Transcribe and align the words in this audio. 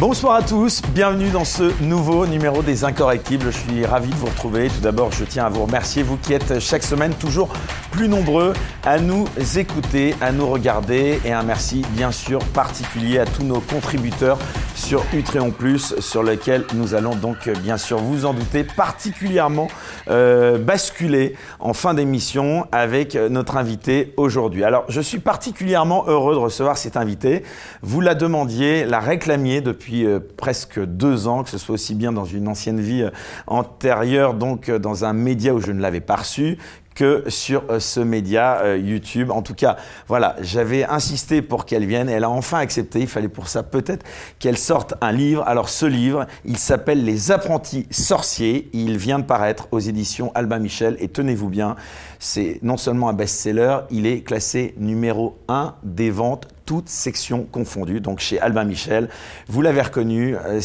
Bonsoir 0.00 0.36
à 0.36 0.42
tous, 0.42 0.80
bienvenue 0.94 1.30
dans 1.30 1.44
ce 1.44 1.72
nouveau 1.82 2.24
numéro 2.24 2.62
des 2.62 2.84
Incorrectibles. 2.84 3.46
Je 3.46 3.58
suis 3.58 3.84
ravi 3.84 4.10
de 4.10 4.14
vous 4.14 4.26
retrouver. 4.26 4.68
Tout 4.68 4.80
d'abord, 4.80 5.10
je 5.10 5.24
tiens 5.24 5.46
à 5.46 5.48
vous 5.48 5.64
remercier, 5.64 6.04
vous 6.04 6.16
qui 6.16 6.34
êtes 6.34 6.60
chaque 6.60 6.84
semaine 6.84 7.14
toujours 7.14 7.48
plus 7.90 8.08
nombreux 8.08 8.52
à 8.84 9.00
nous 9.00 9.26
écouter, 9.56 10.14
à 10.20 10.30
nous 10.30 10.46
regarder. 10.46 11.18
Et 11.24 11.32
un 11.32 11.42
merci 11.42 11.82
bien 11.96 12.12
sûr 12.12 12.38
particulier 12.54 13.18
à 13.18 13.24
tous 13.24 13.42
nos 13.42 13.58
contributeurs 13.58 14.38
sur 14.76 15.02
Utréon 15.12 15.50
Plus, 15.50 15.98
sur 15.98 16.22
lequel 16.22 16.64
nous 16.74 16.94
allons 16.94 17.16
donc 17.16 17.48
bien 17.48 17.76
sûr 17.76 17.98
vous 17.98 18.24
en 18.24 18.34
douter 18.34 18.62
particulièrement 18.62 19.66
euh, 20.08 20.58
basculer 20.58 21.34
en 21.58 21.72
fin 21.74 21.94
d'émission 21.94 22.68
avec 22.70 23.16
notre 23.16 23.56
invité 23.56 24.14
aujourd'hui. 24.16 24.62
Alors, 24.62 24.84
je 24.88 25.00
suis 25.00 25.18
particulièrement 25.18 26.04
heureux 26.06 26.34
de 26.34 26.38
recevoir 26.38 26.78
cet 26.78 26.96
invité. 26.96 27.42
Vous 27.82 28.00
la 28.00 28.14
demandiez, 28.14 28.84
la 28.84 29.00
réclamiez 29.00 29.60
depuis 29.60 29.87
euh, 29.92 30.20
presque 30.36 30.82
deux 30.84 31.26
ans, 31.26 31.42
que 31.42 31.50
ce 31.50 31.58
soit 31.58 31.74
aussi 31.74 31.94
bien 31.94 32.12
dans 32.12 32.24
une 32.24 32.48
ancienne 32.48 32.80
vie 32.80 33.02
euh, 33.02 33.10
antérieure, 33.46 34.34
donc 34.34 34.68
euh, 34.68 34.78
dans 34.78 35.04
un 35.04 35.12
média 35.12 35.54
où 35.54 35.60
je 35.60 35.72
ne 35.72 35.80
l'avais 35.80 36.00
pas 36.00 36.16
reçu, 36.16 36.58
que 36.98 37.22
sur 37.28 37.62
ce 37.78 38.00
média 38.00 38.76
YouTube. 38.76 39.30
En 39.30 39.42
tout 39.42 39.54
cas, 39.54 39.76
voilà, 40.08 40.34
j'avais 40.40 40.84
insisté 40.84 41.42
pour 41.42 41.64
qu'elle 41.64 41.86
vienne. 41.86 42.08
Elle 42.08 42.24
a 42.24 42.30
enfin 42.30 42.58
accepté. 42.58 42.98
Il 42.98 43.06
fallait 43.06 43.28
pour 43.28 43.46
ça 43.46 43.62
peut-être 43.62 44.04
qu'elle 44.40 44.58
sorte 44.58 44.94
un 45.00 45.12
livre. 45.12 45.44
Alors 45.46 45.68
ce 45.68 45.86
livre, 45.86 46.26
il 46.44 46.58
s'appelle 46.58 47.04
Les 47.04 47.30
apprentis 47.30 47.86
sorciers. 47.92 48.68
Il 48.72 48.98
vient 48.98 49.20
de 49.20 49.24
paraître 49.24 49.68
aux 49.70 49.78
éditions 49.78 50.32
Albin 50.34 50.58
Michel. 50.58 50.96
Et 50.98 51.08
tenez-vous 51.08 51.48
bien, 51.48 51.76
c'est 52.18 52.58
non 52.62 52.76
seulement 52.76 53.08
un 53.08 53.12
best-seller, 53.12 53.78
il 53.90 54.06
est 54.06 54.22
classé 54.22 54.74
numéro 54.78 55.38
1 55.48 55.74
des 55.82 56.10
ventes 56.10 56.48
toutes 56.66 56.90
sections 56.90 57.44
confondues, 57.50 58.02
donc 58.02 58.18
chez 58.18 58.38
Albin 58.38 58.64
Michel. 58.64 59.08
Vous 59.48 59.62
l'avez 59.62 59.80
reconnu, 59.80 60.36
euh, 60.36 60.60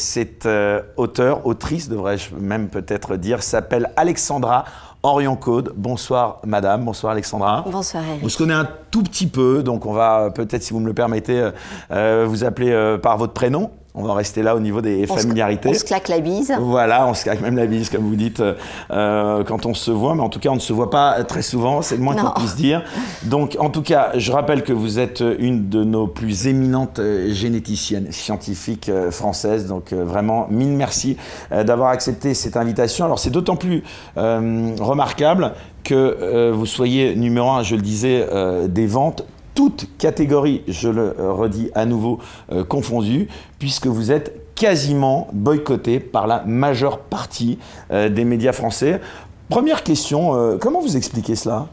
euh, 0.45 0.81
auteur, 0.97 1.47
autrice 1.47 1.87
devrais-je 1.87 2.35
même 2.35 2.67
peut-être 2.67 3.15
dire, 3.15 3.41
s'appelle 3.41 3.89
Alexandra 3.95 4.65
Orion 5.03 5.35
Code. 5.35 5.73
Bonsoir 5.75 6.39
madame, 6.45 6.85
bonsoir 6.85 7.11
Alexandra. 7.11 7.63
Bonsoir 7.69 8.03
Eric. 8.07 8.23
On 8.23 8.29
se 8.29 8.37
connaît 8.37 8.53
un 8.53 8.67
tout 8.89 9.03
petit 9.03 9.27
peu, 9.27 9.61
donc 9.61 9.85
on 9.85 9.93
va 9.93 10.31
peut-être, 10.31 10.63
si 10.63 10.73
vous 10.73 10.79
me 10.79 10.87
le 10.87 10.93
permettez, 10.93 11.51
euh, 11.91 12.25
vous 12.27 12.43
appeler 12.43 12.97
par 13.01 13.17
votre 13.17 13.33
prénom. 13.33 13.71
On 13.95 14.01
va 14.01 14.15
rester 14.15 14.41
là 14.41 14.55
au 14.55 14.59
niveau 14.59 14.81
des 14.81 15.05
familiarités. 15.05 15.69
on 15.69 15.73
se 15.75 15.83
claque 15.83 16.07
la 16.07 16.19
bise. 16.19 16.51
Voilà, 16.59 17.07
on 17.07 17.13
se 17.13 17.23
claque 17.23 17.41
même 17.41 17.55
la 17.55 17.67
bise, 17.67 17.91
comme 17.91 18.01
vous 18.01 18.15
dites, 18.15 18.41
euh, 18.89 19.43
quand 19.43 19.67
on 19.67 19.75
se 19.75 19.91
voit. 19.91 20.15
Mais 20.15 20.23
en 20.23 20.29
tout 20.29 20.39
cas, 20.39 20.49
on 20.49 20.55
ne 20.55 20.59
se 20.59 20.73
voit 20.73 20.89
pas 20.89 21.23
très 21.23 21.43
souvent, 21.43 21.83
c'est 21.83 21.97
le 21.97 22.01
moins 22.01 22.15
qu'on 22.15 22.31
puisse 22.31 22.55
dire. 22.55 22.81
Donc, 23.23 23.55
en 23.59 23.69
tout 23.69 23.83
cas, 23.83 24.09
je 24.15 24.31
rappelle 24.31 24.63
que 24.63 24.73
vous 24.73 24.97
êtes 24.97 25.23
une 25.37 25.69
de 25.69 25.83
nos 25.83 26.07
plus 26.07 26.47
éminentes 26.47 26.97
euh, 26.97 27.31
généticiennes 27.31 28.11
scientifiques 28.11 28.89
euh, 28.89 29.11
françaises. 29.11 29.67
Donc, 29.67 29.93
vraiment, 29.93 30.47
mille 30.49 30.69
merci 30.69 31.17
d'avoir 31.51 31.89
accepté 31.89 32.33
cette 32.33 32.57
invitation. 32.57 33.05
Alors, 33.05 33.19
c'est 33.19 33.29
d'autant 33.29 33.55
plus 33.55 33.83
remarquable 34.15 35.53
que 35.83 36.51
vous 36.51 36.65
soyez 36.65 37.15
numéro 37.15 37.49
un, 37.51 37.63
je 37.63 37.75
le 37.75 37.81
disais, 37.81 38.27
des 38.67 38.87
ventes 38.87 39.25
toutes 39.55 39.87
catégories, 39.97 40.63
je 40.67 40.89
le 40.89 41.19
euh, 41.19 41.31
redis 41.31 41.69
à 41.75 41.85
nouveau, 41.85 42.19
euh, 42.51 42.63
confondues, 42.63 43.27
puisque 43.59 43.87
vous 43.87 44.11
êtes 44.11 44.55
quasiment 44.55 45.27
boycotté 45.33 45.99
par 45.99 46.27
la 46.27 46.43
majeure 46.45 46.99
partie 46.99 47.57
euh, 47.91 48.09
des 48.09 48.25
médias 48.25 48.53
français. 48.53 49.01
Première 49.49 49.83
question, 49.83 50.57
comment 50.59 50.81
vous 50.81 50.97
expliquez 50.97 51.35
cela? 51.35 51.67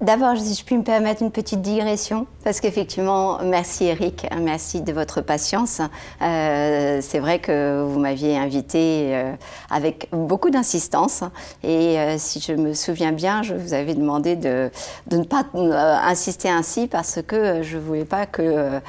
D'abord, 0.00 0.36
si 0.36 0.54
je 0.54 0.64
puis 0.64 0.76
me 0.76 0.82
permettre 0.82 1.22
une 1.22 1.30
petite 1.30 1.62
digression, 1.62 2.26
parce 2.42 2.60
qu'effectivement, 2.60 3.38
merci 3.44 3.84
Eric, 3.84 4.26
merci 4.40 4.82
de 4.82 4.92
votre 4.92 5.20
patience. 5.20 5.80
Euh, 6.20 6.98
c'est 7.00 7.20
vrai 7.20 7.38
que 7.38 7.84
vous 7.86 8.00
m'aviez 8.00 8.36
invité 8.36 9.14
euh, 9.14 9.32
avec 9.70 10.08
beaucoup 10.10 10.50
d'insistance, 10.50 11.22
et 11.62 11.98
euh, 11.98 12.16
si 12.18 12.40
je 12.40 12.52
me 12.54 12.74
souviens 12.74 13.12
bien, 13.12 13.42
je 13.42 13.54
vous 13.54 13.72
avais 13.72 13.94
demandé 13.94 14.34
de, 14.34 14.68
de 15.06 15.16
ne 15.16 15.24
pas 15.24 15.44
insister 15.54 16.50
ainsi 16.50 16.88
parce 16.88 17.20
que 17.24 17.62
je 17.62 17.76
ne 17.76 17.82
voulais 17.82 18.04
pas 18.04 18.26
que 18.26 18.80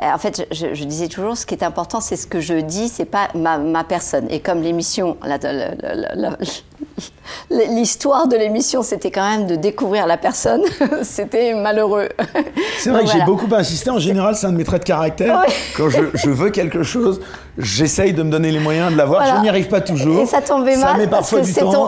en 0.00 0.18
fait, 0.18 0.46
je, 0.52 0.74
je, 0.74 0.84
disais 0.84 1.08
toujours, 1.08 1.36
ce 1.36 1.46
qui 1.46 1.54
est 1.54 1.64
important, 1.64 2.00
c'est 2.00 2.16
ce 2.16 2.26
que 2.26 2.40
je 2.40 2.54
dis, 2.54 2.88
c'est 2.88 3.04
pas 3.04 3.28
ma, 3.34 3.58
ma, 3.58 3.84
personne. 3.84 4.26
Et 4.30 4.40
comme 4.40 4.62
l'émission, 4.62 5.16
l'histoire 7.50 8.28
de 8.28 8.36
l'émission, 8.36 8.82
c'était 8.82 9.10
quand 9.10 9.28
même 9.28 9.46
de 9.46 9.56
découvrir 9.56 10.06
la 10.06 10.16
personne, 10.16 10.62
c'était 11.02 11.54
malheureux. 11.54 12.08
C'est 12.78 12.90
vrai 12.90 13.04
que 13.04 13.10
j'ai 13.10 13.22
beaucoup 13.22 13.48
insisté. 13.52 13.90
En 13.90 13.98
général, 13.98 14.36
c'est 14.36 14.46
un 14.46 14.52
de 14.52 14.56
mes 14.56 14.64
traits 14.64 14.82
de 14.82 14.86
caractère. 14.86 15.42
Quand 15.76 15.88
je, 15.88 16.00
je, 16.14 16.30
veux 16.30 16.50
quelque 16.50 16.82
chose, 16.82 17.20
j'essaye 17.56 18.12
de 18.12 18.22
me 18.22 18.30
donner 18.30 18.50
les 18.50 18.60
moyens 18.60 18.92
de 18.92 18.96
l'avoir. 18.96 19.36
Je 19.36 19.42
n'y 19.42 19.48
arrive 19.48 19.68
pas 19.68 19.80
toujours. 19.80 20.20
Et 20.20 20.26
ça 20.26 20.40
tombait 20.40 20.76
mal. 20.76 21.08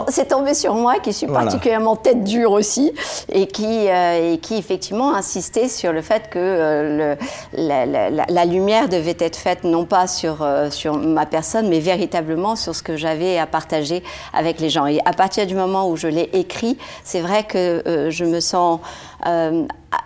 C'est 0.08 0.28
tombé 0.28 0.54
sur 0.54 0.74
moi, 0.74 0.94
qui 1.02 1.12
suis 1.12 1.26
particulièrement 1.26 1.96
tête 1.96 2.24
dure 2.24 2.52
aussi, 2.52 2.92
et 3.30 3.46
qui, 3.46 3.88
euh, 3.88 4.34
et 4.34 4.38
qui 4.38 4.56
effectivement 4.56 5.14
insistait 5.14 5.68
sur 5.68 5.92
le 5.92 6.02
fait 6.02 6.28
que 6.30 6.38
euh, 6.38 7.16
le, 7.56 7.66
la, 7.66 7.86
la, 7.90 8.44
lumière 8.44 8.88
devait 8.88 9.16
être 9.18 9.36
faite 9.36 9.64
non 9.64 9.84
pas 9.84 10.06
sur, 10.06 10.42
euh, 10.42 10.70
sur 10.70 10.96
ma 10.96 11.26
personne, 11.26 11.68
mais 11.68 11.80
véritablement 11.80 12.56
sur 12.56 12.74
ce 12.74 12.82
que 12.82 12.96
j'avais 12.96 13.38
à 13.38 13.46
partager 13.46 14.02
avec 14.32 14.60
les 14.60 14.70
gens. 14.70 14.86
Et 14.86 15.00
à 15.04 15.12
partir 15.12 15.46
du 15.46 15.54
moment 15.54 15.88
où 15.88 15.96
je 15.96 16.08
l'ai 16.08 16.30
écrit, 16.32 16.78
c'est 17.04 17.20
vrai 17.20 17.44
que 17.44 18.08
je 18.10 18.24
me 18.24 18.40
sens 18.40 18.80
euh, 18.80 19.09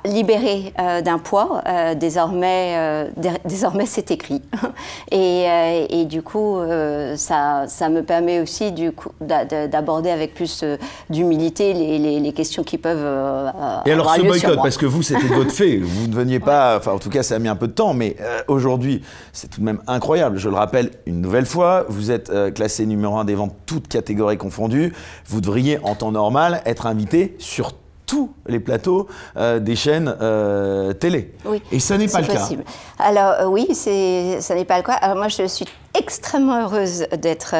libéré 0.04 0.72
euh, 0.78 1.02
d'un 1.02 1.18
poids. 1.18 1.62
Euh, 1.66 1.94
désormais, 1.94 3.10
désormais 3.44 3.86
c'est 3.86 4.10
écrit. 4.10 4.42
et, 5.10 5.46
et, 5.90 6.04
du 6.04 6.22
coup, 6.22 6.58
ça, 7.16 7.64
ça 7.68 7.88
me 7.88 8.02
permet 8.02 8.40
aussi 8.40 8.72
d'aborder 9.20 10.10
avec 10.10 10.34
plus 10.34 10.64
d'humilité 11.10 11.72
les, 11.72 12.20
les, 12.20 12.32
questions 12.32 12.62
qui 12.62 12.78
peuvent. 12.78 13.52
et 13.86 13.92
alors 13.92 14.14
ce 14.14 14.22
boycott, 14.22 14.56
parce 14.56 14.76
que 14.76 14.86
vous, 14.86 15.02
c'était 15.02 15.26
votre 15.26 15.50
fait. 15.52 15.76
Vous 15.76 16.08
ne 16.08 16.14
veniez 16.14 16.40
pas. 16.40 16.76
Enfin, 16.78 16.92
en 16.92 16.98
tout 16.98 17.10
cas, 17.10 17.22
ça 17.22 17.36
a 17.36 17.38
mis 17.38 17.48
un 17.48 17.56
peu 17.56 17.68
de 17.68 17.72
temps, 17.72 17.94
mais 17.94 18.16
aujourd'hui, 18.48 19.02
c'est 19.32 19.48
tout 19.48 19.60
de 19.60 19.66
même 19.66 19.80
incroyable. 19.86 20.38
Je 20.38 20.48
le 20.48 20.56
rappelle 20.56 20.90
une 21.06 21.20
nouvelle 21.20 21.46
fois, 21.46 21.84
vous 21.88 22.10
êtes 22.10 22.32
classé 22.54 22.86
numéro 22.86 23.16
un 23.16 23.24
des 23.24 23.34
ventes 23.34 23.54
toutes 23.66 23.88
catégories 23.88 24.38
confondues. 24.38 24.92
Vous 25.26 25.40
devriez, 25.40 25.78
en 25.82 25.94
temps 25.94 26.12
normal, 26.12 26.62
être 26.66 26.86
invité 26.86 27.36
sur 27.38 27.72
tous 28.06 28.32
les 28.46 28.60
plateaux 28.60 29.08
euh, 29.36 29.58
des 29.58 29.76
chaînes 29.76 30.14
euh, 30.20 30.92
télé. 30.92 31.34
Oui, 31.44 31.62
Et 31.72 31.80
ça 31.80 31.96
n'est 31.96 32.08
pas 32.08 32.20
le 32.20 32.26
possible. 32.26 32.64
Alors 32.98 33.34
euh, 33.40 33.46
oui, 33.46 33.74
ça 33.74 34.54
n'est 34.54 34.64
pas 34.64 34.76
le 34.78 34.82
cas. 34.82 34.94
Alors 34.94 35.16
moi, 35.16 35.28
je 35.28 35.46
suis 35.46 35.66
extrêmement 35.94 36.62
heureuse 36.64 37.06
d'être 37.18 37.54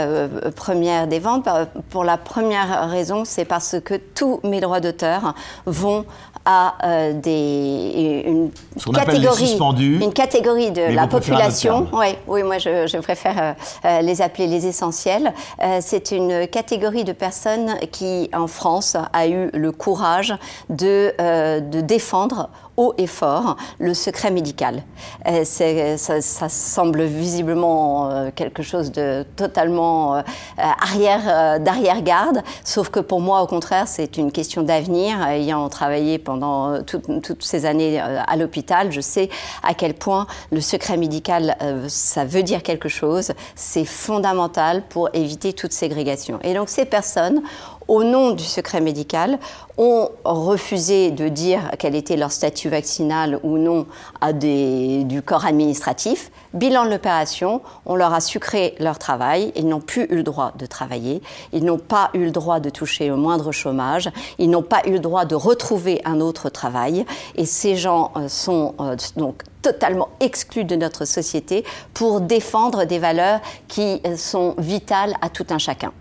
première 0.57 1.07
des 1.07 1.21
ventes. 1.21 1.49
Pour 1.91 2.05
la 2.05 2.17
première 2.17 2.91
raison, 2.91 3.25
c'est 3.25 3.45
parce 3.45 3.77
que 3.85 3.95
tous 3.95 4.41
mes 4.43 4.61
droits 4.61 4.81
d'auteur 4.81 5.35
vont 5.67 6.05
à 6.45 6.75
euh, 6.85 7.13
des, 7.15 8.23
une, 8.27 8.51
catégorie, 8.93 9.59
une 9.79 10.13
catégorie 10.13 10.71
de 10.71 10.95
la 10.95 11.07
population. 11.07 11.87
Ouais, 11.93 12.19
oui, 12.27 12.43
moi 12.43 12.59
je, 12.59 12.87
je 12.87 12.99
préfère 12.99 13.37
euh, 13.39 13.53
euh, 13.85 14.01
les 14.03 14.21
appeler 14.21 14.47
les 14.47 14.67
essentiels. 14.67 15.33
c'est 15.81 16.11
une 16.11 16.47
catégorie 16.47 17.05
de 17.05 17.13
personnes 17.13 17.77
qui, 17.91 18.29
en 18.35 18.47
France, 18.47 18.97
a 19.13 19.27
eu 19.27 19.51
le 19.53 19.73
courage 19.73 20.35
de, 20.69 21.13
de 21.61 21.81
défendre 21.81 22.51
haut 22.77 22.95
et 22.99 23.07
fort 23.07 23.57
le 23.79 23.95
secret 23.95 24.31
médical. 24.31 24.83
Euh, 25.27 25.45
ça, 25.45 26.49
semble 26.49 27.05
visiblement 27.05 28.11
euh, 28.11 28.31
quelque 28.35 28.63
chose 28.63 28.93
de 28.93 29.25
totalement 29.37 30.17
euh, 30.17 30.23
arrière, 30.59 31.61
d'arrière-garde, 31.61 32.43
sauf 32.65 32.91
que 32.91 33.01
pour 33.01 33.21
moi, 33.21 33.43
au 33.43 33.47
contraire, 33.47 33.89
c'est 33.89 34.17
une 34.17 34.33
question 34.33 34.63
d'avenir. 34.63 35.23
Ayant 35.27 35.69
travaillé 35.69 36.19
pendant 36.19 36.83
toutes 36.83 37.43
ces 37.43 37.67
années 37.67 38.01
à 38.01 38.37
l'hôpital, 38.37 38.93
je 38.93 39.01
sais 39.01 39.29
à 39.63 39.75
quel 39.75 39.95
point 39.95 40.27
le 40.53 40.61
secret 40.61 40.97
médical, 40.97 41.57
ça 41.89 42.25
veut 42.25 42.43
dire 42.43 42.63
quelque 42.63 42.89
chose. 42.89 43.33
C'est 43.55 43.85
fondamental 43.85 44.83
pour 44.89 45.09
éviter 45.15 45.53
toute 45.53 45.73
ségrégation. 45.73 46.39
Et 46.43 46.55
donc 46.55 46.69
ces 46.69 46.85
personnes 46.85 47.43
au 47.89 48.05
nom 48.05 48.33
du 48.33 48.45
secret 48.45 48.81
médical, 48.81 49.39
ont 49.77 50.11
refusé 50.25 51.11
de 51.11 51.29
dire 51.29 51.71
quel 51.79 51.95
était 51.95 52.17
leur 52.17 52.31
statut 52.31 52.69
vaccinal 52.69 53.41
ou 53.43 53.59
non 53.59 53.87
à 54.21 54.33
des, 54.33 55.05
du 55.05 55.23
corps 55.23 55.47
administratif. 55.47 56.31
Bilan 56.53 56.85
de 56.85 56.91
l'opération, 56.91 57.61
on 57.87 57.97
leur 57.97 58.15
a 58.15 58.21
sucré 58.21 58.75
leur 58.79 58.99
travail, 58.99 59.53
ils 59.57 59.67
n'ont 59.67 59.81
plus 59.81 60.05
eu 60.05 60.17
le 60.17 60.23
droit 60.23 60.53
de 60.57 60.67
travailler, 60.67 61.23
ils 61.53 61.65
n'ont 61.65 61.79
pas 61.79 62.11
eu 62.15 62.25
le 62.25 62.31
droit 62.31 62.61
de 62.61 62.71
toucher 62.71 63.11
au 63.11 63.17
moindre 63.17 63.51
chômage, 63.51 64.11
ils 64.39 64.49
n'ont 64.49 64.63
pas 64.63 64.83
eu 64.87 64.93
le 64.93 65.01
droit 65.01 65.25
de 65.25 65.35
retrouver 65.35 66.01
un 66.05 66.21
autre 66.21 66.51
travail, 66.51 67.05
et 67.35 67.47
ces 67.47 67.75
gens 67.75 68.13
euh, 68.17 68.29
sont 68.29 68.75
euh, 68.81 68.97
donc 69.17 69.43
totalement 69.63 70.11
exclus 70.21 70.65
de 70.65 70.77
notre 70.77 71.05
société 71.05 71.65
pour 71.95 72.21
défendre 72.21 72.85
des 72.85 72.99
valeurs 72.99 73.41
qui 73.67 74.01
euh, 74.07 74.17
sont 74.17 74.55
vitales 74.59 75.15
à 75.21 75.29
tout 75.31 75.47
un 75.51 75.59
chacun. 75.59 75.93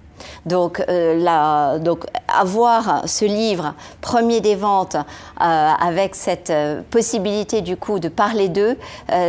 Donc, 0.45 0.83
euh, 0.89 1.79
donc 1.79 2.05
avoir 2.27 3.07
ce 3.07 3.25
livre, 3.25 3.73
premier 4.01 4.41
des 4.41 4.55
ventes, 4.55 4.95
euh, 4.95 5.01
avec 5.39 6.15
cette 6.15 6.49
euh, 6.49 6.81
possibilité 6.89 7.61
du 7.61 7.77
coup 7.77 7.99
de 7.99 8.09
parler 8.09 8.49
d'eux, 8.49 8.77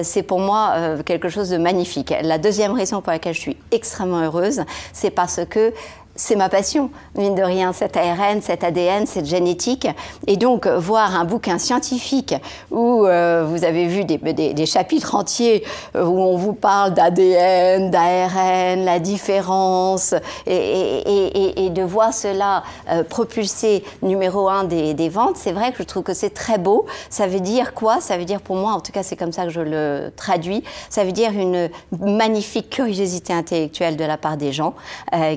c'est 0.03 0.23
pour 0.23 0.41
moi 0.41 0.75
quelque 1.05 1.29
chose 1.29 1.51
de 1.51 1.57
magnifique. 1.57 2.15
La 2.23 2.39
deuxième 2.39 2.73
raison 2.73 3.01
pour 3.01 3.13
laquelle 3.13 3.35
je 3.35 3.41
suis 3.41 3.57
extrêmement 3.71 4.21
heureuse, 4.21 4.63
c'est 4.93 5.11
parce 5.11 5.41
que 5.49 5.73
c'est 6.16 6.37
ma 6.37 6.49
passion, 6.49 6.90
mine 7.16 7.34
de 7.34 7.43
rien, 7.43 7.72
cet 7.72 7.96
ARN, 7.96 8.40
cet 8.40 8.62
ADN, 8.62 9.06
cette 9.06 9.26
génétique. 9.26 9.88
Et 10.28 10.37
donc, 10.37 10.66
voir 10.66 11.16
un 11.16 11.25
bouquin 11.25 11.58
scientifique 11.58 12.34
où 12.70 13.05
euh, 13.05 13.44
vous 13.49 13.64
avez 13.64 13.87
vu 13.87 14.05
des, 14.05 14.66
chapitres 14.66 15.16
entiers 15.16 15.64
euh, 15.96 16.05
où 16.05 16.20
on 16.20 16.37
vous 16.37 16.52
parle 16.52 16.94
d'ADN, 16.94 17.90
d'ARN, 17.90 18.84
la 18.84 18.99
différence, 19.00 20.14
et, 20.46 21.70
de 21.75 21.82
voir 21.82 22.14
cela 22.14 22.62
euh, 22.90 23.02
propulser 23.02 23.82
numéro 24.02 24.49
un 24.49 24.64
des, 24.64 24.94
des 24.94 25.08
ventes, 25.08 25.37
c'est 25.37 25.52
vrai 25.52 25.72
que 25.72 25.78
je 25.78 25.82
trouve 25.82 26.05
que 26.05 26.14
c'est 26.14 26.31
très 26.31 26.58
beau. 26.58 26.87
Ça 27.11 27.26
veut 27.26 27.40
dire 27.40 27.75
quoi? 27.75 28.00
Ça 28.00 28.16
veut 28.16 28.25
dire 28.25 28.40
pour 28.40 28.56
moi, 28.56 28.72
en 28.72 28.81
tout 28.81 28.93
cas 28.93 29.02
c'est 29.02 29.16
comme 29.16 29.32
ça 29.32 29.44
que 29.44 29.50
je 29.50 29.61
le 29.61 30.12
traduis, 30.14 30.62
ça 30.88 31.05
veut 31.05 31.12
dire 31.12 31.32
une 31.32 31.69
magnifique 31.99 32.70
curiosité 32.70 33.32
intellectuelle 33.32 33.96
de 33.96 34.05
la 34.05 34.16
part 34.16 34.37
des 34.37 34.52
gens 34.52 34.75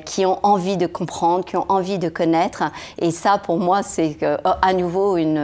qui 0.06 0.26
ont 0.26 0.40
envie 0.44 0.67
de 0.76 0.88
comprendre, 0.88 1.46
qui 1.46 1.56
ont 1.56 1.66
envie 1.70 2.00
de 2.00 2.10
connaître. 2.10 2.64
Et 3.00 3.12
ça, 3.12 3.38
pour 3.38 3.58
moi, 3.58 3.84
c'est 3.84 4.18
oh, 4.24 4.50
à 4.62 4.74
nouveau 4.74 5.16
une, 5.16 5.38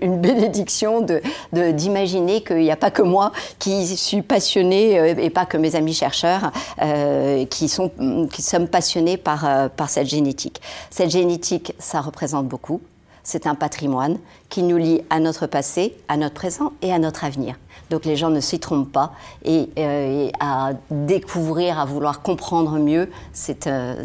une, 0.00 0.20
bénédiction 0.20 1.04
d'imaginer 1.52 2.40
de, 2.40 2.44
qu'il 2.44 2.58
n'y 2.58 2.70
a 2.70 2.76
pas 2.76 2.90
que 2.90 3.02
moi 3.02 3.32
qui 3.58 3.96
suis 3.96 4.22
passionnée 4.22 4.98
euh, 4.98 5.14
et 5.18 5.30
pas 5.30 5.46
que 5.46 5.56
mes 5.56 5.74
amis 5.74 5.94
chercheurs 5.94 6.52
euh, 6.82 7.44
qui, 7.46 7.68
sont, 7.68 7.90
qui 8.32 8.42
sommes 8.42 8.68
passionnés 8.68 9.16
par, 9.16 9.44
euh, 9.44 9.68
par 9.68 9.90
cette 9.90 10.06
génétique. 10.06 10.60
Cette 10.90 11.10
génétique, 11.10 11.74
ça 11.78 12.00
représente 12.00 12.46
beaucoup. 12.46 12.80
C'est 13.22 13.46
un 13.46 13.54
patrimoine 13.54 14.18
qui 14.48 14.62
nous 14.62 14.78
lie 14.78 15.02
à 15.10 15.20
notre 15.20 15.46
passé, 15.46 15.96
à 16.08 16.16
notre 16.16 16.34
présent 16.34 16.72
et 16.80 16.92
à 16.92 16.98
notre 16.98 17.24
avenir. 17.24 17.56
Donc 17.90 18.04
les 18.04 18.16
gens 18.16 18.30
ne 18.30 18.40
s'y 18.40 18.58
trompent 18.58 18.92
pas. 18.92 19.14
Et, 19.44 19.68
euh, 19.78 20.28
à 20.40 20.72
découvrir, 20.90 21.78
à 21.78 21.84
vouloir 21.84 22.22
comprendre 22.22 22.78
mieux, 22.78 23.08
c'est, 23.32 23.66
euh, 23.66 24.04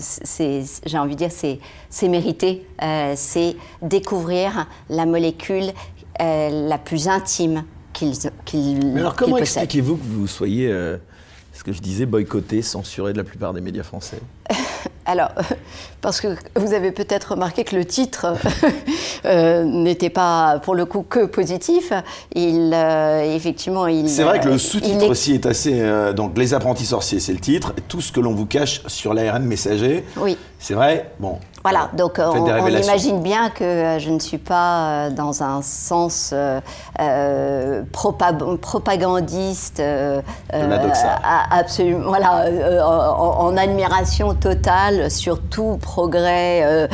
j'ai 0.85 0.97
envie 0.97 1.15
de 1.15 1.25
dire, 1.25 1.31
c'est, 1.31 2.07
mérité. 2.07 2.65
Euh, 2.81 3.13
c'est 3.15 3.56
découvrir 3.81 4.68
la 4.89 5.06
molécule 5.06 5.71
la 6.19 6.77
plus 6.77 7.07
intime 7.07 7.63
qu'il, 7.91 8.13
qu'il 8.45 8.94
Mais 8.94 9.00
alors 9.01 9.15
comment 9.15 9.38
expliquez-vous 9.38 9.97
que 9.97 10.03
vous 10.03 10.27
soyez, 10.27 10.69
ce 11.51 11.63
que 11.63 11.74
je 11.74 11.81
disais, 11.81 12.06
boycotté, 12.06 12.62
censuré 12.62 13.13
de 13.13 13.18
la 13.18 13.24
plupart 13.24 13.53
des 13.53 13.62
médias 13.62 13.83
français? 13.83 14.19
Alors, 15.05 15.29
parce 16.01 16.21
que 16.21 16.27
vous 16.55 16.73
avez 16.73 16.91
peut-être 16.91 17.31
remarqué 17.31 17.63
que 17.63 17.75
le 17.75 17.85
titre 17.85 18.33
euh, 19.25 19.63
n'était 19.63 20.09
pas, 20.09 20.59
pour 20.63 20.75
le 20.75 20.85
coup, 20.85 21.03
que 21.07 21.25
positif. 21.25 21.94
Il, 22.35 22.71
euh, 22.73 23.35
effectivement, 23.35 23.88
il. 23.88 24.09
C'est 24.09 24.23
vrai 24.23 24.39
que 24.39 24.50
le 24.50 24.57
sous-titre 24.57 25.09
aussi 25.09 25.33
est 25.33 25.45
assez. 25.45 25.79
Euh, 25.81 26.13
donc, 26.13 26.38
Les 26.38 26.53
apprentis 26.53 26.85
sorciers, 26.85 27.19
c'est 27.19 27.33
le 27.33 27.39
titre. 27.39 27.73
Tout 27.88 28.01
ce 28.01 28.11
que 28.11 28.19
l'on 28.19 28.33
vous 28.33 28.45
cache 28.45 28.81
sur 28.88 29.13
l'ARN 29.13 29.44
messager. 29.44 30.05
Oui. 30.17 30.38
C'est 30.59 30.73
vrai? 30.73 31.11
Bon, 31.19 31.39
voilà, 31.63 31.89
donc 31.94 32.19
on, 32.19 32.45
imagine 32.67 33.21
bien 33.21 33.50
que 33.50 33.63
euh, 33.63 33.97
je 33.97 34.09
ne 34.09 34.19
suis 34.19 34.38
pas 34.38 35.05
euh, 35.05 35.09
dans 35.11 35.44
un 35.44 35.61
sens 35.61 36.33
euh, 36.33 37.83
propagandiste, 37.94 39.81
absolument, 40.51 42.09
voilà, 42.09 42.85
en, 42.85 43.55
admiration 43.55 44.33
totale 44.33 44.92
sur 45.09 45.39
tout 45.39 45.77
progrès, 45.81 46.89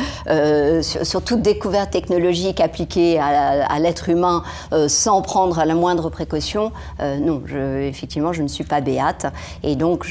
sur, 0.82 1.22
toute 1.22 1.42
découverte 1.42 1.90
technologique 1.90 2.60
appliquée 2.60 3.18
à, 3.18 3.78
l'être 3.78 4.08
humain 4.08 4.42
sans 4.88 5.22
prendre 5.22 5.62
la 5.64 5.74
moindre 5.74 6.10
précaution. 6.10 6.72
non, 7.00 7.42
effectivement, 7.80 8.32
je 8.32 8.42
ne 8.42 8.48
suis 8.48 8.64
pas 8.64 8.80
béate, 8.80 9.26
et 9.62 9.76
donc 9.76 10.06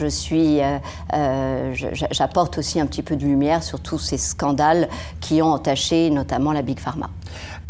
j'apporte 2.11 2.57
aussi 2.57 2.79
un 2.79 2.85
petit 2.85 3.03
peu 3.03 3.15
de 3.15 3.23
lumière 3.23 3.63
sur 3.63 3.79
tous 3.79 3.99
ces 3.99 4.17
scandales 4.17 4.89
qui 5.19 5.41
ont 5.41 5.53
entaché 5.53 6.09
notamment 6.09 6.51
la 6.51 6.61
Big 6.61 6.79
Pharma. 6.79 7.09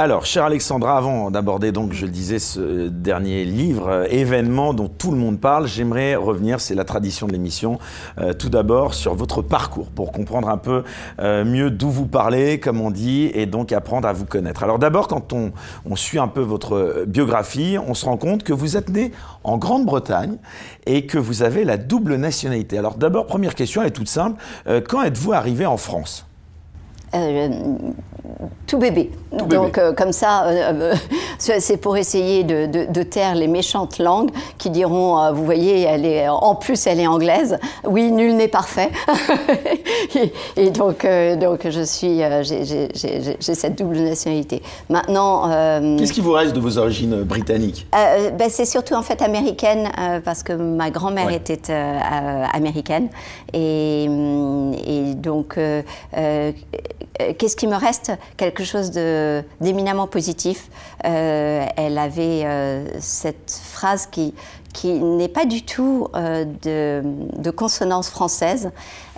Alors, 0.01 0.25
chère 0.25 0.46
Alexandra, 0.46 0.98
avant 0.98 1.30
d'aborder 1.30 1.74
donc, 1.74 1.92
je 1.92 2.06
le 2.06 2.12
disais, 2.13 2.40
ce 2.40 2.88
dernier 2.88 3.44
livre, 3.44 3.90
euh, 3.90 4.06
événement 4.10 4.74
dont 4.74 4.88
tout 4.88 5.12
le 5.12 5.18
monde 5.18 5.42
parle, 5.42 5.68
j'aimerais 5.68 6.16
revenir, 6.16 6.62
c'est 6.62 6.74
la 6.74 6.86
tradition 6.86 7.28
de 7.28 7.34
l'émission, 7.34 7.80
euh, 8.18 8.31
tout 8.31 8.48
d'abord 8.48 8.94
sur 8.94 9.13
votre 9.13 9.42
parcours, 9.42 9.90
pour 9.90 10.13
comprendre 10.13 10.48
un 10.48 10.56
peu 10.56 10.86
euh, 11.19 11.44
mieux 11.44 11.69
d'où 11.69 11.90
vous 11.90 12.06
parlez, 12.06 12.62
comme 12.62 12.80
on 12.80 12.92
dit, 12.92 13.30
et 13.34 13.46
donc 13.46 13.74
apprendre 13.74 14.07
à 14.07 14.13
vous 14.13 14.24
connaître. 14.24 14.63
Alors 14.63 14.80
d'abord, 14.80 15.10
quand 15.10 15.34
on, 15.34 15.51
on, 15.84 15.98
suit 15.98 16.18
un 16.19 16.30
peu 16.30 16.40
votre 16.40 17.04
biographie, 17.06 17.75
on 17.86 17.94
se 17.94 18.06
rend 18.06 18.16
compte 18.16 18.44
que 18.44 18.54
vous 18.54 18.78
êtes 18.78 18.88
né 18.88 19.12
en 19.44 19.57
Grande-Bretagne 19.57 20.38
et 20.86 21.07
que 21.07 21.18
vous 21.18 21.44
avez 21.44 21.66
la 21.66 21.75
double 21.75 22.16
nationalité. 22.16 22.78
Alors 22.78 22.95
d'abord, 22.95 23.25
première 23.25 23.54
question, 23.54 23.81
elle 23.81 23.90
est 23.90 23.92
toute 23.92 24.07
simple, 24.07 24.42
quand 24.88 25.04
êtes-vous 25.04 25.34
arrivé 25.34 25.66
en 25.66 25.75
France? 25.75 26.29
Euh, 27.16 27.50
tout 28.68 28.78
bébé. 28.78 29.10
Donc 29.32 29.78
euh, 29.78 29.94
comme 29.94 30.12
ça, 30.12 30.46
euh, 30.46 30.94
c'est 31.40 31.78
pour 31.78 31.98
essayer 31.98 32.44
de, 32.44 33.04
taire 33.04 33.34
les 33.34 33.48
méchantes 33.48 33.98
langues 33.98 34.30
qui 34.60 34.70
diront, 34.70 35.34
vous 35.34 35.44
voyez, 35.44 35.82
elle 35.82 36.06
est, 36.06 36.30
en 36.30 36.54
plus 36.54 36.86
elle 36.86 37.00
est 37.00 37.08
anglaise. 37.08 37.58
Oui, 37.84 38.12
nul 38.12 38.36
n'est 38.36 38.48
parfait. 38.48 38.92
et, 40.56 40.70
donc, 40.70 41.08
donc 41.40 41.68
je 41.68 41.82
suis, 41.82 42.20
j'ai 42.44 43.56
cette 43.56 43.78
double 43.78 43.98
nationalité. 43.98 44.62
Maintenant. 44.90 45.50
Qu'est-ce 45.98 46.14
qui 46.14 46.22
vous 46.22 46.34
reste 46.34 46.54
de 46.54 46.60
vos 46.60 46.78
origines 46.78 47.24
britanniques? 47.24 47.88
Ben, 47.92 48.50
C'est 48.50 48.66
surtout 48.66 48.94
en 48.94 49.04
fait 49.04 49.22
américaine 49.22 49.90
parce 50.24 50.44
que 50.44 50.54
ma 50.54 50.92
grand-mère 50.92 51.32
était 51.32 51.74
américaine 52.54 53.10
et, 53.54 54.04
et 54.04 55.16
donc 55.16 55.58
qu'est-ce 57.38 57.56
qui 57.56 57.68
me 57.68 57.75
reste 57.75 58.12
Quelque 58.38 58.64
chose 58.64 58.92
d'éminemment 58.92 60.07
positif. 60.07 60.69
Euh, 61.06 61.66
elle 61.76 61.97
avait 61.97 62.44
euh, 62.45 62.85
cette 63.00 63.52
phrase 63.52 64.07
qui, 64.07 64.33
n'est 64.85 65.28
pas 65.28 65.45
du 65.45 65.64
tout 65.64 66.07
de, 66.14 67.52
consonance 67.52 68.09
française. 68.09 68.71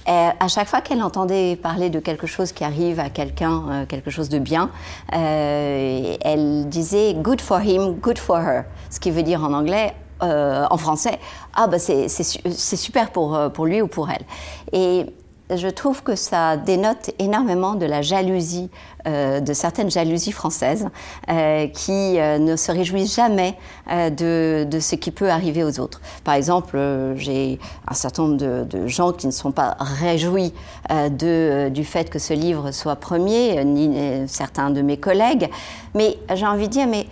à 0.08 0.48
chaque 0.48 0.68
fois 0.68 0.82
qu'elle 0.82 1.04
entendait 1.04 1.56
parler 1.56 1.90
de 1.90 2.00
quelque 2.00 2.26
chose 2.26 2.52
qui 2.52 2.64
arrive 2.64 3.00
à 3.00 3.10
quelqu'un, 3.10 3.86
quelque 3.88 4.10
chose 4.10 4.30
de 4.30 4.40
bien, 4.40 4.72
elle 5.12 6.68
disait 6.68 7.14
good 7.16 7.42
for 7.42 7.62
him, 7.62 7.94
good 8.02 8.18
for 8.18 8.38
her, 8.38 8.64
ce 8.90 9.00
qui 9.00 9.12
veut 9.12 9.24
dire 9.24 9.44
en 9.44 9.54
anglais 9.54 9.94
en 10.22 10.78
français, 10.78 11.20
ah 11.56 11.68
bah 11.68 11.80
c'est 11.80 12.08
super 12.08 13.12
pour, 13.12 13.38
pour 13.54 13.66
lui 13.66 13.82
ou 13.82 13.88
pour 13.88 14.10
elle. 14.10 14.26
Et 14.72 15.06
je 15.56 15.68
trouve 15.68 16.04
que 16.04 16.16
ça 16.16 16.58
dénote 16.58 17.12
énormément 17.20 17.76
de 17.76 17.86
la 17.86 18.02
jalousie, 18.02 18.70
euh, 19.08 19.40
de 19.40 19.54
certaines 19.54 19.90
jalousies 19.90 20.32
françaises, 20.32 20.88
euh, 21.30 21.68
qui 21.68 22.20
euh, 22.20 22.38
ne 22.38 22.56
se 22.56 22.72
réjouissent 22.72 23.16
jamais 23.16 23.56
de, 23.90 24.68
ce 24.80 24.96
qui 24.96 25.12
peut 25.12 25.30
arriver 25.30 25.64
aux 25.64 25.80
autres. 25.80 26.02
Par 26.24 26.36
exemple, 26.36 26.80
j'ai 27.16 27.60
un 27.88 27.94
certain 27.94 28.24
nombre 28.24 28.38
de, 28.38 28.88
gens 28.88 29.12
qui 29.12 29.28
ne 29.28 29.32
sont 29.32 29.52
pas 29.52 29.76
réjouis 29.80 30.54
de, 30.90 31.70
du 31.70 31.84
fait 31.84 32.10
que 32.10 32.20
ce 32.20 32.34
livre 32.34 32.72
soit 32.72 32.96
premier, 32.96 33.64
ni 33.66 34.28
certains 34.28 34.70
de 34.70 34.82
mes 34.82 34.98
collègues, 34.98 35.50
mais 35.94 36.18
j'ai 36.34 36.46
envie 36.46 36.68
de 36.68 36.74
dire, 36.74 36.88
mais 36.88 37.08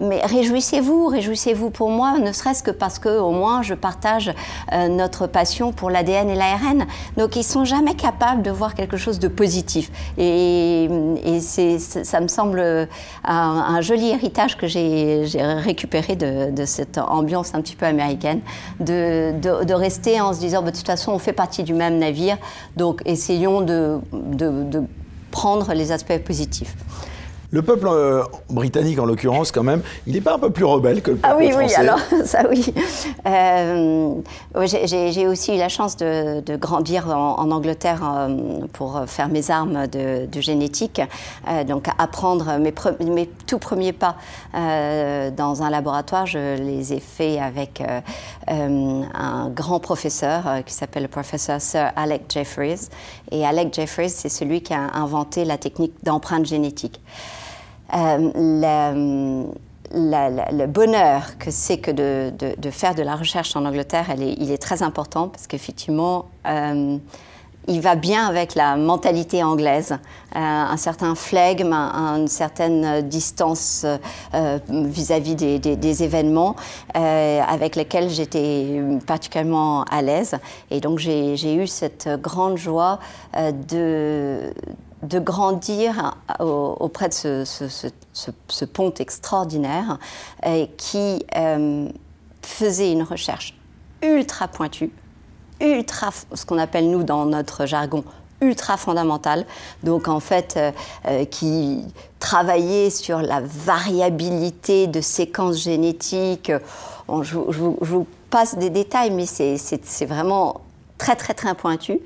mais 0.00 0.20
réjouissez-vous, 0.24 1.06
réjouissez-vous 1.06 1.70
pour 1.70 1.90
moi, 1.90 2.18
ne 2.18 2.32
serait-ce 2.32 2.62
que 2.62 2.70
parce 2.70 2.98
que 2.98 3.08
au 3.08 3.30
moins 3.30 3.62
je 3.62 3.74
partage 3.74 4.32
euh, 4.72 4.88
notre 4.88 5.26
passion 5.26 5.72
pour 5.72 5.90
l'ADN 5.90 6.30
et 6.30 6.34
l'ARN. 6.34 6.86
Donc 7.16 7.36
ils 7.36 7.44
sont 7.44 7.64
jamais 7.64 7.94
capables 7.94 8.42
de 8.42 8.50
voir 8.50 8.74
quelque 8.74 8.96
chose 8.96 9.18
de 9.18 9.28
positif. 9.28 9.90
Et, 10.18 10.88
et 11.24 11.40
ça 11.40 12.20
me 12.20 12.28
semble 12.28 12.88
un, 13.24 13.80
joli 13.80 14.10
héritage 14.10 14.56
que 14.56 14.66
j'ai, 14.66 15.24
récupéré 15.34 16.16
de, 16.16 16.64
cette 16.64 16.98
ambiance 16.98 17.54
un 17.54 17.60
petit 17.60 17.76
peu 17.76 17.86
américaine, 17.86 18.40
de, 18.80 19.72
rester 19.74 20.20
en 20.20 20.32
se 20.32 20.40
disant 20.40 20.62
bah, 20.62 20.70
de 20.70 20.76
toute 20.76 20.86
façon 20.86 21.12
on 21.12 21.18
fait 21.18 21.32
partie 21.32 21.62
du 21.62 21.74
même 21.74 21.98
navire, 21.98 22.36
donc 22.76 23.02
essayons 23.04 23.60
de 23.60 24.00
prendre 25.30 25.74
les 25.74 25.92
aspects 25.92 26.18
positifs. 26.18 26.74
Le 27.54 27.62
peuple 27.62 27.86
euh, 27.86 28.24
britannique, 28.50 28.98
en 28.98 29.04
l'occurrence, 29.04 29.52
quand 29.52 29.62
même, 29.62 29.80
il 30.08 30.14
n'est 30.14 30.20
pas 30.20 30.34
un 30.34 30.38
peu 30.40 30.50
plus 30.50 30.64
rebelle 30.64 31.02
que 31.02 31.12
le 31.12 31.18
peuple 31.18 31.32
ah 31.32 31.38
oui, 31.38 31.52
français 31.52 31.66
oui, 31.68 31.74
alors 31.76 32.00
ça 32.24 32.42
oui. 32.50 32.74
Euh, 33.28 34.14
j'ai 34.64 35.28
aussi 35.28 35.54
eu 35.54 35.58
la 35.58 35.68
chance 35.68 35.96
de, 35.96 36.56
grandir 36.56 37.16
en, 37.16 37.48
Angleterre 37.52 38.02
euh, 38.04 38.66
pour 38.72 39.04
faire 39.06 39.28
mes 39.28 39.52
armes 39.52 39.86
de, 39.86 40.26
génétique, 40.40 41.00
donc 41.68 41.86
apprendre 41.96 42.58
mes, 42.58 42.74
mes, 43.08 43.26
tout 43.46 43.60
premiers 43.60 43.92
pas 43.92 44.16
dans 44.52 45.62
un 45.62 45.70
laboratoire, 45.70 46.26
je 46.26 46.56
les 46.56 46.92
ai 46.92 46.98
faits 46.98 47.38
avec 47.40 47.84
un 48.48 49.48
grand 49.50 49.78
professeur 49.78 50.42
qui 50.66 50.74
s'appelle 50.74 51.04
le 51.04 51.08
professeur 51.08 51.60
Sir 51.60 51.92
Alec 51.94 52.22
Jeffreys. 52.28 52.88
Et 53.30 53.46
Alec 53.46 53.72
Jeffreys, 53.72 54.08
c'est 54.08 54.28
celui 54.28 54.60
qui 54.60 54.74
a 54.74 54.90
inventé 54.94 55.44
la 55.44 55.56
technique 55.56 55.94
d'empreinte 56.02 56.46
génétique. 56.46 57.00
Euh, 57.92 59.44
le 59.96 60.66
bonheur 60.66 61.38
que 61.38 61.50
c'est 61.50 61.78
que 61.78 61.90
de, 61.90 62.70
faire 62.70 62.94
de 62.94 63.02
la 63.02 63.16
recherche 63.16 63.54
en 63.56 63.64
Angleterre, 63.64 64.06
il 64.18 64.50
est 64.50 64.58
très 64.58 64.82
important 64.82 65.28
parce 65.28 65.46
qu'effectivement, 65.46 66.26
euh, 66.46 66.96
il 67.66 67.80
va 67.80 67.94
bien 67.94 68.26
avec 68.26 68.56
la 68.56 68.76
mentalité 68.76 69.42
anglaise, 69.42 69.92
euh, 69.92 70.38
un 70.38 70.76
certain 70.76 71.14
flegme, 71.14 71.72
une 71.72 72.28
certaine 72.28 73.02
distance 73.02 73.86
vis-à-vis 74.68 75.36
des, 75.36 76.02
événements 76.02 76.56
avec 76.94 77.76
lesquels 77.76 78.10
j'étais 78.10 78.82
particulièrement 79.06 79.84
à 79.84 80.02
l'aise. 80.02 80.34
Et 80.70 80.80
donc 80.80 80.98
j'ai 80.98 81.54
eu 81.54 81.66
cette 81.66 82.08
grande 82.20 82.56
joie 82.56 82.98
de 83.34 84.52
de 85.04 85.18
grandir 85.18 86.16
auprès 86.40 87.08
de 87.08 87.44
ce, 87.44 88.64
pont 88.64 88.92
extraordinaire 88.98 89.98
euh, 90.46 90.66
qui 90.76 91.24
euh, 91.36 91.88
faisait 92.42 92.92
une 92.92 93.02
recherche 93.02 93.54
ultra 94.02 94.48
pointue, 94.48 94.90
ultra, 95.60 96.10
ce 96.32 96.44
qu'on 96.44 96.58
appelle 96.58 96.90
nous 96.90 97.02
dans 97.02 97.26
notre 97.26 97.66
jargon, 97.66 98.04
ultra 98.40 98.76
fondamentale, 98.76 99.46
donc 99.82 100.08
en 100.08 100.20
fait 100.20 100.58
euh, 101.06 101.24
qui 101.26 101.84
travaillait 102.18 102.90
sur 102.90 103.20
la 103.20 103.40
variabilité 103.40 104.86
de 104.86 105.00
séquences 105.00 105.58
génétiques. 105.62 106.52
je, 107.22 107.36
vous 107.38 108.06
passe 108.30 108.56
des 108.56 108.70
détails, 108.70 109.10
mais 109.10 109.26
c'est 109.26 110.06
vraiment 110.06 110.60
très 110.98 111.16
très 111.16 111.34
très 111.34 111.54
pointu. 111.54 112.00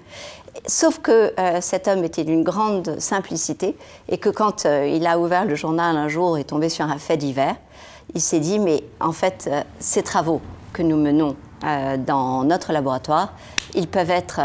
Sauf 0.66 0.98
que 0.98 1.32
euh, 1.38 1.60
cet 1.60 1.88
homme 1.88 2.04
était 2.04 2.24
d'une 2.24 2.42
grande 2.42 2.98
simplicité 3.00 3.76
et 4.08 4.18
que 4.18 4.28
quand 4.28 4.66
euh, 4.66 4.86
il 4.86 5.06
a 5.06 5.18
ouvert 5.18 5.44
le 5.44 5.54
journal 5.54 5.96
un 5.96 6.08
jour 6.08 6.38
et 6.38 6.44
tombé 6.44 6.68
sur 6.68 6.84
un 6.86 6.98
fait 6.98 7.16
divers, 7.16 7.56
il 8.14 8.20
s'est 8.20 8.40
dit 8.40 8.58
mais 8.58 8.82
en 9.00 9.12
fait 9.12 9.48
euh, 9.50 9.62
ces 9.78 10.02
travaux 10.02 10.40
que 10.72 10.82
nous 10.82 10.96
menons 10.96 11.36
dans 12.06 12.44
notre 12.44 12.72
laboratoire, 12.72 13.32
ils 13.74 13.88
peuvent 13.88 14.12
être 14.12 14.42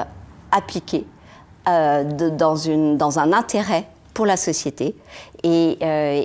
appliqués 0.51 1.05
dans, 1.67 3.19
un 3.19 3.33
intérêt 3.33 3.87
pour 4.15 4.25
la 4.25 4.35
société. 4.35 4.95
Et, 5.43 5.77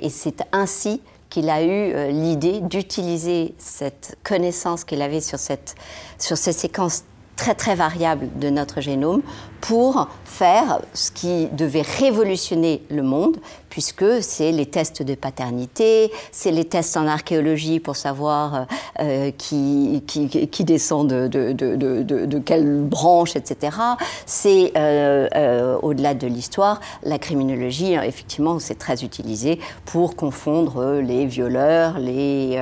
c'est 0.09 0.41
ainsi 0.51 0.99
qu'il 1.29 1.47
a 1.51 1.61
eu 1.61 2.11
l'idée 2.11 2.61
d'utiliser 2.61 3.53
cette 3.59 4.17
connaissance 4.23 4.83
qu'il 4.83 5.03
avait 5.03 5.21
sur 5.21 5.37
ces 5.37 6.53
séquences 6.53 7.03
très 7.39 7.55
très 7.55 7.73
variable 7.73 8.27
de 8.35 8.49
notre 8.49 8.81
génome 8.81 9.21
pour 9.61 10.09
faire 10.25 10.81
ce 10.93 11.09
qui 11.09 11.47
devait 11.53 11.83
révolutionner 11.99 12.83
le 12.89 13.01
monde, 13.01 13.37
puisque 13.69 14.21
c'est 14.21 14.51
les 14.51 14.65
tests 14.65 15.03
de 15.03 15.15
paternité, 15.15 16.11
c'est 16.33 16.51
les 16.51 16.65
tests 16.65 16.97
en 16.97 17.07
archéologie 17.07 17.79
pour 17.79 17.95
savoir 17.95 18.67
euh, 18.99 19.31
qui, 19.37 20.03
qui, 20.05 20.63
descend 20.65 21.07
de, 21.07 21.27
de, 21.29 21.53
de, 21.53 22.03
de, 22.03 22.39
quelle 22.39 22.81
branche, 22.81 23.37
etc. 23.37 23.77
C'est, 24.25 24.73
euh, 24.75 25.29
euh, 25.35 25.77
au-delà 25.81 26.15
de 26.15 26.27
l'histoire, 26.27 26.81
la 27.03 27.19
criminologie, 27.19 27.95
hein, 27.95 28.03
effectivement, 28.03 28.59
c'est 28.59 28.77
très 28.77 29.05
utilisé 29.05 29.59
pour 29.85 30.17
confondre 30.17 30.99
les 30.99 31.25
violeurs, 31.25 31.99
les, 31.99 32.61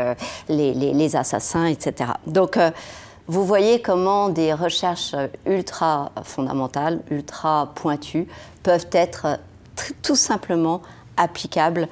les, 0.50 0.76
les, 0.76 0.94
les 0.94 1.16
assassins, 1.16 1.66
etc. 1.66 2.12
Donc, 2.28 2.60
vous 3.28 3.46
voyez 3.46 3.82
comment 3.82 4.30
des 4.30 4.54
recherches 4.54 5.16
ultra 5.46 6.12
fondamentales, 6.24 7.02
ultra 7.12 7.72
pointues, 7.76 8.28
peuvent 8.64 8.88
être 8.92 9.40
tout 10.02 10.16
simplement 10.16 10.82
applicables, 11.18 11.88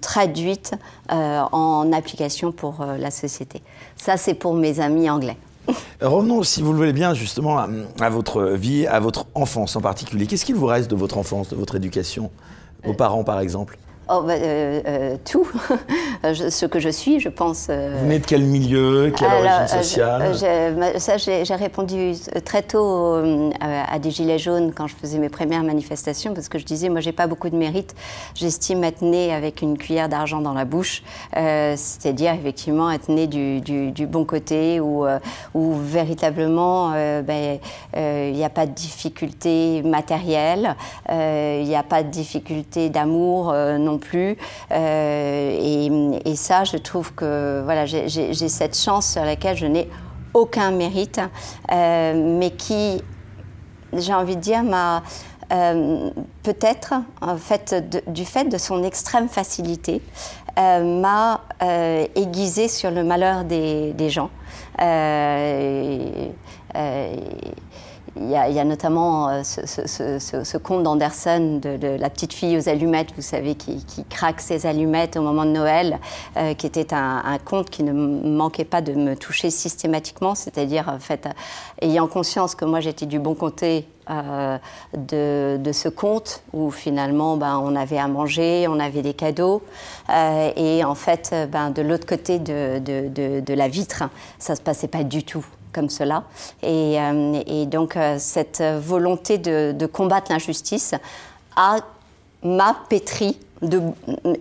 traduites 0.00 0.72
euh, 1.12 1.42
en 1.52 1.92
application 1.92 2.52
pour 2.52 2.80
euh, 2.80 2.96
la 2.96 3.10
société. 3.10 3.62
Ça, 3.96 4.16
c'est 4.16 4.34
pour 4.34 4.54
mes 4.54 4.80
amis 4.80 5.10
anglais. 5.10 5.36
Revenons, 6.00 6.42
si 6.42 6.62
vous 6.62 6.72
le 6.72 6.78
voulez 6.78 6.92
bien, 6.92 7.14
justement 7.14 7.58
à, 7.58 8.10
votre 8.10 8.44
vie, 8.44 8.86
à 8.86 9.00
votre 9.00 9.26
enfance 9.34 9.76
en 9.76 9.80
particulier. 9.80 10.26
Qu'est-ce 10.26 10.44
qu'il 10.44 10.54
vous 10.54 10.66
reste 10.66 10.90
de 10.90 10.96
votre 10.96 11.18
enfance, 11.18 11.48
de 11.48 11.56
votre 11.56 11.76
éducation? 11.76 12.30
Vos 12.84 12.94
parents, 12.94 13.24
par 13.24 13.40
exemple? 13.40 13.78
Oh, 14.10 14.20
bah, 14.22 14.34
euh, 14.34 14.82
euh, 14.86 15.16
tout. 15.24 15.48
ce 16.34 16.66
que 16.66 16.78
je 16.78 16.90
suis, 16.90 17.20
je 17.20 17.30
pense. 17.30 17.68
Euh, 17.70 17.94
vous 17.94 18.04
venez 18.04 18.18
de 18.18 18.26
quel 18.26 18.42
milieu? 18.42 19.12
Quelle 19.16 19.28
origine 19.28 19.66
sociale? 19.66 20.34
Ça, 20.98 21.16
j'ai 21.16 21.54
répondu 21.54 22.12
très 22.44 22.62
tôt 22.62 23.16
à 23.60 23.98
des 23.98 24.10
Gilets 24.10 24.38
jaunes 24.38 24.72
quand 24.74 24.86
je 24.86 24.94
faisais 24.94 25.18
mes 25.18 25.30
premières 25.30 25.62
manifestations, 25.62 26.34
parce 26.34 26.48
que 26.48 26.58
je 26.58 26.64
disais, 26.64 26.88
moi, 26.90 27.00
j'ai 27.00 27.12
pas 27.12 27.26
beaucoup 27.26 27.48
de 27.48 27.56
mérite. 27.56 27.94
J'estime 28.34 28.84
être 28.84 29.02
née 29.02 29.32
avec 29.32 29.62
une 29.62 29.78
cuillère 29.78 30.08
d'argent 30.08 30.40
dans 30.40 30.54
la 30.54 30.64
bouche, 30.64 31.02
c'est-à-dire, 31.32 32.34
effectivement, 32.34 32.90
être 32.90 33.08
née 33.08 33.26
du, 33.26 33.60
du, 33.60 34.06
bon 34.06 34.24
côté, 34.24 34.80
où, 34.80 35.06
où 35.54 35.74
véritablement, 35.74 36.90
ben, 36.90 37.58
il 37.96 38.32
n'y 38.32 38.44
a 38.44 38.50
pas 38.50 38.66
de 38.66 38.72
difficulté 38.72 39.82
matérielle, 39.82 40.76
il 41.08 41.64
n'y 41.64 41.76
a 41.76 41.82
pas 41.82 42.02
de 42.02 42.10
difficulté 42.10 42.90
d'amour 42.90 43.54
non 43.78 43.93
plus. 43.98 44.36
Euh, 44.72 46.18
et, 46.24 46.36
ça, 46.36 46.64
je 46.64 46.76
trouve 46.76 47.14
que 47.14 47.62
voilà, 47.64 47.86
j'ai 47.86 48.48
cette 48.48 48.76
chance 48.76 49.12
sur 49.12 49.24
laquelle 49.24 49.56
je 49.56 49.66
n'ai 49.66 49.88
aucun 50.34 50.70
mérite, 50.72 51.20
euh, 51.72 52.38
mais 52.38 52.50
qui, 52.50 53.02
j'ai 53.92 54.14
envie 54.14 54.36
de 54.36 54.40
dire, 54.40 54.62
m'a 54.62 55.02
euh, 55.52 56.10
peut-être, 56.42 56.94
en 57.20 57.36
fait, 57.36 57.74
du 58.08 58.24
fait 58.24 58.44
de 58.44 58.58
son 58.58 58.82
extrême 58.82 59.28
facilité, 59.28 60.02
m'a 60.56 61.40
aiguisé 62.14 62.68
sur 62.68 62.90
le 62.90 63.02
malheur 63.02 63.44
des 63.44 64.08
gens. 64.08 64.30
Il 68.16 68.30
y, 68.30 68.36
a, 68.36 68.64
notamment 68.64 69.28
euh, 69.28 69.42
ce, 69.42 70.56
conte 70.56 70.84
d'Anderson 70.84 71.58
de, 71.60 71.96
la 71.98 72.10
petite 72.10 72.32
fille 72.32 72.56
aux 72.56 72.68
allumettes, 72.68 73.08
vous 73.16 73.22
savez, 73.22 73.56
qui, 73.56 73.84
craque 74.08 74.40
ses 74.40 74.66
allumettes 74.66 75.16
au 75.16 75.22
moment 75.22 75.44
de 75.44 75.50
Noël, 75.50 75.98
euh, 76.36 76.54
qui 76.54 76.66
était 76.66 76.94
un, 76.94 77.38
conte 77.44 77.70
qui 77.70 77.82
ne 77.82 77.92
manquait 77.92 78.64
pas 78.64 78.82
de 78.82 78.92
me 78.92 79.16
toucher 79.16 79.50
systématiquement, 79.50 80.36
c'est-à-dire, 80.36 80.88
en 80.88 81.00
fait, 81.00 81.28
ayant 81.82 82.06
conscience 82.06 82.54
que 82.54 82.64
moi 82.64 82.78
j'étais 82.78 83.06
du 83.06 83.18
bon 83.18 83.34
côté 83.34 83.88
euh, 84.10 84.58
de, 84.96 85.72
ce 85.72 85.88
conte 85.88 86.42
où 86.52 86.70
finalement 86.70 87.36
ben, 87.36 87.58
on 87.58 87.74
avait 87.74 87.98
à 87.98 88.06
manger, 88.06 88.66
on 88.68 88.78
avait 88.78 89.02
des 89.02 89.14
cadeaux 89.14 89.62
et 90.08 90.84
en 90.84 90.94
fait 90.94 91.34
ben, 91.50 91.70
de 91.70 91.82
l'autre 91.82 92.06
côté 92.06 92.38
de, 92.38 92.78
de, 92.78 93.54
la 93.54 93.68
vitre 93.68 94.04
ça 94.38 94.54
se 94.54 94.60
passait 94.60 94.88
pas 94.88 95.04
du 95.04 95.24
tout 95.24 95.44
comme 95.74 95.90
cela. 95.90 96.24
Et, 96.62 96.98
euh, 96.98 97.64
donc 97.66 97.96
euh, 97.96 98.16
cette 98.18 98.62
volonté 98.62 99.38
de, 99.38 99.86
combattre 99.86 100.32
l'injustice 100.32 100.94
a 101.56 101.78
m'a 102.42 102.76
pétri 102.88 103.38
de, 103.62 103.80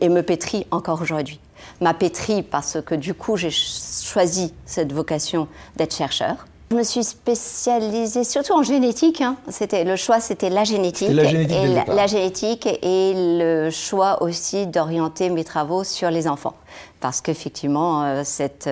et 0.01 0.09
me 0.09 0.21
pétrit 0.21 0.67
encore 0.71 1.01
aujourd'hui. 1.01 1.39
M'a 1.81 1.93
pétri 1.93 2.43
parce 2.43 2.77
que 2.85 2.95
du 2.95 3.13
coup 3.13 3.37
j'ai 3.37 3.49
choisi 3.49 4.53
cette 4.65 4.91
vocation 4.91 5.47
d'être 5.75 5.95
chercheur. 5.95 6.45
Je 6.71 6.77
me 6.77 6.83
suis 6.83 7.03
spécialisée 7.03 8.23
surtout 8.23 8.53
en 8.53 8.63
génétique. 8.63 9.21
Hein. 9.21 9.37
C'était 9.49 9.83
le 9.83 9.95
choix, 9.95 10.19
c'était 10.19 10.49
la 10.49 10.63
génétique, 10.63 11.09
la 11.11 11.25
génétique, 11.25 11.55
et 11.55 11.93
la, 11.93 12.07
génétique 12.07 12.67
et 12.81 13.13
le 13.15 13.69
choix 13.69 14.23
aussi 14.23 14.65
d'orienter 14.65 15.29
mes 15.29 15.43
travaux 15.43 15.83
sur 15.83 16.09
les 16.09 16.27
enfants, 16.27 16.55
parce 16.99 17.21
qu'effectivement 17.21 18.03
euh, 18.03 18.21
cette 18.25 18.67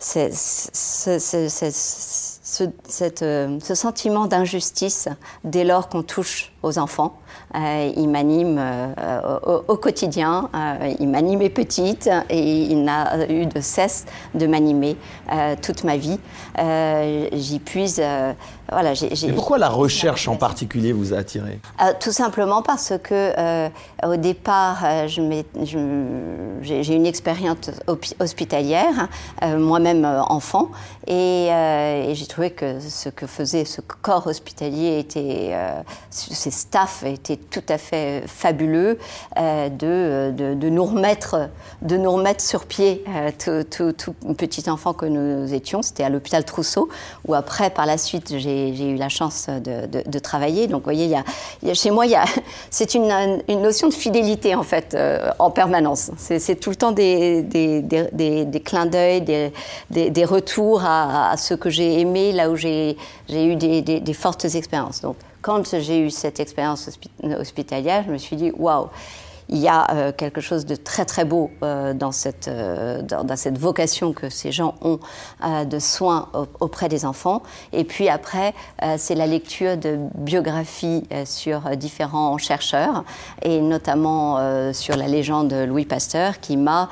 ce, 0.00 0.30
ce, 2.42 3.74
sentiment 3.74 4.26
d'injustice 4.26 5.08
dès 5.44 5.64
lors 5.64 5.88
qu'on 5.88 6.02
touche 6.02 6.52
aux 6.66 6.78
enfants. 6.78 7.14
il 7.54 8.08
m'anime 8.08 8.60
au, 9.68 9.76
quotidien, 9.76 10.50
il 10.98 11.08
m'animait 11.08 11.50
petite 11.50 12.10
et 12.28 12.62
il 12.64 12.82
n'a 12.82 13.28
eu 13.28 13.46
de 13.46 13.60
cesse 13.60 14.06
de 14.34 14.46
m'animer 14.46 14.96
toute 15.62 15.84
ma 15.84 15.96
vie. 15.96 16.18
J'y 17.32 17.58
puise 17.60 18.02
voilà, 18.70 18.94
Et 18.94 19.32
pourquoi 19.32 19.58
la 19.58 19.68
recherche 19.68 20.26
en 20.26 20.36
particulier 20.36 20.92
vous 20.92 21.14
a 21.14 21.18
attiré? 21.18 21.60
Euh, 21.80 21.92
Tout 22.00 22.10
simplement 22.10 22.62
parce 22.62 22.94
que 23.00 23.32
euh, 23.38 23.68
au 24.04 24.16
départ, 24.16 24.78
euh, 24.84 25.06
j'ai 25.06 26.94
une 26.94 27.06
expérience 27.06 27.70
hospitalière, 28.18 29.08
moi-même 29.56 30.04
enfant, 30.04 30.70
et, 31.06 31.48
j'ai 32.12 32.26
trouvé 32.26 32.50
que 32.50 32.80
ce 32.80 33.08
que 33.08 33.26
faisait 33.26 33.64
ce 33.64 33.80
corps 33.80 34.26
hospitalier 34.26 34.98
était, 34.98 35.54
ces 36.56 36.62
staffs 36.62 37.04
étaient 37.04 37.36
tout 37.36 37.62
à 37.68 37.78
fait 37.78 38.24
fabuleux 38.26 38.98
de, 39.36 40.30
de, 40.32 40.68
nous 40.68 40.84
remettre, 40.84 41.48
de 41.82 41.96
nous 41.96 42.10
remettre 42.10 42.42
sur 42.42 42.64
pied 42.64 43.04
tout, 43.38 44.14
petit 44.36 44.68
enfant 44.70 44.92
que 44.92 45.06
nous 45.06 45.52
étions. 45.52 45.82
C'était 45.82 46.04
à 46.04 46.08
l'hôpital 46.08 46.44
Trousseau, 46.44 46.88
où 47.26 47.34
après, 47.34 47.70
par 47.70 47.86
la 47.86 47.98
suite, 47.98 48.38
j'ai 48.38 48.90
eu 48.90 48.96
la 48.96 49.08
chance 49.08 49.48
de, 49.48 50.18
travailler. 50.18 50.66
Donc, 50.66 50.80
vous 50.80 50.92
voyez, 50.92 51.14
chez 51.74 51.90
moi, 51.90 52.04
c'est 52.70 52.94
une, 52.94 53.08
notion 53.48 53.88
de 53.88 53.94
fidélité, 53.94 54.54
en 54.54 54.62
fait, 54.62 54.94
euh, 54.94 55.30
en 55.38 55.50
permanence. 55.50 56.10
C'est 56.16 56.58
tout 56.58 56.70
le 56.70 56.76
temps 56.76 56.92
des, 56.92 57.42
des, 57.42 58.62
clins 58.64 58.86
d'œil, 58.86 59.20
des, 59.90 60.24
retours 60.24 60.82
à, 60.84 61.36
ce 61.36 61.54
que 61.54 61.70
j'ai 61.70 62.00
aimé, 62.00 62.32
là 62.32 62.50
où 62.50 62.56
j'ai 62.56 62.96
eu 63.30 63.56
des, 63.56 64.14
fortes 64.14 64.44
expériences. 64.44 65.02
Quand 65.46 65.78
j'ai 65.78 66.00
eu 66.00 66.10
cette 66.10 66.40
expérience 66.40 66.90
hospitalière, 67.22 68.02
je 68.04 68.10
me 68.10 68.18
suis 68.18 68.34
dit, 68.34 68.50
waouh! 68.58 68.88
il 69.48 69.58
y 69.58 69.68
a 69.68 69.86
euh, 69.92 70.10
quelque 70.10 70.40
chose 70.40 70.66
de 70.66 70.74
très 70.74 71.04
très 71.04 71.24
beau 71.24 71.52
euh, 71.62 71.94
dans, 71.94 72.10
cette, 72.10 72.48
euh, 72.48 73.00
dans, 73.00 73.36
cette 73.36 73.58
vocation 73.58 74.12
que 74.12 74.28
ces 74.28 74.50
gens 74.50 74.74
ont 74.82 74.98
de 75.64 75.78
soins 75.78 76.28
auprès 76.58 76.88
des 76.88 77.04
enfants. 77.04 77.44
Et 77.72 77.84
puis 77.84 78.08
après, 78.08 78.54
c'est 78.96 79.14
la 79.14 79.28
lecture 79.28 79.76
de 79.76 79.98
biographies 80.16 81.04
sur 81.24 81.76
différents 81.76 82.36
chercheurs, 82.38 83.04
et 83.42 83.60
notamment 83.60 84.72
sur 84.72 84.96
la 84.96 85.06
légende 85.06 85.48
de 85.48 85.62
Louis 85.64 85.84
Pasteur, 85.84 86.40
qui 86.40 86.56
m'a 86.56 86.88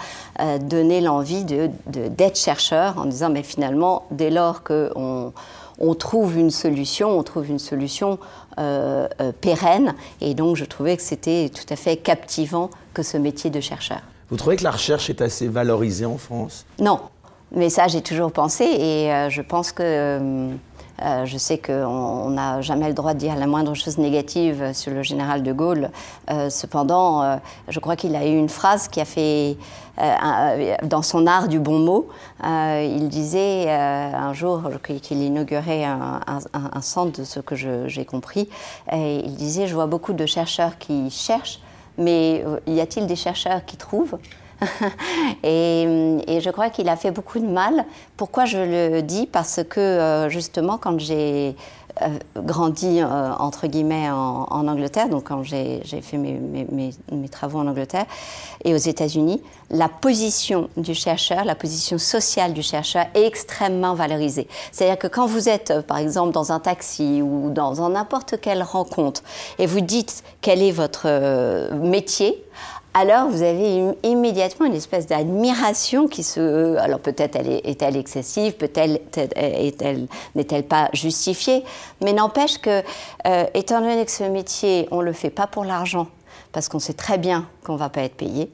donné 0.61 1.01
l'envie 1.01 1.45
d'être 1.45 2.39
chercheur 2.39 2.99
en 2.99 3.07
disant, 3.07 3.31
mais 3.31 3.43
finalement, 3.43 4.05
dès 4.13 4.31
lors 4.31 4.63
qu'on 4.63 5.33
on 5.79 5.95
trouve 5.95 6.39
une 6.39 6.51
solution, 6.51 7.19
on 7.19 7.23
trouve 7.23 7.51
une 7.51 7.59
solution 7.59 8.19
euh, 8.59 9.09
euh, 9.21 9.33
pérenne. 9.41 9.95
Et 10.21 10.35
donc, 10.35 10.57
je 10.57 10.65
trouvais 10.65 10.97
que 10.97 11.03
c'était 11.03 11.51
tout 11.55 11.67
à 11.73 11.77
fait 11.77 11.97
captivant 11.97 12.71
que 12.93 13.03
ce 13.03 13.17
métier 13.17 13.51
de 13.51 13.61
chercheur. 13.61 14.01
Vous 14.31 14.37
trouvez 14.37 14.57
que 14.57 14.65
la 14.65 14.71
recherche 14.71 15.11
est 15.11 15.21
assez 15.21 15.49
valorisée 15.49 16.07
en 16.07 16.19
France? 16.19 16.65
Non, 16.79 17.01
mais 17.55 17.71
ça, 17.71 17.89
j'ai 17.89 18.03
toujours 18.03 18.33
pensé. 18.33 18.65
Et 18.65 19.13
euh, 19.13 19.31
je 19.31 19.43
pense 19.43 19.73
que 19.73 20.51
euh, 21.03 21.25
je 21.25 21.37
sais 21.39 21.59
qu'on 21.59 22.31
n'a 22.31 22.61
jamais 22.61 22.89
le 22.89 22.95
droit 22.95 23.15
de 23.15 23.19
dire 23.19 23.35
la 23.35 23.47
moindre 23.47 23.75
chose 23.75 23.99
négative 23.99 24.73
sur 24.73 24.93
le 24.93 25.03
général 25.03 25.43
de 25.43 25.53
Gaulle. 25.53 25.91
Euh, 26.31 26.51
cependant, 26.51 27.23
euh, 27.23 27.37
je 27.69 27.81
crois 27.81 27.97
qu'il 27.97 28.15
a 28.15 28.25
eu 28.25 28.37
une 28.37 28.49
phrase 28.49 28.89
qui 28.89 29.01
a 29.01 29.05
fait, 29.05 29.57
dans 30.83 31.03
son 31.03 31.27
art 31.29 31.47
du 31.47 31.61
bon 31.61 31.79
mot, 31.79 32.09
il 32.43 33.09
disait 33.09 33.71
un 33.71 34.33
jour 34.33 34.63
qu'il 34.83 35.23
inaugurait 35.23 35.85
un, 35.85 36.21
centre 36.81 37.21
de 37.21 37.25
ce 37.25 37.39
que 37.39 37.55
j'ai 37.55 38.05
compris, 38.05 38.49
il 38.93 39.35
disait, 39.37 39.69
je 39.69 39.75
vois 39.75 39.87
beaucoup 39.87 40.13
de 40.13 40.27
chercheurs 40.27 40.79
qui 40.79 41.11
cherchent, 41.11 41.61
mais 41.97 42.45
y 42.67 42.81
a-t-il 42.81 43.07
des 43.07 43.15
chercheurs 43.15 43.65
qui 43.65 43.77
trouvent? 43.77 44.19
et, 45.43 46.41
je 46.41 46.51
crois 46.51 46.71
qu'il 46.71 46.89
a 46.89 46.97
fait 46.97 47.11
beaucoup 47.11 47.39
de 47.39 47.47
mal. 47.47 47.85
Pourquoi 48.17 48.45
je 48.45 48.59
le 48.59 49.03
dis? 49.03 49.27
Parce 49.27 49.61
que 49.69 49.81
euh, 49.81 50.29
justement, 50.29 50.79
quand 50.79 50.99
j'ai 50.99 51.57
euh, 52.03 52.09
grandi 52.37 53.01
euh, 53.01 53.33
entre 53.39 53.67
guillemets 53.67 54.11
en, 54.11 54.67
Angleterre, 54.67 55.09
donc 55.09 55.25
quand 55.29 55.43
j'ai 55.43 55.83
fait 55.85 56.17
mes, 56.17 56.39
mes, 56.41 57.29
travaux 57.29 57.59
en 57.59 57.67
Angleterre 57.67 58.07
et 58.65 58.75
aux 58.75 58.79
États-Unis, 58.79 59.43
la 59.71 59.89
position 59.89 60.69
du 60.77 60.95
chercheur, 60.95 61.45
la 61.45 61.55
position 61.55 61.99
sociale 61.99 62.53
du 62.53 62.63
chercheur 62.63 63.07
est 63.15 63.25
extrêmement 63.25 63.95
valorisée. 63.95 64.49
C'est-à-dire 64.73 64.99
que 64.99 65.07
quand 65.07 65.27
vous 65.27 65.49
êtes, 65.49 65.81
par 65.87 65.99
exemple, 65.99 66.33
dans 66.33 66.53
un 66.53 66.61
taxi 66.61 67.23
ou 67.23 67.51
dans 67.51 67.89
n'importe 67.89 68.41
quelle 68.41 68.63
rencontre 68.63 69.23
et 69.59 69.67
vous 69.67 69.81
dites 69.81 70.25
quel 70.41 70.63
est 70.63 70.73
votre 70.73 71.73
métier, 71.75 72.45
alors 72.95 73.29
vous 73.29 73.43
avez 73.43 73.93
immédiatement 74.05 74.67
une 74.67 74.75
espèce 74.75 75.07
d'admiration 75.07 76.07
qui 76.07 76.23
se... 76.23 76.77
Alors 76.77 77.01
peut-être 77.01 77.37
elle 77.37 77.61
est-elle 77.65 77.97
excessive, 77.97 78.55
peut-être 78.55 79.19
est-elle, 79.37 80.07
n'est-elle 80.37 80.65
pas 80.65 80.89
justifiée, 80.93 81.65
mais 82.01 82.13
n'empêche 82.13 82.59
que, 82.59 82.83
euh, 83.27 83.47
étant 83.55 83.81
donné 83.81 84.05
que 84.05 84.13
ce 84.13 84.25
métier, 84.25 84.89
on 84.93 84.99
ne 84.99 85.07
le 85.07 85.13
fait 85.13 85.31
pas 85.31 85.49
pour 85.49 85.65
l'argent, 85.65 86.07
parce 86.53 86.69
qu'on 86.69 86.79
sait 86.79 86.95
très 86.95 87.19
bien 87.19 87.49
qu'on 87.65 87.75
ne 87.75 87.79
va 87.79 87.89
pas 87.89 88.03
être 88.03 88.15
payé, 88.15 88.51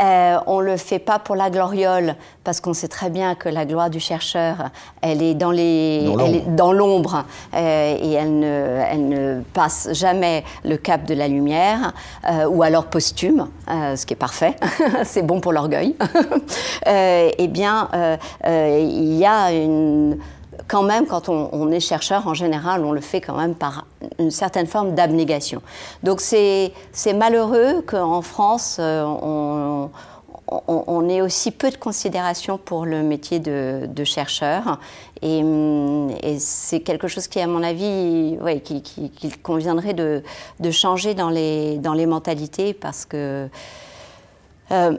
euh, 0.00 0.38
on 0.46 0.60
ne 0.60 0.66
le 0.66 0.76
fait 0.76 0.98
pas 0.98 1.18
pour 1.18 1.34
la 1.34 1.50
gloriole, 1.50 2.14
parce 2.44 2.60
qu'on 2.60 2.72
sait 2.72 2.88
très 2.88 3.10
bien 3.10 3.34
que 3.34 3.48
la 3.48 3.64
gloire 3.64 3.90
du 3.90 4.00
chercheur, 4.00 4.70
elle 5.02 5.22
est 5.22 5.34
dans 5.34 5.52
l'ombre 6.72 7.24
euh, 7.54 7.96
et 8.00 8.12
elle 8.12 8.38
ne, 8.38 8.80
elle 8.90 9.08
ne, 9.08 9.40
passe 9.52 9.88
jamais 9.92 10.44
le 10.64 10.76
cap 10.76 11.04
de 11.04 11.14
la 11.14 11.26
lumière, 11.26 11.92
euh, 12.28 12.46
ou 12.46 12.62
alors 12.62 12.84
posthume, 12.86 13.48
ce 13.68 14.06
qui 14.06 14.14
est 14.14 14.16
parfait, 14.16 14.54
c'est 15.04 15.22
bon 15.22 15.40
pour 15.40 15.52
l'orgueil. 15.52 15.96
eh 16.86 17.48
bien, 17.48 17.88
il 18.46 19.14
y 19.14 19.26
a 19.26 19.52
une 19.52 20.18
quand 20.66 20.82
même, 20.82 21.06
quand 21.06 21.28
on, 21.28 21.70
est 21.70 21.80
chercheur, 21.80 22.26
en 22.26 22.34
général, 22.34 22.84
on 22.84 22.92
le 22.92 23.00
fait 23.00 23.20
quand 23.20 23.36
même 23.36 23.54
par 23.54 23.86
une 24.18 24.30
certaine 24.30 24.66
forme 24.66 24.94
d'abnégation. 24.94 25.62
Donc 26.02 26.20
c'est 26.20 26.72
malheureux 27.14 27.82
qu'en 27.86 28.22
France, 28.22 28.76
euh, 28.80 29.04
on, 29.04 29.90
on, 30.66 31.08
ait 31.08 31.20
aussi 31.20 31.50
peu 31.50 31.70
de 31.70 31.76
considération 31.76 32.58
pour 32.58 32.86
le 32.86 33.02
métier 33.02 33.38
de, 33.38 34.04
chercheur. 34.04 34.78
Et, 35.22 35.42
c'est 36.38 36.80
quelque 36.80 37.08
chose 37.08 37.28
qui, 37.28 37.40
à 37.40 37.46
mon 37.46 37.62
avis, 37.62 38.38
qu'il 38.64 38.82
qui, 38.82 39.30
conviendrait 39.42 39.94
de, 39.94 40.22
de, 40.60 40.70
changer 40.70 41.14
dans 41.14 41.30
les, 41.30 41.78
dans 41.78 41.94
les 41.94 42.06
mentalités 42.06 42.72
parce 42.72 43.04
que 43.04 43.48
euh, 44.70 44.92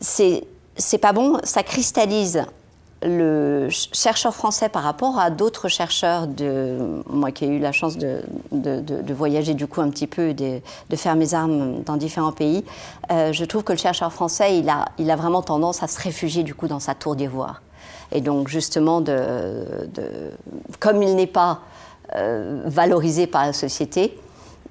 c'est 0.00 0.98
pas 1.00 1.12
bon, 1.12 1.38
ça 1.44 1.62
cristallise 1.62 2.44
le 3.02 3.68
chercheur 3.70 4.34
français 4.34 4.68
par 4.68 4.82
rapport 4.82 5.18
à 5.18 5.30
d'autres 5.30 5.68
chercheurs, 5.68 6.26
de, 6.26 7.02
moi 7.08 7.30
qui 7.30 7.44
ai 7.44 7.48
eu 7.48 7.58
la 7.58 7.72
chance 7.72 7.98
de, 7.98 8.22
voyager 9.12 9.54
du 9.54 9.66
coup 9.66 9.80
un 9.80 9.90
petit 9.90 10.06
peu, 10.06 10.32
de, 10.34 10.60
faire 10.94 11.14
mes 11.14 11.34
armes 11.34 11.82
dans 11.84 11.96
différents 11.96 12.32
pays, 12.32 12.64
euh, 13.10 13.32
je 13.32 13.44
trouve 13.44 13.64
que 13.64 13.72
le 13.72 13.78
chercheur 13.78 14.12
français, 14.12 14.58
il 14.58 14.68
a, 14.68 14.86
il 14.98 15.10
a 15.10 15.16
vraiment 15.16 15.42
tendance 15.42 15.82
à 15.82 15.88
se 15.88 16.00
réfugier 16.00 16.42
du 16.42 16.54
coup 16.54 16.68
dans 16.68 16.80
sa 16.80 16.94
tour 16.94 17.16
d'ivoire. 17.16 17.62
Et 18.12 18.20
donc 18.20 18.48
justement, 18.48 19.00
de, 19.00 19.64
comme 20.80 21.02
il 21.02 21.16
n'est 21.16 21.26
pas 21.26 21.60
euh, 22.14 22.62
valorisé 22.64 23.26
par 23.26 23.44
la 23.44 23.52
société, 23.52 24.18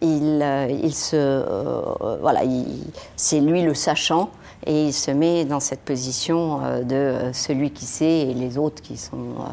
il, 0.01 0.39
euh, 0.41 0.67
il 0.69 0.93
se, 0.93 1.43
voilà, 2.21 2.41
c'est 3.15 3.39
lui 3.39 3.61
le 3.61 3.73
sachant 3.73 4.29
et 4.65 4.87
il 4.87 4.93
se 4.93 5.11
met 5.11 5.45
dans 5.45 5.59
cette 5.59 5.81
position 5.81 6.61
euh, 6.63 6.81
de 6.81 6.95
euh, 6.95 7.33
celui 7.33 7.71
qui 7.71 7.85
sait 7.85 8.21
et 8.21 8.33
les 8.33 8.57
autres 8.57 8.81
qui 8.81 8.97
sont 8.97 9.17
euh, 9.17 9.51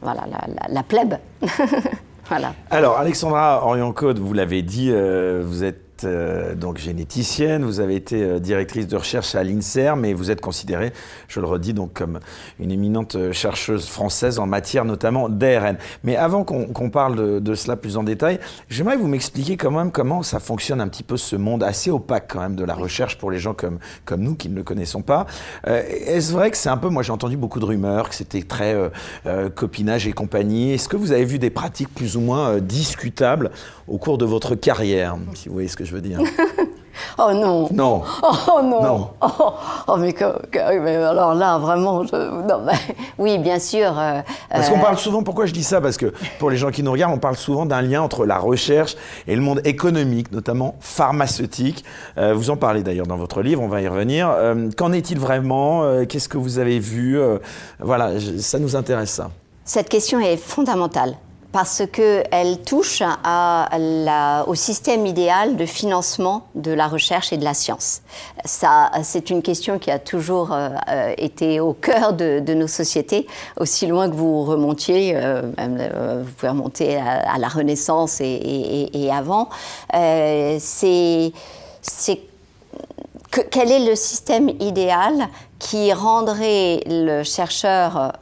voilà, 0.00 0.24
la, 0.68 0.82
plèbe. 0.82 1.14
voilà. 2.28 2.54
Alors, 2.70 2.98
Alexandra 2.98 3.64
Orion-Code, 3.64 4.18
vous 4.18 4.32
l'avez 4.32 4.62
dit, 4.62 4.90
vous 4.90 5.62
êtes 5.62 5.91
euh, 6.04 6.54
donc 6.54 6.78
généticienne, 6.78 7.64
vous 7.64 7.80
avez 7.80 7.94
été 7.94 8.22
euh, 8.22 8.38
directrice 8.38 8.86
de 8.86 8.96
recherche 8.96 9.34
à 9.34 9.42
l'INSERM 9.42 10.00
mais 10.00 10.12
vous 10.12 10.30
êtes 10.30 10.40
considérée, 10.40 10.92
je 11.28 11.40
le 11.40 11.46
redis, 11.46 11.72
donc 11.72 11.92
comme 11.92 12.20
une 12.58 12.70
éminente 12.70 13.16
euh, 13.16 13.32
chercheuse 13.32 13.86
française 13.86 14.38
en 14.38 14.46
matière 14.46 14.84
notamment 14.84 15.28
d'ARN. 15.28 15.76
Mais 16.04 16.16
avant 16.16 16.44
qu'on 16.44 16.90
parle 16.90 17.40
de, 17.40 17.54
cela 17.54 17.76
plus 17.76 17.96
en 17.96 18.02
détail, 18.02 18.38
j'aimerais 18.68 18.96
vous 18.96 19.08
m'expliquer 19.08 19.56
quand 19.56 19.70
même 19.70 19.90
comment 19.90 20.22
ça 20.22 20.40
fonctionne 20.40 20.80
un 20.80 20.88
petit 20.88 21.02
peu 21.02 21.16
ce 21.16 21.36
monde 21.36 21.62
assez 21.62 21.90
opaque 21.90 22.30
quand 22.32 22.40
même 22.40 22.56
de 22.56 22.64
la 22.64 22.74
recherche 22.74 23.18
pour 23.18 23.30
les 23.30 23.38
gens 23.38 23.54
comme, 23.54 23.78
comme 24.04 24.20
nous 24.20 24.34
qui 24.34 24.48
ne 24.48 24.56
le 24.56 24.62
connaissons 24.62 25.02
pas. 25.02 25.26
Est-ce 25.66 26.32
vrai 26.32 26.50
que 26.50 26.56
c'est 26.56 26.68
un 26.68 26.76
peu, 26.76 26.88
moi 26.88 27.02
j'ai 27.02 27.12
entendu 27.12 27.36
beaucoup 27.36 27.60
de 27.60 27.64
rumeurs, 27.64 28.08
que 28.08 28.14
c'était 28.14 28.42
très 28.42 28.76
copinage 29.54 30.06
et 30.06 30.12
compagnie. 30.12 30.72
Est-ce 30.72 30.88
que 30.88 30.96
vous 30.96 31.12
avez 31.12 31.24
vu 31.24 31.38
des 31.38 31.50
pratiques 31.50 31.94
plus 31.94 32.16
ou 32.16 32.20
moins 32.20 32.58
discutables 32.58 33.50
au 33.88 33.98
cours 33.98 34.18
de 34.18 34.24
votre 34.24 34.54
carrière, 34.54 35.16
si 35.34 35.48
vous 35.48 35.54
voyez 35.54 35.68
ce 35.68 35.76
que 35.76 35.84
je 35.84 35.91
veux 35.94 36.00
dire 36.00 36.18
Oh 37.18 37.32
non. 37.32 37.68
Non. 37.72 38.02
Oh 38.48 38.62
non. 38.62 39.10
Oh, 39.20 39.52
oh, 39.88 39.96
mais, 39.96 40.96
alors 40.96 41.34
là, 41.34 41.58
vraiment, 41.58 42.04
oui, 43.18 43.38
bien 43.38 43.58
sûr. 43.58 43.98
Euh, 43.98 44.20
Parce 44.50 44.68
qu'on 44.68 44.78
euh, 44.78 44.82
parle 44.82 44.98
souvent, 44.98 45.22
pourquoi 45.22 45.46
je 45.46 45.52
dis 45.52 45.62
ça? 45.62 45.80
Parce 45.80 45.96
que 45.96 46.12
pour 46.38 46.50
les 46.50 46.56
gens 46.56 46.70
qui 46.70 46.82
nous 46.82 46.92
regardent, 46.92 47.14
on 47.14 47.18
parle 47.18 47.36
souvent 47.36 47.66
d'un 47.66 47.82
lien 47.82 48.02
entre 48.02 48.26
la 48.26 48.38
recherche 48.38 48.96
et 49.26 49.34
le 49.34 49.42
monde 49.42 49.60
économique, 49.64 50.32
notamment 50.32 50.74
pharmaceutique. 50.80 51.84
Euh, 52.18 52.34
vous 52.34 52.50
en 52.50 52.56
parlez 52.56 52.82
d'ailleurs 52.82 53.06
dans 53.06 53.16
votre 53.16 53.42
livre, 53.42 53.62
on 53.62 53.68
va 53.68 53.80
y 53.80 53.88
revenir. 53.88 54.34
Qu'en 54.76 54.92
est-il 54.92 55.18
vraiment? 55.18 56.04
Qu'est-ce 56.06 56.28
que 56.28 56.38
vous 56.38 56.58
avez 56.58 56.78
vu? 56.78 57.18
Voilà, 57.80 58.12
ça 58.38 58.58
nous 58.58 58.76
intéresse 58.76 59.10
ça. 59.10 59.30
Cette 59.64 59.88
question 59.88 60.20
est 60.20 60.36
fondamentale 60.36 61.16
parce 61.52 61.82
qu'elle 61.92 62.62
touche 62.64 63.02
au 64.46 64.54
système 64.54 65.06
idéal 65.06 65.56
de 65.56 65.66
financement 65.66 66.46
de 66.54 66.72
la 66.72 66.88
recherche 66.88 67.32
et 67.32 67.36
de 67.36 67.44
la 67.44 67.52
science. 67.52 68.00
Ça, 68.44 68.90
c'est 69.02 69.28
une 69.28 69.42
question 69.42 69.78
qui 69.78 69.90
a 69.90 69.98
toujours 69.98 70.52
euh, 70.52 70.70
euh, 70.88 71.14
été 71.18 71.60
au 71.60 71.74
cœur 71.74 72.14
de, 72.14 72.40
nos 72.54 72.66
sociétés, 72.66 73.26
aussi 73.58 73.86
loin 73.86 74.08
que 74.08 74.14
vous 74.14 74.44
remontiez, 74.44 75.12
euh, 75.14 75.42
vous 76.24 76.32
pouvez 76.32 76.48
remonter 76.48 76.96
à, 76.96 77.38
la 77.38 77.48
Renaissance 77.48 78.20
et, 78.20 79.10
avant. 79.12 79.48
c'est, 80.58 81.32
quel 83.50 83.72
est 83.72 83.86
le 83.86 83.94
système 83.94 84.48
idéal 84.60 85.28
qui 85.58 85.92
rendrait 85.92 86.82
le 86.86 87.22
chercheur 87.22 88.12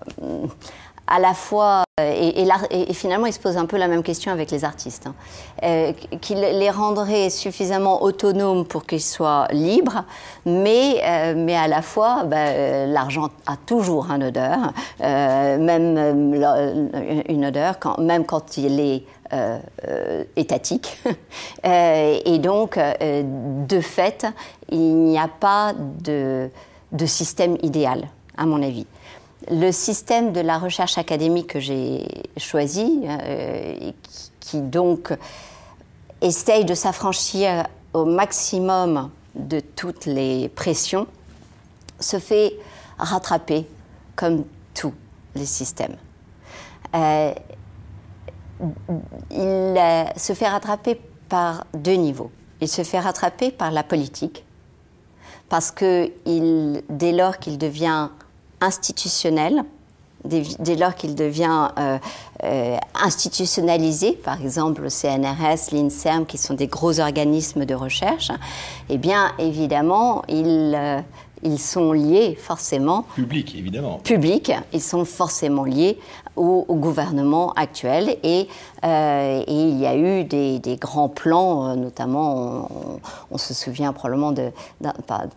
à 1.10 1.18
la 1.18 1.34
fois, 1.34 1.82
euh, 2.00 2.32
et, 2.70 2.94
finalement 2.94 3.26
il 3.26 3.32
se 3.32 3.40
pose 3.40 3.56
un 3.56 3.66
peu 3.66 3.76
la 3.76 3.88
même 3.88 4.04
question 4.04 4.30
avec 4.30 4.52
les 4.52 4.64
artistes, 4.64 5.08
hein, 5.08 5.14
euh, 5.64 5.92
les 6.30 6.70
rendrait 6.70 7.30
suffisamment 7.30 8.02
autonomes 8.02 8.64
pour 8.64 8.86
qu'ils 8.86 9.02
soient 9.02 9.48
libres, 9.50 10.04
mais, 10.46 11.02
euh, 11.04 11.34
mais 11.36 11.56
à 11.56 11.66
la 11.66 11.82
fois, 11.82 12.22
bah, 12.24 12.86
l'argent 12.86 13.28
a 13.46 13.56
toujours 13.56 14.12
un 14.12 14.22
odeur, 14.22 14.72
même 15.00 16.32
une 17.28 17.44
odeur, 17.44 17.74
même 17.98 18.24
quand 18.24 18.56
il 18.56 18.78
est 18.78 19.04
étatique. 20.36 21.02
et 21.64 22.38
donc, 22.38 22.78
de 22.78 23.80
fait, 23.80 24.26
il 24.70 24.96
n'y 25.04 25.18
a 25.18 25.28
pas 25.28 25.72
de 25.74 26.50
système 27.06 27.56
idéal, 27.62 28.08
à 28.36 28.46
mon 28.46 28.62
avis 28.62 28.86
le 29.48 29.72
système 29.72 30.32
de 30.32 30.40
la 30.40 30.58
recherche 30.58 30.98
académique 30.98 31.48
que 31.48 31.60
j'ai 31.60 32.06
choisi, 32.36 33.02
euh, 33.04 33.92
qui, 34.40 34.60
donc 34.60 35.12
essaye 36.20 36.64
de 36.64 36.74
s'affranchir 36.74 37.66
au 37.92 38.04
maximum 38.04 39.10
de 39.34 39.60
toutes 39.60 40.06
les 40.06 40.48
pressions, 40.48 41.06
se 41.98 42.18
fait 42.18 42.54
rattraper 42.98 43.66
comme 44.16 44.44
tous 44.74 44.94
les 45.34 45.46
systèmes. 45.46 45.96
Euh, 46.94 47.32
il 49.30 49.80
se 50.16 50.34
fait 50.34 50.48
rattraper 50.48 51.00
par 51.28 51.64
deux 51.72 51.94
niveaux. 51.94 52.30
Il 52.60 52.68
se 52.68 52.82
fait 52.82 53.00
rattraper 53.00 53.50
par 53.50 53.70
la 53.70 53.82
politique, 53.82 54.44
parce 55.48 55.70
que 55.70 56.12
dès 56.90 57.12
lors 57.12 57.38
qu'il 57.38 57.56
devient 57.56 58.08
institutionnel, 58.60 59.64
dès, 60.24 60.76
lors 60.76 60.94
qu'il 60.94 61.14
devient 61.14 61.68
euh, 61.78 61.98
euh, 62.44 62.76
institutionnalisé, 63.02 64.12
par 64.12 64.40
exemple 64.40 64.82
le 64.82 64.90
CNRS, 64.90 65.72
l'INSERM, 65.72 66.26
qui 66.26 66.38
sont 66.38 66.54
des 66.54 66.66
gros 66.66 67.00
organismes 67.00 67.64
de 67.64 67.74
recherche, 67.74 68.30
eh 68.88 68.98
bien 68.98 69.32
évidemment, 69.38 70.22
ils, 70.28 70.74
euh, 70.76 71.00
ils 71.42 71.58
sont 71.58 71.92
liés 71.92 72.36
forcément. 72.40 73.06
Public, 73.14 73.54
évidemment. 73.56 73.98
Public, 73.98 74.52
ils 74.72 74.82
sont 74.82 75.04
forcément 75.04 75.64
liés 75.64 75.98
au, 76.40 76.74
gouvernement 76.74 77.52
actuel. 77.52 78.16
Et, 78.22 78.48
et, 78.82 79.44
il 79.48 79.78
y 79.78 79.86
a 79.86 79.96
eu 79.96 80.24
des, 80.24 80.78
grands 80.80 81.08
plans, 81.08 81.76
notamment, 81.76 82.68
on, 83.30 83.38
se 83.38 83.54
souvient 83.54 83.92
probablement 83.92 84.32
de, 84.32 84.50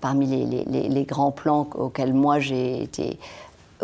parmi 0.01 0.27
les, 0.27 1.03
grands 1.03 1.31
plans 1.31 1.67
auxquels 1.75 2.13
moi 2.13 2.39
j'ai 2.39 2.83
été 2.83 3.19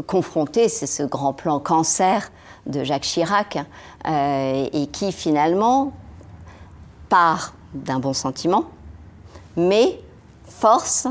confronté, 0.08 0.70
c'est 0.70 0.88
ce 0.88 1.04
grand 1.04 1.34
plan 1.34 1.60
cancer 1.60 2.32
de 2.68 2.84
Jacques 2.84 3.04
Chirac, 3.04 3.58
euh, 4.08 4.68
et 4.72 4.88
qui 4.88 5.12
finalement 5.12 5.92
part 7.10 7.54
d'un 7.74 8.00
bon 8.00 8.14
sentiment, 8.14 8.66
mais 9.58 10.00
force 10.46 11.08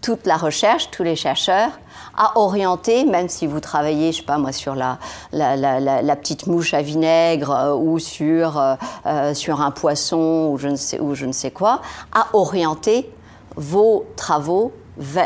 toute 0.00 0.26
la 0.26 0.36
recherche, 0.36 0.90
tous 0.90 1.02
les 1.02 1.16
chercheurs, 1.16 1.70
à 2.16 2.38
orienter, 2.38 3.04
même 3.04 3.28
si 3.28 3.46
vous 3.46 3.60
travaillez, 3.60 4.12
je 4.12 4.18
sais 4.18 4.22
pas 4.24 4.38
moi, 4.38 4.52
sur 4.52 4.74
la, 4.74 4.98
la, 5.32 6.16
petite 6.16 6.46
mouche 6.46 6.74
à 6.74 6.82
vinaigre 6.82 7.50
euh, 7.50 7.74
ou 7.74 7.98
sur, 7.98 8.58
euh, 9.06 9.34
sur 9.34 9.60
un 9.60 9.70
poisson 9.70 10.50
ou 10.52 10.58
je, 10.58 10.68
ne 10.68 10.76
sais, 10.76 11.00
ou 11.00 11.14
je 11.14 11.26
ne 11.26 11.32
sais 11.32 11.50
quoi, 11.50 11.80
à 12.12 12.26
orienter 12.32 13.10
vos 13.56 14.04
travaux 14.16 14.72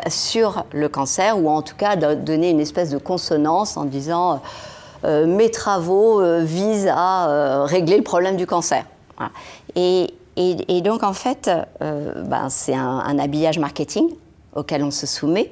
sur 0.08 0.64
le 0.72 0.88
cancer, 0.88 1.38
ou 1.38 1.50
en 1.50 1.60
tout 1.62 1.76
cas 1.76 1.96
donner 1.96 2.50
une 2.50 2.60
espèce 2.60 2.90
de 2.90 2.98
consonance 2.98 3.76
en 3.76 3.84
disant 3.84 4.40
euh, 5.04 5.26
mes 5.26 5.50
travaux 5.50 6.20
euh, 6.20 6.42
visent 6.42 6.90
à 6.92 7.28
euh, 7.28 7.64
régler 7.64 7.96
le 7.96 8.02
problème 8.02 8.36
du 8.36 8.46
cancer. 8.46 8.84
Et, 9.74 10.14
et, 10.36 10.80
donc 10.82 11.02
en 11.02 11.12
fait, 11.12 11.50
ben, 11.80 12.48
c'est 12.48 12.74
un, 12.74 13.18
habillage 13.18 13.58
marketing 13.58 14.08
auquel 14.54 14.84
on 14.84 14.92
se 14.92 15.04
soumet 15.04 15.50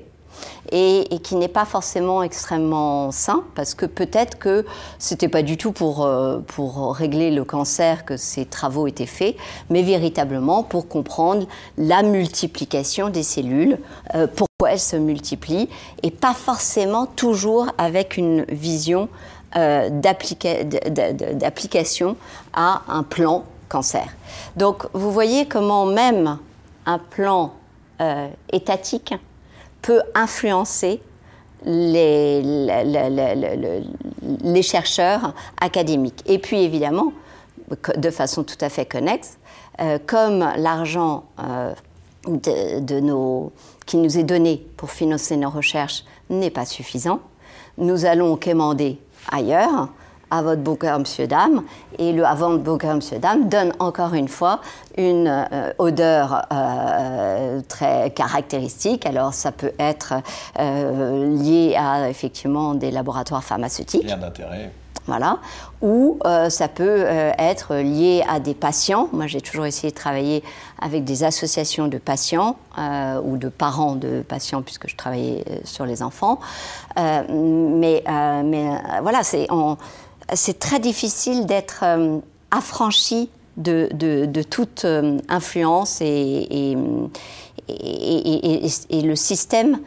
et, 0.73 1.05
qui 1.23 1.37
n'est 1.37 1.49
pas 1.49 1.65
forcément 1.65 2.23
extrêmement 2.23 3.11
sain 3.13 3.45
parce 3.55 3.75
que 3.75 3.87
peut-être 3.87 4.39
que 4.39 4.65
c'était 4.99 5.29
pas 5.29 5.43
du 5.43 5.57
tout 5.57 5.73
pour, 5.73 6.05
euh, 6.05 6.39
pour 6.47 6.95
régler 6.95 7.31
le 7.31 7.45
cancer 7.45 8.05
que 8.05 8.17
ces 8.17 8.45
travaux 8.45 8.87
étaient 8.87 9.07
faits, 9.07 9.37
mais 9.71 9.83
véritablement 9.83 10.63
pour 10.63 10.89
comprendre 10.89 11.47
la 11.79 12.03
multiplication 12.03 13.09
des 13.09 13.23
cellules, 13.23 13.79
euh, 14.15 14.27
pourquoi 14.27 14.73
elles 14.73 14.81
se 14.81 14.97
multiplient 14.97 15.69
et 16.03 16.11
pas 16.11 16.35
forcément 16.35 17.07
toujours 17.07 17.69
avec 17.79 18.17
une 18.17 18.45
vision 18.49 19.09
euh, 19.57 19.89
d'application 19.91 22.17
à 22.53 22.83
un 22.89 23.03
plan 23.03 23.45
cancer. 23.69 24.07
Donc 24.57 24.87
vous 24.93 25.11
voyez 25.11 25.47
comment 25.47 25.87
même 25.87 26.39
un 26.85 26.99
plan 26.99 27.55
étatique 28.53 29.15
peut 29.87 30.03
influencer 30.17 31.01
les, 31.65 32.43
chercheurs 34.63 35.33
académiques. 35.61 36.25
Et 36.27 36.41
puis 36.41 36.61
évidemment, 36.61 37.13
de 37.97 38.11
façon 38.11 38.43
tout 38.43 38.59
à 38.61 38.69
fait 38.69 38.85
connexe, 38.85 39.39
euh, 39.81 40.01
comme 40.05 40.41
l'argent 40.57 41.25
euh, 41.41 41.73
qui 43.87 43.97
nous 43.97 44.19
est 44.19 44.25
donné 44.25 44.67
pour 44.77 44.91
financer 44.91 45.37
nos 45.37 45.51
recherches 45.51 46.05
n'est 46.31 46.51
pas 46.51 46.65
suffisant, 46.65 47.21
nous 47.79 48.07
allons 48.07 48.37
quémander 48.37 48.99
ailleurs 49.31 49.89
à 50.31 50.43
votre 50.43 50.63
Booker, 50.63 50.97
Monsieur 50.99 51.27
Dame. 51.27 51.63
Et 51.99 52.13
le 52.13 52.25
avant 52.25 52.51
de 52.51 52.59
Booker, 52.59 52.95
Monsieur 52.95 53.19
Dame 53.19 53.49
donne 53.49 53.73
encore 53.79 54.15
une 54.15 54.29
fois 54.29 54.61
une 54.97 55.29
euh, 55.29 55.73
odeur 55.79 56.47
euh, 56.53 57.61
très 57.69 58.11
caractéristique. 58.11 59.07
Alors 59.07 59.35
ça 59.35 59.53
peut 59.53 59.73
être 59.79 60.15
euh, 60.59 61.37
lié 61.37 61.77
à 61.79 62.09
effectivement 62.09 62.75
des 62.75 62.91
laboratoires 62.91 63.45
pharmaceutiques. 63.45 64.09
Lien 64.09 64.17
d'intérêt. 64.17 64.71
Voilà. 65.07 65.39
Ou 65.83 66.19
ça 66.49 66.67
peut 66.67 67.05
être 67.39 67.77
lié 67.77 68.25
à 68.29 68.41
des 68.41 68.55
patients. 68.55 69.09
Moi, 69.13 69.29
j'ai 69.29 69.41
toujours 69.41 69.65
essayé 69.65 69.93
de 69.93 69.95
travailler 69.95 70.43
avec 70.83 71.05
des 71.05 71.23
associations 71.23 71.87
de 71.87 71.99
patients 71.99 72.57
ou 73.23 73.37
de 73.37 73.49
parents 73.49 73.95
de 73.95 74.23
patients, 74.23 74.63
puisque 74.63 74.89
je 74.89 74.97
travaillais 74.97 75.45
sur 75.63 75.87
les 75.87 76.03
enfants. 76.03 76.41
mais, 76.97 78.03
mais 78.05 78.69
voilà, 79.01 79.23
c'est 79.23 79.47
c'est 80.35 80.59
très 80.59 80.81
difficile 80.81 81.47
d'être 81.47 81.81
euh, 81.85 82.19
affranchi 82.51 83.31
de, 83.57 84.43
toute 84.43 84.85
euh, 84.85 85.19
influence 85.29 86.01
et, 86.01 86.77
le 87.69 89.15
système 89.15 89.81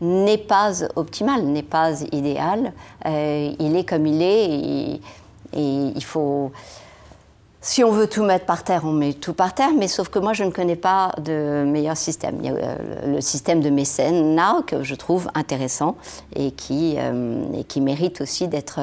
n'est 0.00 0.38
pas 0.38 0.82
optimal, 0.94 1.44
n'est 1.44 1.62
pas 1.62 2.02
idéal. 2.12 2.72
Euh, 3.06 3.52
il 3.58 3.76
est 3.76 3.84
comme 3.84 4.06
il 4.06 4.22
est 4.22 5.00
et 5.52 5.90
il 5.94 6.04
faut 6.04 6.52
si 7.66 7.82
on 7.82 7.90
veut 7.90 8.06
tout 8.06 8.22
mettre 8.22 8.46
par 8.46 8.62
terre, 8.62 8.82
on 8.84 8.92
met 8.92 9.12
tout 9.12 9.34
par 9.34 9.52
terre, 9.52 9.72
mais 9.76 9.88
sauf 9.88 10.08
que 10.08 10.20
moi, 10.20 10.32
je 10.32 10.44
ne 10.44 10.52
connais 10.52 10.76
pas 10.76 11.10
de 11.20 11.64
meilleur 11.66 11.96
système. 11.96 12.36
Il 12.38 12.46
y 12.46 12.48
a 12.48 12.52
euh, 12.52 13.14
le 13.14 13.20
système 13.20 13.60
de 13.60 13.70
mécénat 13.70 14.62
que 14.68 14.84
je 14.84 14.94
trouve 14.94 15.28
intéressant 15.34 15.96
et 16.36 16.52
qui, 16.52 16.94
euh, 16.96 17.42
mérite 17.80 18.20
aussi 18.20 18.46
d'être 18.46 18.78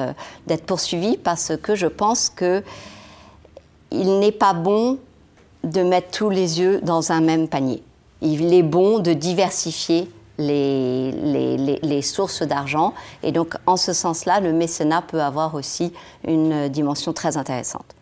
poursuivi 0.66 1.16
parce 1.16 1.52
que 1.56 1.74
je 1.74 1.86
pense 1.86 2.28
que 2.28 2.62
il 3.90 4.18
n'est 4.18 4.32
pas 4.32 4.52
bon 4.52 4.98
de 5.62 5.80
mettre 5.80 6.10
tous 6.10 6.28
les 6.28 6.60
yeux 6.60 6.80
dans 6.82 7.10
un 7.10 7.22
même 7.22 7.48
panier. 7.48 7.82
Il 8.20 8.52
est 8.52 8.62
bon 8.62 8.98
de 8.98 9.14
diversifier 9.14 10.10
les, 10.36 12.02
sources 12.02 12.42
d'argent. 12.42 12.92
Et 13.22 13.32
donc, 13.32 13.54
en 13.66 13.78
ce 13.78 13.94
sens-là, 13.94 14.40
le 14.40 14.52
mécénat 14.52 15.00
peut 15.00 15.22
avoir 15.22 15.54
aussi 15.54 15.94
une 16.26 16.68
dimension 16.68 17.14
très 17.14 17.38
intéressante. 17.38 17.94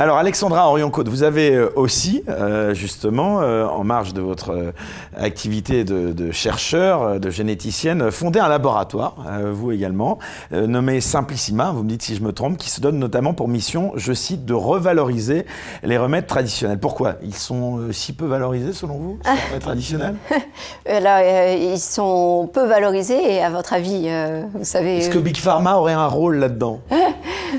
Alors 0.00 0.16
Alexandra 0.16 0.68
Orion-Côte, 0.68 1.08
vous 1.08 1.24
avez 1.24 1.56
euh, 1.56 1.72
aussi, 1.74 2.22
euh, 2.28 2.72
justement, 2.72 3.40
euh, 3.40 3.66
en 3.66 3.82
marge 3.82 4.14
de 4.14 4.20
votre 4.20 4.72
activité 5.16 5.82
de, 5.82 6.12
de, 6.12 6.30
chercheur, 6.30 7.18
de 7.18 7.30
généticienne, 7.30 8.12
fondé 8.12 8.38
un 8.38 8.46
laboratoire, 8.46 9.16
vous 9.52 9.72
également, 9.72 10.20
nommé 10.52 11.00
Simplissima, 11.00 11.72
vous 11.72 11.82
me 11.82 11.88
dites 11.88 12.02
si 12.02 12.14
je 12.14 12.22
me 12.22 12.32
trompe, 12.32 12.58
qui 12.58 12.70
se 12.70 12.80
donne 12.80 13.00
notamment 13.00 13.34
pour 13.34 13.48
mission, 13.48 13.92
je 13.96 14.12
cite, 14.12 14.44
de 14.44 14.54
revaloriser 14.54 15.46
les 15.82 15.98
remèdes 15.98 16.28
traditionnels. 16.28 16.78
Pourquoi? 16.78 17.14
Ils 17.22 17.34
sont 17.34 17.80
si 17.90 18.12
peu 18.12 18.26
valorisés 18.26 18.72
selon 18.72 18.98
vous, 18.98 19.18
ces 19.24 19.30
remèdes 19.48 19.62
traditionnels? 19.62 20.14
Alors, 20.86 21.18
ils 21.58 21.80
sont 21.80 22.48
peu 22.52 22.66
valorisés 22.66 23.34
et 23.34 23.42
à 23.42 23.50
votre 23.50 23.72
avis, 23.72 24.08
vous 24.54 24.64
savez... 24.64 24.98
Est-ce 24.98 25.10
que 25.10 25.18
Big 25.18 25.36
Pharma 25.36 25.74
aurait 25.74 25.92
un 25.92 26.06
rôle 26.06 26.36
là-dedans? 26.36 26.80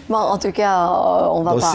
Bon, 0.08 0.18
en 0.18 0.38
tout 0.38 0.52
cas, 0.52 0.88
on 1.32 1.42
va 1.42 1.56
pas... 1.56 1.74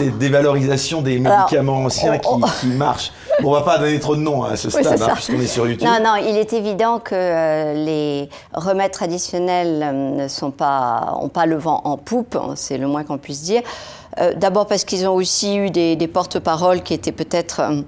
des 1.01 1.19
médicaments 1.19 1.85
anciens 1.85 2.17
qui, 2.17 2.67
marchent. 2.67 3.11
Bon, 3.41 3.49
on 3.49 3.53
va 3.53 3.61
pas 3.61 3.77
donner 3.77 3.99
trop 3.99 4.15
de 4.15 4.21
noms 4.21 4.43
à 4.43 4.55
ce 4.55 4.69
stade, 4.69 5.01
hein, 5.01 5.09
puisqu'on 5.13 5.41
est 5.41 5.47
sur 5.47 5.67
YouTube. 5.67 5.87
Non, 5.87 6.03
non, 6.03 6.15
il 6.15 6.37
est 6.37 6.53
évident 6.53 6.99
que 6.99 7.15
euh, 7.15 7.73
les 7.73 8.29
remèdes 8.53 8.91
traditionnels 8.91 9.83
euh, 9.83 10.23
ne 10.23 10.27
sont 10.27 10.51
pas, 10.51 11.17
ont 11.21 11.29
pas 11.29 11.45
le 11.45 11.57
vent 11.57 11.81
en 11.83 11.97
poupe, 11.97 12.35
hein, 12.35 12.53
c'est 12.55 12.77
le 12.77 12.87
moins 12.87 13.03
qu'on 13.03 13.17
puisse 13.17 13.41
dire. 13.41 13.61
Euh, 14.19 14.33
d'abord 14.33 14.67
parce 14.67 14.85
qu'ils 14.85 15.07
ont 15.07 15.13
aussi 15.13 15.57
eu 15.57 15.69
des, 15.69 15.95
des 15.95 16.07
porte-paroles 16.07 16.81
qui 16.81 16.93
étaient 16.93 17.11
peut-être 17.11 17.59
euh, 17.59 17.81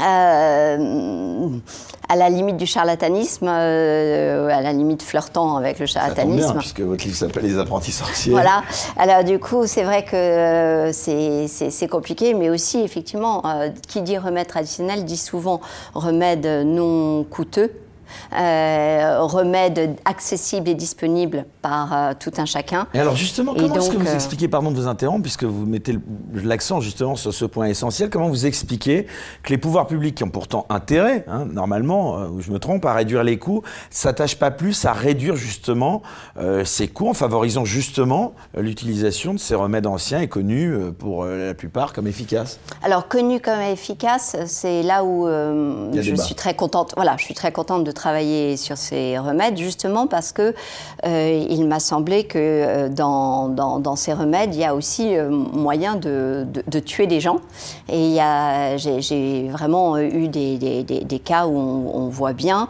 à 0.00 0.76
la 2.16 2.28
limite 2.28 2.56
du 2.56 2.66
charlatanisme, 2.66 3.46
euh, 3.48 4.48
à 4.48 4.60
la 4.60 4.72
limite 4.72 5.02
flirtant 5.02 5.56
avec 5.56 5.78
le 5.78 5.86
charlatanisme. 5.86 6.38
Ça 6.38 6.46
tombe 6.46 6.52
bien, 6.52 6.60
puisque 6.60 6.80
votre 6.80 7.04
livre 7.04 7.16
s'appelle 7.16 7.44
Les 7.44 7.58
apprentis 7.58 7.92
sorciers. 7.92 8.32
Voilà. 8.32 8.62
Alors 8.96 9.24
du 9.24 9.38
coup, 9.38 9.66
c'est 9.66 9.84
vrai 9.84 10.04
que 10.04 10.16
euh, 10.16 10.92
c'est 10.92 11.88
compliqué, 11.88 12.34
mais 12.34 12.50
aussi 12.50 12.80
effectivement, 12.80 13.42
qui 13.86 14.02
dit 14.02 14.18
remède 14.18 14.46
traditionnel 14.46 15.04
dit 15.04 15.16
souvent 15.16 15.60
remède 15.94 16.46
non 16.64 17.24
coûteux. 17.24 17.70
Euh, 18.32 19.18
remèdes 19.20 19.96
accessibles 20.04 20.68
et 20.68 20.74
disponibles 20.74 21.46
par 21.62 21.92
euh, 21.92 22.12
tout 22.18 22.30
un 22.38 22.44
chacun. 22.44 22.86
Et 22.94 23.00
alors 23.00 23.16
justement, 23.16 23.54
comment 23.54 23.74
est-ce 23.74 23.90
que 23.90 23.96
vous 23.96 24.06
euh, 24.06 24.14
expliquez, 24.14 24.46
pardon 24.48 24.70
de 24.70 24.76
vous 24.76 24.86
interrompre, 24.86 25.22
puisque 25.22 25.44
vous 25.44 25.66
mettez 25.66 25.98
l'accent 26.32 26.80
justement 26.80 27.16
sur 27.16 27.34
ce 27.34 27.44
point 27.44 27.66
essentiel, 27.66 28.08
comment 28.08 28.28
vous 28.28 28.46
expliquez 28.46 29.06
que 29.42 29.50
les 29.50 29.58
pouvoirs 29.58 29.86
publics 29.86 30.14
qui 30.14 30.24
ont 30.24 30.30
pourtant 30.30 30.66
intérêt, 30.68 31.24
hein, 31.28 31.44
normalement, 31.50 32.18
où 32.26 32.40
je 32.40 32.52
me 32.52 32.58
trompe, 32.58 32.84
à 32.86 32.94
réduire 32.94 33.24
les 33.24 33.38
coûts, 33.38 33.62
s'attachent 33.90 34.38
pas 34.38 34.50
plus 34.50 34.84
à 34.84 34.92
réduire 34.92 35.36
justement 35.36 36.02
ces 36.64 36.88
coûts 36.88 37.08
en 37.08 37.14
favorisant 37.14 37.64
justement 37.64 38.34
l'utilisation 38.56 39.34
de 39.34 39.38
ces 39.38 39.54
remèdes 39.54 39.86
anciens 39.86 40.20
et 40.20 40.28
connus 40.28 40.74
pour 40.98 41.24
la 41.24 41.54
plupart 41.54 41.92
comme 41.92 42.06
efficaces? 42.06 42.60
Alors 42.82 43.08
connus 43.08 43.40
comme 43.40 43.60
efficaces, 43.60 44.36
c'est 44.46 44.82
là 44.82 45.04
où 45.04 45.26
je 45.26 46.14
suis 46.14 46.34
très 46.34 46.54
contente. 46.54 46.92
Voilà, 46.96 47.16
je 47.18 47.24
suis 47.24 47.34
très 47.34 47.52
contente 47.52 47.84
de 47.84 47.92
travailler 48.00 48.56
sur 48.56 48.78
ces 48.78 49.18
remèdes, 49.18 49.58
justement 49.58 50.06
parce 50.06 50.32
que 50.32 50.54
euh, 51.04 51.46
il 51.50 51.66
m'a 51.66 51.80
semblé 51.80 52.24
que 52.24 52.38
euh, 52.38 52.88
dans, 52.88 53.48
dans, 53.48 53.96
ces 53.96 54.14
remèdes, 54.14 54.54
il 54.54 54.60
y 54.60 54.64
a 54.64 54.74
aussi 54.74 55.16
euh, 55.16 55.28
moyen 55.28 55.96
de, 55.96 56.46
de, 56.66 56.78
tuer 56.80 57.06
des 57.06 57.20
gens. 57.20 57.40
Et 57.92 58.16
j'ai 58.76 59.48
vraiment 59.50 59.98
eu 59.98 60.28
des, 60.28 60.56
des, 60.56 60.82
des, 60.82 61.18
cas 61.18 61.46
où 61.46 61.56
on, 61.58 62.08
voit 62.08 62.32
bien, 62.32 62.66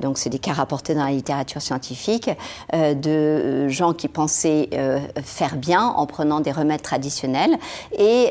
donc 0.00 0.18
c'est 0.18 0.28
des 0.28 0.38
cas 0.38 0.52
rapportés 0.52 0.94
dans 0.94 1.04
la 1.04 1.10
littérature 1.10 1.62
scientifique, 1.62 2.30
de 2.72 3.68
gens 3.68 3.92
qui 3.92 4.08
pensaient 4.08 4.68
faire 5.22 5.56
bien 5.56 5.82
en 5.82 6.06
prenant 6.06 6.40
des 6.40 6.52
remèdes 6.52 6.82
traditionnels 6.82 7.56
et 7.98 8.30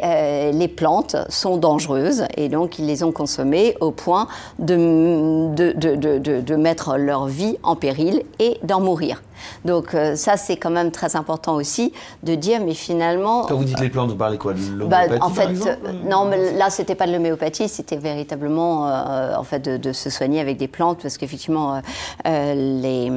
les 0.54 0.68
plantes 0.68 1.16
sont 1.30 1.58
dangereuses 1.58 2.26
et 2.38 2.50
donc 2.50 2.80
ils 2.80 2.86
les 2.86 3.04
ont 3.04 3.12
consommées 3.12 3.76
au 3.82 3.92
point 3.92 4.28
de, 4.60 6.11
mettre 6.56 6.98
leur 6.98 7.28
vie 7.28 7.58
en 7.64 7.76
péril 7.76 8.24
et 8.40 8.58
d'en 8.64 8.82
mourir. 8.82 9.22
Donc 9.66 9.94
euh, 9.94 10.16
ça, 10.16 10.38
c'est 10.38 10.58
quand 10.58 10.70
même 10.70 10.92
très 10.92 11.16
important 11.16 11.56
aussi 11.56 11.94
de 12.24 12.36
dire, 12.36 12.62
mais 12.64 12.74
finalement... 12.74 13.46
Quand 13.46 13.56
vous 13.56 13.64
dites 13.64 13.80
les 13.80 13.90
plantes, 13.90 14.10
vous 14.10 14.16
parlez 14.16 14.38
quoi 14.38 14.54
De 14.54 14.60
bah, 14.86 15.08
l'homéopathie, 15.08 15.22
En 15.22 15.30
fait, 15.30 15.68
euh, 15.68 15.92
non, 16.10 16.26
mais 16.26 16.54
là, 16.54 16.70
c'était 16.70 16.96
pas 16.96 17.08
de 17.08 17.14
l'homéopathie, 17.14 17.68
c'était 17.68 17.98
véritablement 17.98 18.88
euh, 18.88 19.36
en 19.36 19.44
fait 19.44 19.62
de, 19.62 19.92
se 19.92 20.10
soigner 20.10 20.40
avec 20.40 20.58
des 20.58 20.68
plantes, 20.68 21.00
parce 21.02 21.18
qu'effectivement, 21.18 21.82
les, 22.26 23.12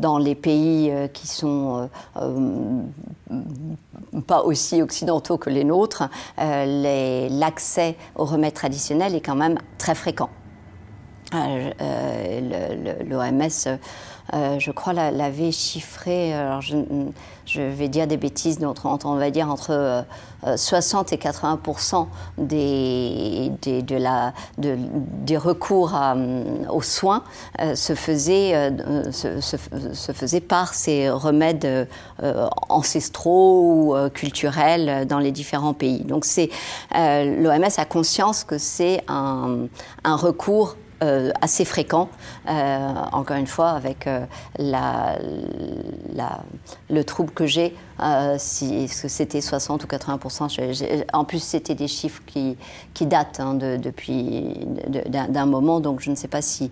dans 0.00 0.18
les 0.18 0.34
pays 0.34 0.90
qui 1.12 1.26
sont 1.26 1.90
pas 4.26 4.42
aussi 4.42 4.80
occidentaux 4.80 5.36
que 5.36 5.50
les 5.50 5.64
nôtres, 5.64 6.04
l'accès 6.38 7.96
aux 8.16 8.24
remèdes 8.24 8.54
traditionnels 8.54 9.14
est 9.14 9.20
quand 9.20 9.34
même 9.34 9.58
très 9.76 9.94
fréquent. 9.94 10.30
Euh, 11.34 13.04
L'OMS, 13.08 13.78
euh, 14.34 14.58
je 14.58 14.70
crois, 14.70 14.92
l'avait 14.92 15.52
chiffré, 15.52 16.32
alors 16.34 16.60
je, 16.60 16.76
je, 17.46 17.60
vais 17.60 17.88
dire 17.88 18.06
des 18.06 18.16
bêtises, 18.16 18.62
entre, 18.64 18.86
on 19.06 19.16
va 19.16 19.30
dire 19.30 19.50
entre 19.50 20.04
60 20.56 21.12
euh, 21.12 21.14
et 21.14 21.18
80 21.18 21.60
des, 22.38 23.52
des, 23.62 23.82
de 23.82 23.96
la, 23.96 24.32
de, 24.58 24.76
des 24.78 25.36
recours 25.36 25.98
aux 26.70 26.82
soins 26.82 27.24
se, 27.74 27.94
faisaient, 27.94 28.72
se, 29.10 29.40
se, 29.40 30.12
faisait 30.12 30.40
par 30.40 30.74
ces 30.74 31.10
remèdes 31.10 31.88
ancestraux 32.68 33.60
ou 33.62 34.10
culturels 34.10 35.06
dans 35.06 35.18
les 35.18 35.32
différents 35.32 35.74
pays. 35.74 36.04
Donc 36.04 36.26
l'OMS 36.94 37.70
a 37.76 37.84
conscience 37.84 38.44
que 38.44 38.58
c'est 38.58 39.02
un, 39.08 39.66
un 40.04 40.16
recours 40.16 40.76
euh, 40.76 40.81
assez 41.40 41.64
fréquent, 41.64 42.08
euh, 42.48 42.94
encore 43.12 43.36
une 43.36 43.46
fois, 43.46 43.70
avec 43.70 44.06
euh, 44.06 44.24
le 46.90 47.04
trouble 47.04 47.32
que 47.32 47.46
j'ai, 47.46 47.74
si 48.38 48.88
c'était 48.88 49.40
60 49.40 49.84
ou 49.84 49.86
80 49.86 50.18
En 51.12 51.24
plus, 51.24 51.42
c'était 51.42 51.74
des 51.74 51.88
chiffres 51.88 52.22
qui, 52.26 52.56
datent 53.06 53.40
hein, 53.40 53.54
de, 53.54 53.76
depuis 53.76 54.54
d'un 55.08 55.46
moment, 55.46 55.80
donc 55.80 56.00
je 56.00 56.10
ne 56.10 56.14
sais 56.14 56.28
pas 56.28 56.42
si 56.42 56.70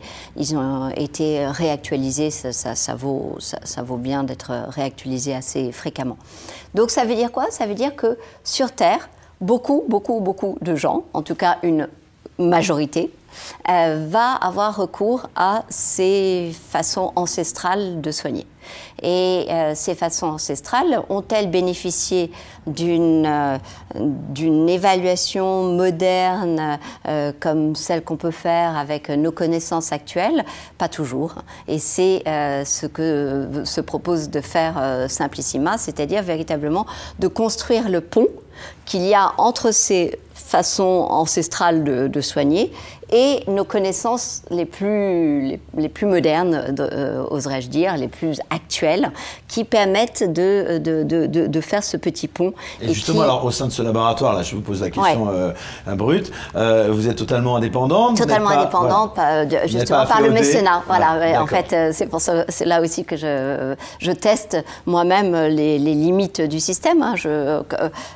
ont 0.54 0.90
été 0.90 1.46
réactualisés. 1.46 2.30
Ça, 2.30 2.52
ça, 2.52 2.94
vaut, 2.94 3.36
ça, 3.38 3.82
vaut 3.82 3.96
bien 3.96 4.24
d'être 4.24 4.52
réactualisé 4.68 5.34
assez 5.34 5.72
fréquemment. 5.72 6.16
Donc 6.74 6.90
ça 6.90 7.04
veut 7.04 7.14
dire 7.14 7.32
quoi? 7.32 7.46
Ça 7.50 7.66
veut 7.66 7.74
dire 7.74 7.96
que 7.96 8.18
sur 8.44 8.72
Terre, 8.72 9.08
beaucoup, 9.40 9.84
beaucoup, 9.88 10.20
beaucoup 10.20 10.58
de 10.60 10.74
gens, 10.74 11.04
en 11.14 11.22
tout 11.22 11.34
cas 11.34 11.58
une 11.62 11.88
majorité, 12.38 13.10
euh, 13.68 14.06
va 14.08 14.32
avoir 14.34 14.76
recours 14.76 15.28
à 15.36 15.64
ces 15.68 16.52
façons 16.68 17.12
ancestrales 17.16 18.00
de 18.00 18.10
soigner. 18.10 18.46
Et 19.02 19.46
euh, 19.48 19.72
ces 19.74 19.94
façons 19.94 20.26
ancestrales 20.26 21.02
ont-elles 21.08 21.50
bénéficié 21.50 22.30
d'une 22.66 23.26
euh, 23.26 24.66
évaluation 24.68 25.64
moderne 25.72 26.78
comme 27.40 27.74
celle 27.74 28.04
qu'on 28.04 28.16
peut 28.16 28.30
faire 28.30 28.76
avec 28.76 29.08
nos 29.08 29.32
connaissances 29.32 29.92
actuelles? 29.92 30.44
Pas 30.78 30.88
toujours. 30.88 31.36
Et 31.66 31.78
c'est 31.78 32.22
ce 32.26 32.86
que 32.86 33.62
se 33.64 33.80
propose 33.80 34.30
de 34.30 34.40
faire 34.40 35.06
Simplissima, 35.08 35.78
c'est-à-dire 35.78 36.22
véritablement 36.22 36.86
de 37.18 37.28
construire 37.28 37.88
le 37.88 38.00
pont 38.00 38.28
qu'il 38.84 39.02
y 39.02 39.14
a 39.14 39.32
entre 39.38 39.72
ces 39.72 40.18
façons 40.34 41.06
ancestrales 41.08 42.10
de 42.10 42.20
soigner 42.20 42.72
et 43.12 43.42
nos 43.48 43.64
connaissances 43.64 44.42
les 44.50 44.64
plus, 44.64 45.58
les, 45.76 45.88
plus 45.88 46.06
modernes, 46.06 46.74
euh, 46.78 47.24
oserais-je 47.30 47.68
dire, 47.68 47.96
les 47.96 48.08
plus 48.08 48.40
actuelles, 48.50 49.10
qui 49.48 49.64
permettent 49.64 50.22
de, 50.22 50.78
de, 50.78 51.02
de, 51.02 51.26
de, 51.26 51.60
faire 51.60 51.82
ce 51.82 51.96
petit 51.96 52.28
pont. 52.28 52.52
Et, 52.80 52.92
justement, 52.92 53.22
alors 53.22 53.44
au 53.44 53.50
sein 53.50 53.66
de 53.66 53.72
ce 53.72 53.82
laboratoire, 53.82 54.34
là, 54.34 54.42
je 54.42 54.54
vous 54.54 54.62
pose 54.62 54.80
la 54.80 54.90
question 54.90 55.28
euh, 55.28 55.52
brute, 55.94 56.30
euh, 56.54 56.88
vous 56.90 57.08
êtes 57.08 57.16
totalement 57.16 57.56
indépendante 57.56 58.16
Totalement 58.16 58.50
indépendante, 58.50 59.18
justement 59.66 60.06
par 60.06 60.20
le 60.20 60.30
mécénat. 60.30 60.82
Voilà, 60.86 61.42
en 61.42 61.46
fait, 61.46 61.92
c'est 61.92 62.06
pour 62.06 62.20
ça, 62.20 62.44
c'est 62.48 62.64
là 62.64 62.80
aussi 62.80 63.04
que 63.04 63.16
je, 63.16 63.74
je 63.98 64.12
teste 64.12 64.56
moi-même 64.86 65.32
les, 65.32 65.78
les, 65.78 65.94
limites 65.94 66.40
du 66.40 66.60
système. 66.60 67.02
Hein. 67.02 67.14
Je, 67.16 67.60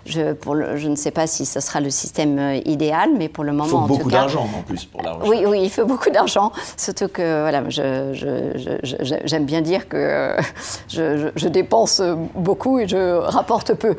je, 0.06 0.32
pour 0.32 0.56
je 0.76 0.88
ne 0.88 0.96
sais 0.96 1.10
pas 1.10 1.26
si 1.26 1.44
ce 1.44 1.60
sera 1.60 1.80
le 1.80 1.90
système 1.90 2.60
idéal, 2.64 3.10
mais 3.16 3.28
pour 3.28 3.44
le 3.44 3.52
moment, 3.52 3.64
il 3.64 3.70
faut 3.70 3.76
en 3.78 3.86
beaucoup 3.86 4.10
d'argent 4.10 4.48
en 4.56 4.62
plus 4.62 4.83
Oui, 5.24 5.44
oui, 5.46 5.60
il 5.62 5.70
faut 5.70 5.84
beaucoup 5.84 6.10
d'argent. 6.10 6.52
Surtout 6.76 7.08
que 7.08 7.40
voilà, 7.42 7.62
j'aime 9.24 9.44
bien 9.44 9.60
dire 9.60 9.88
que 9.88 10.36
je, 10.88 11.48
dépense 11.48 12.02
beaucoup 12.34 12.78
et 12.78 12.88
je 12.88 13.18
rapporte 13.18 13.74
peu. 13.74 13.96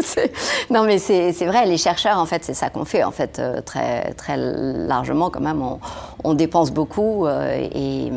non, 0.70 0.84
mais 0.84 0.98
c'est 0.98 1.46
vrai, 1.46 1.66
les 1.66 1.78
chercheurs, 1.78 2.18
en 2.18 2.26
fait, 2.26 2.44
c'est 2.44 2.54
ça 2.54 2.70
qu'on 2.70 2.84
fait, 2.84 3.04
en 3.04 3.10
fait, 3.10 3.40
très, 3.64 4.12
très 4.14 4.36
largement 4.36 5.30
quand 5.30 5.40
même. 5.40 5.62
On, 5.62 5.80
on 6.24 6.34
dépense 6.34 6.70
beaucoup 6.70 7.26
et 7.26 8.10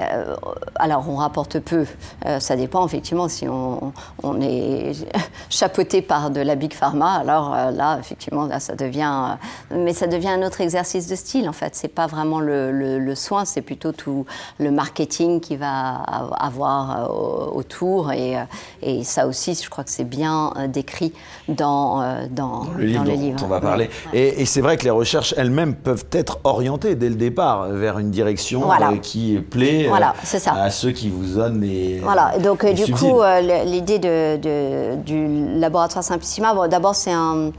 euh, 0.00 0.36
alors, 0.76 1.04
on 1.08 1.16
rapporte 1.16 1.58
peu. 1.58 1.86
Euh, 2.26 2.40
ça 2.40 2.56
dépend, 2.56 2.86
effectivement, 2.86 3.28
si 3.28 3.46
on, 3.48 3.92
est 4.40 4.92
chapeauté 5.50 6.02
par 6.02 6.30
de 6.30 6.40
la 6.40 6.54
Big 6.54 6.72
Pharma. 6.72 7.14
Alors 7.14 7.54
euh, 7.54 7.70
là, 7.70 7.98
effectivement, 7.98 8.46
là, 8.46 8.60
ça 8.60 8.74
devient. 8.74 9.36
mais 9.70 9.92
ça 9.92 10.06
devient 10.06 10.28
un 10.28 10.42
autre 10.46 10.60
exercice 10.60 11.06
de 11.08 11.16
style, 11.16 11.48
en 11.48 11.52
fait. 11.52 11.74
C'est 11.74 11.88
pas 11.88 12.06
vraiment 12.06 12.40
le, 12.40 13.14
soin, 13.14 13.44
c'est 13.44 13.62
plutôt 13.62 13.92
tout 13.92 14.24
le 14.58 14.70
marketing 14.70 15.40
qui 15.40 15.56
va 15.56 15.96
avoir 16.38 17.10
autour. 17.54 18.12
Et, 18.12 18.36
et, 18.82 19.04
ça 19.04 19.26
aussi, 19.26 19.54
je 19.54 19.68
crois 19.68 19.84
que 19.84 19.90
c'est 19.90 20.04
bien 20.04 20.52
décrit 20.68 21.12
dans, 21.48 22.26
dans, 22.30 22.66
le 22.76 22.84
livre 22.84 23.36
dont 23.36 23.44
on 23.44 23.48
va 23.48 23.60
parler. 23.60 23.90
Et, 24.12 24.44
c'est 24.46 24.60
vrai 24.60 24.76
que 24.76 24.84
les 24.84 24.90
recherches 24.90 25.34
elles-mêmes 25.36 25.74
peuvent 25.74 26.06
être 26.12 26.38
orientées 26.44 26.94
dès 26.94 27.08
le 27.08 27.14
départ 27.14 27.68
vers 27.68 27.98
une 27.98 28.10
direction 28.10 28.68
qui 29.02 29.38
plaît 29.38 29.89
voilà, 29.90 30.14
c'est 30.22 30.38
ça. 30.38 30.54
à 30.54 30.70
ceux 30.70 30.92
qui 30.92 31.10
vous 31.10 31.34
donnent 31.34 31.60
les. 31.60 31.98
Voilà, 31.98 32.38
donc 32.38 32.64
euh, 32.64 32.72
du 32.72 32.92
coup, 32.92 33.20
euh, 33.20 33.64
l'idée 33.64 33.98
de, 33.98 34.96
du 34.96 35.58
laboratoire 35.58 36.02
Simplissima, 36.02 36.54
bon, 36.54 36.68
d'abord, 36.68 36.94
c'est 36.94 37.12
un, 37.12 37.50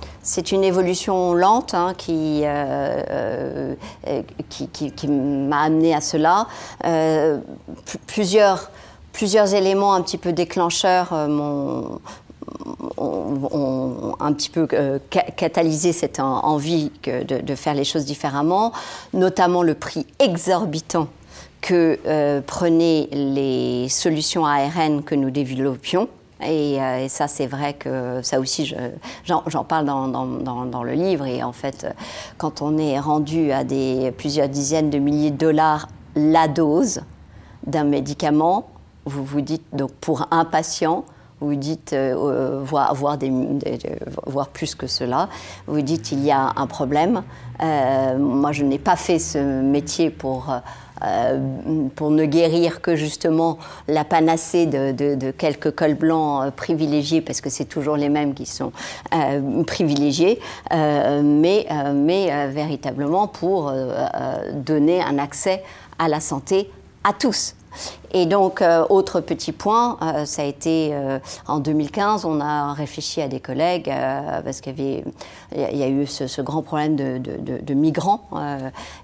une 0.51 0.63
évolution 0.63 1.33
lente 1.33 1.73
hein, 1.73 1.93
qui, 1.97 2.41
euh, 2.43 3.75
qui, 4.49 4.67
qui, 4.69 5.07
m'a 5.07 5.61
amené 5.61 5.93
à 5.93 6.01
cela. 6.01 6.47
plusieurs, 8.07 8.71
plusieurs 9.13 9.53
éléments 9.53 9.93
un 9.93 10.01
petit 10.01 10.17
peu 10.17 10.33
déclencheurs 10.33 11.13
m'ont 11.27 11.99
ont, 12.97 14.15
un 14.19 14.33
petit 14.33 14.49
peu 14.49 14.67
catalysé 15.35 15.93
cette 15.93 16.19
envie 16.19 16.91
de, 17.03 17.41
de, 17.41 17.55
faire 17.55 17.73
les 17.73 17.83
choses 17.83 18.05
différemment, 18.05 18.71
notamment 19.13 19.63
le 19.63 19.73
prix 19.73 20.05
exorbitant 20.19 21.07
que 21.61 21.99
euh, 22.07 22.41
les 23.11 23.87
solutions 23.89 24.45
ARN 24.45 25.03
que 25.03 25.15
nous 25.15 25.29
développions. 25.29 26.09
Euh, 26.41 27.05
et, 27.05 27.09
ça, 27.09 27.27
c'est 27.27 27.45
vrai 27.45 27.73
que 27.73 28.19
ça 28.23 28.39
aussi, 28.39 28.73
j'en 29.25 29.63
parle 29.63 29.85
dans, 29.85 30.07
dans, 30.07 30.83
le 30.83 30.93
livre. 30.93 31.25
Et 31.27 31.43
en 31.43 31.53
fait, 31.53 31.87
quand 32.37 32.63
on 32.63 32.77
est 32.77 32.99
rendu 32.99 33.51
à 33.51 33.63
des, 33.63 34.11
plusieurs 34.17 34.49
dizaines 34.49 34.89
de 34.89 34.97
milliers 34.97 35.31
de 35.31 35.37
dollars 35.37 35.87
la 36.15 36.47
dose 36.47 37.01
d'un 37.65 37.83
médicament, 37.83 38.67
vous 39.05 39.23
vous 39.23 39.41
dites, 39.41 39.63
donc 39.71 39.91
pour 39.91 40.27
un 40.31 40.45
patient, 40.45 41.05
vous 41.39 41.55
dites, 41.55 41.93
euh, 41.93 42.61
voir, 42.63 42.93
voir, 42.93 43.17
des, 43.17 43.31
voir, 44.25 44.49
plus 44.49 44.75
que 44.75 44.87
cela, 44.87 45.29
vous 45.67 45.81
dites 45.81 46.11
il 46.11 46.23
y 46.23 46.31
a 46.31 46.53
un 46.55 46.67
problème. 46.67 47.23
moi, 47.59 48.51
je 48.51 48.63
n'ai 48.63 48.79
pas 48.79 48.95
fait 48.95 49.19
ce 49.19 49.61
métier 49.61 50.09
pour 50.09 50.51
euh, 51.03 51.39
pour 51.95 52.11
ne 52.11 52.25
guérir 52.25 52.81
que 52.81 52.95
justement 52.95 53.57
la 53.87 54.03
panacée 54.03 54.65
de, 54.65 55.31
quelques 55.31 55.71
cols 55.71 55.95
blancs 55.95 56.45
euh, 56.45 56.51
privilégiés, 56.51 57.21
parce 57.21 57.41
que 57.41 57.49
c'est 57.49 57.65
toujours 57.65 57.97
les 57.97 58.09
mêmes 58.09 58.33
qui 58.33 58.45
sont 58.45 58.71
euh, 59.13 59.63
privilégiés, 59.63 60.39
mais, 60.71 61.67
mais 61.93 62.47
véritablement 62.47 63.27
pour 63.27 63.71
donner 64.53 65.01
un 65.01 65.17
accès 65.17 65.63
à 65.99 66.07
la 66.07 66.19
santé 66.19 66.69
à 67.03 67.13
tous. 67.13 67.55
Et 68.13 68.25
donc, 68.25 68.61
euh, 68.61 68.85
autre 68.89 69.21
petit 69.21 69.53
point, 69.53 69.97
euh, 70.01 70.25
ça 70.25 70.41
a 70.41 70.45
été 70.45 70.89
euh, 70.93 71.19
en 71.47 71.59
2015, 71.59 72.25
on 72.25 72.41
a 72.41 72.73
réfléchi 72.73 73.21
à 73.21 73.27
des 73.27 73.39
collègues 73.39 73.91
parce 74.43 74.59
qu'il 74.61 75.03
y, 75.55 75.83
a 75.83 75.87
eu 75.87 76.05
ce, 76.05 76.41
grand 76.41 76.61
problème 76.61 76.95
de, 76.95 77.73
migrants 77.73 78.21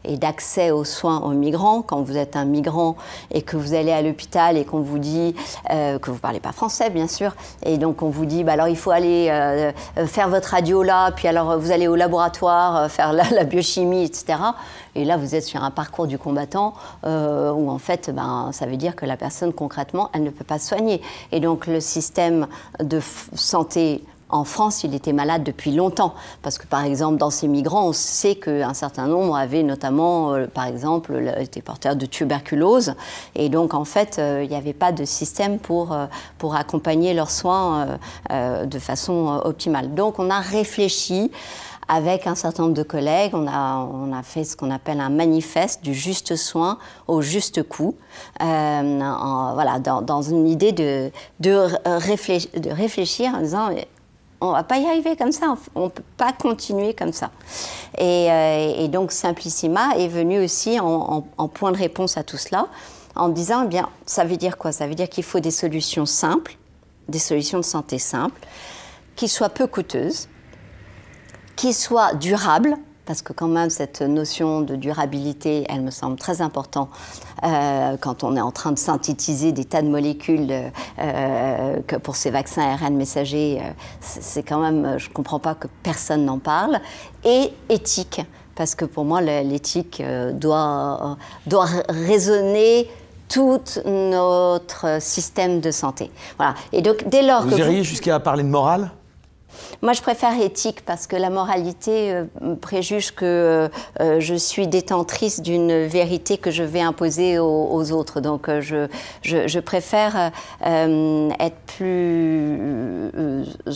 et 0.04 0.18
d'accès 0.18 0.72
aux 0.72 0.84
soins 0.84 1.20
aux 1.22 1.32
migrants. 1.32 1.82
Quand 1.82 2.02
vous 2.02 2.18
êtes 2.18 2.36
un 2.36 2.46
migrant 2.46 2.96
et 3.32 3.42
que 3.42 3.56
vous 3.56 3.74
allez 3.74 3.92
à 3.92 4.02
l'hôpital 4.02 4.58
et 4.58 4.66
qu'on 4.66 4.82
vous 4.82 5.00
dit 5.00 5.36
que 5.70 6.06
vous 6.06 6.16
ne 6.16 6.20
parlez 6.20 6.40
pas 6.40 6.52
français, 6.52 6.90
bien 6.90 7.08
sûr, 7.08 7.36
et 7.64 7.78
donc 7.78 8.02
on 8.02 8.10
vous 8.10 8.26
dit, 8.26 8.44
bah, 8.44 8.54
alors 8.54 8.68
il 8.68 8.78
faut 8.78 8.92
aller 8.92 9.72
faire 10.06 10.30
votre 10.30 10.50
radio 10.50 10.84
là, 10.84 11.12
puis 11.12 11.28
alors 11.28 11.58
vous 11.58 11.72
allez 11.72 11.88
au 11.88 11.96
laboratoire 11.96 12.90
faire 12.92 13.14
la, 13.14 13.24
la 13.32 13.44
biochimie, 13.44 14.04
etc. 14.04 14.36
Et 14.96 15.06
là, 15.06 15.16
vous 15.16 15.36
êtes 15.36 15.44
sur 15.44 15.64
un 15.64 15.72
parcours 15.72 16.08
du 16.08 16.18
combattant 16.18 16.74
où 17.04 17.72
en 17.72 17.78
fait, 17.80 18.10
ben, 18.10 18.50
ça 18.52 18.66
veut 18.66 18.78
dire 18.78 18.96
que 18.98 19.06
la 19.06 19.16
personne, 19.16 19.54
concrètement, 19.54 20.10
elle 20.14 20.24
ne 20.24 20.30
peut 20.30 20.44
pas 20.44 20.60
soigner. 20.60 21.02
Et 21.32 21.40
donc, 21.40 21.68
le 21.68 21.80
système 21.80 22.48
de 22.84 23.00
santé 23.34 24.04
en 24.30 24.44
France, 24.44 24.84
il 24.84 24.94
était 24.94 25.14
malade 25.14 25.44
depuis 25.44 25.72
longtemps. 25.72 26.14
Parce 26.42 26.58
que, 26.58 26.68
par 26.68 26.84
exemple, 26.84 27.18
dans 27.18 27.30
ces 27.30 27.48
migrants, 27.48 27.88
on 27.88 27.94
sait 27.94 28.36
qu'un 28.36 28.74
certain 28.74 29.08
nombre 29.08 29.38
avaient 29.38 29.64
notamment, 29.64 30.34
euh, 30.34 30.48
par 30.48 30.66
exemple, 30.66 31.34
été 31.40 31.62
porteurs 31.62 31.96
de 31.96 32.06
tuberculose. 32.06 32.96
Et 33.36 33.50
donc, 33.50 33.74
en 33.74 33.86
fait, 33.86 34.18
euh, 34.20 34.42
il 34.44 34.50
n'y 34.50 34.56
avait 34.56 34.74
pas 34.74 34.92
de 34.92 35.06
système 35.06 35.60
pour, 35.60 35.94
euh, 35.94 36.08
pour 36.38 36.56
accompagner 36.56 37.14
leurs 37.14 37.32
soins 37.32 37.98
de 38.30 38.80
façon 38.80 39.42
optimale. 39.44 39.94
Donc, 39.94 40.20
on 40.20 40.30
a 40.30 40.40
réfléchi 40.40 41.32
avec 41.88 42.28
un 42.28 42.36
certain 42.36 42.64
nombre 42.64 42.76
de 42.76 42.84
collègues, 42.84 43.32
on 43.34 43.48
a, 43.48 43.78
on 43.78 44.12
a 44.12 44.24
fait 44.24 44.44
ce 44.44 44.58
qu'on 44.58 44.72
appelle 44.72 45.00
un 45.00 45.10
manifeste 45.10 45.84
du 45.84 45.94
juste 45.94 46.36
soin 46.36 46.78
au 47.08 47.22
juste 47.22 47.64
coût, 47.64 47.96
euh, 48.42 49.00
voilà, 49.54 49.80
dans, 49.80 50.22
une 50.22 50.48
idée 50.48 50.72
de, 50.72 51.12
de, 51.40 51.68
de 52.60 52.70
réfléchir 52.70 53.34
en 53.36 53.42
disant 53.42 53.70
on 54.40 54.52
va 54.52 54.64
pas 54.64 54.78
y 54.78 54.86
arriver 54.86 55.16
comme 55.16 55.32
ça, 55.32 55.56
on 55.76 55.86
ne 55.86 55.90
peut 55.90 56.04
pas 56.16 56.32
continuer 56.32 56.94
comme 56.94 57.14
ça. 57.14 57.32
Et, 57.98 58.28
euh, 58.30 58.88
donc 58.88 59.12
Simplissima 59.12 59.96
est 59.98 60.08
venu 60.08 60.44
aussi 60.44 60.80
en, 60.80 61.22
point 61.48 61.72
de 61.72 61.78
réponse 61.78 62.18
à 62.18 62.24
tout 62.24 62.38
cela, 62.38 62.68
en 63.16 63.30
disant, 63.30 63.64
eh 63.66 63.68
bien, 63.68 63.90
ça 64.06 64.26
veut 64.26 64.38
dire 64.38 64.58
quoi? 64.58 64.72
Ça 64.72 64.88
veut 64.88 64.94
dire 64.94 65.10
qu'il 65.10 65.24
faut 65.24 65.40
des 65.40 65.52
solutions 65.52 66.06
simples, 66.06 66.56
des 67.08 67.20
solutions 67.20 67.58
de 67.58 67.66
santé 67.66 67.98
simples, 67.98 68.40
qui 69.16 69.28
soient 69.28 69.50
peu 69.50 69.66
coûteuses, 69.66 70.28
qui 71.58 71.74
soit 71.74 72.14
durable, 72.14 72.78
parce 73.06 73.22
que 73.22 73.34
quand 73.34 73.48
même 73.48 73.70
cette 73.70 74.02
notion 74.02 74.62
de 74.62 74.76
durabilité, 74.76 75.66
elle 75.70 75.82
me 75.82 75.92
semble 75.92 76.18
très 76.18 76.42
importante 76.42 76.90
euh, 77.44 77.98
quand 78.00 78.24
on 78.24 78.36
est 78.36 78.42
en 78.42 78.52
train 78.52 78.72
de 78.72 78.78
synthétiser 78.78 79.52
des 79.54 79.66
tas 79.66 79.82
de 79.82 79.88
molécules 79.88 80.52
euh, 81.00 81.82
que 81.88 81.96
pour 81.96 82.16
ces 82.16 82.30
vaccins 82.30 82.62
ARN 82.62 82.96
messagers, 82.96 83.60
euh, 83.62 83.70
c'est 84.02 84.44
quand 84.44 84.60
même, 84.60 85.00
je 85.00 85.10
ne 85.10 85.14
comprends 85.14 85.40
pas 85.40 85.56
que 85.56 85.68
personne 85.84 86.26
n'en 86.26 86.38
parle, 86.38 86.80
et 87.26 87.52
éthique, 87.70 88.22
parce 88.56 88.76
que 88.76 88.86
pour 88.86 89.04
moi 89.04 89.22
l'éthique 89.22 90.04
doit, 90.34 91.18
doit 91.48 91.68
raisonner 91.90 92.90
tout 93.30 93.62
notre 93.86 95.02
système 95.02 95.60
de 95.60 95.72
santé. 95.72 96.12
Voilà. 96.38 96.56
Et 96.72 96.82
donc 96.82 97.08
dès 97.08 97.22
lors 97.22 97.44
vous 97.44 97.58
iriez 97.58 97.84
jusqu'à 97.84 98.20
parler 98.20 98.44
de 98.44 98.50
morale? 98.50 98.92
Moi, 99.84 99.94
je 99.94 100.02
préfère 100.02 100.40
éthique 100.42 100.84
parce 100.86 101.06
que 101.06 101.16
la 101.16 101.30
moralité 101.30 102.12
euh, 102.14 102.56
préjuge 102.60 103.12
que 103.12 103.70
euh, 104.00 104.20
je 104.20 104.34
suis 104.34 104.68
détentrice 104.68 105.42
d'une 105.42 105.86
vérité 105.86 106.38
que 106.38 106.50
je 106.50 106.64
vais 106.64 106.82
imposer 106.82 107.38
aux, 107.38 107.92
autres. 107.92 108.20
Donc, 108.20 108.50
euh, 108.50 108.88
je, 109.22 109.60
préfère 109.60 110.32
être 110.64 111.58
plus 111.78 113.12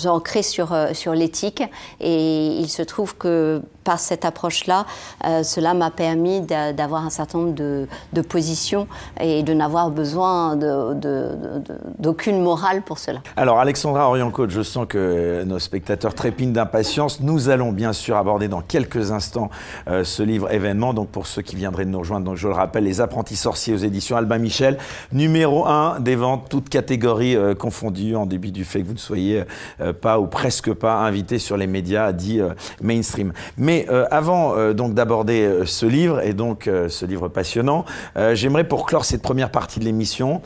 ancrée 0.06 0.42
sur, 0.42 0.74
l'éthique. 1.14 1.64
Et 2.00 2.58
il 2.58 2.70
se 2.70 2.82
trouve 2.82 3.16
que 3.16 3.62
par 3.84 4.00
cette 4.00 4.26
approche-là, 4.26 4.86
cela 5.44 5.74
m'a 5.74 5.92
permis 5.92 6.42
d'avoir 6.42 7.06
un 7.06 7.10
certain 7.10 7.40
nombre 7.40 7.54
de, 7.54 8.22
positions 8.22 8.88
et 9.20 9.44
de 9.44 9.54
n'avoir 9.54 9.90
besoin 9.90 10.56
d'aucune 12.00 12.42
morale 12.42 12.82
pour 12.82 13.00
cela. 13.00 13.22
Alors, 13.36 13.60
Alexandra 13.60 14.08
Oriencote, 14.08 14.50
je 14.50 14.62
sens 14.62 14.86
que 14.88 15.44
nos 15.44 15.60
spectateurs 15.60 15.91
trépigne 15.96 16.54
d'impatience. 16.54 17.20
Nous 17.22 17.50
allons 17.50 17.72
bien 17.72 17.94
sûr 17.94 18.18
aborder 18.18 18.48
dans 18.48 18.62
quelques 18.62 19.12
instants 19.12 19.50
euh, 19.88 20.04
ce 20.04 20.24
livre 20.24 20.52
événement. 20.52 20.94
Donc 20.94 21.10
pour 21.10 21.28
ceux 21.28 21.42
qui 21.42 21.56
viendraient 21.56 21.86
de 21.86 21.90
nous 21.90 22.00
rejoindre, 22.00 22.26
donc 22.26 22.36
je 22.36 22.48
le 22.48 22.54
rappelle, 22.54 22.84
Les 22.84 23.02
Apprentis 23.02 23.36
Sorciers 23.36 23.74
aux 23.74 23.78
éditions 23.78 24.18
Albin 24.18 24.38
Michel, 24.38 24.78
numéro 25.12 25.66
1 25.66 26.00
des 26.00 26.16
ventes, 26.16 26.48
toutes 26.50 26.70
catégories 26.70 27.36
euh, 27.36 27.56
confondues, 27.56 28.16
en 28.16 28.26
début 28.26 28.52
du 28.52 28.66
fait 28.66 28.82
que 28.82 28.88
vous 28.88 28.94
ne 28.94 29.00
soyez 29.00 29.44
euh, 29.80 29.94
pas 29.94 30.20
ou 30.20 30.28
presque 30.28 30.74
pas 30.74 31.00
invité 31.00 31.40
sur 31.40 31.58
les 31.58 31.68
médias 31.68 32.12
dits 32.12 32.42
mainstream. 32.82 33.34
Mais 33.58 33.88
avant 34.10 34.74
donc 34.74 34.94
d'aborder 34.94 35.62
ce 35.66 35.86
livre 35.86 36.22
et 36.22 36.34
donc 36.34 36.66
ce 36.66 37.06
livre 37.06 37.28
passionnant, 37.28 37.86
j'aimerais 38.34 38.64
pour 38.64 38.86
clore 38.86 39.06
cette 39.06 39.22
première 39.22 39.52
partie 39.52 39.80
de 39.80 39.86
l'émission 39.86 40.42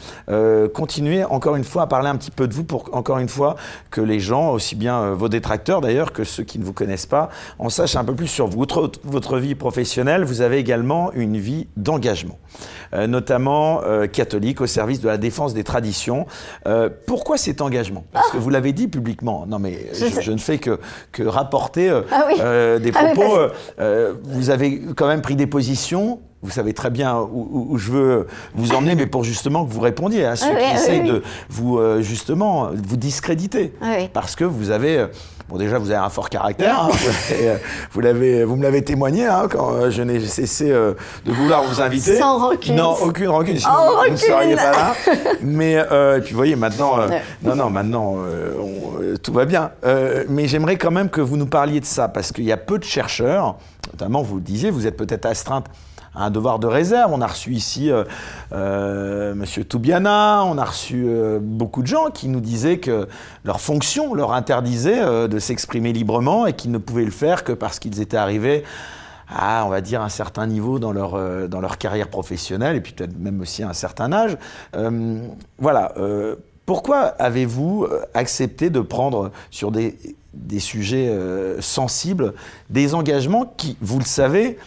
continuer 0.74 1.24
encore 1.24 1.56
une 1.56 1.64
fois 1.64 1.84
à 1.84 1.88
parler 1.88 2.10
un 2.10 2.16
petit 2.16 2.32
peu 2.32 2.48
de 2.48 2.54
vous 2.54 2.64
pour 2.64 2.90
encore 2.94 3.20
une 3.20 3.30
fois 3.30 3.56
que 3.92 4.02
les 4.02 4.20
gens, 4.20 4.52
aussi 4.52 4.76
bien 4.76 5.12
vos 5.12 5.30
détracteurs 5.36 5.82
d'ailleurs 5.82 6.14
que 6.14 6.24
ceux 6.24 6.44
qui 6.44 6.60
ne 6.60 6.64
vous 6.64 6.74
connaissent 6.74 7.06
pas 7.06 7.30
en 7.60 7.70
sachent 7.70 7.96
un 7.96 8.04
peu 8.04 8.16
plus 8.16 8.28
sur 8.28 8.48
vous. 8.48 8.60
Votre, 8.60 8.92
votre 9.04 9.38
vie 9.38 9.56
professionnelle, 9.56 10.24
vous 10.24 10.42
avez 10.42 10.58
également 10.58 11.12
une 11.14 11.38
vie 11.38 11.68
d'engagement, 11.78 12.38
notamment 12.94 13.82
catholique 14.12 14.62
au 14.62 14.68
service 14.68 15.02
de 15.02 15.08
la 15.08 15.18
défense 15.18 15.54
des 15.54 15.64
traditions. 15.64 16.26
pourquoi 17.06 17.38
cet 17.38 17.62
engagement? 17.62 18.04
Parce 18.12 18.32
que 18.32 18.38
vous 18.38 18.50
l'avez 18.50 18.74
dit 18.74 18.88
publiquement. 18.88 19.46
Non 19.48 19.60
mais 19.60 19.90
je, 19.94 20.32
ne 20.32 20.38
fais 20.38 20.58
que, 20.58 20.80
que 21.12 21.24
rapporter 21.24 21.90
ah 22.12 22.80
des 22.80 22.92
ah 22.96 23.06
propos. 23.06 23.38
vous 24.24 24.50
avez 24.50 24.82
quand 24.96 25.08
même 25.08 25.22
pris 25.22 25.36
des 25.36 25.48
positions 25.48 26.20
vous 26.46 26.52
savez 26.52 26.74
très 26.74 26.92
bien 26.92 27.18
où, 27.20 27.78
je 27.78 27.92
veux 27.92 28.28
vous 28.54 28.74
emmener, 28.74 28.96
mais 28.96 29.08
pour 29.08 29.24
justement 29.24 29.66
que 29.66 29.74
vous 29.74 29.80
répondiez 29.80 30.26
à 30.26 30.36
ceux 30.36 30.56
qui 30.56 30.76
essayent 30.76 31.04
de 31.04 31.24
vous, 31.50 31.80
euh, 31.80 32.02
justement, 32.02 32.70
vous 32.72 32.98
discréditer. 32.98 33.74
Parce 34.14 34.36
que 34.36 34.44
vous 34.44 34.70
avez. 34.70 34.98
Euh, 35.00 35.08
bon, 35.50 35.58
déjà, 35.58 35.80
vous 35.80 35.90
avez 35.90 36.00
un 36.00 36.10
fort 36.10 36.30
caractère. 36.30 36.82
Hein, 36.82 36.90
euh, 37.32 37.58
vous, 37.92 38.00
l'avez, 38.00 38.44
vous 38.44 38.56
me 38.56 38.64
l'avez 38.64 38.84
témoigné 38.84 39.26
hein, 39.26 39.48
quand 39.50 39.90
je 39.90 40.04
n'ai 40.04 40.20
cessé 40.20 40.70
de 40.70 40.96
vouloir 41.32 41.64
vous 41.64 41.82
inviter. 41.82 42.18
Sans 42.18 42.38
rancune. 42.38 42.76
Non, 42.76 42.96
aucune 43.02 43.30
rancune. 43.30 43.58
Sinon 43.58 43.74
vous 44.06 44.12
ne 44.12 44.18
seriez 44.18 44.56
pas 44.56 44.72
là. 44.72 44.94
Mais 45.42 45.74
et 45.74 46.22
puis, 46.22 46.32
vous 46.32 46.38
voyez, 46.38 46.56
maintenant, 46.56 46.98
non, 47.42 47.56
non, 47.56 47.70
maintenant, 47.72 48.18
tout 49.24 49.34
va 49.34 49.46
bien. 49.46 49.72
mais 50.30 50.48
j'aimerais 50.48 50.78
quand 50.78 50.92
même 50.92 51.10
que 51.10 51.22
vous 51.22 51.38
nous 51.38 51.48
parliez 51.48 51.80
de 51.80 51.86
ça, 51.86 52.08
parce 52.08 52.32
qu'il 52.32 52.46
y 52.46 52.52
a 52.52 52.58
peu 52.58 52.78
de 52.78 52.84
chercheurs, 52.84 53.58
notamment, 53.92 54.22
vous 54.22 54.36
le 54.36 54.42
disiez, 54.42 54.70
vous 54.70 54.86
êtes 54.86 54.98
peut-être 54.98 55.26
astreinte 55.26 55.66
un 56.16 56.30
devoir 56.30 56.60
de 56.60 56.68
réserve. 56.68 57.12
On 57.14 57.22
a 57.22 57.28
reçu 57.28 57.52
ici 57.52 57.92
euh, 57.92 58.04
euh, 58.54 59.36
Monsieur 59.36 59.64
Toubiana, 59.64 60.44
on 60.46 60.58
a 60.58 60.66
reçu 60.66 61.06
euh, 61.08 61.40
beaucoup 61.42 61.82
de 61.82 61.88
gens 61.88 62.10
qui 62.12 62.28
nous 62.28 62.40
disaient 62.40 62.78
que 62.78 63.08
leur 63.44 63.60
fonction 63.60 64.14
leur 64.14 64.34
interdisait 64.34 65.28
de 65.28 65.40
s'exprimer 65.40 65.94
librement 65.94 66.46
et 66.48 66.54
qu'ils 66.54 66.72
ne 66.72 66.78
pouvaient 66.78 67.06
le 67.06 67.12
faire 67.12 67.44
que 67.44 67.52
parce 67.52 67.80
qu'ils 67.80 68.02
étaient 68.02 68.18
arrivés 68.18 68.64
à, 69.28 69.64
on 69.66 69.70
va 69.70 69.82
dire, 69.82 70.02
un 70.02 70.10
certain 70.10 70.48
niveau 70.48 70.80
dans 70.80 70.92
leur, 70.92 71.48
dans 71.48 71.60
leur 71.60 71.78
carrière 71.78 72.10
professionnelle 72.10 72.76
et 72.76 72.82
puis 72.82 72.94
peut-être 72.94 73.18
même 73.18 73.42
aussi 73.42 73.64
à 73.64 73.70
un 73.70 73.74
certain 73.74 74.12
âge. 74.14 74.38
voilà. 75.60 75.94
pourquoi 76.66 77.00
avez-vous 77.00 77.88
accepté 78.14 78.70
de 78.70 78.80
prendre 78.82 79.32
sur 79.52 79.72
des, 79.72 79.98
des 80.34 80.60
sujets 80.60 81.12
sensibles 81.60 82.34
des 82.70 82.94
engagements 82.94 83.52
qui, 83.58 83.78
vous 83.82 84.00
le 84.00 84.06
savez, 84.06 84.58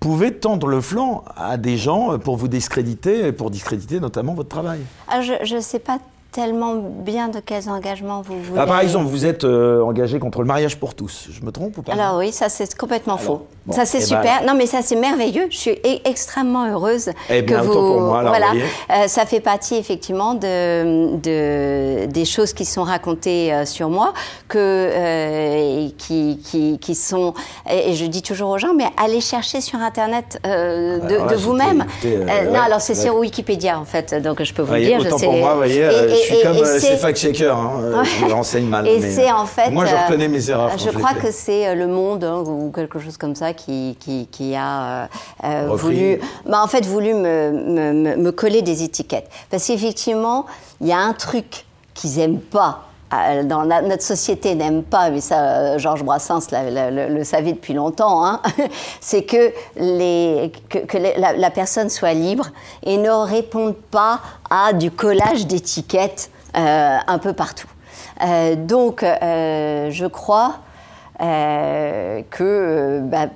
pouvez 0.00 0.32
tendre 0.32 0.66
le 0.66 0.80
flanc 0.80 1.24
à 1.36 1.56
des 1.56 1.76
gens 1.76 2.18
pour 2.18 2.36
vous 2.36 2.48
discréditer, 2.48 3.32
pour 3.32 3.50
discréditer 3.50 4.00
notamment 4.00 4.34
votre 4.34 4.48
travail. 4.48 4.80
Ah, 5.08 5.20
Je 5.20 5.54
ne 5.54 5.60
sais 5.60 5.78
pas 5.78 5.98
tellement 6.32 6.76
bien 6.76 7.28
de 7.28 7.40
quels 7.40 7.68
engagements 7.68 8.22
vous 8.22 8.40
voulez. 8.40 8.60
Ah, 8.60 8.66
par 8.66 8.80
exemple, 8.80 9.06
vous 9.06 9.26
êtes 9.26 9.44
euh, 9.44 9.82
engagé 9.82 10.18
contre 10.18 10.40
le 10.40 10.46
mariage 10.46 10.76
pour 10.76 10.94
tous. 10.94 11.28
Je 11.30 11.44
me 11.44 11.50
trompe 11.50 11.76
ou 11.78 11.82
pas? 11.82 11.92
Alors 11.92 12.18
oui, 12.18 12.30
ça 12.32 12.48
c'est 12.48 12.76
complètement 12.76 13.16
faux. 13.16 13.46
ça 13.70 13.84
c'est 13.84 13.98
eh 13.98 14.00
ben, 14.00 14.06
super. 14.06 14.44
non 14.46 14.54
mais 14.54 14.66
ça 14.66 14.78
c'est 14.82 14.96
merveilleux. 14.96 15.48
Je 15.50 15.56
suis 15.56 15.70
e-, 15.72 16.08
extrêmement 16.08 16.70
heureuse 16.70 17.10
eh 17.28 17.44
que 17.44 17.54
vous. 17.54 17.72
Pour 17.72 18.00
moi, 18.00 18.20
alors, 18.20 18.32
voilà, 18.32 18.52
euh, 18.52 19.08
ça 19.08 19.26
fait 19.26 19.40
partie 19.40 19.74
effectivement 19.74 20.34
de, 20.34 21.16
de, 21.16 22.06
des 22.06 22.24
choses 22.24 22.52
qui 22.52 22.64
sont 22.64 22.84
racontées 22.84 23.52
euh, 23.52 23.64
sur 23.64 23.88
moi, 23.88 24.12
que 24.48 25.88
qui, 25.96 26.40
qui, 26.44 26.78
qui, 26.78 26.94
sont. 26.94 27.34
Et, 27.70 27.94
je 27.94 28.06
dis 28.06 28.22
toujours 28.22 28.50
aux 28.50 28.58
gens, 28.58 28.74
mais 28.74 28.86
allez 28.96 29.20
chercher 29.20 29.60
sur 29.60 29.80
internet 29.80 30.40
de, 30.44 31.28
de 31.28 31.34
vous-même. 31.34 31.84
non, 32.04 32.60
alors 32.60 32.80
c'est 32.80 32.94
sur 32.94 33.16
Wikipédia 33.16 33.78
en 33.78 33.84
fait, 33.84 34.14
donc 34.22 34.42
je 34.42 34.54
peux 34.54 34.62
vous 34.62 34.76
dire. 34.76 35.00
Autant 35.00 35.16
je 35.16 35.20
sais, 35.20 35.26
pour 35.26 35.36
moi, 35.36 35.54
voyez 35.54 36.19
je 36.20 36.34
suis 36.34 36.42
comme 36.42 36.56
euh, 36.56 36.78
ces 36.78 36.96
fact-checkers, 36.96 37.56
hein, 37.56 37.72
euh, 37.82 38.04
je 38.04 38.32
renseigne 38.32 38.66
mal. 38.66 38.86
Et 38.86 39.00
c'est 39.00 39.30
en 39.30 39.46
fait. 39.46 39.70
Moi, 39.70 39.86
je 39.86 39.94
euh, 39.94 40.04
reconnais 40.04 40.28
mes 40.28 40.50
erreurs. 40.50 40.76
Je 40.78 40.90
crois 40.90 41.14
que 41.14 41.30
c'est 41.30 41.74
Le 41.74 41.86
Monde 41.86 42.24
hein, 42.24 42.42
ou 42.46 42.70
quelque 42.70 42.98
chose 42.98 43.16
comme 43.16 43.34
ça 43.34 43.52
qui, 43.52 43.96
qui, 44.00 44.28
qui 44.30 44.54
a 44.54 45.08
voulu, 45.68 46.20
bah, 46.46 46.62
en 46.62 46.66
fait, 46.68 46.84
voulu 46.84 47.14
me, 47.14 47.50
me, 47.50 48.16
me 48.16 48.32
coller 48.32 48.62
des 48.62 48.82
étiquettes. 48.82 49.28
Parce 49.50 49.66
qu'effectivement, 49.66 50.46
il 50.80 50.88
y 50.88 50.92
a 50.92 50.98
un 50.98 51.12
truc 51.12 51.64
qu'ils 51.94 52.16
n'aiment 52.16 52.40
pas 52.40 52.89
dans 53.44 53.64
notre 53.64 54.02
société 54.02 54.54
n'aime 54.54 54.84
pas, 54.84 55.10
mais 55.10 55.20
ça, 55.20 55.78
Georges 55.78 56.04
Brassens 56.04 56.48
le, 56.52 57.24
savait 57.24 57.52
depuis 57.52 57.74
longtemps, 57.74 58.24
hein, 58.24 58.40
c'est 59.00 59.24
que, 59.24 59.52
la, 59.76 61.50
personne 61.50 61.88
soit 61.88 62.12
libre 62.12 62.46
et 62.84 62.96
ne 62.98 63.10
réponde 63.10 63.74
pas 63.74 64.20
à 64.48 64.72
du 64.72 64.90
collage 64.92 65.46
d'étiquettes 65.46 66.30
euh, 66.56 66.98
un 67.06 67.18
peu 67.18 67.32
partout. 67.32 67.68
Euh, 68.22 68.54
donc, 68.54 69.02
euh, 69.02 69.90
je 69.90 70.06
crois 70.06 70.58
que 71.18 73.00
bah, 73.02 73.26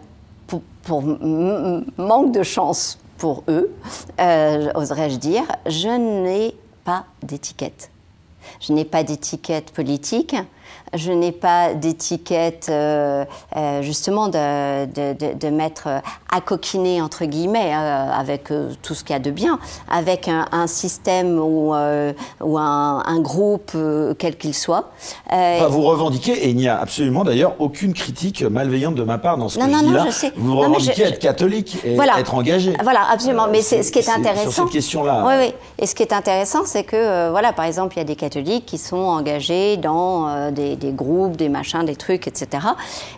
pour 0.85 1.03
manque 1.03 2.33
de 2.33 2.43
chance 2.43 2.99
pour 3.18 3.43
eux, 3.49 3.75
oserais-je 4.75 5.16
dire, 5.16 5.45
je 5.66 5.89
n'ai 5.89 6.55
pas 6.85 7.05
d'étiquette. 7.22 7.91
Je 8.67 8.73
n'ai 8.73 8.87
pas 8.87 9.05
d'étiquette 9.05 9.73
politique, 9.73 10.35
je 10.95 11.12
n'ai 11.12 11.32
pas 11.32 11.74
d'étiquette 11.74 12.68
euh, 12.70 13.24
euh, 13.57 13.82
justement 13.82 14.28
de, 14.28 14.86
de, 14.86 15.34
de, 15.34 15.49
mettre 15.49 15.88
à 16.30 16.40
coquiner 16.40 17.03
entre 17.03 17.24
guillemets 17.24 17.72
euh, 17.74 18.11
avec 18.12 18.45
tout 18.82 18.95
ce 18.95 19.05
qu'il 19.05 19.12
y 19.12 19.16
a 19.16 19.20
de 19.20 19.30
bien, 19.30 19.59
avec 19.90 20.28
un, 20.28 20.66
système 20.66 21.38
ou, 21.38 21.74
ou 21.74 22.59
un, 22.59 23.03
un, 23.07 23.20
groupe 23.20 23.76
quel 24.18 24.36
qu'il 24.36 24.55
soit. 24.55 24.90
vous 25.30 25.82
revendiquez, 25.82 26.32
et 26.32 26.51
il 26.51 26.57
n'y 26.57 26.68
a 26.68 26.80
absolument 26.80 27.24
d'ailleurs 27.24 27.55
aucune 27.59 27.92
critique 27.92 28.42
malveillante 28.42 28.95
de 28.95 29.03
ma 29.03 29.18
part 29.18 29.36
dans 29.36 29.49
ce 29.49 29.59
que 29.59 29.64
je 29.64 29.84
dis 29.84 29.92
là. 29.92 30.07
Vous 30.36 30.57
revendiquez 30.57 31.03
être 31.03 31.18
catholique 31.18 31.78
et 31.84 31.97
être 31.97 32.34
engagé. 32.34 32.74
Voilà, 32.82 33.01
absolument. 33.12 33.49
Mais 33.51 33.62
c'est 33.62 33.82
ce 33.82 33.92
qui 33.92 33.99
est, 33.99 34.09
intéressant. 34.09 34.51
Sur 34.51 34.64
cette 34.64 34.72
question-là. 34.72 35.24
Oui, 35.26 35.34
oui. 35.38 35.55
Et 35.78 35.86
ce 35.86 35.95
qui 35.95 36.03
est 36.03 36.12
intéressant, 36.12 36.62
c'est 36.64 36.84
que 36.84 37.30
voilà, 37.30 37.53
par 37.53 37.64
exemple, 37.64 37.95
il 37.97 37.99
y 37.99 38.03
a 38.03 38.05
des 38.05 38.16
catholiques 38.16 38.66
qui 38.66 38.78
sont 38.78 38.97
engagés 38.97 39.76
dans 39.76 40.51
des 40.51 40.76
des 40.84 40.84
groupes, 40.93 41.37
des 41.37 41.49
machins, 41.49 41.85
des 41.85 41.97
trucs, 41.97 42.26
etc. 42.26 42.66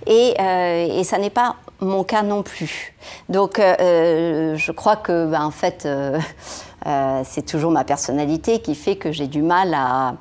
Et, 0.07 0.35
euh, 0.41 0.99
et 0.99 1.05
ça 1.05 1.19
n'est 1.19 1.31
pas 1.31 1.57
mon 1.81 2.05
cas 2.05 2.23
non 2.23 2.43
plus. 2.43 2.95
Donc, 3.29 3.59
euh, 3.59 3.75
euh, 3.81 4.57
je 4.57 4.73
crois 4.73 4.97
que, 4.97 5.27
ben, 5.27 5.45
en 5.45 5.51
fait, 5.51 5.89
c'est 7.25 7.45
toujours 7.45 7.71
ma 7.71 7.85
personnalité 7.85 8.61
qui 8.61 8.75
fait 8.75 8.97
que 8.97 9.13
j'ai 9.13 9.27
du 9.27 9.43
mal 9.43 9.75
à, 9.75 10.15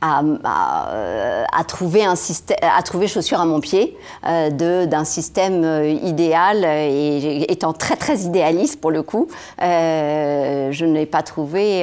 à, 0.00 1.64
trouver 1.68 2.04
un 2.04 2.16
système, 2.16 2.56
à 2.62 2.82
trouver 2.82 3.06
chaussure 3.06 3.40
à 3.40 3.44
mon 3.44 3.60
pied 3.60 3.96
d'un 4.22 5.04
système 5.04 5.62
idéal 6.02 6.64
et 6.64 7.52
étant 7.52 7.72
très 7.72 7.96
très 7.96 8.20
idéaliste 8.20 8.80
pour 8.80 8.90
le 8.90 9.02
coup, 9.02 9.28
je 9.60 10.84
n'ai 10.84 11.06
pas 11.06 11.22
trouvé 11.22 11.82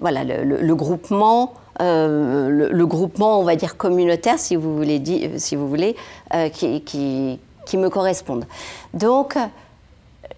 voilà 0.00 0.24
le 0.24 0.74
groupement 0.74 1.52
euh, 1.80 2.68
le, 2.70 2.86
groupement, 2.86 3.40
on 3.40 3.44
va 3.44 3.56
dire 3.56 3.76
communautaire, 3.76 4.38
si 4.38 4.56
vous 4.56 4.76
voulez, 4.76 5.02
si 5.38 5.56
vous 5.56 5.68
voulez 5.68 5.96
euh, 6.34 6.48
qui, 6.48 6.82
qui, 6.82 7.38
me 7.76 7.88
correspondent. 7.88 8.46
Donc, 8.94 9.36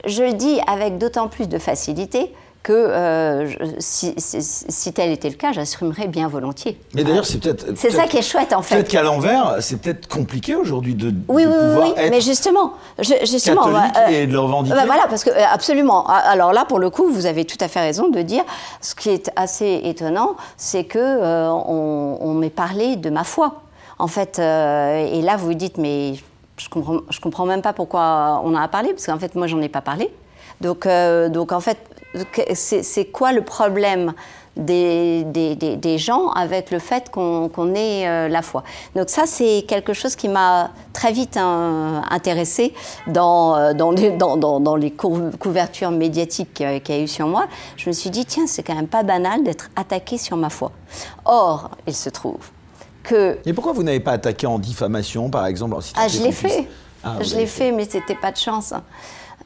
je 0.06 0.22
le 0.22 0.34
dis 0.34 0.60
avec 0.66 0.98
d'autant 0.98 1.28
plus 1.28 1.48
de 1.48 1.58
facilité 1.58 2.32
que 2.62 2.72
euh, 2.72 3.50
si, 3.78 4.92
tel 4.92 5.10
était 5.10 5.28
le 5.28 5.34
cas, 5.34 5.52
j'assumerais 5.52 6.06
bien 6.06 6.28
volontiers. 6.28 6.78
Mais 6.94 7.02
d'ailleurs, 7.02 7.26
c'est 7.26 7.38
peut-être. 7.38 7.66
c'est 7.76 7.90
ça 7.90 8.06
qui 8.06 8.18
est 8.18 8.22
chouette, 8.22 8.52
en 8.52 8.62
fait. 8.62 8.76
Peut-être 8.76 8.90
qu'à 8.90 9.02
l'envers, 9.02 9.56
c'est 9.60 9.80
peut-être 9.80 10.08
compliqué 10.08 10.54
aujourd'hui 10.54 10.94
de, 10.94 11.08
oui, 11.28 11.44
oui, 11.44 11.52
pouvoir 11.52 11.88
oui, 11.96 12.08
mais 12.10 12.20
justement, 12.20 12.74
justement, 12.98 13.64
catholique 13.64 14.10
et 14.10 14.26
de 14.26 14.32
le 14.32 14.38
revendiquer. 14.38 14.76
Bah, 14.76 14.84
voilà, 14.86 15.06
parce 15.08 15.24
que 15.24 15.30
euh, 15.30 15.44
absolument. 15.52 16.06
Alors 16.06 16.52
là, 16.52 16.64
pour 16.64 16.78
le 16.78 16.90
coup, 16.90 17.10
vous 17.10 17.26
avez 17.26 17.44
tout 17.44 17.58
à 17.60 17.68
fait 17.68 17.80
raison 17.80 18.08
de 18.08 18.22
dire. 18.22 18.44
Ce 18.80 18.94
qui 18.94 19.10
est 19.10 19.30
assez 19.34 19.80
étonnant, 19.84 20.36
c'est 20.56 20.84
que 20.84 20.98
euh, 20.98 21.50
on, 21.50 22.34
m'ait 22.34 22.50
parlé 22.50 22.96
de 22.96 23.10
ma 23.10 23.24
foi, 23.24 23.62
en 23.98 24.06
fait. 24.06 24.38
et 24.38 25.22
là, 25.22 25.36
vous 25.36 25.46
vous 25.46 25.54
dites, 25.54 25.78
mais 25.78 26.14
je 26.56 26.68
comprends, 26.68 27.00
je 27.10 27.20
comprends 27.20 27.46
même 27.46 27.62
pas 27.62 27.72
pourquoi 27.72 28.40
on 28.44 28.54
en 28.54 28.62
a 28.62 28.68
parlé, 28.68 28.90
parce 28.90 29.06
qu'en 29.06 29.18
fait, 29.18 29.34
moi, 29.34 29.48
j'en 29.48 29.60
ai 29.60 29.68
pas 29.68 29.80
parlé. 29.80 30.10
Donc, 30.62 30.86
donc 31.30 31.52
en 31.52 31.60
fait, 31.60 31.78
c'est 32.54 33.06
quoi 33.06 33.32
le 33.32 33.42
problème 33.42 34.12
des, 34.54 35.24
des, 35.24 35.98
gens 35.98 36.28
avec 36.28 36.70
le 36.70 36.78
fait 36.78 37.10
qu'on 37.10 37.74
ait 37.74 38.06
euh, 38.06 38.28
la 38.28 38.42
foi? 38.42 38.64
Donc 38.94 39.08
ça, 39.08 39.22
c'est 39.26 39.64
quelque 39.66 39.94
chose 39.94 40.14
qui 40.14 40.28
m'a 40.28 40.70
très 40.92 41.12
vite 41.12 41.36
hein, 41.36 42.02
intéressée 42.10 42.74
dans, 43.06 43.56
euh, 43.56 43.72
dans, 43.72 43.90
les, 43.90 44.10
dans, 44.10 44.36
dans, 44.36 44.76
les 44.76 44.90
couvertures 44.90 45.90
médiatiques 45.90 46.52
qu'il 46.54 46.66
y 46.66 46.92
a 46.92 46.98
eu 46.98 47.08
sur 47.08 47.26
moi. 47.26 47.46
Je 47.76 47.88
me 47.88 47.92
suis 47.92 48.10
dit, 48.10 48.26
tiens, 48.26 48.46
c'est 48.46 48.62
quand 48.62 48.74
même 48.74 48.88
pas 48.88 49.02
banal 49.02 49.42
d'être 49.42 49.70
attaqué 49.74 50.18
sur 50.18 50.36
ma 50.36 50.50
foi. 50.50 50.70
Or, 51.24 51.70
il 51.86 51.94
se 51.94 52.10
trouve 52.10 52.50
que... 53.02 53.38
Et 53.46 53.52
pourquoi 53.54 53.72
vous 53.72 53.82
n'avez 53.82 54.00
pas 54.00 54.12
attaqué 54.12 54.46
en 54.46 54.58
diffamation, 54.58 55.30
par 55.30 55.46
exemple 55.46 55.76
Ah, 55.96 56.08
je 56.08 56.22
l'ai 56.22 56.32
fait. 56.32 56.68
Ah, 57.04 57.16
je 57.20 57.34
l'ai 57.34 57.46
fait, 57.46 57.72
mais 57.72 57.84
c'était 57.84 58.14
pas 58.14 58.30
de 58.30 58.36
chance. 58.36 58.72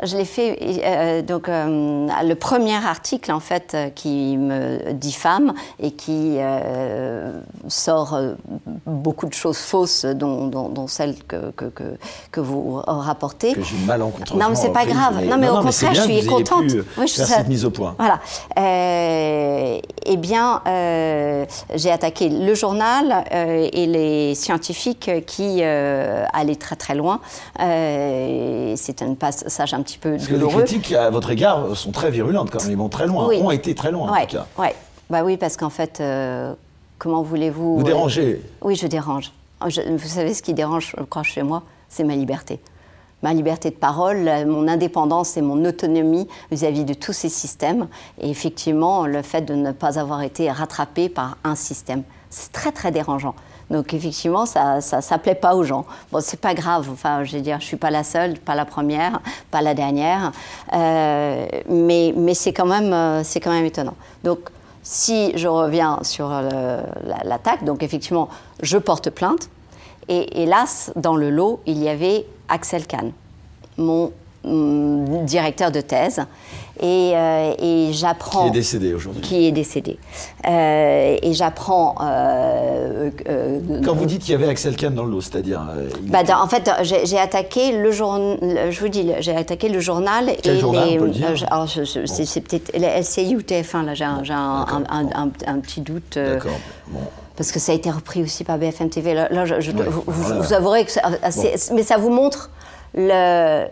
Je 0.02 0.16
l'ai 0.16 0.24
fait. 0.24 0.58
euh, 0.84 1.22
donc, 1.22 1.48
euh, 1.48 2.06
le 2.24 2.34
premier 2.34 2.74
article, 2.74 3.32
en 3.32 3.40
fait, 3.40 3.72
euh, 3.74 3.88
qui 3.90 4.36
me 4.36 4.92
diffame 4.92 5.54
et 5.80 5.90
qui 5.92 6.36
euh, 6.38 7.40
sort 7.68 8.18
beaucoup 8.86 9.26
de 9.26 9.34
choses 9.34 9.58
fausses, 9.58 10.04
dont, 10.04 10.46
dont, 10.48 10.68
dont 10.68 10.86
celles 10.86 11.16
que, 11.24 11.50
que, 11.52 11.70
que, 12.30 12.40
vous 12.40 12.80
rapportez. 12.86 13.52
Que 13.54 13.62
j'ai 13.62 13.76
malencontreusement 13.86 14.44
Non, 14.44 14.50
mais 14.50 14.56
c'est 14.56 14.70
pas 14.72 14.80
reprise, 14.80 14.96
grave. 14.96 15.14
mais- 15.20 15.26
non, 15.26 15.36
mais 15.38 15.46
non, 15.46 15.52
au 15.52 15.56
non, 15.56 15.62
mais 15.64 15.72
c'est 15.72 15.86
contraire, 15.86 16.06
je 16.08 16.12
suis 16.18 16.26
contente. 16.26 16.66
pu, 16.66 16.78
Oui, 16.78 16.84
je 16.84 16.92
faire 16.96 17.08
suis 17.08 17.22
ça- 17.22 17.36
cette 17.38 17.48
mise 17.48 17.64
au 17.64 17.70
point. 17.70 17.94
Voilà. 17.98 18.20
Eh 18.56 20.16
bien, 20.18 20.62
j'ai 21.74 21.90
attaqué 21.90 22.28
le 22.28 22.54
journal 22.54 23.24
et 23.32 23.86
les 23.86 24.34
scientifiques 24.34 25.10
qui 25.26 25.62
allaient 25.62 26.56
très 26.56 26.76
très 26.76 26.94
loin. 26.94 27.20
C'est 27.58 29.02
un 29.02 29.14
passage 29.14 29.74
un 29.74 29.82
petit 29.86 29.98
peu 29.98 30.12
Parce 30.12 30.26
que 30.26 30.34
les 30.34 30.46
critiques 30.46 30.92
à 30.92 31.08
votre 31.10 31.30
égard 31.30 31.76
sont 31.76 31.92
très 31.92 32.10
virulentes 32.10 32.50
quand 32.50 32.62
même. 32.62 32.72
Ils 32.72 32.76
vont 32.76 32.88
très 32.88 33.06
loin, 33.06 33.26
Oui. 33.28 33.40
ont 33.42 33.50
été 33.50 33.74
très 33.74 33.90
loin 33.90 34.12
ouais, 34.12 34.22
en 34.22 34.26
tout 34.26 34.36
cas. 34.36 34.46
ouais. 34.58 34.74
Bah 35.08 35.22
oui, 35.24 35.36
parce 35.36 35.56
qu'en 35.56 35.70
fait, 35.70 36.00
euh, 36.00 36.52
comment 36.98 37.22
voulez-vous 37.22 37.76
Vous 37.76 37.80
euh, 37.80 37.84
dérangez. 37.84 38.42
Oui, 38.62 38.74
je 38.74 38.86
dérange. 38.88 39.32
Je- 39.68 39.80
vous 39.80 40.08
savez 40.08 40.34
ce 40.34 40.42
qui 40.42 40.52
dérange, 40.52 40.94
je 40.98 41.02
crois, 41.04 41.22
chez 41.22 41.42
moi, 41.42 41.62
c'est 41.88 42.02
ma 42.04 42.16
liberté. 42.16 42.58
Ma 43.22 43.32
liberté 43.32 43.70
de 43.70 43.76
parole, 43.76 44.28
mon 44.46 44.68
indépendance 44.68 45.36
et 45.36 45.42
mon 45.42 45.64
autonomie 45.64 46.28
vis-à-vis 46.50 46.84
de 46.84 46.92
tous 46.92 47.12
ces 47.14 47.28
systèmes. 47.28 47.86
Et 48.20 48.28
effectivement, 48.28 49.06
le 49.06 49.22
fait 49.22 49.42
de 49.42 49.54
ne 49.54 49.70
pas 49.72 49.98
avoir 49.98 50.22
été 50.22 50.50
rattrapé 50.50 51.08
par 51.08 51.38
un 51.44 51.54
système. 51.54 52.02
C'est 52.28 52.52
très, 52.52 52.72
très 52.72 52.90
dérangeant. 52.90 53.34
Donc 53.70 53.92
effectivement, 53.94 54.46
ça, 54.46 54.80
ça, 54.80 55.00
ça 55.00 55.18
plaît 55.18 55.34
pas 55.34 55.54
aux 55.56 55.64
gens. 55.64 55.86
Bon, 56.12 56.20
c'est 56.20 56.40
pas 56.40 56.54
grave. 56.54 56.88
Enfin, 56.92 57.24
je 57.24 57.36
veux 57.36 57.42
dire, 57.42 57.58
je 57.60 57.66
suis 57.66 57.76
pas 57.76 57.90
la 57.90 58.04
seule, 58.04 58.38
pas 58.38 58.54
la 58.54 58.64
première, 58.64 59.20
pas 59.50 59.60
la 59.60 59.74
dernière. 59.74 60.30
Euh, 60.72 61.46
mais 61.68 62.14
mais 62.16 62.34
c'est 62.34 62.52
quand 62.52 62.66
même, 62.66 62.92
euh, 62.92 63.24
c'est 63.24 63.40
quand 63.40 63.50
même 63.50 63.64
étonnant. 63.64 63.94
Donc 64.22 64.38
si 64.84 65.36
je 65.36 65.48
reviens 65.48 65.98
sur 66.02 66.28
la- 66.28 66.82
l'attaque, 67.24 67.64
donc 67.64 67.82
effectivement, 67.82 68.28
je 68.62 68.78
porte 68.78 69.10
plainte. 69.10 69.48
Et 70.08 70.42
hélas, 70.44 70.92
dans 70.94 71.16
le 71.16 71.30
lot, 71.30 71.58
il 71.66 71.82
y 71.82 71.88
avait 71.88 72.24
Axel 72.48 72.86
Kahn, 72.86 73.10
mon 73.76 74.12
hum, 74.44 75.24
directeur 75.24 75.72
de 75.72 75.80
thèse. 75.80 76.24
Et, 76.80 77.12
euh, 77.14 77.54
et 77.58 77.88
j'apprends. 77.92 78.42
Qui 78.42 78.48
est 78.48 78.60
décédé 78.60 78.94
aujourd'hui. 78.94 79.22
Qui 79.22 79.46
est 79.46 79.52
décédé. 79.52 79.98
Euh, 80.46 81.16
et 81.22 81.32
j'apprends. 81.32 81.94
euh, 82.02 83.10
Quand 83.84 83.94
vous 83.94 84.04
dites 84.06 84.22
qu'il 84.22 84.32
y 84.32 84.34
avait 84.34 84.48
Axel 84.48 84.76
Kahn 84.76 84.94
dans 84.94 85.04
le 85.04 85.10
lot, 85.10 85.20
c'est-à-dire. 85.20 85.62
bah, 86.02 86.20
était- 86.22 86.32
en 86.34 86.46
fait, 86.48 86.70
j'ai 86.82 87.18
attaqué 87.18 87.72
le 87.72 87.90
journal. 87.90 88.38
Je 88.70 88.80
vous 88.80 88.88
dis, 88.88 89.10
j'ai 89.20 89.34
attaqué 89.34 89.68
le 89.68 89.80
journal 89.80 90.30
Quel 90.42 90.56
et 90.56 90.60
journal, 90.60 90.88
les. 90.88 90.96
on 90.96 91.00
peut 91.00 91.06
le 91.06 91.10
dire 91.12 91.28
c'est- 91.36 92.40
peut-être 92.40 92.70
LCI 92.74 93.36
ou 93.36 93.40
TF1. 93.42 93.82
Là, 93.84 93.94
j'ai 93.94 94.04
un, 94.04 95.60
petit 95.60 95.80
doute. 95.80 96.16
D'accord. 96.18 96.52
Bon. 96.88 97.00
parce 97.36 97.52
que 97.52 97.58
ça 97.58 97.72
a 97.72 97.74
été 97.74 97.90
repris 97.90 98.22
aussi 98.22 98.44
par 98.44 98.56
BFM 98.56 98.88
TV. 98.88 99.12
Là, 99.12 99.28
là, 99.30 99.44
je, 99.44 99.60
je- 99.60 99.70
Ouais, 99.72 99.84
vous, 99.88 100.02
voilà. 100.06 100.40
vous 100.40 100.52
avouerez 100.54 100.84
que 100.86 100.90
ça- 100.92 101.02
c'est- 101.30 101.70
mais 101.74 101.82
ça 101.82 101.98
vous 101.98 102.08
montre 102.10 102.50
le, 102.94 103.64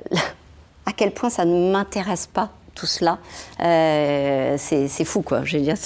à 0.86 0.92
quel 0.94 1.12
point 1.12 1.30
ça 1.30 1.46
ne 1.46 1.72
m'intéresse 1.72 2.26
pas 2.26 2.50
tout 2.74 2.86
cela. 2.86 3.18
Euh, 3.60 4.56
c'est 4.58 5.04
fou, 5.04 5.22
quoi. 5.22 5.42
Je 5.44 5.56
veux 5.56 5.62
dire, 5.62 5.76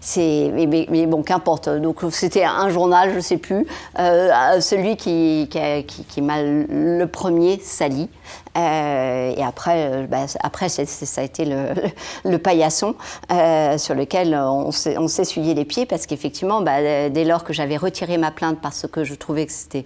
c'est, 0.00 0.50
mais, 0.52 0.66
mais- 0.66 1.06
bon, 1.06 1.22
qu'importe. 1.22 1.68
Donc, 1.68 2.00
c'était 2.10 2.44
un 2.44 2.68
journal, 2.68 3.12
je 3.14 3.20
sais 3.20 3.36
plus, 3.36 3.66
euh, 3.98 4.60
celui 4.60 4.96
qui, 4.96 5.48
qui, 5.50 6.04
qui- 6.04 6.22
m'a 6.22 6.42
le 6.42 7.04
premier 7.06 7.60
sali. 7.62 8.08
Euh, 8.56 9.34
et 9.36 9.42
après, 9.42 9.86
euh, 9.90 10.06
bah, 10.06 10.24
après 10.42 10.68
c'est- 10.70 10.86
ça 10.86 11.20
a 11.20 11.24
été 11.24 11.44
le, 11.44 11.74
le, 11.74 11.82
le 12.30 12.38
paillasson 12.38 12.94
euh, 13.30 13.76
sur 13.78 13.94
lequel 13.94 14.34
on 14.34 14.70
s'essuyait 14.72 15.52
les 15.54 15.64
pieds 15.66 15.84
parce 15.86 16.06
qu'effectivement, 16.06 16.62
bah, 16.62 17.08
dès 17.10 17.24
lors 17.24 17.44
que 17.44 17.52
j'avais 17.52 17.76
retiré 17.76 18.16
ma 18.18 18.30
plainte 18.30 18.58
parce 18.62 18.86
que 18.90 19.04
je 19.04 19.14
trouvais 19.14 19.46
que 19.46 19.52
c'était 19.52 19.84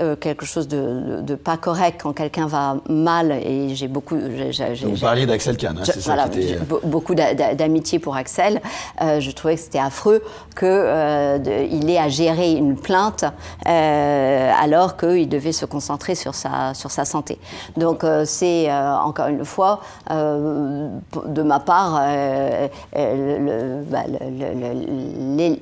euh, 0.00 0.16
quelque 0.16 0.44
chose 0.46 0.68
de, 0.68 0.76
de- 1.16 1.20
de 1.22 1.34
pas 1.34 1.56
correct 1.56 2.00
quand 2.02 2.12
quelqu'un 2.12 2.46
va 2.46 2.76
mal 2.88 3.32
et 3.32 3.74
j'ai 3.74 3.88
beaucoup 3.88 4.16
j'ai- 4.50 4.74
j'ai- 4.74 4.86
Vous 4.86 4.98
parliez 5.00 5.26
d'Axel 5.26 5.56
Kahn, 5.56 5.76
hein, 5.78 5.82
c'est 5.84 6.00
ça 6.00 6.14
voilà, 6.14 6.28
qui 6.28 6.40
était. 6.40 6.56
be- 6.56 6.84
beaucoup 6.84 7.14
d'a- 7.14 7.34
d'a- 7.34 7.54
d'amitié 7.54 7.98
pour 7.98 8.16
Axel. 8.16 8.60
Euh, 9.02 9.20
je 9.20 9.30
trouvais 9.30 9.54
que 9.56 9.60
c'était 9.60 9.78
affreux 9.78 10.22
qu'il 10.58 11.90
ait 11.90 11.98
à 11.98 12.08
gérer 12.08 12.52
une 12.52 12.76
plainte 12.76 13.24
euh, 13.68 14.52
alors 14.60 14.96
qu'il 14.96 15.28
devait 15.28 15.52
se 15.52 15.64
concentrer 15.66 16.14
sur 16.14 16.34
sa, 16.34 16.74
sur 16.74 16.90
sa 16.90 17.04
santé. 17.04 17.38
Donc 17.76 18.04
euh, 18.04 18.24
c'est 18.24 18.70
euh, 18.70 18.94
encore 18.96 19.28
une 19.28 19.44
fois 19.44 19.80
euh, 20.10 20.88
de 21.26 21.42
ma 21.42 21.60
part 21.60 21.98
euh, 22.00 22.68
euh, 22.96 23.78
le- 23.78 23.84
bah, 23.84 24.04
le- 24.06 24.30
le- 24.30 24.54
le- 24.60 25.36
les- 25.36 25.58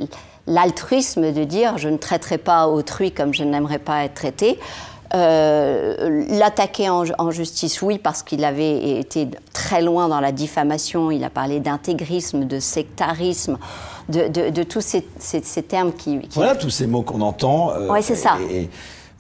l'altruisme 0.47 1.32
de 1.32 1.45
dire 1.45 1.78
je 1.78 1.88
ne 1.88 1.97
traiterai 1.97 2.38
pas 2.38 2.68
autrui 2.68 3.12
comme 3.12 3.32
je 3.34 3.45
n'aimerais 3.45 3.78
pas 3.78 4.05
être 4.05 4.14
traité. 4.14 4.59
Euh, 5.14 6.24
L'attaquer 6.30 6.88
en, 6.88 7.05
en 7.18 7.30
justice, 7.30 7.82
oui, 7.82 7.99
parce 7.99 8.22
qu'il 8.22 8.45
avait 8.45 8.99
été 8.99 9.28
très 9.53 9.80
loin 9.80 10.09
dans 10.09 10.20
la 10.20 10.32
diffamation. 10.32 11.11
Il 11.11 11.22
a 11.24 11.30
parlé 11.30 11.61
d'intégrisme, 11.61 12.45
de 12.47 12.59
sectarisme, 12.59 13.59
de, 14.09 14.26
de- 14.28 14.51
de 14.51 14.62
tous 14.64 14.80
ces, 14.80 15.07
ces- 15.18 15.42
ces 15.45 15.62
termes 15.62 15.92
qui. 15.92 16.18
qui- 16.20 16.28
Voilà 16.34 16.57
tous 16.57 16.70
ces 16.70 16.86
mots 16.86 17.03
qu'on 17.03 17.20
entend. 17.20 17.70
euh, 17.70 17.88
Ouais, 17.88 18.03
c'est 18.03 18.16
ça. 18.16 18.38
Et, 18.51 18.62
et 18.62 18.70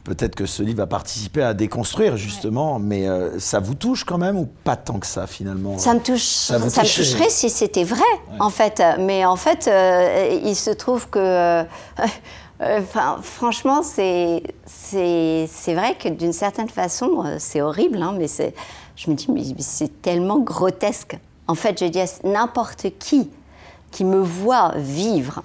peut-être 0.04 0.34
que 0.34 0.46
ce 0.46 0.62
livre 0.62 0.78
va 0.78 0.86
participer 0.86 1.42
à 1.42 1.54
déconstruire 1.54 2.16
justement, 2.16 2.78
mais 2.78 3.08
euh, 3.08 3.38
ça 3.40 3.58
vous 3.58 3.74
touche 3.74 4.04
quand 4.04 4.18
même 4.18 4.36
ou 4.38 4.46
pas 4.64 4.76
tant 4.76 4.98
que 4.98 5.06
ça 5.06 5.26
finalement? 5.26 5.78
Ça 5.78 5.94
me, 5.94 6.00
touche, 6.00 6.22
Ça 6.22 6.58
me 6.58 6.70
toucherait 6.70 7.30
si 7.30 7.50
c'était 7.50 7.84
vrai, 7.84 8.02
en 8.38 8.50
fait. 8.50 8.82
Mais 9.00 9.24
en 9.24 9.36
fait, 9.36 9.66
euh, 9.66 10.38
il 10.44 10.54
se 10.54 10.70
trouve 10.70 11.08
que. 11.08 11.18
euh, 11.18 11.64
Enfin, 12.60 13.18
franchement, 13.20 13.82
c'est 13.82 14.42
vrai 15.66 15.96
que 15.98 16.08
d'une 16.08 16.32
certaine 16.32 16.68
façon, 16.68 17.24
c'est 17.38 17.60
horrible, 17.60 18.00
hein, 18.00 18.14
mais 18.16 18.26
je 18.96 19.10
me 19.10 19.16
dis 19.16 19.26
mais 19.28 19.42
c'est 19.58 20.00
tellement 20.00 20.38
grotesque. 20.38 21.18
En 21.48 21.56
fait, 21.56 21.80
je 21.80 21.86
dis 21.86 22.00
à 22.00 22.06
n'importe 22.22 22.86
qui 23.00 23.28
qui 23.90 24.04
me 24.04 24.20
voit 24.20 24.72
vivre, 24.76 25.42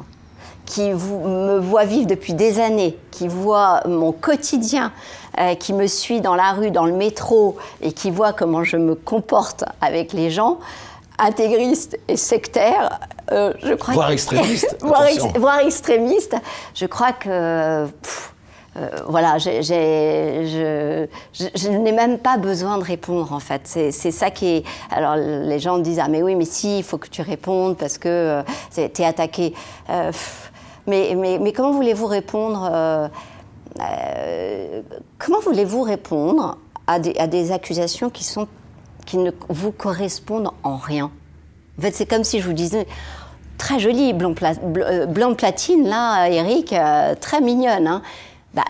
qui 0.70 0.92
me 0.92 1.58
voit 1.60 1.84
vivre 1.86 2.06
depuis 2.08 2.34
des 2.36 2.60
années, 2.60 2.96
qui 3.10 3.28
voit 3.28 3.82
mon 3.88 4.12
quotidien, 4.12 4.92
euh, 5.40 5.56
qui 5.56 5.74
me 5.74 5.88
suit 5.88 6.22
dans 6.22 6.36
la 6.36 6.52
rue, 6.54 6.70
dans 6.70 6.86
le 6.86 6.94
métro, 6.94 7.58
et 7.82 7.92
qui 7.92 8.12
voit 8.12 8.34
comment 8.34 8.64
je 8.64 8.78
me 8.78 8.94
comporte 8.94 9.66
avec 9.82 10.14
les 10.14 10.30
gens, 10.30 10.60
intégriste 11.18 11.98
et 12.08 12.18
sectaire, 12.18 13.00
euh, 13.32 13.52
je 13.64 13.74
crois 13.74 13.96
Voire 13.96 14.08
que- 14.10 14.14
extrémiste, 14.14 14.78
voire, 14.82 15.06
ex- 15.08 15.18
attention. 15.24 15.40
voire 15.42 15.60
extrémiste, 15.60 16.36
je 16.76 16.86
crois 16.86 17.14
que... 17.14 17.86
pff, 17.88 18.34
euh, 18.78 18.88
voilà, 19.08 19.40
je, 19.40 19.50
je- 19.62 21.08
je 21.56 21.70
n'ai 21.70 21.92
même 21.92 22.20
pas 22.20 22.38
besoin 22.38 22.78
de 22.78 22.84
répondre 22.84 23.34
en 23.34 23.40
fait. 23.40 23.62
C'est 23.66 24.12
ça 24.12 24.30
qui 24.30 24.58
est. 24.58 24.64
Alors 24.92 25.16
les 25.18 25.58
gens 25.60 25.80
disent 25.80 26.00
ah 26.00 26.08
mais 26.08 26.22
oui 26.22 26.36
mais 26.36 26.46
si 26.46 26.78
il 26.78 26.84
faut 26.84 27.00
que 27.00 27.10
tu 27.10 27.24
répondes 27.24 27.76
parce 27.78 27.98
que 27.98 28.08
euh, 28.08 28.42
c'est- 28.70 28.90
t'es 28.90 29.06
attaqué. 29.06 29.54
Pff, 29.88 30.49
mais, 30.90 31.54
comment 31.54 31.72
voulez-vous 31.72 32.08
répondre 32.08 32.70
euh, 32.72 33.08
euh, 33.80 34.82
Comment 35.18 35.40
voulez-vous 35.40 35.82
répondre 35.82 36.58
à 36.88 37.00
des, 37.00 37.52
accusations 37.52 38.10
qui 38.10 38.24
sont 38.24 38.48
qui 39.06 39.18
ne 39.18 39.32
vous 39.50 39.72
correspondent 39.72 40.52
en 40.64 40.78
rien? 40.78 41.12
En 41.78 41.82
fait, 41.82 41.96
c'est 41.96 42.06
comme 42.06 42.24
si 42.24 42.40
je 42.42 42.48
vous 42.48 42.54
disais 42.54 42.88
très 43.58 43.80
jolie 43.80 44.14
blonde, 44.14 44.36
pla- 44.36 44.54
euh, 44.78 45.36
platine 45.36 45.88
là, 45.88 46.28
Eric, 46.28 46.74
très 47.20 47.42
mignonne. 47.42 47.88
Hein. 47.88 48.02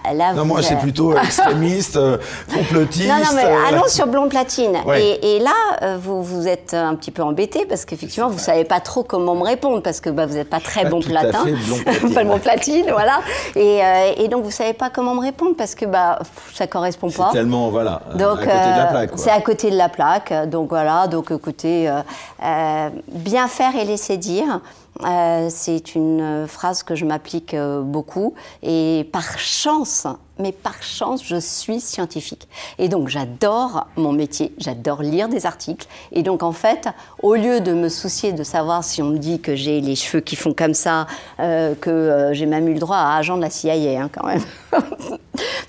Bah, 0.03 0.13
là, 0.13 0.33
Non, 0.33 0.45
moi 0.45 0.61
c'est 0.61 0.75
plutôt 0.77 1.17
extrémiste, 1.17 1.95
euh, 1.97 2.17
complotiste. 2.53 3.07
non, 3.09 3.15
non, 3.17 3.31
mais 3.35 3.45
euh, 3.45 3.65
allons 3.69 3.87
sur 3.87 4.05
blonde 4.07 4.29
platine. 4.29 4.77
Ouais. 4.85 5.03
Et, 5.21 5.35
et 5.35 5.39
là, 5.39 5.51
euh, 5.81 5.97
vous, 6.01 6.23
vous 6.23 6.47
êtes 6.47 6.73
un 6.73 6.95
petit 6.95 7.11
peu 7.11 7.21
embêté 7.21 7.65
parce 7.67 7.85
qu'effectivement, 7.85 8.27
vous 8.29 8.35
ne 8.35 8.39
savez 8.39 8.63
pas 8.65 8.79
trop 8.79 9.03
comment 9.03 9.35
me 9.35 9.43
répondre 9.43 9.81
parce 9.81 9.99
que 9.99 10.09
bah, 10.09 10.25
vous 10.25 10.35
n'êtes 10.35 10.49
pas 10.49 10.59
très 10.59 10.83
Pas 10.83 10.89
bon 10.89 10.99
tout 10.99 11.09
à 11.15 11.19
platin. 11.21 11.43
fait 11.45 11.51
blond 11.53 11.77
platine, 11.83 12.13
pas 12.13 12.23
le 12.23 12.29
bon 12.29 12.39
platine, 12.39 12.85
voilà. 12.91 13.19
Et, 13.55 13.83
euh, 13.83 14.11
et 14.17 14.27
donc, 14.27 14.41
vous 14.41 14.49
ne 14.49 14.53
savez 14.53 14.73
pas 14.73 14.89
comment 14.89 15.15
me 15.15 15.21
répondre 15.21 15.55
parce 15.57 15.75
que 15.75 15.85
bah, 15.85 16.19
ça 16.53 16.65
ne 16.65 16.69
correspond 16.69 17.09
C'est 17.09 17.17
pas. 17.17 17.31
tellement, 17.31 17.69
voilà, 17.69 18.01
euh, 18.11 18.17
Donc, 18.17 18.47
à 18.47 18.95
euh, 19.01 19.07
c'est 19.15 19.31
à 19.31 19.41
côté 19.41 19.69
de 19.71 19.77
la 19.77 19.89
plaque. 19.89 20.33
Donc 20.49 20.69
voilà, 20.69 21.07
donc 21.07 21.31
écoutez, 21.31 21.89
euh, 21.89 21.99
euh, 22.43 22.89
bien 23.11 23.47
faire 23.47 23.75
et 23.75 23.85
laisser 23.85 24.17
dire. 24.17 24.59
Euh, 25.05 25.47
c'est 25.49 25.95
une 25.95 26.21
euh, 26.21 26.47
phrase 26.47 26.83
que 26.83 26.95
je 26.95 27.05
m'applique 27.05 27.53
euh, 27.53 27.81
beaucoup. 27.81 28.33
Et 28.63 29.07
par 29.13 29.39
chance, 29.39 30.07
mais 30.37 30.51
par 30.51 30.81
chance, 30.83 31.23
je 31.23 31.37
suis 31.39 31.79
scientifique. 31.79 32.47
Et 32.77 32.89
donc 32.89 33.07
j'adore 33.07 33.87
mon 33.95 34.11
métier, 34.11 34.53
j'adore 34.57 35.01
lire 35.01 35.29
des 35.29 35.45
articles. 35.45 35.87
Et 36.11 36.23
donc 36.23 36.43
en 36.43 36.51
fait, 36.51 36.87
au 37.23 37.35
lieu 37.35 37.61
de 37.61 37.73
me 37.73 37.89
soucier 37.89 38.33
de 38.33 38.43
savoir 38.43 38.83
si 38.83 39.01
on 39.01 39.09
me 39.09 39.17
dit 39.17 39.39
que 39.39 39.55
j'ai 39.55 39.79
les 39.81 39.95
cheveux 39.95 40.21
qui 40.21 40.35
font 40.35 40.53
comme 40.53 40.73
ça, 40.73 41.07
que 41.37 42.29
j'ai 42.33 42.45
même 42.45 42.67
eu 42.67 42.73
le 42.73 42.79
droit 42.79 42.97
à 42.97 43.17
agent 43.17 43.37
de 43.37 43.41
la 43.41 43.49
CIA 43.49 44.01
hein, 44.01 44.09
quand 44.13 44.25
même. 44.25 44.43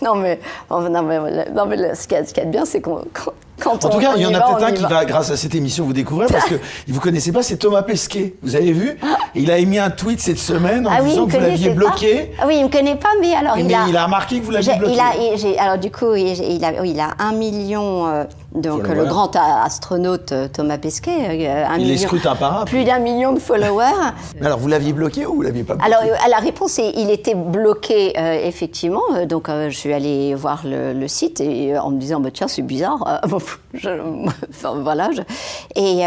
non 0.02 0.14
mais, 0.14 0.40
non 0.70 1.02
mais, 1.02 1.50
non, 1.50 1.66
mais 1.66 1.94
ce 1.94 2.06
qu'il 2.06 2.16
y 2.16 2.40
a 2.40 2.44
de 2.44 2.50
bien, 2.50 2.64
c'est 2.64 2.80
qu'on- 2.80 3.04
Quand 3.60 3.84
en 3.84 3.88
tout 3.88 3.98
cas, 3.98 4.12
il 4.16 4.22
y 4.22 4.26
en 4.26 4.34
a 4.34 4.40
peut-être 4.40 4.64
un 4.64 4.72
qui 4.72 4.82
va. 4.84 5.04
grâce 5.04 5.30
à 5.30 5.36
cette 5.36 5.54
émission, 5.54 5.84
vous 5.84 5.92
découvrir 5.92 6.28
parce 6.30 6.46
que 6.46 6.54
vous 6.88 7.00
connaissez 7.00 7.32
pas, 7.32 7.42
c'est 7.42 7.56
Thomas 7.56 7.82
Pesquet. 7.82 8.34
Vous 8.42 8.56
avez 8.56 8.72
vu 8.72 8.98
Il 9.34 9.50
a 9.50 9.58
émis 9.58 9.78
un 9.78 9.90
tweet 9.90 10.20
cette 10.20 10.38
semaine 10.38 10.86
en 10.86 10.90
Ah 10.92 10.98
oui, 11.02 11.10
disant 11.10 11.26
que 11.26 11.32
vous 11.32 11.40
l'aviez 11.40 11.68
pas. 11.70 11.74
bloqué. 11.74 12.32
Ah 12.40 12.44
oui, 12.46 12.56
il 12.58 12.64
me 12.64 12.70
connaît 12.70 12.96
pas, 12.96 13.08
mais 13.20 13.34
alors 13.34 13.56
mais 13.56 13.64
il 13.64 13.74
a. 13.74 13.84
il 13.88 13.96
a 13.96 14.04
remarqué 14.04 14.40
que 14.40 14.44
vous 14.44 14.50
l'aviez 14.50 14.74
bloqué. 14.76 14.94
Il 14.94 15.56
a, 15.58 15.62
alors 15.62 15.78
du 15.78 15.90
coup, 15.90 16.14
il, 16.14 16.26
il 16.26 16.64
a, 16.64 16.72
oui, 16.80 16.90
il 16.94 17.00
a 17.00 17.10
un 17.18 17.32
million, 17.32 18.06
euh, 18.08 18.24
donc 18.54 18.82
Followers. 18.82 18.94
le 18.98 19.04
grand 19.06 19.30
astronaute 19.36 20.32
euh, 20.32 20.48
Thomas 20.52 20.78
Pesquet, 20.78 21.46
euh, 21.48 21.66
un 21.66 21.76
Il 21.78 21.86
million, 21.86 22.08
plus 22.66 22.84
d'un 22.84 22.98
million 22.98 23.32
de 23.32 23.38
followers. 23.38 24.12
Alors, 24.42 24.58
vous 24.58 24.66
l'aviez 24.68 24.92
bloqué 24.92 25.24
ou 25.26 25.36
vous 25.36 25.42
l'aviez 25.42 25.62
pas 25.62 25.74
bloqué 25.74 25.92
Alors, 25.92 26.02
euh, 26.04 26.28
la 26.28 26.38
réponse, 26.38 26.78
est- 26.80 26.92
il 26.96 27.10
était 27.10 27.34
bloqué, 27.36 28.12
euh, 28.18 28.44
effectivement. 28.44 29.02
Donc, 29.28 29.48
euh, 29.48 29.70
je 29.70 29.76
suis 29.76 29.92
allée 29.92 30.34
voir 30.34 30.62
le, 30.64 30.92
le 30.92 31.08
site 31.08 31.40
et, 31.40 31.74
euh, 31.76 31.80
en 31.80 31.90
me 31.90 31.98
disant, 32.00 32.18
bah, 32.20 32.30
tiens, 32.32 32.48
c'est 32.48 32.62
bizarre. 32.62 33.20
Bon, 33.28 33.38
je- 33.74 33.88
enfin, 34.50 34.74
voilà. 34.82 35.10
je- 35.12 35.22
et 35.76 36.02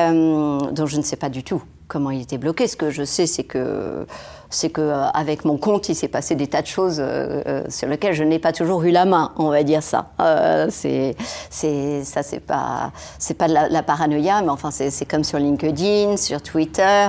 donc, 0.73 0.87
je 0.87 0.97
ne 0.97 1.01
sais 1.03 1.15
pas 1.15 1.29
du 1.29 1.43
tout 1.43 1.63
comment 1.87 2.09
il 2.11 2.21
était 2.21 2.37
bloqué. 2.37 2.67
Ce 2.67 2.75
que 2.75 2.89
je 2.89 3.03
sais, 3.03 3.25
c'est 3.27 3.43
que 3.43 4.05
c'est 4.53 4.69
que 4.69 4.81
euh, 4.81 5.07
avec 5.09 5.45
mon 5.45 5.57
compte, 5.57 5.89
il 5.89 5.95
s'est 5.95 6.07
passé 6.07 6.35
des 6.35 6.47
tas 6.47 6.61
de 6.61 6.67
choses 6.67 6.99
euh, 6.99 7.41
euh, 7.47 7.63
sur 7.69 7.87
lesquelles 7.87 8.13
je 8.13 8.23
n'ai 8.23 8.39
pas 8.39 8.51
toujours 8.51 8.83
eu 8.83 8.91
la 8.91 9.05
main, 9.05 9.31
on 9.37 9.49
va 9.49 9.63
dire 9.63 9.81
ça. 9.81 10.11
Euh, 10.19 10.67
c'est, 10.69 11.15
c'est, 11.49 12.03
ça, 12.03 12.23
c'est 12.23 12.39
pas, 12.39 12.91
c'est 13.17 13.33
pas 13.33 13.47
de 13.47 13.53
la, 13.53 13.83
paranoïa, 13.83 14.41
mais 14.41 14.49
enfin, 14.49 14.71
c'est, 14.71 14.89
c'est 14.91 15.05
comme 15.05 15.23
sur 15.23 15.39
LinkedIn, 15.39 16.17
sur 16.17 16.41
Twitter, 16.41 17.07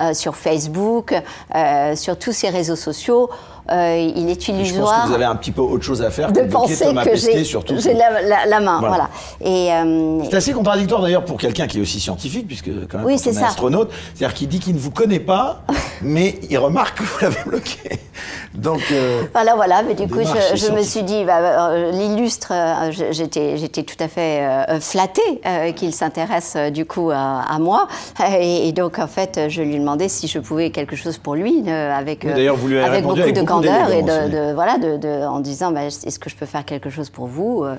euh, 0.00 0.14
sur 0.14 0.36
Facebook, 0.36 1.14
sur 1.96 2.18
tous 2.18 2.32
ces 2.32 2.48
réseaux 2.48 2.76
sociaux. 2.76 3.28
Euh, 3.70 4.12
il 4.14 4.28
est 4.28 4.40
Je 4.40 4.50
pense 4.52 4.60
illusoire 4.60 5.02
que 5.04 5.08
vous 5.08 5.14
avez 5.14 5.24
un 5.24 5.36
petit 5.36 5.50
peu 5.50 5.62
autre 5.62 5.82
chose 5.84 6.02
à 6.02 6.10
faire 6.10 6.30
de 6.32 6.40
que 6.40 6.44
penser 6.50 6.84
Thomas 6.84 7.04
que 7.04 7.16
j'ai, 7.16 7.44
surtout. 7.44 7.76
j'ai 7.78 7.94
la, 7.94 8.20
la- 8.20 8.46
la 8.46 8.60
main, 8.60 8.78
Voilà. 8.80 9.08
euh, 9.44 10.20
C'est 10.28 10.34
assez 10.36 10.52
contradictoire 10.52 11.00
d'ailleurs 11.00 11.24
pour 11.24 11.38
quelqu'un 11.38 11.66
qui 11.66 11.78
est 11.78 11.80
aussi 11.80 11.98
scientifique, 12.00 12.46
puisque 12.46 12.66
quand 12.88 12.98
même 12.98 13.06
Oui, 13.06 13.16
quand 13.16 13.30
on 13.30 13.32
est 13.32 13.34
ça. 13.34 13.46
astronaute, 13.46 13.90
c'est-à-dire 14.14 14.34
qu'il 14.34 14.48
dit 14.48 14.58
qu'il 14.58 14.74
ne 14.74 14.78
vous 14.80 14.90
connaît 14.90 15.18
pas, 15.20 15.62
mais 16.02 16.34
il 16.50 16.58
remarque 16.58 16.98
que 16.98 17.04
vous 17.04 17.18
l'avez 17.22 17.40
bloqué. 17.46 18.00
Donc, 18.54 18.80
euh, 18.92 19.22
Voilà, 19.32 19.54
voilà. 19.56 19.82
Mais 19.82 19.94
du 19.94 20.06
coup, 20.08 20.20
je, 20.20 20.56
je 20.56 20.70
me 20.70 20.82
suis 20.82 21.02
dit, 21.02 21.24
bah, 21.24 21.70
l'illustre, 21.90 22.52
euh, 22.52 22.92
je- 22.92 23.12
j'étais, 23.12 23.56
j'étais 23.56 23.82
tout 23.82 23.96
à 23.98 24.08
fait 24.08 24.46
flattée 24.80 25.40
qu'il 25.74 25.92
s'intéresse 25.94 26.56
du 26.72 26.84
coup 26.84 27.10
à, 27.10 27.40
à 27.50 27.58
moi. 27.58 27.88
Et, 28.40 28.68
et 28.68 28.72
donc, 28.72 28.98
en 28.98 29.06
fait, 29.08 29.40
je 29.48 29.62
lui 29.62 29.74
ai 29.76 29.78
demandé 29.78 30.08
si 30.08 30.28
je 30.28 30.38
pouvais 30.38 30.70
quelque 30.70 30.96
chose 30.96 31.18
pour 31.18 31.34
lui, 31.34 31.68
avec, 31.70 32.26
d'ailleurs, 32.26 32.56
vous 32.56 32.68
lui 32.68 32.76
avez 32.76 32.84
avec 32.86 32.96
répondu 32.98 33.20
beaucoup 33.20 33.22
avec 33.22 33.34
de 33.34 33.40
beaucoup 33.40 33.53
candeur 33.54 33.90
et 33.90 34.02
de, 34.02 34.52
voilà, 34.54 34.78
de, 34.78 34.96
de- 34.96 35.26
en 35.26 35.40
disant, 35.40 35.72
bah, 35.72 35.84
est-ce 35.84 36.18
que 36.18 36.30
je 36.30 36.36
peux 36.36 36.46
faire 36.46 36.64
quelque 36.64 36.90
chose 36.90 37.10
pour 37.10 37.26
vous 37.26 37.64
Euh, 37.64 37.74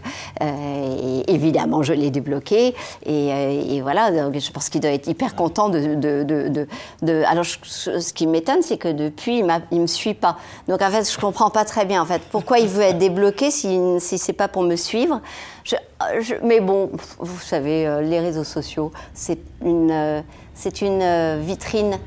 et 1.28 1.34
Évidemment, 1.34 1.84
je 1.84 1.94
l'ai 1.94 2.12
débloqué. 2.12 2.76
Et, 3.06 3.34
euh, 3.34 3.64
et 3.70 3.82
voilà, 3.82 4.12
je 4.34 4.52
pense 4.52 4.70
qu'il 4.70 4.82
doit 4.82 4.92
être 4.92 5.08
hyper 5.08 5.36
content 5.36 5.70
de. 5.70 5.96
de, 5.96 6.24
de, 6.24 6.48
de- 6.50 6.68
de- 7.02 7.24
alors, 7.28 7.44
je- 7.44 7.58
ce 7.64 8.00
ce 8.00 8.14
qui 8.14 8.28
m'étonne, 8.28 8.62
c'est 8.62 8.78
que 8.78 8.88
depuis, 8.92 9.40
il 9.40 9.46
ne 9.78 9.82
me 9.82 9.88
suit 9.88 10.14
pas. 10.14 10.38
Donc, 10.68 10.82
en 10.82 10.90
fait, 10.90 11.10
je 11.12 11.18
comprends 11.20 11.50
pas 11.50 11.66
très 11.66 11.86
bien. 11.86 12.02
En 12.02 12.06
fait, 12.06 12.22
pourquoi 12.32 12.60
il 12.60 12.68
veut 12.68 12.84
être 12.84 12.98
débloqué 12.98 13.52
si, 13.52 13.80
si 14.00 14.18
c'est 14.18 14.34
pas 14.34 14.48
pour 14.48 14.64
me 14.64 14.76
suivre 14.76 15.22
Je- 15.64 15.76
je- 16.22 16.36
Mais 16.44 16.60
bon, 16.60 16.90
vous 17.20 17.40
savez, 17.40 17.88
euh, 17.88 18.02
les 18.02 18.20
réseaux 18.20 18.44
sociaux, 18.44 18.92
c'est 19.14 19.40
une, 19.64 19.92
euh, 19.92 20.22
c'est 20.54 20.82
une 20.82 21.02
euh, 21.02 21.40
vitrine 21.42 21.98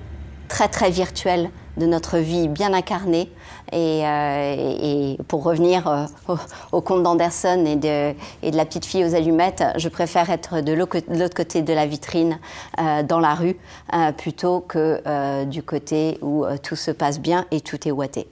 très 0.49 0.69
très 0.69 0.91
virtuelle 0.91 1.51
de 1.77 1.87
notre 1.87 2.19
vie 2.19 2.49
bien 2.49 2.73
incarnée. 2.73 3.31
Et, 3.73 4.07
euh, 4.07 4.55
et- 4.59 5.19
pour 5.29 5.43
revenir 5.45 5.87
euh, 5.87 6.07
au, 6.29 6.37
au 6.73 6.81
conte 6.81 7.03
d'Anderson 7.03 7.65
et 7.67 7.77
de, 7.77 8.15
la 8.57 8.65
petite 8.65 8.85
fille 8.85 9.05
aux 9.05 9.15
allumettes, 9.15 9.65
je 9.77 9.89
préfère 9.89 10.31
être 10.31 10.61
de 10.61 10.73
l'autre 10.73 11.35
côté 11.35 11.63
de 11.63 11.73
la 11.73 11.87
vitrine, 11.87 12.39
euh, 12.81 13.03
dans 13.03 13.21
la 13.21 13.35
rue, 13.35 13.57
euh, 13.95 14.13
plutôt 14.13 14.61
que 14.61 15.01
euh, 15.07 15.45
du 15.45 15.63
côté 15.63 16.19
où 16.23 16.45
tout 16.63 16.77
se 16.77 16.91
passe 16.91 17.21
bien 17.21 17.45
et 17.51 17.61
tout 17.61 17.87
est 17.87 17.93
ouaté. 17.93 18.29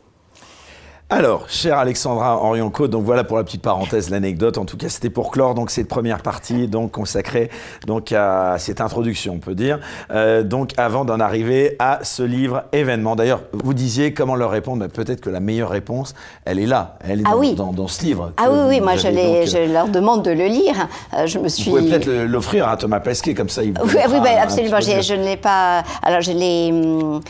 Alors, 1.09 1.49
chère 1.49 1.79
Alexandra 1.79 2.43
Orion-Côte, 2.43 2.91
donc 2.91 3.05
voilà 3.05 3.23
pour 3.23 3.37
la 3.37 3.45
petite 3.45 3.63
parenthèse, 3.63 4.11
l'anecdote. 4.11 4.59
En 4.59 4.65
tout 4.65 4.77
cas, 4.77 4.89
c'était 4.89 5.09
pour 5.09 5.31
clore 5.31 5.55
donc 5.55 5.71
cette 5.71 5.87
première 5.87 6.21
partie 6.21 6.67
donc 6.67 6.91
consacrée 6.91 7.49
donc 7.87 8.11
à 8.11 8.57
cette 8.59 8.81
introduction, 8.81 9.35
on 9.35 9.39
peut 9.39 9.55
dire. 9.55 9.79
Euh, 10.11 10.43
donc 10.43 10.73
avant 10.77 11.05
d'en 11.05 11.21
arriver 11.21 11.77
à 11.79 12.01
ce 12.03 12.25
livre 12.25 12.65
événement. 12.73 13.15
D'ailleurs, 13.15 13.43
vous 13.53 13.73
disiez 13.73 14.15
comment 14.15 14.35
leur 14.35 14.51
répondre. 14.51 14.83
mais 14.83 14.89
Peut-être 14.89 15.21
que 15.21 15.31
la 15.31 15.39
meilleure 15.39 15.71
réponse, 15.71 16.13
elle 16.45 16.59
est 16.59 16.67
là, 16.67 16.99
elle 17.09 17.21
est 17.21 17.25
Ah 17.25 17.31
dans, 17.35 17.39
oui. 17.39 17.55
dans- 17.55 17.73
dans 17.73 17.87
ce 17.87 18.03
livre. 18.03 18.33
Ah 18.37 18.49
oui, 18.51 18.59
oui, 18.67 18.79
vous 18.81 18.85
moi 18.85 18.97
je, 18.97 19.07
donc, 19.07 19.17
euh, 19.17 19.47
je 19.47 19.73
leur 19.73 19.87
demande 19.87 20.25
de 20.25 20.33
le 20.33 20.47
lire. 20.47 20.89
Euh, 21.17 21.29
je 21.29 21.39
me 21.39 21.45
Vous 21.45 21.49
suis. 21.51 21.71
pouvez 21.71 21.83
peut-être 21.89 22.11
l'offrir 22.27 22.67
à 22.69 22.77
Thomas 22.77 22.99
Pesquet, 22.99 23.33
comme 23.33 23.49
ça 23.49 23.63
il 23.63 23.79
vous 23.79 23.85
Oui, 23.87 23.95
oui, 23.95 24.29
un 24.29 24.43
absolument. 24.43 24.79
de- 24.81 24.83
Je 25.03 25.15
ne 25.15 25.23
l'ai 25.25 25.37
pas. 25.37 25.85
Alors, 26.03 26.21
je 26.21 26.33
l'ai. 26.33 26.73
hum, 26.73 27.21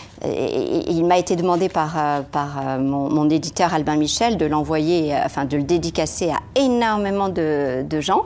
Il 0.88 1.04
m'a 1.04 1.18
été 1.18 1.36
demandé 1.36 1.68
par, 1.68 1.94
par 2.32 2.78
mon, 2.80 3.10
mon 3.10 3.28
éditeur 3.28 3.65
Albin 3.74 3.96
Michel 3.96 4.36
de 4.36 4.46
l'envoyer, 4.46 5.14
euh, 5.14 5.18
enfin 5.24 5.44
de 5.44 5.56
le 5.56 5.62
dédicacer 5.62 6.30
à 6.30 6.38
énormément 6.60 7.28
de, 7.28 7.82
de 7.88 8.00
gens. 8.00 8.22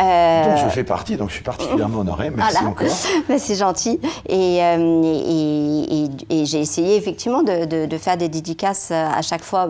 Euh, 0.00 0.44
Donc 0.44 0.64
je 0.64 0.68
fais 0.70 0.84
partie, 0.84 1.16
donc 1.16 1.28
je 1.30 1.34
suis 1.34 1.44
particulièrement 1.44 2.00
honoré. 2.00 2.30
Merci 2.30 2.54
voilà. 2.54 2.68
encore. 2.70 2.86
Ben, 3.28 3.38
c'est 3.38 3.54
gentil. 3.56 4.00
Et, 4.28 4.62
euh, 4.62 5.02
et, 5.04 6.04
et- 6.04 6.40
et 6.40 6.46
j'ai 6.46 6.60
essayé 6.60 6.96
effectivement 6.96 7.42
de, 7.42 7.64
de- 7.64 7.86
de 7.86 7.98
faire 7.98 8.16
des 8.16 8.28
dédicaces 8.28 8.90
à 8.90 9.22
chaque 9.22 9.42
fois 9.42 9.68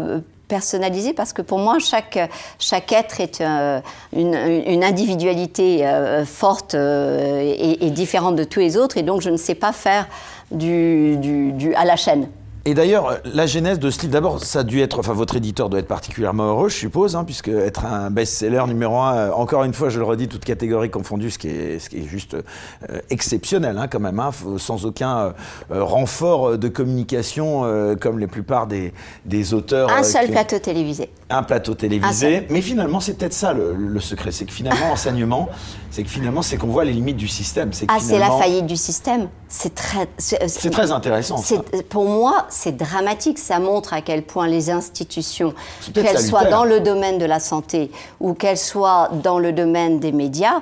personnalisées 0.48 1.12
parce 1.12 1.32
que 1.34 1.42
pour 1.42 1.58
moi, 1.58 1.76
chaque, 1.78 2.18
chaque 2.58 2.90
être 2.92 3.20
est 3.20 3.40
euh, 3.42 3.80
une, 4.16 4.34
une 4.34 4.82
individualité 4.82 5.86
euh, 5.86 6.24
forte 6.24 6.74
euh, 6.74 7.40
et, 7.42 7.86
et 7.86 7.90
différente 7.90 8.34
de 8.36 8.44
tous 8.44 8.60
les 8.60 8.76
autres. 8.78 8.96
Et 8.96 9.02
donc, 9.02 9.20
je 9.20 9.28
ne 9.30 9.36
sais 9.36 9.54
pas 9.54 9.72
faire 9.72 10.06
du, 10.50 11.16
du, 11.18 11.52
du- 11.52 11.74
à 11.74 11.84
la 11.84 11.96
chaîne. 11.96 12.28
Et 12.64 12.74
d'ailleurs, 12.74 13.18
la 13.24 13.46
genèse 13.46 13.78
de 13.78 13.88
ce 13.88 14.00
livre, 14.00 14.12
d'abord, 14.12 14.44
ça 14.44 14.58
a 14.60 14.62
dû 14.62 14.80
être, 14.82 14.98
enfin, 14.98 15.14
votre 15.14 15.36
éditeur 15.36 15.70
doit 15.70 15.80
être 15.80 15.86
particulièrement 15.88 16.50
heureux, 16.50 16.68
je 16.68 16.76
suppose, 16.76 17.16
hein, 17.16 17.24
puisque 17.24 17.48
être 17.48 17.86
un 17.86 18.10
best-seller 18.10 18.64
numéro 18.66 18.98
un, 18.98 19.16
euh, 19.16 19.30
encore 19.32 19.64
une 19.64 19.72
fois, 19.72 19.88
je 19.88 19.98
le 19.98 20.04
redis, 20.04 20.28
toute 20.28 20.44
catégorie 20.44 20.90
confondue, 20.90 21.30
ce 21.30 21.38
qui 21.38 21.48
est, 21.48 21.78
ce 21.78 21.88
qui 21.88 21.98
est 21.98 22.06
juste 22.08 22.34
euh, 22.34 22.98
exceptionnel, 23.08 23.78
hein, 23.78 23.86
quand 23.88 24.00
même, 24.00 24.20
hein, 24.20 24.30
sans 24.58 24.84
aucun 24.84 25.32
euh, 25.72 25.82
renfort 25.82 26.58
de 26.58 26.68
communication, 26.68 27.62
euh, 27.64 27.94
comme 27.96 28.18
la 28.18 28.26
plupart 28.26 28.66
des, 28.66 28.92
des 29.24 29.54
auteurs. 29.54 29.90
Un 29.90 30.02
seul 30.02 30.26
qui- 30.26 30.32
plateau 30.32 30.58
télévisé. 30.58 31.10
un 31.30 31.42
plateau 31.44 31.74
télévisé. 31.74 32.46
Mais 32.50 32.60
finalement, 32.60 33.00
c'est 33.00 33.14
peut-être 33.16 33.32
ça 33.32 33.54
le, 33.54 33.74
le 33.76 34.00
secret. 34.00 34.30
C'est 34.30 34.44
que 34.44 34.52
finalement, 34.52 34.86
enseignement, 34.92 35.48
c'est 35.90 36.02
que 36.02 36.08
finalement, 36.08 36.42
c'est 36.42 36.56
qu'on 36.56 36.66
voit 36.68 36.84
les 36.84 36.92
limites 36.92 37.16
du 37.16 37.28
système. 37.28 37.70
Que 37.70 37.76
Ah, 37.88 37.98
c'est 38.00 38.18
la 38.18 38.30
faillite 38.30 38.66
du 38.66 38.76
système. 38.76 39.28
C'est 39.48 39.74
très. 39.74 40.08
C'est 40.18 40.70
très 40.70 40.90
intéressant. 40.92 41.38
ça. 41.38 41.56
Pour 41.88 42.04
moi, 42.04 42.46
c'est 42.50 42.76
dramatique. 42.76 43.38
Ça 43.38 43.58
montre 43.58 43.92
à 43.94 44.02
quel 44.02 44.22
point 44.22 44.46
les 44.48 44.70
institutions, 44.70 45.54
qu'elles 45.94 46.18
soient 46.20 46.44
dans 46.46 46.64
le 46.64 46.80
domaine 46.80 47.18
de 47.18 47.24
la 47.24 47.40
santé 47.40 47.90
ou 48.20 48.34
qu'elles 48.34 48.58
soient 48.58 49.08
dans 49.22 49.38
le 49.38 49.52
domaine 49.52 49.98
des 50.00 50.12
médias, 50.12 50.60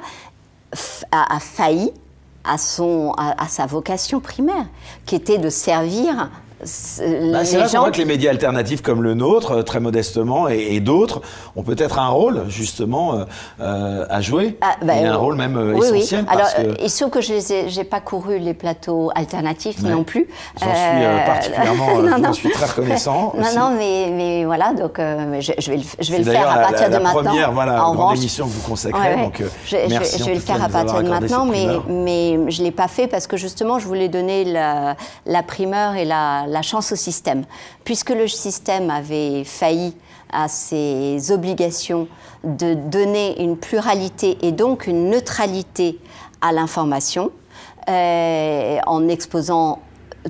a, 1.11 1.37
a 1.37 1.41
failli 1.41 1.91
à, 2.45 2.59
son, 2.59 3.13
à, 3.19 3.43
à 3.43 3.49
sa 3.49 3.67
vocation 3.67 4.21
primaire, 4.21 4.67
qui 5.05 5.17
était 5.17 5.39
de 5.39 5.51
servir 5.51 6.31
Bah, 7.33 7.45
c'est 7.45 7.59
là 7.59 7.69
qu'on 7.69 7.79
voit 7.79 7.91
que 7.91 7.99
les 7.99 8.05
médias 8.05 8.31
alternatifs 8.31 8.83
comme 8.83 9.03
le 9.03 9.15
nôtre, 9.15 9.53
euh, 9.53 9.63
très 9.63 9.81
modestement, 9.81 10.49
et, 10.49 10.75
et 10.75 10.81
d'autres, 10.81 11.21
ont 11.55 11.63
peut-être 11.63 11.99
un 11.99 12.09
rôle 12.09 12.45
justement 12.49 13.15
euh, 13.15 13.25
euh, 13.61 14.07
à 14.11 14.21
jouer. 14.21 14.57
Ah, 14.61 14.77
bah, 14.83 14.97
et 14.97 15.05
un 15.07 15.17
rôle 15.17 15.37
même 15.37 15.57
euh, 15.57 15.73
oui, 15.75 15.87
oui. 15.93 15.99
essentiel. 15.99 16.25
Alors, 16.29 16.47
que 16.55 16.61
euh, 16.63 16.75
il 16.83 16.91
se 16.91 16.99
trouve 17.05 17.11
que 17.11 17.21
je 17.21 17.77
n'ai 17.79 17.85
pas 17.85 18.01
couru 18.01 18.39
les 18.39 18.55
plateaux 18.55 19.11
alternatifs 19.15 19.83
Ouais. 19.83 19.91
non 19.91 20.05
plus. 20.05 20.27
J'en 20.61 20.67
suis, 20.67 20.85
euh, 21.05 21.27
particulièrement, 21.27 21.99
non, 22.03 22.19
non. 22.19 22.33
suis 22.33 22.51
très 22.51 22.67
reconnaissant 22.67 23.33
non, 23.37 23.43
aussi. 23.43 23.57
non, 23.57 23.71
mais, 23.77 24.09
mais 24.13 24.45
voilà, 24.45 24.73
donc 24.73 24.99
je, 24.99 25.53
je 25.59 25.71
vais 25.71 25.77
le, 25.77 25.83
je 26.01 26.13
vais 26.13 26.19
le 26.19 26.25
faire 26.25 26.51
à 26.51 26.59
partir 26.59 26.83
la, 26.83 26.89
de 26.89 26.93
la 26.95 27.01
maintenant. 27.01 27.23
première 27.23 27.53
voilà, 27.53 27.87
en 27.87 27.95
grande 27.95 28.17
émission 28.17 28.47
que 28.47 28.51
vous 28.53 28.69
consacrez. 28.69 28.99
Ouais, 29.01 29.15
ouais. 29.17 29.23
Donc, 29.23 29.43
je, 29.67 29.77
je- 29.77 29.89
merci 29.89 30.19
je 30.19 30.23
en 30.23 30.27
vais 30.27 30.35
le 30.35 30.41
faire 30.41 30.63
à 30.65 30.69
partir 30.69 31.03
de 31.03 31.09
maintenant, 31.09 31.45
mais, 31.45 31.67
mais 31.89 32.39
je 32.51 32.61
ne 32.61 32.65
l'ai 32.67 32.71
pas 32.73 32.89
fait 32.89 33.07
parce 33.07 33.27
que 33.27 33.37
justement, 33.37 33.79
je 33.79 33.87
voulais 33.87 34.09
donner 34.09 34.45
la, 34.45 34.97
la 35.27 35.43
primeur 35.43 35.95
et 35.95 36.05
la, 36.05 36.47
la 36.57 36.63
chance 36.63 36.91
au 36.93 36.97
système. 36.97 37.45
Puisque 37.85 38.11
le 38.11 38.29
système 38.29 38.89
avait 38.89 39.45
failli 39.45 39.95
à 40.33 40.49
ses 40.49 41.31
obligations 41.31 42.09
de 42.45 42.73
donner 42.73 43.43
une 43.43 43.59
pluralité 43.59 44.39
et 44.41 44.53
donc 44.53 44.87
une 44.87 45.11
neutralité 45.11 45.99
à 46.41 46.53
l'information, 46.53 47.31
euh, 47.91 48.79
en 48.87 49.09
exposant 49.09 49.81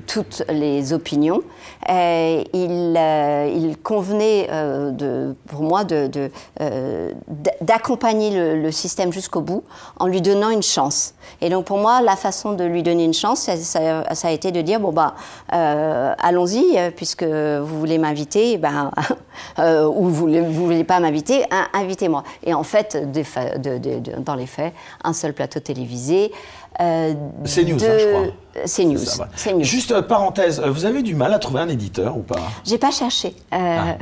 toutes 0.05 0.43
les 0.49 0.93
opinions, 0.93 1.41
il, 1.89 2.45
il, 2.53 3.77
convenait 3.81 4.47
de, 4.47 5.35
pour 5.47 5.63
moi 5.63 5.83
d'accompagner 5.83 6.29
de, 6.57 7.51
d'accompagner 7.61 8.55
le, 8.55 8.71
système 8.71 9.13
jusqu'au 9.13 9.41
bout 9.41 9.63
en 9.99 10.07
lui 10.07 10.21
donnant 10.21 10.49
une 10.49 10.63
chance. 10.63 11.13
Et 11.41 11.49
donc 11.49 11.65
pour 11.65 11.77
moi, 11.77 12.01
la 12.01 12.15
façon 12.15 12.53
de 12.53 12.63
lui 12.63 12.83
donner 12.83 13.05
une 13.05 13.13
chance, 13.13 13.49
ça, 13.49 14.05
ça, 14.13 14.27
a 14.27 14.31
été 14.31 14.51
de 14.51 14.61
dire 14.61 14.79
bon 14.79 14.91
bah 14.91 15.15
allons-y 15.49 16.77
puisque 16.95 17.23
vous 17.23 17.79
voulez 17.79 17.97
m'inviter, 17.97 18.57
ben 18.57 18.91
ou 19.57 20.09
vous 20.09 20.27
vous 20.27 20.65
voulez 20.65 20.83
pas 20.83 20.99
m'inviter, 20.99 21.45
invitez-moi. 21.73 22.23
Et 22.43 22.53
en 22.53 22.63
fait, 22.63 22.97
dans 24.19 24.35
les 24.35 24.47
faits, 24.47 24.73
un 25.03 25.13
seul 25.13 25.33
plateau 25.33 25.59
télévisé. 25.59 26.31
Euh, 26.79 27.13
c'est 27.45 27.63
news, 27.63 27.77
hein, 27.83 27.97
je 27.99 28.07
crois. 28.07 28.27
C'est 28.65 28.85
news. 28.85 28.99
news. 28.99 29.63
Juste 29.63 29.91
euh, 29.91 30.01
parenthèse, 30.01 30.59
euh, 30.59 30.69
vous 30.69 30.85
avez 30.85 31.01
du 31.01 31.15
mal 31.15 31.33
à 31.33 31.39
trouver 31.39 31.61
un 31.61 31.69
éditeur 31.69 32.15
ou 32.17 32.21
pas 32.21 32.39
J'ai 32.65 32.77
pas 32.77 32.91
cherché. 32.91 33.33
Euh, 33.53 33.77
ah. 33.79 33.95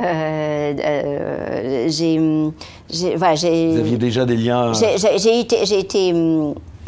j'ai, 1.88 3.16
voilà, 3.16 3.36
vous 3.36 3.80
aviez 3.80 3.98
déjà 3.98 4.26
des 4.26 4.36
liens. 4.36 4.74
J'ai 4.74 5.40
été, 5.40 5.66
j'ai 5.66 5.80
été 5.80 6.14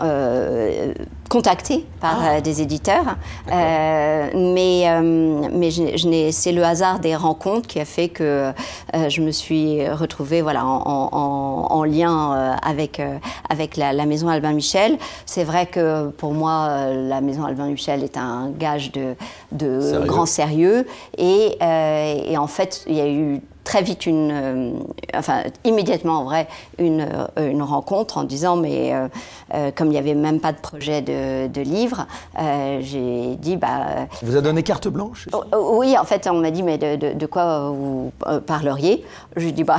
euh, 0.02 0.94
contacté 1.30 1.86
par 2.00 2.20
ah. 2.22 2.30
euh, 2.30 2.42
des 2.42 2.62
éditeurs, 2.62 3.18
euh, 3.52 4.30
mais, 4.34 4.86
mais 5.52 5.72
je, 5.72 6.30
c'est 6.32 6.52
le 6.52 6.64
hasard 6.64 7.00
des 7.00 7.16
rencontres 7.16 7.68
qui 7.68 7.80
a 7.80 7.86
fait 7.86 8.08
que 8.08 8.54
je 8.94 9.22
me 9.22 9.32
suis 9.32 9.90
retrouvée 9.90 10.42
voilà, 10.42 10.66
en, 10.66 11.68
en, 11.70 11.84
lien 11.84 12.58
avec, 12.62 13.02
avec 13.50 13.76
la, 13.76 14.06
Maison 14.06 14.30
Albin 14.30 14.54
Michel. 14.54 14.98
C'est 15.26 15.44
vrai 15.44 15.66
que 15.66 16.10
pour 16.12 16.34
moi, 16.34 16.88
la 16.94 17.20
Maison 17.20 17.44
Albin 17.44 17.68
Michel 17.68 18.04
est 18.04 18.18
un 18.18 18.52
gage 18.52 18.92
de, 18.94 19.16
de 19.52 20.06
grand 20.06 20.26
sérieux, 20.26 20.86
et, 21.18 21.58
et 21.60 22.38
en 22.38 22.48
fait, 22.48 22.86
il 22.88 22.96
y 22.96 23.02
a 23.02 23.10
eu 23.10 23.42
très 23.68 23.82
vite 23.82 24.06
une, 24.06 24.32
euh, 24.32 24.72
enfin 25.14 25.44
immédiatement 25.66 26.20
en 26.20 26.24
vrai, 26.24 26.48
une, 26.80 27.02
euh, 27.38 27.52
une 27.52 27.62
rencontre 27.62 28.18
en 28.18 28.24
disant 28.24 28.56
mais 28.56 28.94
euh, 28.94 29.72
comme 29.76 29.88
il 29.88 29.92
n'y 29.92 29.98
avait 29.98 30.16
même 30.16 30.40
pas 30.40 30.54
de 30.54 30.58
projet 30.58 31.02
de, 31.02 31.48
de 31.48 31.62
livre, 31.62 32.08
j'ai 32.80 33.36
dit 33.36 33.58
bah. 33.58 34.08
Vous 34.24 34.38
a 34.38 34.42
donné 34.42 34.64
carte 34.64 34.88
blanche 34.88 35.28
oh, 35.34 35.44
Oui, 35.74 35.98
en 35.98 36.06
fait, 36.06 36.30
on 36.32 36.36
m'a 36.36 36.52
dit 36.52 36.64
mais 36.64 36.78
de, 36.78 37.14
de, 37.14 37.26
quoi 37.26 37.70
vous 37.70 38.12
parleriez? 38.46 39.04
Je 39.36 39.50
dis 39.50 39.66
bah 39.66 39.78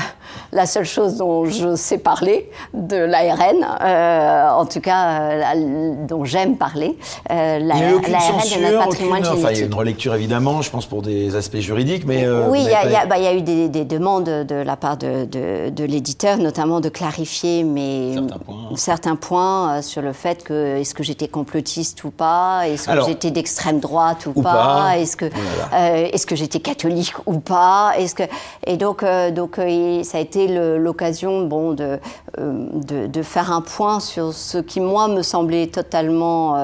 la 0.53 0.67
seule 0.67 0.85
chose 0.85 1.17
dont 1.17 1.47
je 1.47 1.75
sais 1.75 1.99
parler 1.99 2.51
de 2.75 2.97
l'ARN, 2.97 3.65
en 4.55 4.67
tout 4.67 4.81
cas 4.81 5.55
dont 6.07 6.27
j'aime 6.27 6.57
parler, 6.57 6.99
l'ARN 7.31 8.03
de 8.03 8.63
notre 8.63 8.85
patrimoine 8.85 9.25
génétique. 9.25 9.49
il 9.53 9.59
y 9.59 9.63
a 9.63 9.67
une 9.67 9.75
relecture 9.75 10.15
évidemment, 10.15 10.61
je 10.61 10.71
pense 10.71 10.85
pour 10.85 11.01
des 11.01 11.37
aspects 11.37 11.57
juridiques, 11.57 12.05
mais 12.07 12.29
oui, 12.29 12.61
il 12.61 12.69
y, 12.69 13.09
bah, 13.09 13.19
y, 13.19 13.27
a 13.27 13.35
eu 13.35 13.41
des 13.41 13.78
des 13.78 13.78
demandes 13.85 14.25
de 14.25 14.55
la 14.55 14.77
part 14.77 14.97
de, 14.97 15.25
de, 15.25 15.85
l'éditeur, 15.85 16.39
notamment 16.39 16.81
de 16.81 16.89
clarifier 16.89 17.65
mes, 17.65 18.17
certains 18.77 19.17
points, 19.17 19.79
euh, 19.79 19.83
sur 19.83 20.03
le 20.03 20.13
fait 20.13 20.45
que 20.45 20.77
est-ce 20.77 20.95
que 20.95 21.03
j'étais 21.03 21.29
complotiste 21.29 22.05
ou 22.05 22.11
pas, 22.11 22.69
est-ce 22.69 22.89
que 22.89 23.05
j'étais 23.07 23.31
d'extrême 23.31 23.81
droite 23.81 24.27
ou, 24.27 24.43
pas, 24.43 24.99
est-ce 24.99 25.17
que, 25.17 25.27
euh, 25.27 26.09
est-ce 26.13 26.27
que 26.27 26.37
j'étais 26.37 26.61
catholique 26.61 27.15
ou 27.27 27.39
pas, 27.41 27.93
est-ce 27.97 28.15
que 28.15 28.25
et 28.67 28.77
donc 28.77 29.03
euh, 29.03 29.31
donc 29.31 29.57
ça 30.05 30.19
a 30.19 30.21
été 30.21 30.49
l'occasion 30.79 31.47
bon 31.47 31.73
de, 31.73 31.99
de, 32.39 33.07
de 33.07 33.23
faire 33.23 33.53
un 33.53 33.61
point 33.61 34.01
sur 34.01 34.33
ce 34.33 34.59
qui 34.59 34.81
moi 34.81 35.09
me 35.09 35.23
semblait 35.23 35.67
totalement 35.67 36.55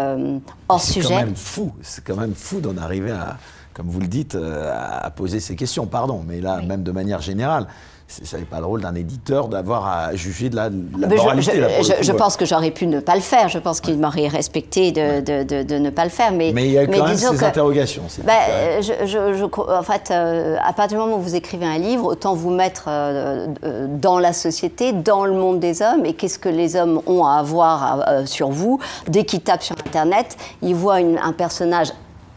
hors 0.69 0.81
sujet. 0.81 1.03
C'est 1.03 1.15
quand 1.15 1.21
même 1.21 1.37
fou, 1.37 1.73
c'est 1.83 2.05
quand 2.05 2.17
même 2.17 2.35
fou 2.35 2.61
d'en 2.61 2.77
arriver 2.77 3.11
à 3.11 3.37
comme 3.75 3.89
vous 3.89 4.01
le 4.01 4.07
dites, 4.07 4.37
euh, 4.37 4.72
à 4.72 5.11
poser 5.11 5.41
ces 5.41 5.57
questions. 5.57 5.87
Pardon, 5.87 6.22
mais 6.27 6.41
là, 6.41 6.62
même 6.62 6.85
de 6.85 6.93
manière 6.93 7.20
générale, 7.20 7.66
ce 8.07 8.37
n'est 8.37 8.45
pas 8.45 8.61
le 8.61 8.66
rôle 8.66 8.83
d'un 8.83 8.95
éditeur 8.95 9.49
d'avoir 9.49 9.87
à 9.87 10.14
juger 10.14 10.51
de 10.51 10.57
la, 10.57 10.68
moralité. 10.70 11.62
Je, 12.01 12.12
pense 12.12 12.37
que 12.37 12.45
j'aurais 12.45 12.70
pu 12.70 12.87
ne 12.87 13.01
pas 13.01 13.14
le 13.14 13.22
faire. 13.22 13.49
Je 13.49 13.59
pense 13.59 13.81
qu'il 13.81 13.99
m'aurait 13.99 14.29
respecté 14.29 14.93
de, 14.93 15.20
de, 15.20 15.62
de, 15.62 15.79
ne 15.79 15.91
pas 15.91 16.05
le 16.05 16.11
faire. 16.11 16.31
Mais, 16.31 16.53
mais 16.55 16.66
il 16.66 16.72
y 16.72 16.79
a 16.79 16.87
quand 16.87 17.07
même 17.07 17.16
ces 17.16 17.43
interrogations. 17.43 18.05
Ben, 18.25 18.81
je, 18.81 19.45
en 19.72 19.83
fait, 19.83 20.11
euh, 20.11 20.57
à 20.62 20.72
partir 20.75 20.99
du 20.99 21.05
moment 21.05 21.16
où 21.16 21.22
vous 21.22 21.35
écrivez 21.35 21.66
un 21.66 21.79
livre, 21.79 22.05
autant 22.05 22.35
vous 22.35 22.51
mettre 22.51 22.85
euh, 22.89 23.49
dans 23.89 24.18
la 24.18 24.35
société, 24.35 24.93
dans 24.93 25.25
le 25.25 25.33
monde 25.33 25.59
des 25.59 25.81
hommes, 25.83 26.05
et 26.05 26.12
qu'est-ce 26.12 26.39
que 26.39 26.51
les 26.51 26.77
hommes 26.77 27.01
ont 27.07 27.25
à 27.25 27.37
avoir 27.39 28.05
sur 28.27 28.51
vous? 28.51 28.79
Dès 29.09 29.25
qu'ils 29.25 29.41
tapent 29.41 29.62
sur 29.62 29.77
Internet, 29.85 30.37
ils 30.62 30.75
voient 30.75 30.97
un 30.97 31.33
personnage 31.33 31.89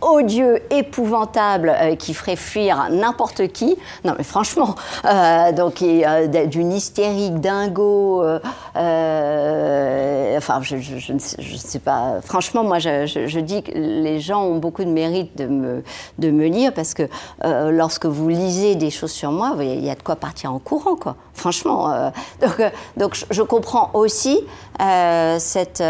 odieux, 0.02 0.62
épouvantable, 0.72 1.76
euh, 1.76 1.96
qui 1.96 2.14
ferait 2.14 2.36
fuir 2.36 2.88
n'importe 2.92 3.48
qui. 3.48 3.78
Non, 4.06 4.14
mais 4.18 4.24
franchement, 4.24 4.76
euh, 5.06 5.52
donc 5.52 5.82
euh, 5.82 6.46
d'une 6.46 6.72
hystérique 6.72 7.40
dingo. 7.40 8.24
enfin, 8.76 10.60
je, 10.62 11.14
ne 11.14 11.20
sais, 11.20 11.80
pas. 11.80 12.22
Franchement, 12.24 12.64
moi, 12.64 12.80
je, 12.80 13.40
dis 13.40 13.64
que 13.64 13.72
les 13.72 14.20
gens 14.20 14.44
ont 14.44 14.58
beaucoup 14.58 14.84
de 14.84 14.90
mérite 14.90 15.38
de 15.38 15.48
me, 15.48 15.84
de 16.20 16.32
me 16.32 16.48
lire 16.48 16.74
parce 16.74 16.94
que 16.94 17.04
lorsque 17.44 18.06
vous 18.06 18.30
lisez 18.30 18.76
des 18.76 18.90
choses 18.90 19.12
sur 19.12 19.32
moi, 19.32 19.56
il 19.60 19.84
y 19.84 19.90
a 19.90 19.96
de 19.96 20.04
quoi 20.04 20.16
partir 20.16 20.54
en 20.54 20.60
courant, 20.60 20.96
quoi. 20.96 21.16
Franchement. 21.34 22.12
donc, 22.42 22.62
donc, 22.98 23.26
je 23.30 23.42
comprends 23.42 23.92
aussi 23.94 24.40
cette, 25.40 25.84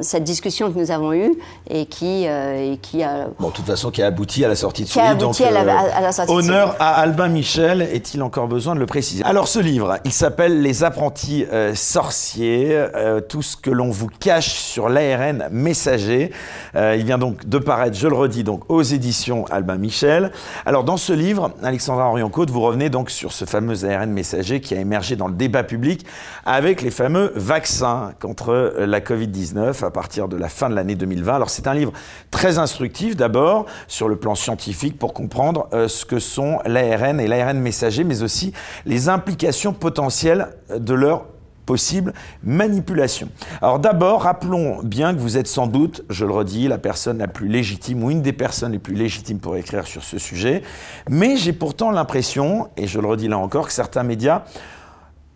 cette 0.00 0.24
discussion 0.24 0.72
que 0.72 0.78
nous 0.78 0.90
avons 0.90 1.12
eue 1.12 1.34
et 1.68 1.86
qui, 1.86 2.24
et 2.24 2.78
qui 2.80 3.02
a 3.02 3.28
Bon, 3.38 3.48
de 3.48 3.54
toute 3.54 3.66
façon, 3.66 3.90
qui 3.90 4.02
a 4.02 4.06
abouti 4.06 4.44
à 4.44 4.48
la 4.48 4.56
sortie 4.56 4.84
de 4.84 4.88
ce 4.88 4.98
livre. 4.98 5.16
Donc, 5.16 5.40
euh, 5.40 6.24
honneur 6.28 6.76
à 6.78 7.00
Albin 7.00 7.28
Michel, 7.28 7.82
est-il 7.82 8.22
encore 8.22 8.48
besoin 8.48 8.74
de 8.74 8.80
le 8.80 8.86
préciser? 8.86 9.24
Alors, 9.24 9.48
ce 9.48 9.58
livre, 9.58 9.98
il 10.04 10.12
s'appelle 10.12 10.62
Les 10.62 10.84
apprentis 10.84 11.46
euh, 11.52 11.74
sorciers, 11.74 12.70
euh, 12.72 13.20
tout 13.20 13.42
ce 13.42 13.56
que 13.56 13.70
l'on 13.70 13.90
vous 13.90 14.08
cache 14.08 14.54
sur 14.54 14.88
l'ARN 14.88 15.48
messager. 15.50 16.32
il 16.74 17.04
vient 17.04 17.18
donc 17.18 17.46
de 17.48 17.58
paraître, 17.58 17.96
je 17.96 18.08
le 18.08 18.14
redis, 18.14 18.44
donc 18.44 18.62
aux 18.68 18.82
éditions 18.82 19.44
Albin 19.50 19.76
Michel. 19.76 20.32
Alors, 20.66 20.84
dans 20.84 20.96
ce 20.96 21.12
livre, 21.12 21.52
Alexandra 21.62 22.08
Orion-Côte, 22.08 22.50
vous 22.50 22.60
revenez 22.60 22.90
donc 22.90 23.10
sur 23.10 23.32
ce 23.32 23.44
fameux 23.44 23.84
ARN 23.84 24.10
messager 24.10 24.60
qui 24.60 24.74
a 24.74 24.80
émergé 24.80 25.16
dans 25.16 25.28
le 25.28 25.34
débat 25.34 25.62
public 25.62 26.04
avec 26.44 26.82
les 26.82 26.90
fameux 26.90 27.32
vaccins 27.36 28.12
contre 28.20 28.74
la 28.78 29.00
Covid-19 29.00 29.84
à 29.84 29.90
partir 29.90 30.28
de 30.28 30.36
la 30.36 30.48
fin 30.48 30.68
de 30.68 30.74
l'année 30.74 30.94
2020. 30.94 31.34
Alors, 31.34 31.50
c'est 31.50 31.66
un 31.66 31.74
livre 31.74 31.92
très 32.30 32.58
instructif 32.58 33.16
d'abord 33.22 33.66
sur 33.86 34.08
le 34.08 34.16
plan 34.16 34.34
scientifique 34.34 34.98
pour 34.98 35.14
comprendre 35.14 35.68
euh, 35.72 35.86
ce 35.86 36.04
que 36.04 36.18
sont 36.18 36.58
l'ARN 36.66 37.20
et 37.20 37.28
l'ARN 37.28 37.56
messager, 37.56 38.02
mais 38.02 38.24
aussi 38.24 38.52
les 38.84 39.08
implications 39.08 39.72
potentielles 39.72 40.48
de 40.76 40.92
leur 40.92 41.26
possible 41.66 42.12
manipulation. 42.42 43.28
Alors 43.60 43.78
d'abord, 43.78 44.22
rappelons 44.22 44.80
bien 44.82 45.14
que 45.14 45.20
vous 45.20 45.36
êtes 45.36 45.46
sans 45.46 45.68
doute, 45.68 46.02
je 46.10 46.24
le 46.24 46.32
redis, 46.32 46.66
la 46.66 46.78
personne 46.78 47.18
la 47.18 47.28
plus 47.28 47.46
légitime 47.46 48.02
ou 48.02 48.10
une 48.10 48.22
des 48.22 48.32
personnes 48.32 48.72
les 48.72 48.80
plus 48.80 48.96
légitimes 48.96 49.38
pour 49.38 49.54
écrire 49.54 49.86
sur 49.86 50.02
ce 50.02 50.18
sujet, 50.18 50.62
mais 51.08 51.36
j'ai 51.36 51.52
pourtant 51.52 51.92
l'impression, 51.92 52.66
et 52.76 52.88
je 52.88 52.98
le 52.98 53.06
redis 53.06 53.28
là 53.28 53.38
encore, 53.38 53.68
que 53.68 53.72
certains 53.72 54.02
médias 54.02 54.42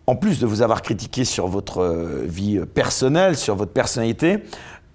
en 0.09 0.15
plus 0.15 0.39
de 0.39 0.45
vous 0.45 0.61
avoir 0.61 0.81
critiqué 0.81 1.25
sur 1.25 1.47
votre 1.47 1.79
euh, 1.79 2.23
vie 2.25 2.59
personnelle, 2.73 3.35
sur 3.35 3.55
votre 3.55 3.73
personnalité, 3.73 4.43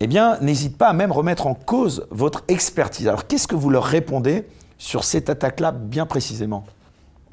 eh 0.03 0.07
bien, 0.07 0.37
n'hésite 0.41 0.77
pas 0.77 0.89
à 0.89 0.93
même 0.93 1.13
remettre 1.13 1.47
en 1.47 1.55
cause 1.55 2.07
votre 2.11 2.43
expertise. 2.49 3.07
Alors, 3.07 3.27
qu'est-ce 3.27 3.47
que 3.47 3.55
vous 3.55 3.71
leur 3.71 3.85
répondez 3.85 4.45
sur 4.77 5.05
cette 5.05 5.31
attaque-là 5.31 5.71
bien 5.71 6.07
précisément? 6.07 6.65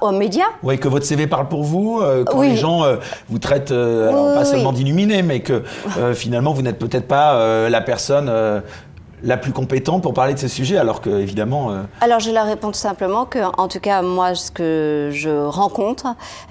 Aux 0.00 0.12
médias? 0.12 0.46
Oui, 0.62 0.78
que 0.78 0.88
votre 0.88 1.04
CV 1.04 1.26
parle 1.26 1.48
pour 1.48 1.62
vous, 1.62 2.00
euh, 2.00 2.24
quand 2.24 2.40
les 2.40 2.56
gens 2.56 2.84
euh, 2.84 2.96
vous 3.28 3.38
traitent, 3.38 3.70
euh, 3.70 4.34
pas 4.34 4.46
seulement 4.46 4.72
d'illuminé, 4.72 5.22
mais 5.22 5.40
que 5.40 5.62
finalement 6.14 6.52
vous 6.52 6.62
n'êtes 6.62 6.78
peut-être 6.78 7.06
pas 7.06 7.68
la 7.68 7.80
personne 7.80 8.30
la 9.22 9.36
plus 9.36 9.52
compétente 9.52 10.02
pour 10.02 10.14
parler 10.14 10.34
de 10.34 10.38
ces 10.38 10.48
sujets, 10.48 10.76
alors 10.76 11.00
que 11.00 11.10
évidemment. 11.10 11.70
Euh, 11.70 11.82
alors 12.00 12.20
je 12.20 12.30
leur 12.30 12.46
réponds 12.46 12.68
tout 12.68 12.78
simplement 12.78 13.26
que, 13.26 13.38
en 13.58 13.68
tout 13.68 13.80
cas, 13.80 14.02
moi, 14.02 14.34
ce 14.34 14.50
que 14.50 15.10
je 15.12 15.46
rencontre, 15.46 16.06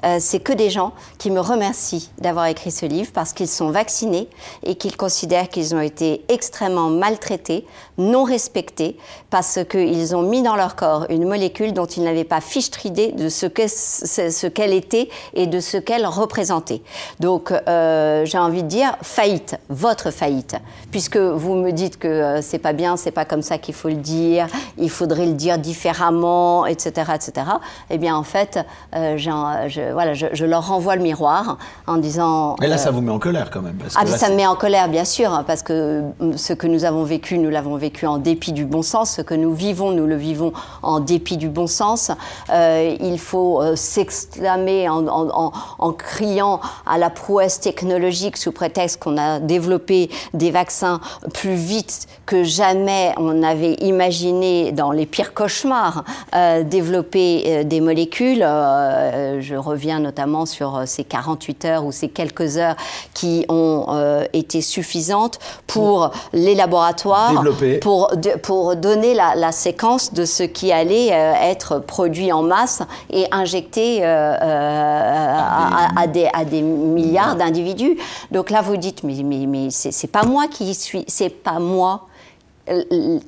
euh, 0.05 0.17
c'est 0.19 0.39
que 0.39 0.53
des 0.53 0.69
gens 0.69 0.93
qui 1.17 1.31
me 1.31 1.39
remercient 1.39 2.09
d'avoir 2.19 2.45
écrit 2.45 2.71
ce 2.71 2.85
livre 2.85 3.11
parce 3.13 3.33
qu'ils 3.33 3.47
sont 3.47 3.71
vaccinés 3.71 4.27
et 4.63 4.75
qu'ils 4.75 4.97
considèrent 4.97 5.49
qu'ils 5.49 5.75
ont 5.75 5.81
été 5.81 6.23
extrêmement 6.29 6.89
maltraités, 6.89 7.65
non 7.97 8.23
respectés, 8.23 8.97
parce 9.29 9.59
qu'ils 9.69 10.15
ont 10.15 10.21
mis 10.21 10.41
dans 10.41 10.55
leur 10.55 10.75
corps 10.75 11.05
une 11.09 11.27
molécule 11.27 11.73
dont 11.73 11.85
ils 11.85 12.03
n'avaient 12.03 12.23
pas 12.23 12.41
fichtre 12.41 12.85
idée 12.85 13.11
de 13.11 13.29
ce 13.29 14.47
qu'elle 14.47 14.73
était 14.73 15.09
et 15.33 15.47
de 15.47 15.59
ce 15.59 15.77
qu'elle 15.77 16.05
représentait. 16.05 16.81
Donc, 17.19 17.51
euh, 17.51 18.25
j'ai 18.25 18.37
envie 18.37 18.63
de 18.63 18.67
dire 18.67 18.95
faillite, 19.01 19.57
votre 19.69 20.11
faillite, 20.11 20.55
puisque 20.91 21.17
vous 21.17 21.55
me 21.55 21.71
dites 21.71 21.97
que 21.97 22.39
c'est 22.41 22.58
c'est 22.59 22.63
pas 22.63 22.73
bien, 22.73 22.97
c'est 22.97 23.11
pas 23.11 23.23
comme 23.23 23.41
ça 23.41 23.57
qu'il 23.57 23.73
faut 23.73 23.87
le 23.87 23.95
dire, 23.95 24.47
il 24.77 24.89
faudrait 24.89 25.25
le 25.25 25.33
dire 25.33 25.57
différemment, 25.57 26.65
etc., 26.65 27.11
etc. 27.15 27.47
Eh 27.89 27.97
bien, 27.97 28.17
en 28.17 28.23
fait, 28.23 28.59
euh, 28.95 29.15
je, 29.17 29.93
voilà, 29.93 30.13
je, 30.13 30.45
leur 30.45 30.67
renvoie 30.67 30.97
le 30.97 31.01
miroir 31.01 31.57
en 31.87 31.97
disant. 31.97 32.57
Et 32.61 32.67
là, 32.67 32.77
ça 32.77 32.91
vous 32.91 32.99
met 32.99 33.11
en 33.11 33.19
colère 33.19 33.49
quand 33.49 33.61
même. 33.61 33.75
Parce 33.75 33.95
ah, 33.97 34.05
ça 34.05 34.29
me 34.29 34.35
met 34.35 34.45
en 34.45 34.55
colère, 34.55 34.89
bien 34.89 35.05
sûr, 35.05 35.33
hein, 35.33 35.45
parce 35.47 35.63
que 35.63 36.03
ce 36.35 36.51
que 36.51 36.67
nous 36.67 36.83
avons 36.83 37.03
vécu, 37.05 37.37
nous 37.37 37.49
l'avons 37.49 37.77
vécu 37.77 38.05
en 38.05 38.17
dépit 38.17 38.51
du 38.51 38.65
bon 38.65 38.81
sens. 38.81 39.11
Ce 39.11 39.21
que 39.21 39.35
nous 39.35 39.53
vivons, 39.53 39.91
nous 39.91 40.05
le 40.05 40.17
vivons 40.17 40.51
en 40.81 40.99
dépit 40.99 41.37
du 41.37 41.47
bon 41.47 41.67
sens. 41.67 42.11
il 42.49 43.19
faut 43.19 43.61
s'exclamer 43.75 44.89
en, 44.89 45.07
en, 45.07 45.53
en 45.77 45.93
criant 45.93 46.59
à 46.85 46.97
la 46.97 47.09
prouesse 47.09 47.61
technologique 47.61 48.35
sous 48.35 48.51
prétexte 48.51 49.01
qu'on 49.01 49.17
a 49.17 49.39
développé 49.39 50.09
des 50.33 50.51
vaccins 50.51 50.99
plus 51.33 51.55
vite 51.55 52.07
que 52.25 52.43
jamais 52.49 53.13
on 53.17 53.43
avait 53.43 53.75
imaginé 53.75 54.71
dans 54.71 54.91
les 54.91 55.05
pires 55.05 55.33
cauchemars 55.33 56.03
euh, 56.35 56.63
développer 56.63 57.43
euh, 57.45 57.63
des 57.63 57.79
molécules. 57.79 58.43
Euh, 58.43 59.39
je 59.39 59.55
reviens 59.55 59.99
notamment 59.99 60.45
sur 60.45 60.81
ces 60.85 61.03
48 61.03 61.65
heures 61.65 61.85
ou 61.85 61.91
ces 61.91 62.09
quelques 62.09 62.57
heures 62.57 62.75
qui 63.13 63.45
ont 63.47 63.85
été 64.33 64.61
suffisantes 64.61 65.39
pour 65.67 66.11
les 66.33 66.55
laboratoires, 66.55 67.43
pour, 67.81 68.11
pour 68.41 68.75
donner 68.75 69.13
la, 69.13 69.35
la, 69.35 69.51
séquence 69.51 70.13
de 70.13 70.25
ce 70.25 70.43
qui 70.43 70.71
allait 70.71 71.07
être 71.07 71.79
produit 71.79 72.31
en 72.31 72.41
masse 72.41 72.81
et 73.11 73.25
injecté 73.31 74.03
à, 74.03 75.87
à, 75.95 76.07
des, 76.07 76.29
à 76.33 76.45
des 76.45 76.61
milliards 76.61 77.35
d'individus. 77.35 77.97
Donc 78.31 78.49
là, 78.49 78.61
vous 78.61 78.77
dites, 78.77 79.03
mais, 79.03 79.21
mais, 79.23 79.45
mais 79.45 79.69
c'est 79.69 80.11
pas 80.11 80.23
moi 80.23 80.47
qui 80.47 80.73
suis, 80.73 81.03
c'est 81.07 81.29
pas 81.29 81.59
moi 81.59 82.08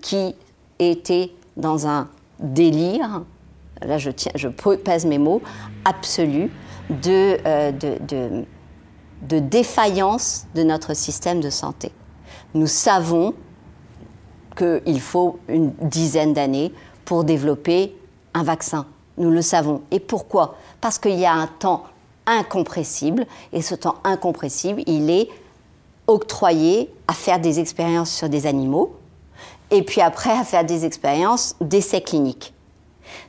qui 0.02 0.36
était 0.80 1.32
dans 1.58 1.88
un 1.88 2.08
délire, 2.40 3.24
là 3.82 3.98
je, 3.98 4.10
tiens, 4.12 4.32
pèse 4.84 5.06
mes 5.06 5.18
mots, 5.18 5.42
absolu 5.86 6.52
de, 6.90 7.38
euh, 7.46 7.72
de, 7.72 7.98
de, 8.08 8.46
de 9.28 9.40
défaillance 9.40 10.48
de 10.56 10.64
notre 10.64 10.96
système 10.96 11.40
de 11.40 11.50
santé. 11.50 11.92
Nous 12.54 12.68
savons 12.68 13.34
qu'il 14.56 15.00
faut 15.00 15.40
une 15.48 15.72
dizaine 15.82 16.34
d'années 16.34 16.74
pour 17.06 17.24
développer 17.24 17.96
un 18.34 18.44
vaccin. 18.44 18.86
Nous 19.18 19.32
le 19.32 19.42
savons. 19.42 19.82
Et 19.92 20.00
pourquoi? 20.00 20.56
Parce 20.82 21.00
qu'il 21.00 21.20
y 21.20 21.26
a 21.26 21.34
un 21.34 21.48
temps 21.48 21.84
incompressible. 22.26 23.26
Et 23.54 23.62
ce 23.62 23.76
temps 23.76 23.96
incompressible, 24.04 24.84
il 24.88 25.10
est 25.10 25.30
octroyé 26.08 26.94
à 27.08 27.14
faire 27.14 27.40
des 27.40 27.60
expériences 27.60 28.12
sur 28.12 28.30
des 28.30 28.46
animaux 28.48 28.96
et 29.72 29.84
puis 29.84 30.02
après 30.02 30.32
à 30.32 30.44
faire 30.44 30.64
des 30.64 30.86
expériences 30.86 31.56
d'essais 31.62 32.02
cliniques. 32.02 32.54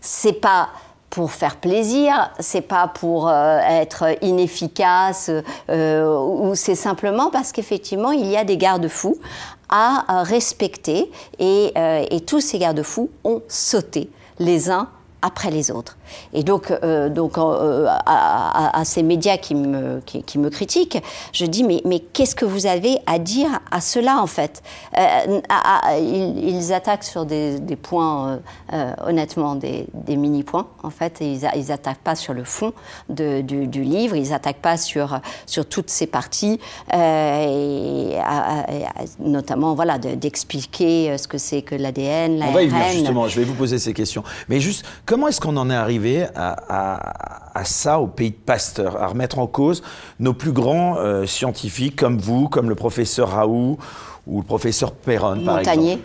C'est 0.01 0.35
pas 0.35 0.69
pour 1.13 1.31
faire 1.33 1.57
plaisir, 1.57 2.31
c'est 2.39 2.63
pas 2.63 2.89
pour 2.89 3.29
euh, 3.29 3.59
être 3.59 4.17
inefficace, 4.23 5.31
euh, 5.69 6.19
ou 6.19 6.55
c'est 6.55 6.75
simplement 6.75 7.31
parce 7.31 7.53
qu'effectivement 7.53 8.13
il 8.13 8.27
y 8.27 8.37
a 8.37 8.45
des 8.45 8.57
garde-fous 8.57 9.19
à 9.69 10.23
respecter 10.23 11.11
et, 11.39 11.73
euh, 11.77 12.05
et 12.11 12.21
tous 12.21 12.41
ces 12.41 12.59
garde-fous 12.59 13.11
ont 13.25 13.43
sauté 13.49 14.11
les 14.39 14.71
uns 14.71 14.89
après 15.21 15.51
les 15.51 15.71
autres. 15.71 15.97
Et 16.33 16.43
donc, 16.43 16.71
euh, 16.71 17.09
donc 17.09 17.39
euh, 17.39 17.87
à, 18.07 18.83
ces 18.85 19.03
médias 19.03 19.37
qui 19.37 19.55
me, 19.55 20.01
qui, 20.01 20.39
me 20.39 20.51
critiquent, 20.51 21.03
je 21.33 21.47
dis 21.47 21.65
mais, 21.65 21.83
mais 21.85 22.01
qu'est-ce 22.01 22.35
que 22.35 22.45
vous 22.45 22.67
avez 22.67 22.99
à 23.07 23.19
dire 23.19 23.61
à 23.71 23.81
cela 23.81 24.19
en 24.21 24.27
fait? 24.27 24.63
Euh, 24.99 25.41
ils, 25.99 26.73
attaquent 26.73 27.05
sur 27.05 27.27
des, 27.27 27.61
des 27.61 27.77
points, 27.77 28.41
honnêtement, 29.05 29.57
des, 29.57 29.87
des 29.93 30.17
mini-points 30.17 30.69
en 30.83 30.91
fait. 30.91 31.21
Et 31.21 31.33
ils, 31.33 31.67
n'attaquent 31.69 31.99
pas 31.99 32.15
sur 32.15 32.35
le 32.35 32.45
fond 32.45 32.73
de, 33.09 33.41
du, 33.41 33.67
du, 33.67 33.83
livre, 33.83 34.17
ils 34.17 34.31
n'attaquent 34.31 34.63
pas 34.63 34.77
sur, 34.77 35.21
sur 35.47 35.67
toutes 35.67 35.91
ces 35.91 36.07
parties, 36.07 36.61
et, 36.93 38.17
notamment 39.19 39.75
voilà, 39.75 39.99
d'expliquer 39.99 41.17
ce 41.19 41.29
que 41.29 41.39
c'est 41.39 41.63
que 41.63 41.75
l'ADN, 41.75 42.39
l'ARN. 42.39 42.51
On 42.51 42.55
va 42.55 42.63
y 42.63 42.69
venir 42.69 42.89
justement, 42.91 43.29
je 43.29 43.39
vais 43.39 43.45
vous 43.45 43.55
poser 43.55 43.79
ces 43.79 43.93
questions. 43.93 44.23
Mais 44.49 44.61
juste, 44.61 44.85
comment 45.07 45.29
est-ce 45.29 45.41
qu'on 45.41 45.57
en 45.57 45.71
est 45.71 45.75
arrivé 45.75 46.02
à, 46.35 47.65
ça 47.65 48.01
au 48.01 48.07
pays 48.07 48.31
de 48.31 48.37
Pasteur, 48.37 49.01
à 49.01 49.07
remettre 49.07 49.39
en 49.39 49.47
cause 49.47 49.83
nos 50.19 50.33
plus 50.35 50.53
grands 50.53 50.97
euh, 50.99 51.27
scientifiques 51.27 51.97
comme 51.97 52.19
vous, 52.19 52.49
comme 52.49 52.69
le 52.69 52.75
professeur 52.75 53.31
Raoult 53.31 53.79
ou 54.27 54.39
le 54.39 54.45
professeur 54.45 54.93
Perron, 54.93 55.45
par 55.45 55.59
exemple 55.61 55.99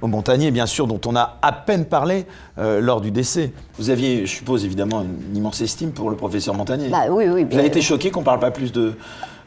au 0.00 0.06
Montagnier, 0.06 0.50
bien 0.50 0.66
sûr, 0.66 0.86
dont 0.86 1.00
on 1.06 1.16
a 1.16 1.38
à 1.42 1.52
peine 1.52 1.84
parlé 1.84 2.26
euh, 2.58 2.80
lors 2.80 3.00
du 3.00 3.10
décès. 3.10 3.52
Vous 3.78 3.90
aviez, 3.90 4.26
je 4.26 4.36
suppose, 4.36 4.64
évidemment, 4.64 5.02
une 5.02 5.36
immense 5.36 5.60
estime 5.60 5.90
pour 5.90 6.10
le 6.10 6.16
professeur 6.16 6.54
Montagnier. 6.54 6.88
Bah, 6.88 7.06
oui, 7.10 7.24
oui. 7.28 7.44
Vous 7.50 7.58
avez 7.58 7.66
été 7.66 7.80
choqué 7.80 8.10
qu'on 8.10 8.20
ne 8.20 8.24
parle 8.24 8.40
pas 8.40 8.50
plus 8.50 8.72
de, 8.72 8.94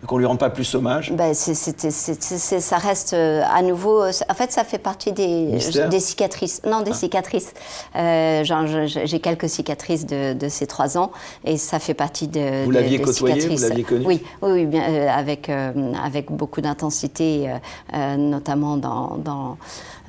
qu'on 0.08 0.18
lui 0.18 0.26
rende 0.26 0.40
pas 0.40 0.50
plus 0.50 0.74
hommage 0.74 1.12
ben, 1.12 1.34
Ça 1.34 2.78
reste 2.78 3.14
euh, 3.14 3.44
à 3.48 3.62
nouveau. 3.62 4.04
En 4.04 4.34
fait, 4.34 4.52
ça 4.52 4.64
fait 4.64 4.80
partie 4.80 5.12
des, 5.12 5.58
des 5.90 6.00
cicatrices. 6.00 6.62
Non, 6.66 6.82
des 6.82 6.92
ah. 6.92 6.96
cicatrices. 6.96 7.54
Euh, 7.96 8.44
J'ai 8.44 9.20
quelques 9.20 9.50
cicatrices 9.50 10.06
de, 10.06 10.34
de, 10.34 10.50
ces 10.50 10.66
trois 10.66 10.98
ans 10.98 11.12
et 11.46 11.58
ça 11.58 11.80
fait 11.80 11.94
partie 11.94 12.28
de. 12.28 12.66
Vous 12.66 12.72
l'aviez 12.72 13.00
côtoyé, 13.00 13.48
vous 13.48 13.62
l'aviez 13.62 13.84
connu 13.84 14.06
Oui, 14.06 14.24
oui, 14.42 14.66
bien, 14.66 14.84
euh, 14.90 15.08
avec, 15.10 15.50
euh, 15.50 15.94
avec 16.04 16.32
beaucoup 16.32 16.62
d'intensité, 16.62 17.50
notamment 17.94 18.78
dans. 18.78 19.18
dans 19.18 19.58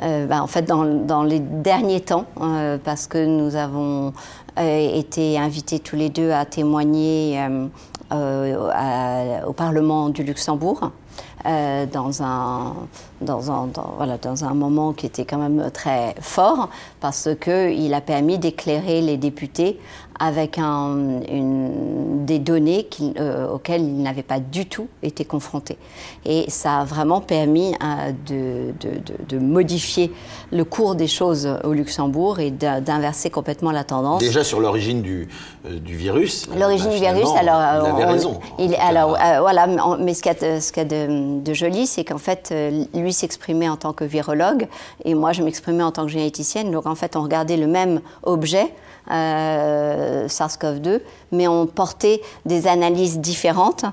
ben, 0.00 0.40
en 0.40 0.46
fait, 0.46 0.62
dans, 0.62 0.84
dans, 0.84 1.22
les 1.22 1.38
derniers 1.38 2.00
temps, 2.00 2.24
parce 2.82 3.06
que 3.06 3.24
nous 3.24 3.54
avons 3.56 4.12
été 4.58 5.38
invités 5.38 5.78
tous 5.78 5.96
les 5.96 6.08
deux 6.08 6.30
à 6.30 6.44
témoigner 6.44 7.38
euh, 8.12 9.42
au 9.46 9.52
Parlement 9.52 10.08
du 10.08 10.22
Luxembourg. 10.22 10.90
Euh, 11.44 11.86
dans, 11.86 12.22
un, 12.22 12.72
dans, 13.20 13.50
un, 13.50 13.68
voilà, 13.96 14.16
dans 14.16 14.44
un 14.44 14.54
moment 14.54 14.92
qui 14.92 15.06
était 15.06 15.24
quand 15.24 15.38
même 15.38 15.70
très 15.72 16.14
fort, 16.20 16.68
parce 17.00 17.28
qu'il 17.40 17.92
a 17.94 18.00
permis 18.00 18.38
d'éclairer 18.38 19.00
les 19.00 19.16
députés 19.16 19.80
avec 20.22 20.56
un, 20.56 21.20
une, 21.28 22.24
des 22.24 22.38
données 22.38 22.86
euh, 23.18 23.48
auxquelles 23.48 23.82
ils 23.82 24.02
n'avaient 24.02 24.22
pas 24.22 24.38
du 24.38 24.66
tout 24.66 24.86
été 25.02 25.24
confrontés. 25.24 25.76
Et 26.24 26.48
ça 26.48 26.78
a 26.78 26.84
vraiment 26.84 27.20
permis 27.20 27.74
euh, 27.82 28.12
de, 28.28 28.72
de, 28.80 29.00
de, 29.28 29.38
modifier 29.38 30.12
le 30.52 30.64
cours 30.64 30.94
des 30.94 31.08
choses 31.08 31.48
au 31.64 31.72
Luxembourg 31.72 32.38
et 32.38 32.52
d'inverser 32.52 33.30
complètement 33.30 33.72
la 33.72 33.82
tendance. 33.82 34.20
Déjà 34.20 34.44
sur 34.44 34.60
l'origine 34.60 35.02
du, 35.02 35.28
euh, 35.66 35.80
du, 35.80 35.96
virus. 35.96 36.48
L'origine 36.56 36.90
du 36.90 36.98
virus, 36.98 37.28
alors. 37.36 37.84
Il 37.84 37.90
avait 37.90 38.04
raison. 38.04 38.38
Il, 38.60 38.76
alors 38.76 39.18
voilà, 39.40 39.66
mais 39.98 40.14
ce 40.14 40.22
qu'il 40.22 40.32
y 40.32 40.44
a, 40.44 40.60
ce 40.60 40.72
qu 40.72 40.84
de, 40.84 41.40
de, 41.42 41.52
joli, 41.52 41.88
c'est 41.88 42.04
qu'en 42.04 42.18
fait, 42.18 42.54
lui 42.94 43.12
s'exprimait 43.12 43.68
en 43.68 43.76
tant 43.76 43.92
que 43.92 44.04
virologue 44.04 44.68
et 45.04 45.14
moi 45.14 45.32
je 45.32 45.42
m'exprimais 45.42 45.82
en 45.82 45.90
tant 45.90 46.04
que 46.06 46.12
généticienne. 46.12 46.70
Donc 46.70 46.86
en 46.86 46.94
fait, 46.94 47.16
on 47.16 47.22
regardait 47.22 47.56
le 47.56 47.66
même 47.66 48.00
objet 48.22 48.72
euh, 49.10 50.28
SARS-CoV-2, 50.28 51.00
mais 51.32 51.48
ont 51.48 51.66
porté 51.66 52.22
des 52.46 52.66
analyses 52.66 53.18
différentes 53.18 53.84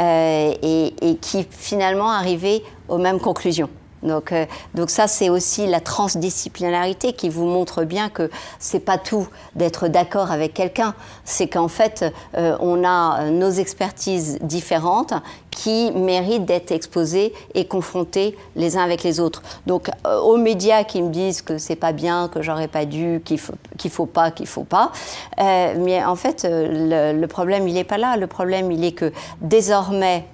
euh, 0.00 0.54
et, 0.62 0.94
et, 1.02 1.16
qui 1.16 1.46
finalement 1.50 2.10
arrivaient 2.10 2.62
aux 2.88 2.98
mêmes 2.98 3.20
conclusions. 3.20 3.70
Donc, 4.02 4.32
euh, 4.32 4.46
donc 4.74 4.90
ça, 4.90 5.06
c'est 5.06 5.28
aussi 5.28 5.66
la 5.66 5.80
transdisciplinarité 5.80 7.12
qui 7.12 7.28
vous 7.28 7.46
montre 7.46 7.84
bien 7.84 8.08
que 8.08 8.30
c'est 8.58 8.80
pas 8.80 8.98
tout 8.98 9.26
d'être 9.54 9.88
d'accord 9.88 10.30
avec 10.30 10.54
quelqu'un. 10.54 10.94
C'est 11.24 11.48
qu'en 11.48 11.68
fait, 11.68 12.04
euh, 12.36 12.56
on 12.60 12.84
a 12.84 13.22
euh, 13.22 13.30
nos 13.30 13.50
expertises 13.50 14.38
différentes 14.42 15.14
qui 15.50 15.90
méritent 15.92 16.44
d'être 16.44 16.70
exposées 16.70 17.32
et 17.54 17.66
confrontées 17.66 18.36
les 18.54 18.76
uns 18.76 18.82
avec 18.84 19.02
les 19.02 19.18
autres. 19.18 19.42
Donc, 19.66 19.90
aux 20.04 20.36
médias 20.36 20.84
qui 20.84 21.02
me 21.02 21.10
disent 21.10 21.42
que 21.42 21.58
c'est 21.58 21.74
pas 21.74 21.90
bien, 21.90 22.28
que 22.28 22.42
j'aurais 22.42 22.68
pas 22.68 22.84
dû, 22.84 23.20
qu'il 23.24 23.40
faut, 23.40 23.54
qu'il 23.76 23.90
faut 23.90 24.06
pas, 24.06 24.30
qu'il 24.30 24.46
faut 24.46 24.62
pas. 24.62 24.92
mais 25.36 26.04
en 26.04 26.14
fait, 26.14 26.46
le, 26.48 27.12
le 27.12 27.26
problème, 27.26 27.66
il 27.66 27.76
est 27.76 27.82
pas 27.82 27.98
là. 27.98 28.16
Le 28.16 28.28
problème, 28.28 28.70
il 28.70 28.84
est 28.84 28.92
que 28.92 29.12
désormais, 29.40 30.26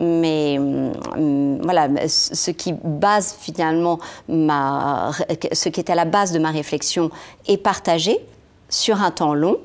mes 0.00 0.58
mm, 0.58 1.60
voilà 1.62 1.88
ce 2.08 2.50
qui 2.50 2.74
finalement 3.38 3.98
ce 4.28 5.68
qui 5.68 5.80
est 5.80 5.90
à 5.90 5.94
la 5.94 6.04
base 6.04 6.32
de 6.32 6.38
ma 6.38 6.50
réflexion 6.50 7.10
est 7.46 7.58
partagé 7.58 8.18
sur 8.68 9.02
un 9.02 9.10
temps 9.10 9.34
long 9.34 9.58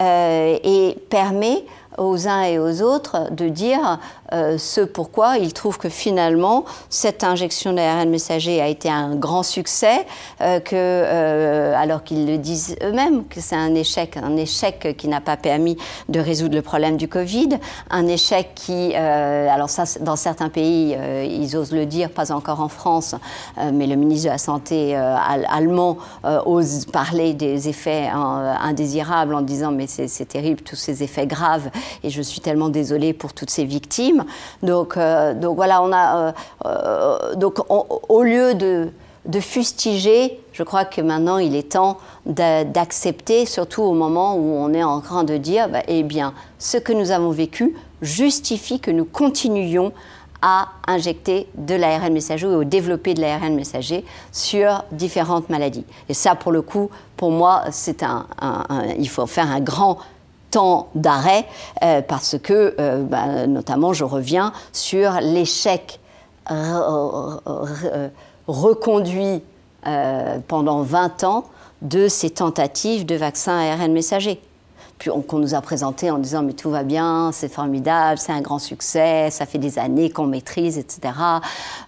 euh, 0.00 0.58
et 0.62 0.96
permet 1.08 1.64
aux 1.98 2.26
uns 2.26 2.42
et 2.42 2.58
aux 2.58 2.82
autres 2.82 3.30
de 3.32 3.48
dire 3.48 3.98
euh, 4.32 4.58
ce 4.58 4.80
pourquoi 4.80 5.38
ils 5.38 5.52
trouvent 5.52 5.78
que 5.78 5.88
finalement 5.88 6.64
cette 6.88 7.24
injection 7.24 7.72
d'ARN 7.72 8.08
messager 8.08 8.60
a 8.60 8.68
été 8.68 8.88
un 8.88 9.16
grand 9.16 9.42
succès, 9.42 10.06
euh, 10.40 10.60
que, 10.60 10.74
euh, 10.74 11.74
alors 11.76 12.04
qu'ils 12.04 12.26
le 12.26 12.38
disent 12.38 12.76
eux-mêmes, 12.82 13.26
que 13.26 13.40
c'est 13.40 13.56
un 13.56 13.74
échec, 13.74 14.16
un 14.16 14.36
échec 14.36 14.94
qui 14.96 15.08
n'a 15.08 15.20
pas 15.20 15.36
permis 15.36 15.76
de 16.08 16.20
résoudre 16.20 16.54
le 16.54 16.62
problème 16.62 16.96
du 16.96 17.08
Covid, 17.08 17.58
un 17.90 18.06
échec 18.06 18.52
qui, 18.54 18.94
alors 18.94 19.70
ça, 19.70 19.84
dans 20.00 20.16
certains 20.16 20.48
pays, 20.48 20.96
ils 21.24 21.56
osent 21.56 21.72
le 21.72 21.86
dire, 21.86 22.10
pas 22.10 22.32
encore 22.32 22.60
en 22.60 22.68
France, 22.68 23.14
mais 23.72 23.86
le 23.86 23.96
ministre 23.96 24.26
de 24.26 24.32
la 24.32 24.38
Santé 24.38 24.96
allemand 24.96 25.98
ose 26.46 26.86
parler 26.86 27.34
des 27.34 27.68
effets 27.68 28.08
indésirables 28.08 29.34
en 29.34 29.42
disant 29.42 29.70
mais 29.70 29.86
c'est 29.86 30.24
terrible 30.26 30.62
tous 30.62 30.76
ces 30.76 31.02
effets 31.02 31.26
graves 31.26 31.70
et 32.02 32.10
je 32.10 32.22
suis 32.22 32.40
tellement 32.40 32.68
désolée 32.68 33.12
pour 33.12 33.32
toutes 33.32 33.50
ces 33.50 33.64
victimes. 33.64 34.19
Donc, 34.62 34.96
euh, 34.96 35.34
donc 35.34 35.56
voilà, 35.56 35.82
on 35.82 35.92
a. 35.92 36.16
Euh, 36.16 36.32
euh, 36.66 37.34
donc 37.34 37.58
au 37.70 38.22
lieu 38.22 38.54
de, 38.54 38.88
de 39.26 39.40
fustiger, 39.40 40.40
je 40.52 40.62
crois 40.62 40.84
que 40.84 41.00
maintenant 41.00 41.38
il 41.38 41.54
est 41.54 41.70
temps 41.70 41.98
d'accepter, 42.26 43.46
surtout 43.46 43.82
au 43.82 43.94
moment 43.94 44.34
où 44.34 44.54
on 44.56 44.72
est 44.72 44.82
en 44.82 45.00
train 45.00 45.24
de 45.24 45.36
dire, 45.36 45.68
bah, 45.68 45.82
eh 45.88 46.02
bien, 46.02 46.34
ce 46.58 46.76
que 46.76 46.92
nous 46.92 47.10
avons 47.10 47.30
vécu 47.30 47.74
justifie 48.02 48.80
que 48.80 48.90
nous 48.90 49.04
continuions 49.04 49.92
à 50.42 50.68
injecter 50.86 51.48
de 51.54 51.74
l'ARN 51.74 52.12
messager 52.12 52.46
ou 52.46 52.64
développer 52.64 53.12
de 53.14 53.20
l'ARN 53.20 53.54
messager 53.54 54.04
sur 54.32 54.84
différentes 54.90 55.50
maladies. 55.50 55.84
Et 56.08 56.14
ça, 56.14 56.34
pour 56.34 56.50
le 56.50 56.62
coup, 56.62 56.90
pour 57.16 57.30
moi, 57.30 57.64
c'est 57.70 58.02
un, 58.02 58.26
il 58.98 59.08
faut 59.08 59.26
faire 59.26 59.50
un 59.50 59.60
grand 59.60 59.98
temps 60.50 60.88
d'arrêt 60.94 61.46
euh, 61.82 62.02
parce 62.02 62.36
que, 62.38 62.74
euh, 62.78 63.02
bah, 63.02 63.46
notamment, 63.46 63.92
je 63.92 64.04
reviens 64.04 64.52
sur 64.72 65.12
l'échec 65.20 66.00
reconduit 68.46 69.42
euh, 69.86 70.38
pendant 70.48 70.82
20 70.82 71.24
ans 71.24 71.44
de 71.82 72.08
ces 72.08 72.30
tentatives 72.30 73.06
de 73.06 73.14
vaccins 73.14 73.56
ARN 73.56 73.92
messager 73.92 74.40
qu'on 75.08 75.38
nous 75.38 75.54
a 75.54 75.60
présenté 75.60 76.10
en 76.10 76.18
disant 76.18 76.42
mais 76.42 76.52
tout 76.52 76.70
va 76.70 76.82
bien, 76.82 77.30
c'est 77.32 77.48
formidable, 77.48 78.18
c'est 78.18 78.32
un 78.32 78.40
grand 78.40 78.58
succès, 78.58 79.30
ça 79.30 79.46
fait 79.46 79.58
des 79.58 79.78
années 79.78 80.10
qu'on 80.10 80.26
maîtrise, 80.26 80.78
etc. 80.78 81.14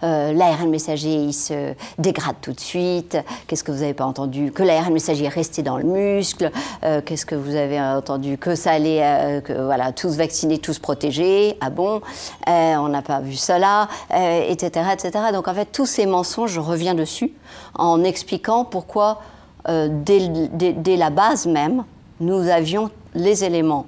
Euh, 0.03 0.33
L'ARN 0.33 0.69
messager, 0.69 1.13
il 1.13 1.33
se 1.33 1.73
dégrade 1.97 2.35
tout 2.41 2.53
de 2.53 2.59
suite. 2.59 3.17
Qu'est-ce 3.47 3.63
que 3.63 3.71
vous 3.71 3.79
n'avez 3.79 3.93
pas 3.93 4.05
entendu? 4.05 4.51
Que 4.51 4.63
l'ARN 4.63 4.91
messager 4.91 5.25
est 5.25 5.29
resté 5.29 5.61
dans 5.61 5.77
le 5.77 5.83
muscle. 5.83 6.51
Euh, 6.83 7.01
qu'est-ce 7.05 7.25
que 7.25 7.35
vous 7.35 7.55
avez 7.55 7.79
entendu? 7.79 8.37
Que 8.37 8.55
ça 8.55 8.71
allait, 8.71 9.01
euh, 9.03 9.41
que, 9.41 9.53
voilà, 9.53 9.91
tous 9.91 10.15
vaccinés, 10.15 10.57
tous 10.57 10.79
protégés. 10.79 11.57
Ah 11.61 11.69
bon? 11.69 12.01
On 12.47 12.87
n'a 12.87 13.01
pas 13.01 13.19
vu 13.19 13.35
cela, 13.35 13.87
etc., 14.11 14.87
etc. 14.93 15.11
Donc 15.31 15.47
en 15.47 15.53
fait, 15.53 15.65
tous 15.71 15.85
ces 15.85 16.05
mensonges, 16.05 16.51
je 16.51 16.59
reviens 16.59 16.95
dessus 16.95 17.33
en 17.75 18.03
expliquant 18.03 18.65
pourquoi 18.65 19.21
dès, 19.67 20.29
dès 20.49 20.97
la 20.97 21.09
base 21.09 21.45
même, 21.45 21.83
nous 22.23 22.47
avions 22.49 22.89
les 23.13 23.43
éléments 23.43 23.85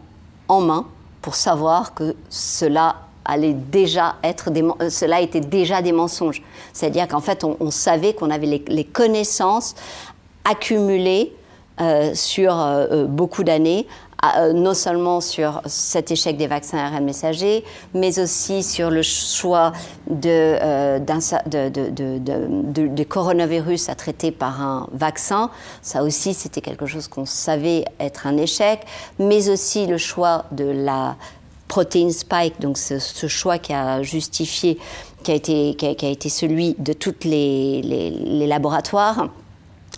en 0.47 0.61
main 0.61 0.85
pour 1.21 1.35
savoir 1.35 1.93
que 1.93 2.15
cela 2.29 2.97
allait 3.25 3.53
déjà 3.53 4.15
être 4.23 4.51
euh, 4.55 4.89
cela 4.89 5.21
était 5.21 5.39
déjà 5.39 5.81
des 5.81 5.91
mensonges. 5.91 6.43
C'est-à-dire 6.73 7.07
qu'en 7.07 7.21
fait, 7.21 7.43
on, 7.43 7.71
savait 7.71 8.13
qu'on 8.13 8.29
avait 8.29 8.61
les, 8.67 8.83
connaissances 8.83 9.73
accumulées 10.43 11.33
euh, 11.81 12.13
sur 12.13 12.59
euh, 12.59 13.05
beaucoup 13.05 13.43
d'années 13.43 13.87
non 14.53 14.73
seulement 14.73 15.21
sur 15.21 15.61
cet 15.65 16.11
échec 16.11 16.37
des 16.37 16.47
vaccins 16.47 16.77
ARN 16.77 17.03
messagers, 17.03 17.63
mais 17.93 18.19
aussi 18.19 18.63
sur 18.63 18.89
le 18.89 19.01
choix 19.01 19.71
de, 20.09 20.29
euh, 20.61 20.99
coronavirus 23.07 23.89
à 23.89 23.95
traiter 23.95 24.31
par 24.31 24.61
un 24.61 24.87
vaccin. 24.93 25.49
Ça 25.81 26.03
aussi, 26.03 26.33
c'était 26.33 26.61
quelque 26.61 26.85
chose 26.85 27.07
qu'on 27.07 27.25
savait 27.25 27.85
être 27.99 28.27
un 28.27 28.37
échec, 28.37 28.81
mais 29.19 29.49
aussi 29.49 29.87
le 29.87 29.97
choix 29.97 30.45
de 30.51 30.65
la 30.65 31.15
protéine 31.67 32.11
spike, 32.11 32.59
donc 32.61 32.77
ce, 32.77 33.27
choix 33.27 33.57
qui 33.57 33.73
a 33.73 34.03
justifié, 34.03 34.77
qui 35.23 35.31
a 35.31 35.35
été, 35.35 35.75
qui 35.75 36.05
a, 36.05 36.09
été 36.09 36.29
celui 36.29 36.75
de 36.77 36.93
tous 36.93 37.15
les, 37.23 37.81
les 37.81 38.47
laboratoires. 38.47 39.27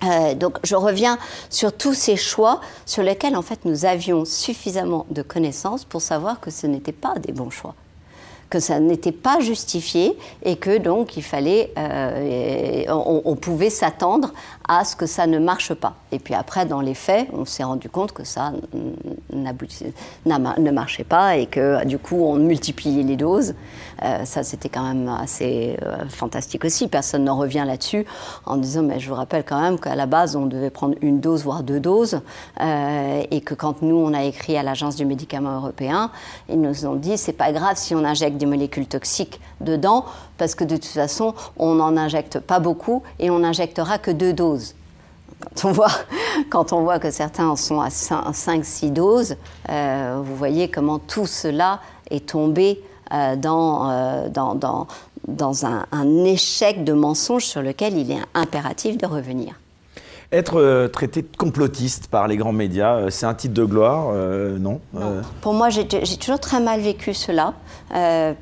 Euh, 0.03 0.35
donc 0.35 0.59
je 0.63 0.75
reviens 0.75 1.17
sur 1.49 1.73
tous 1.75 1.93
ces 1.93 2.17
choix 2.17 2.61
sur 2.85 3.01
lesquels 3.01 3.35
en 3.35 3.41
fait 3.41 3.65
nous 3.65 3.85
avions 3.85 4.25
suffisamment 4.25 5.07
de 5.09 5.23
connaissances 5.23 5.85
pour 5.85 6.01
savoir 6.01 6.39
que 6.39 6.51
ce 6.51 6.67
n'étaient 6.67 6.91
pas 6.91 7.15
des 7.15 7.31
bons 7.31 7.49
choix 7.49 7.73
que 8.49 8.59
ça 8.59 8.79
n'était 8.79 9.11
pas 9.11 9.39
justifié 9.39 10.17
et 10.43 10.55
que 10.55 10.77
donc 10.77 11.17
il 11.17 11.23
fallait, 11.23 11.73
euh, 11.77 12.85
on, 12.89 13.35
pouvait 13.35 13.69
s'attendre 13.69 14.33
à 14.67 14.85
ce 14.85 14.95
que 14.95 15.05
ça 15.05 15.27
ne 15.27 15.39
marche 15.39 15.73
pas. 15.73 15.95
Et 16.11 16.19
puis 16.19 16.33
après, 16.33 16.65
dans 16.65 16.81
les 16.81 16.93
faits, 16.93 17.27
on 17.33 17.45
s'est 17.45 17.63
rendu 17.63 17.89
compte 17.89 18.13
que 18.13 18.23
ça 18.23 18.53
ne 19.33 20.71
marchait 20.71 21.03
pas 21.03 21.37
et 21.37 21.45
que 21.45 21.85
du 21.85 21.97
coup, 21.97 22.23
on 22.23 22.35
multipliait 22.35 23.03
les 23.03 23.17
doses. 23.17 23.53
Euh, 24.03 24.25
ça, 24.25 24.43
c'était 24.43 24.69
quand 24.69 24.83
même 24.83 25.09
assez 25.09 25.77
euh, 25.83 26.07
fantastique 26.09 26.65
aussi. 26.65 26.87
Personne 26.87 27.23
n'en 27.25 27.37
revient 27.37 27.63
là-dessus 27.65 28.05
en 28.45 28.57
disant, 28.57 28.83
mais 28.83 28.99
je 28.99 29.09
vous 29.09 29.15
rappelle 29.15 29.43
quand 29.43 29.59
même 29.59 29.79
qu'à 29.79 29.95
la 29.95 30.05
base, 30.05 30.35
on 30.35 30.45
devait 30.45 30.69
prendre 30.69 30.95
une 31.01 31.19
dose, 31.19 31.43
voire 31.43 31.63
deux 31.63 31.79
doses, 31.79 32.21
et 32.59 33.41
que 33.41 33.53
quand 33.53 33.81
nous, 33.81 33.95
on 33.95 34.13
a 34.13 34.23
écrit 34.23 34.57
à 34.57 34.63
l'Agence 34.63 34.95
du 34.95 35.05
médicament 35.05 35.55
européen, 35.57 36.11
ils 36.49 36.59
nous 36.59 36.85
ont 36.85 36.95
dit, 36.95 37.17
c'est 37.17 37.33
pas 37.33 37.51
grave 37.51 37.77
si 37.77 37.95
on 37.95 38.03
injecte 38.03 38.37
des 38.37 38.45
molécules 38.45 38.87
toxiques 38.87 39.39
dedans, 39.61 40.05
parce 40.37 40.55
que 40.55 40.63
de 40.63 40.75
toute 40.75 40.85
façon, 40.85 41.33
on 41.57 41.75
n'en 41.75 41.97
injecte 41.97 42.39
pas 42.39 42.59
beaucoup 42.59 43.03
et 43.19 43.29
on 43.29 43.39
n'injectera 43.39 43.97
que 43.97 44.11
deux 44.11 44.33
doses. 44.33 44.75
Quand 45.39 45.69
on, 45.69 45.71
voit, 45.71 45.91
quand 46.49 46.73
on 46.73 46.81
voit 46.81 46.99
que 46.99 47.11
certains 47.11 47.47
en 47.47 47.55
sont 47.55 47.81
à 47.81 47.89
5-6 47.89 48.91
doses, 48.91 49.35
euh, 49.69 50.19
vous 50.23 50.35
voyez 50.35 50.69
comment 50.69 50.99
tout 50.99 51.27
cela 51.27 51.79
est 52.09 52.29
tombé 52.29 52.81
euh, 52.81 52.86
dans, 53.11 53.89
euh, 53.89 54.29
dans, 54.29 54.55
dans, 54.55 54.87
dans 55.27 55.65
un, 55.65 55.85
un 55.91 56.23
échec 56.25 56.83
de 56.83 56.93
mensonge 56.93 57.45
sur 57.45 57.61
lequel 57.61 57.97
il 57.97 58.11
est 58.11 58.21
impératif 58.33 58.97
de 58.97 59.05
revenir. 59.05 59.53
Être 60.33 60.59
euh, 60.59 60.89
traité 60.89 61.21
de 61.21 61.29
complotiste 61.37 62.07
par 62.09 62.27
les 62.27 62.35
grands 62.35 62.51
médias, 62.51 62.95
euh, 62.95 63.09
c'est 63.09 63.25
un 63.25 63.33
titre 63.33 63.53
de 63.53 63.63
gloire, 63.63 64.09
euh, 64.11 64.57
non, 64.59 64.81
Pour 65.39 65.53
moi, 65.53 65.69
j'ai 65.69 65.87
toujours 65.87 66.41
très 66.41 66.59
mal 66.59 66.81
vécu 66.81 67.13
cela, 67.13 67.53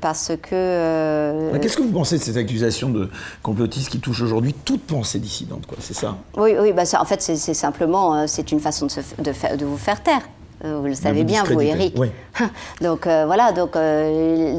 parce 0.00 0.32
que... 0.42 1.56
Qu'est-ce 1.62 1.76
que 1.76 1.82
vous 1.82 1.92
pensez 1.92 2.18
de 2.18 2.24
cette 2.24 2.36
accusation 2.36 2.90
de 2.90 3.08
complotiste 3.40 3.90
qui 3.90 4.00
touche 4.00 4.20
aujourd'hui 4.20 4.52
toute 4.52 4.82
pensée 4.82 5.20
dissidente, 5.20 5.64
quoi? 5.66 5.78
C'est 5.80 5.94
ça? 5.94 6.16
Oui, 6.36 6.56
oui 6.60 6.72
bah 6.72 6.84
ça, 6.86 7.00
en 7.00 7.04
fait, 7.04 7.22
c'est 7.22 7.54
simplement, 7.54 8.26
c'est 8.26 8.50
une 8.50 8.58
façon 8.58 8.86
de, 8.86 9.22
de, 9.22 9.56
de 9.56 9.64
vous 9.64 9.78
faire 9.78 10.02
taire. 10.02 10.22
Vous 10.64 10.86
le 10.86 10.94
savez 10.94 11.24
bien, 11.24 11.44
vous, 11.44 11.60
Eric. 11.60 11.94
Oui. 11.98 12.10
donc 12.80 13.06
voilà, 13.06 13.52
donc, 13.52 13.76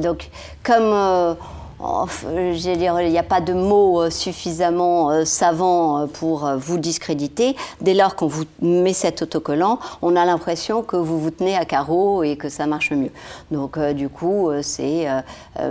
donc 0.01 0.29
comme 0.63 1.35
Oh, 1.79 2.07
dire, 2.55 2.99
il 3.01 3.11
n'y 3.11 3.19
a 3.19 3.23
pas 3.23 3.39
de 3.39 3.53
mots 3.53 4.01
euh, 4.01 4.09
suffisamment 4.09 5.11
euh, 5.11 5.25
savants 5.25 5.99
euh, 5.99 6.05
pour 6.07 6.49
vous 6.57 6.79
discréditer. 6.79 7.55
Dès 7.81 7.93
lors 7.93 8.15
qu'on 8.15 8.25
vous 8.25 8.45
met 8.63 8.93
cet 8.93 9.21
autocollant, 9.21 9.77
on 10.01 10.15
a 10.15 10.25
l'impression 10.25 10.81
que 10.81 10.95
vous 10.95 11.19
vous 11.19 11.29
tenez 11.29 11.55
à 11.55 11.65
carreau 11.65 12.23
et 12.23 12.35
que 12.35 12.49
ça 12.49 12.65
marche 12.65 12.91
mieux. 12.91 13.11
Donc, 13.51 13.77
du 13.77 14.09
coup, 14.09 14.49
c'est. 14.61 15.07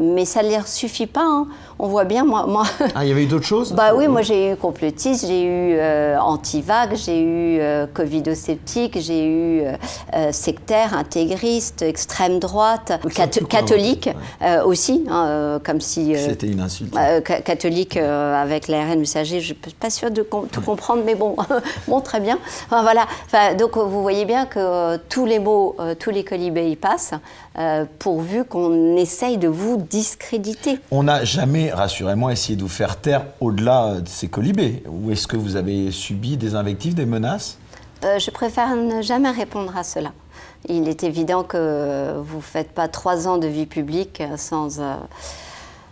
mais 0.01 0.25
ça 0.25 0.43
ne 0.43 0.51
leur 0.51 0.69
suffit 0.69 1.07
pas. 1.07 1.25
Hein. 1.25 1.49
On 1.79 1.89
voit 1.89 2.05
bien, 2.05 2.25
moi. 2.25 2.47
moi 2.47 2.65
ah, 2.95 3.05
il 3.05 3.09
y 3.09 3.13
avait 3.13 3.25
eu 3.25 3.27
d'autres 3.27 3.45
choses? 3.45 3.73
Bah 3.73 3.93
oui, 3.95 4.07
moi 4.07 4.23
j'ai 4.23 4.53
eu 4.53 4.57
complotiste, 4.57 5.27
j'ai 5.27 5.43
eu 5.43 5.81
anti-vague, 6.19 6.95
j'ai 6.95 7.21
eu 7.21 7.61
covidosceptique, 7.93 8.99
j'ai 9.01 9.27
eu 9.27 9.63
sectaire, 10.31 10.95
intégriste, 10.95 11.83
extrême 11.83 12.39
droite, 12.39 12.93
catholique 13.49 14.09
aussi, 14.65 15.05
hein, 15.11 15.61
comme 15.65 15.81
si 15.81 15.96
euh, 15.99 16.27
C'était 16.29 16.49
une 16.49 16.61
insulte. 16.61 16.95
Euh, 16.97 17.21
catholique 17.21 17.97
euh, 17.97 18.35
avec 18.35 18.69
l'ARN 18.69 18.99
messager, 18.99 19.41
je 19.41 19.53
ne 19.53 19.59
suis 19.63 19.75
pas 19.75 19.91
sûre 19.91 20.11
de 20.11 20.23
tout 20.23 20.61
comprendre, 20.61 21.03
mais 21.05 21.15
bon, 21.15 21.37
bon 21.89 22.01
très 22.01 22.21
bien. 22.21 22.39
voilà. 22.71 23.07
donc 23.59 23.77
vous 23.77 24.03
voyez 24.03 24.25
bien 24.25 24.47
que 24.47 24.97
tous 25.09 25.27
les 25.27 25.39
mots, 25.39 25.77
tous 25.99 26.11
les 26.11 26.25
colibés 26.25 26.71
y 26.71 26.77
passent, 26.77 27.13
pourvu 27.99 28.45
qu'on 28.45 28.97
essaye 28.97 29.39
de 29.39 29.49
vous 29.49 29.77
discréditer. 29.77 30.79
On 30.91 31.05
n'a 31.05 31.25
jamais, 31.25 31.71
rassurez-moi, 31.71 32.33
essayé 32.33 32.57
de 32.57 32.63
vous 32.63 32.69
faire 32.69 32.97
taire 32.97 33.25
au-delà 33.41 34.01
de 34.01 34.09
ces 34.09 34.29
colibés. 34.29 34.83
Ou 34.89 35.11
est-ce 35.11 35.27
que 35.27 35.37
vous 35.37 35.57
avez 35.57 35.91
subi 35.91 36.37
des 36.37 36.55
invectives, 36.55 36.95
des 36.95 37.07
menaces? 37.07 37.59
Je 38.03 38.31
préfère 38.31 38.77
ne 38.77 39.03
jamais 39.03 39.31
répondre 39.31 39.77
à 39.77 39.83
cela. 39.83 40.13
Il 40.69 40.89
est 40.89 41.05
évident 41.05 41.45
que 41.45 42.15
vous 42.19 42.39
ne 42.39 42.43
faites 42.43 42.73
pas 42.73 42.89
trois 42.89 43.29
ans 43.29 43.39
de 43.39 43.47
vie 43.47 43.67
publique 43.67 44.23
sans 44.37 44.81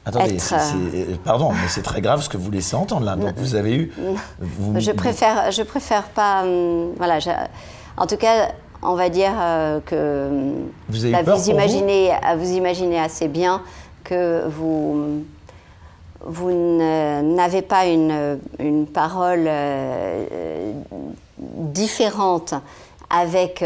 Attendez, 0.07 0.37
euh, 0.53 0.57
euh, 0.95 1.05
pardon, 1.25 1.51
mais 1.53 1.69
c'est 1.69 1.83
très 1.83 2.03
grave 2.03 2.23
ce 2.23 2.29
que 2.29 2.37
vous 2.37 2.51
laissez 2.51 2.77
entendre 2.77 3.07
là. 3.07 3.17
Donc 3.17 3.35
vous 3.37 3.55
avez 3.55 3.75
eu. 3.75 3.93
je 4.77 4.91
préfère, 4.93 5.51
je 5.51 5.63
préfère 5.63 6.05
pas. 6.05 6.43
Hum, 6.43 6.93
voilà, 6.97 7.19
en 7.97 8.07
tout 8.07 8.17
cas, 8.17 8.51
on 8.83 8.95
va 8.95 9.09
dire 9.09 9.33
euh, 9.41 9.81
que. 9.81 10.29
Vous 10.89 11.05
avez 11.07 11.25
peur 11.25 11.37
vous, 11.37 11.51
imaginez, 11.51 12.13
vous 12.39 12.53
imaginez 12.53 13.01
assez 13.01 13.29
bien 13.29 13.63
que 14.03 14.47
vous, 14.49 15.25
vous 16.21 16.51
n'avez 16.53 17.63
pas 17.63 17.87
une, 17.87 18.39
une 18.59 18.87
parole 18.87 19.45
euh, 19.47 20.73
différente 21.39 22.53
avec 23.09 23.65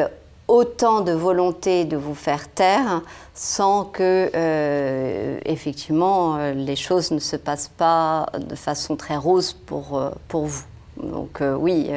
autant 0.49 1.03
de 1.03 1.13
volonté 1.13 1.85
de 1.85 1.97
vous 1.97 2.15
faire 2.15 2.49
taire 2.49 3.03
sans 3.35 3.85
que, 3.85 4.31
euh, 4.35 5.39
effectivement, 5.45 6.37
euh, 6.37 6.53
les 6.55 6.75
choses 6.75 7.11
ne 7.11 7.19
se 7.19 7.37
passent 7.37 7.71
pas 7.77 8.27
de 8.37 8.57
façon 8.57 8.97
très 8.97 9.17
rose 9.17 9.53
pour, 9.53 10.03
pour 10.27 10.47
vous. 10.47 10.65
Donc 11.01 11.41
oui. 11.61 11.91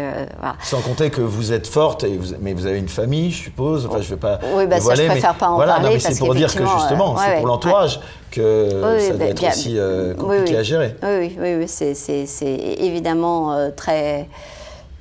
Sans 0.61 0.79
compter 0.81 1.09
que 1.09 1.21
vous 1.21 1.51
êtes 1.53 1.65
forte, 1.65 2.03
et 2.03 2.17
vous, 2.17 2.35
mais 2.39 2.53
vous 2.53 2.67
avez 2.67 2.77
une 2.77 2.87
famille, 2.87 3.31
je 3.31 3.45
suppose. 3.45 3.87
Enfin, 3.87 3.99
je 3.99 4.09
vais 4.11 4.19
pas. 4.19 4.37
Oui, 4.53 4.67
bah 4.67 4.79
ça, 4.79 4.93
je 4.93 5.07
préfère 5.07 5.33
pas 5.33 5.49
en 5.49 5.55
voilà, 5.55 5.79
parler. 5.79 5.97
c'est 5.97 6.19
pour 6.19 6.35
dire 6.35 6.53
que 6.53 6.63
justement, 6.63 7.17
c'est 7.17 7.37
pour 7.37 7.47
l'entourage 7.47 7.99
que 8.29 8.69
ça 8.99 9.13
doit 9.13 9.25
être 9.25 9.43
aussi 9.43 9.79
compliqué 10.19 10.55
à 10.55 10.61
gérer. 10.61 10.95
Oui, 11.01 11.35
oui, 11.39 11.55
oui, 11.55 11.67
c'est 11.67 12.75
évidemment 12.77 13.71
très 13.75 14.27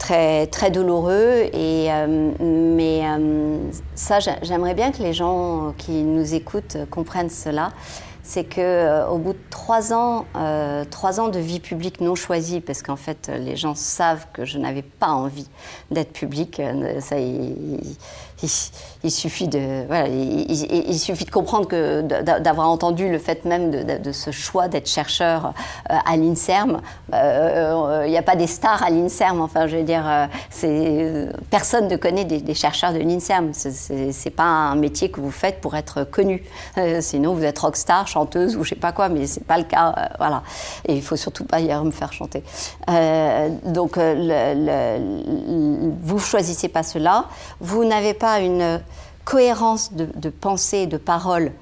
très, 0.01 0.49
très 0.49 0.73
douloureux. 0.73 1.49
Et, 1.53 1.93
euh, 1.93 2.33
mais 2.41 3.03
euh, 3.05 3.59
ça, 3.95 4.19
j'aimerais 4.19 4.75
bien 4.75 4.91
que 4.91 5.03
les 5.03 5.13
gens 5.13 5.75
qui 5.79 6.03
nous 6.03 6.35
écoutent 6.35 6.79
comprennent 6.91 7.31
cela. 7.31 7.71
C'est 8.23 8.45
que 8.45 8.61
euh, 8.61 9.09
au 9.09 9.19
bout 9.19 9.33
de 9.33 9.39
trois 9.51 9.93
ans, 9.93 10.25
trois 10.91 11.21
ans 11.21 11.29
de 11.29 11.39
vie 11.39 11.61
publique 11.61 12.01
non 12.01 12.15
choisie, 12.15 12.61
parce 12.61 12.83
qu'en 12.83 12.97
fait, 12.97 13.31
les 13.39 13.57
gens 13.57 13.75
savent 13.75 14.27
que 14.33 14.45
je 14.45 14.59
n'avais 14.59 14.83
pas 14.83 15.09
envie 15.09 15.49
d'être 15.91 16.13
publique. 16.13 16.61
Ça, 17.01 17.17
il, 18.43 19.11
suffit 19.11 19.49
de, 19.49 19.86
voilà, 19.86 20.09
il, 20.09 20.99
suffit 20.99 21.24
de 21.24 21.30
comprendre 21.30 21.68
que 21.68 22.03
d'avoir 22.03 22.68
entendu 22.68 23.11
le 23.11 23.18
fait 23.18 23.45
même 23.45 23.70
de, 23.70 24.12
ce 24.12 24.30
choix 24.30 24.68
d'être 24.68 24.88
chercheur 24.88 25.53
euh, 25.91 25.97
à 26.05 26.16
l'Inserm. 26.16 26.80
Euh, 27.14 28.05
il 28.07 28.11
n'y 28.11 28.18
a 28.18 28.22
pas 28.22 28.36
des 28.36 28.47
stars 28.47 28.82
à 28.82 28.91
l'Inserm. 28.91 29.41
Enfin, 29.41 29.66
je 29.66 29.76
veux 29.76 29.82
dire, 29.82 30.05
euh, 30.07 31.32
personne 31.51 31.88
ne 31.88 31.97
connaît 31.97 32.24
des, 32.24 32.55
chercheurs 32.55 32.93
de 32.93 32.99
l'Inserm. 32.99 33.51
C'est 33.53 34.30
pas 34.30 34.45
un 34.45 34.74
métier 34.74 35.11
que 35.11 35.20
vous 35.20 35.30
faites 35.30 35.61
pour 35.61 35.76
être 35.76 36.05
connu. 36.05 36.43
sinon, 37.01 37.34
vous 37.34 37.45
êtes 37.45 37.59
rockstar, 37.59 38.07
chanteuse 38.09 38.57
ou 38.57 38.64
je 38.64 38.70
sais 38.70 38.74
pas 38.76 38.93
quoi, 38.93 39.09
mais 39.09 39.26
c'est 39.26 39.45
pas 39.45 39.59
le 39.59 39.64
cas. 39.64 39.95
voilà. 40.18 40.43
Et 40.86 40.95
il 40.95 41.03
faut 41.03 41.16
surtout 41.16 41.45
pas 41.45 41.61
hier 41.61 41.84
me 41.84 41.91
faire 41.91 42.12
chanter. 42.12 42.43
donc, 43.64 43.97
le, 43.97 44.99
vous 46.03 46.18
choisissez 46.18 46.68
pas 46.68 46.82
cela. 46.82 47.26
Vous 47.61 47.84
n'avez 47.84 48.14
pas 48.14 48.30
une 48.39 48.81
cohérence 49.31 49.93
de, 49.93 50.28
pensée 50.28 50.78
et 50.78 50.87
de 50.87 50.97
parole 50.97 51.53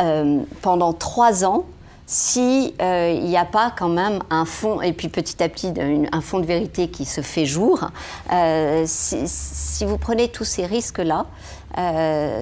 euh, 0.00 0.40
pendant 0.62 0.92
trois 0.92 1.44
ans 1.44 1.64
si 2.06 2.74
euh, 2.82 3.20
n'y 3.20 3.36
a 3.36 3.44
pas 3.44 3.72
quand 3.76 3.88
même 3.88 4.18
un 4.30 4.44
fond, 4.44 4.80
et 4.80 4.92
puis 4.92 5.08
petit 5.08 5.40
à 5.44 5.48
petit 5.48 5.72
un 6.10 6.20
fond 6.20 6.40
de 6.40 6.44
vérité 6.44 6.88
qui 6.88 7.04
se 7.04 7.20
fait 7.20 7.46
jour, 7.46 7.88
euh, 8.32 8.82
si, 8.84 9.84
vous 9.84 9.96
prenez 9.96 10.28
tous 10.28 10.44
ces 10.44 10.66
risques-là, 10.66 11.26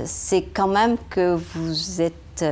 c'est 0.06 0.42
quand 0.54 0.68
même 0.68 0.96
que 1.10 1.38
vous 1.54 2.00
êtes 2.00 2.44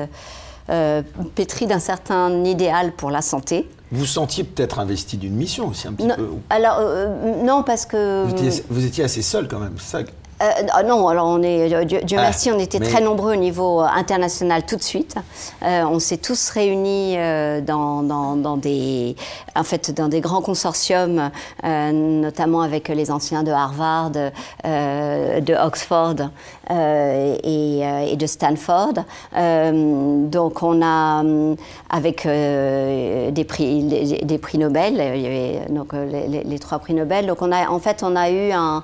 pétri 1.35 1.67
d'un 1.67 1.79
certain 1.79 2.45
idéal 2.45 2.93
pour 2.93 3.11
la 3.11 3.23
santé. 3.23 3.67
Vous 3.93 4.05
sentiez 4.05 4.45
peut-être 4.45 4.79
investi 4.79 5.17
d'une 5.17 5.37
mission 5.37 5.69
aussi 5.69 5.89
un 5.89 5.95
petit 5.95 6.09
peu 6.09 6.29
Alors 6.51 6.83
non, 7.43 7.63
parce 7.63 7.87
que... 7.87 8.25
Vous 8.25 8.33
étiez, 8.33 8.65
vous 8.69 8.85
étiez 8.85 9.05
assez 9.05 9.23
seul 9.23 9.49
quand 9.49 9.59
même, 9.59 9.79
ça 9.79 10.03
euh, 10.43 10.51
ah 10.71 10.83
non, 10.83 11.09
alors 11.09 11.27
on 11.29 11.43
est, 11.43 11.73
euh, 11.73 11.85
Dieu, 11.85 12.01
ah, 12.19 12.23
merci, 12.23 12.51
on 12.51 12.59
était 12.59 12.79
très 12.79 13.01
nombreux 13.01 13.33
au 13.33 13.37
niveau 13.37 13.81
euh, 13.81 13.87
international 13.87 14.67
tout 14.67 14.77
de 14.77 14.83
suite. 14.83 15.17
on 15.63 15.99
s'est 15.99 16.19
tous 16.19 16.51
réunis 16.51 17.17
dans, 17.63 18.03
dans, 18.03 18.57
des, 18.57 19.17
en 19.55 19.65
fait, 19.65 19.91
dans 19.93 20.09
des 20.09 20.21
grands 20.21 20.43
consortiums, 20.43 21.31
notamment 21.65 22.61
avec 22.61 22.89
les 22.89 23.11
anciens 23.11 23.43
de 23.43 23.51
Harvard, 23.51 24.11
de 24.11 25.55
Oxford 25.55 26.17
et, 26.71 27.81
et, 28.13 28.17
de 28.17 28.27
Stanford. 28.27 28.95
donc 29.33 30.63
on 30.63 30.83
a, 30.83 31.25
avec 31.91 32.27
des 32.27 33.45
prix, 33.49 33.83
des, 34.23 34.39
prix 34.39 34.59
Nobel, 34.59 34.95
il 35.15 35.21
y 35.23 35.27
avait 35.27 35.61
donc 35.71 35.93
les, 35.93 36.45
les, 36.45 36.59
trois 36.59 36.79
prix 36.79 36.95
Nobel. 36.95 37.27
Donc 37.27 37.41
on 37.41 37.53
a, 37.53 37.69
en 37.69 37.79
fait, 37.79 38.03
on 38.03 38.17
a 38.17 38.31
eu 38.31 38.53
un 38.53 38.83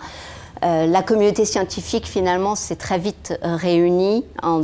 euh, 0.64 0.86
la 0.86 1.02
communauté 1.02 1.44
scientifique, 1.44 2.06
finalement, 2.06 2.54
s'est 2.54 2.76
très 2.76 2.98
vite 2.98 3.38
réunie, 3.42 4.24
en, 4.42 4.62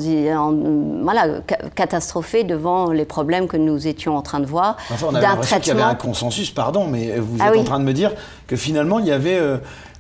voilà, 1.03 1.41
catastrophée 1.75 2.45
devant 2.45 2.91
les 2.91 3.05
problèmes 3.05 3.49
que 3.49 3.57
nous 3.57 3.87
étions 3.87 4.17
en 4.17 4.23
train 4.23 4.41
de 4.41 4.47
voir. 4.47 4.77
Enfin, 4.91 5.07
on 5.11 5.15
avait 5.15 5.27
l'impression 5.27 5.59
qu'il 5.59 5.69
y 5.69 5.77
avait 5.77 5.83
un 5.83 5.95
consensus, 5.95 6.51
pardon, 6.51 6.87
mais 6.87 7.19
vous 7.19 7.39
ah 7.41 7.51
êtes 7.51 7.61
en 7.61 7.65
train 7.65 7.81
de 7.81 7.85
me 7.85 7.93
dire 7.93 8.13
que 8.47 8.57
finalement, 8.57 8.99
il 8.99 9.07
y 9.07 9.13
avait... 9.13 9.39
Euh, 9.39 9.59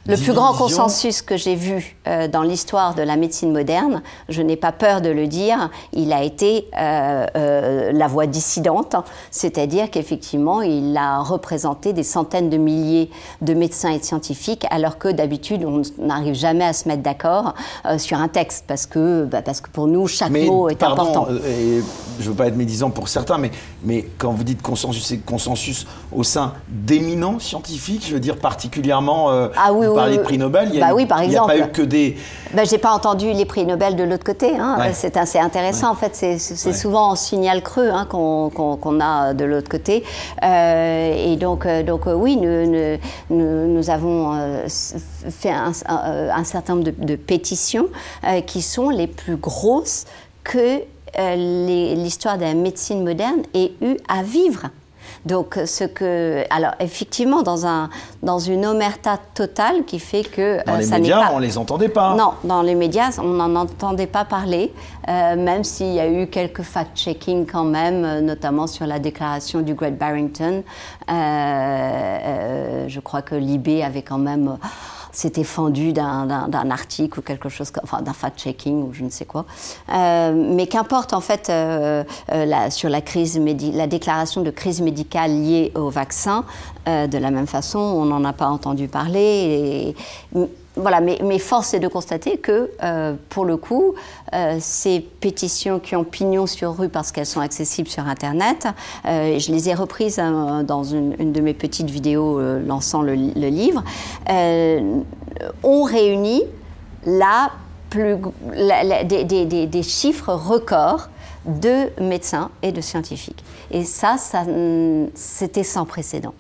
le 0.08 0.16
plus 0.16 0.32
grand 0.32 0.54
consensus 0.54 1.20
que 1.20 1.36
j'ai 1.36 1.54
vu 1.54 1.96
euh, 2.06 2.28
dans 2.28 2.42
l'histoire 2.42 2.94
de 2.94 3.02
la 3.02 3.16
médecine 3.16 3.52
moderne, 3.52 4.02
je 4.30 4.40
n'ai 4.40 4.56
pas 4.56 4.72
peur 4.72 5.02
de 5.02 5.10
le 5.10 5.26
dire, 5.26 5.70
il 5.92 6.14
a 6.14 6.22
été 6.22 6.66
euh, 6.78 7.26
euh, 7.36 7.92
la 7.92 8.06
voix 8.06 8.26
dissidente, 8.26 8.96
c'est-à-dire 9.30 9.90
qu'effectivement, 9.90 10.62
il 10.62 10.96
a 10.96 11.18
représenté 11.18 11.92
des 11.92 12.02
centaines 12.02 12.48
de 12.48 12.56
milliers 12.56 13.10
de 13.42 13.52
médecins 13.52 13.90
et 13.90 13.98
de 13.98 14.04
scientifiques, 14.04 14.64
alors 14.70 14.96
que 14.96 15.08
d'habitude, 15.08 15.64
on 15.66 15.82
n'arrive 15.98 16.34
jamais 16.34 16.64
à 16.64 16.72
se 16.72 16.88
mettre 16.88 17.02
d'accord 17.02 17.54
sur 17.98 18.18
un 18.18 18.28
texte, 18.28 18.64
parce 18.66 18.86
que, 18.86 19.24
bah, 19.24 19.42
parce 19.42 19.60
que 19.60 19.68
pour 19.68 19.86
nous, 19.86 20.06
chaque 20.06 20.30
mot 20.30 20.70
est 20.70 20.82
important. 20.82 21.28
Et 21.46 21.82
je 22.18 22.24
ne 22.24 22.30
veux 22.30 22.34
pas 22.34 22.46
être 22.46 22.56
médisant 22.56 22.90
pour 22.90 23.08
certains, 23.08 23.36
mais, 23.36 23.50
mais 23.84 24.08
quand 24.16 24.32
vous 24.32 24.44
dites 24.44 24.62
consensus, 24.62 25.04
c'est 25.04 25.18
consensus 25.18 25.86
au 26.14 26.24
sein 26.24 26.54
d'éminents 26.68 27.38
scientifiques, 27.38 28.06
je 28.06 28.14
veux 28.14 28.20
dire 28.20 28.38
particulièrement... 28.38 29.28
ah 29.30 29.72
oui, 29.72 29.86
parler 29.98 30.16
de 30.18 30.22
prix 30.22 30.38
Nobel, 30.38 30.68
il 30.68 30.72
n'y 30.72 30.82
a, 30.82 30.92
bah 30.92 31.02
a, 31.02 31.46
pas 31.46 31.58
eu 31.58 31.68
que 31.72 31.82
des... 31.82 32.16
Bah, 32.54 32.64
J'ai 32.64 32.78
pas 32.78 32.90
entendu 32.90 33.32
les 33.32 33.44
prix 33.44 33.66
Nobel 33.66 33.96
de 33.96 34.04
l'autre 34.04 34.24
côté. 34.24 34.56
Hein. 34.56 34.78
C'est 34.92 35.16
assez 35.16 35.38
intéressant. 35.38 35.90
En 35.90 35.94
fait, 35.94 36.14
c'est 36.14 36.72
souvent 36.72 37.10
en 37.10 37.16
signal 37.16 37.62
creux 37.62 37.90
hein, 37.90 38.06
qu'on 38.06 39.00
a 39.00 39.34
de 39.34 39.44
l'autre 39.44 39.68
côté. 39.68 40.04
Euh, 40.42 41.32
et 41.32 41.36
donc, 41.36 41.66
euh, 41.66 41.82
donc 41.82 42.06
euh, 42.06 42.14
oui, 42.14 42.36
nous, 42.36 42.98
nous, 43.30 43.66
nous 43.66 43.90
avons 43.90 44.64
fait 44.68 45.50
un, 45.50 45.72
un, 45.86 46.44
certain 46.44 46.74
nombre 46.74 46.86
de, 46.86 46.94
de 46.96 47.16
pétitions 47.16 47.88
qui 48.46 48.62
sont 48.62 48.90
les 48.90 49.06
plus 49.06 49.36
grosses 49.36 50.06
que 50.44 50.82
l'histoire 51.16 52.38
de 52.38 52.42
la 52.42 52.54
médecine 52.54 53.02
moderne 53.02 53.42
ait 53.54 53.72
eu 53.80 53.96
à 54.08 54.22
vivre. 54.22 54.68
Donc, 55.28 55.60
ce 55.66 55.84
que. 55.84 56.42
Alors, 56.48 56.72
effectivement, 56.80 57.42
dans, 57.42 57.66
un, 57.66 57.90
dans 58.22 58.38
une 58.38 58.64
omerta 58.64 59.18
totale 59.34 59.84
qui 59.84 59.98
fait 59.98 60.24
que. 60.24 60.64
Dans 60.64 60.76
euh, 60.76 60.78
les 60.78 60.86
médias, 60.86 61.30
on 61.32 61.36
ne 61.38 61.44
les 61.44 61.58
entendait 61.58 61.90
pas. 61.90 62.14
Non, 62.14 62.32
dans 62.44 62.62
les 62.62 62.74
médias, 62.74 63.18
on 63.18 63.34
n'en 63.34 63.54
entendait 63.54 64.06
pas 64.06 64.24
parler, 64.24 64.72
euh, 65.06 65.36
même 65.36 65.64
s'il 65.64 65.92
y 65.92 66.00
a 66.00 66.08
eu 66.08 66.28
quelques 66.28 66.62
fact-checking 66.62 67.44
quand 67.44 67.64
même, 67.64 68.06
euh, 68.06 68.20
notamment 68.22 68.66
sur 68.66 68.86
la 68.86 68.98
déclaration 68.98 69.60
du 69.60 69.74
Great 69.74 69.98
Barrington. 69.98 70.62
je 71.06 73.00
crois 73.00 73.20
que 73.20 73.34
Libé 73.34 73.82
avait 73.84 74.02
quand 74.02 74.16
même 74.18 74.56
s'était 75.12 75.44
fendu 75.44 75.92
d'un 75.92 76.70
article 76.70 77.18
ou 77.18 77.22
quelque 77.22 77.48
chose, 77.48 77.72
enfin 77.82 78.02
d'un 78.02 78.12
fact-checking 78.12 78.82
ou 78.82 78.92
je 78.92 79.04
ne 79.04 79.10
sais 79.10 79.24
quoi. 79.24 79.44
Euh, 79.92 80.32
mais 80.34 80.66
qu'importe 80.66 81.12
en 81.12 81.20
fait 81.20 81.48
euh, 81.50 82.04
euh, 82.32 82.70
sur 82.70 82.88
la 82.88 83.00
crise 83.00 83.40
la 83.74 83.86
déclaration 83.86 84.42
de 84.42 84.50
crise 84.50 84.80
médicale 84.80 85.30
liée 85.30 85.72
au 85.74 85.90
vaccin, 85.90 86.44
de 86.86 87.18
la 87.18 87.30
même 87.30 87.46
façon, 87.46 87.78
on 87.78 88.06
n'en 88.06 88.24
a 88.24 88.32
pas 88.32 88.48
entendu 88.48 88.88
parler. 88.88 89.94
Voilà, 90.78 91.00
mais, 91.00 91.18
mais, 91.22 91.38
force 91.38 91.74
est 91.74 91.80
de 91.80 91.88
constater 91.88 92.38
que, 92.38 92.70
pour 93.28 93.44
le 93.44 93.56
coup, 93.56 93.94
ces 94.60 95.00
pétitions 95.00 95.78
qui 95.80 95.96
ont 95.96 96.04
pignon 96.04 96.46
sur 96.46 96.76
rue 96.76 96.88
parce 96.88 97.12
qu'elles 97.12 97.26
sont 97.26 97.40
accessibles 97.40 97.88
sur 97.88 98.06
Internet, 98.06 98.66
je 99.04 99.52
les 99.52 99.68
ai 99.68 99.74
reprises 99.74 100.18
hein, 100.18 100.62
dans 100.62 100.84
une, 100.84 101.32
de 101.32 101.40
mes 101.40 101.54
petites 101.54 101.90
vidéos 101.90 102.40
lançant 102.60 103.02
le, 103.02 103.14
livre, 103.14 103.82
ont 105.62 105.82
réuni 105.82 106.42
des, 107.90 109.82
chiffres 109.82 110.32
records 110.32 111.08
de 111.46 112.02
médecins 112.02 112.50
et 112.62 112.72
de 112.72 112.80
scientifiques. 112.80 113.42
Et 113.70 113.84
ça 113.84 114.16
c'était 115.14 115.64
sans 115.64 115.84
précédent. 115.84 116.34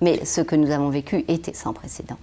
Mais 0.00 0.24
ce 0.24 0.40
que 0.40 0.56
nous 0.56 0.70
avons 0.70 0.90
vécu 0.90 1.24
était 1.28 1.54
sans 1.54 1.72
précédent. 1.72 2.16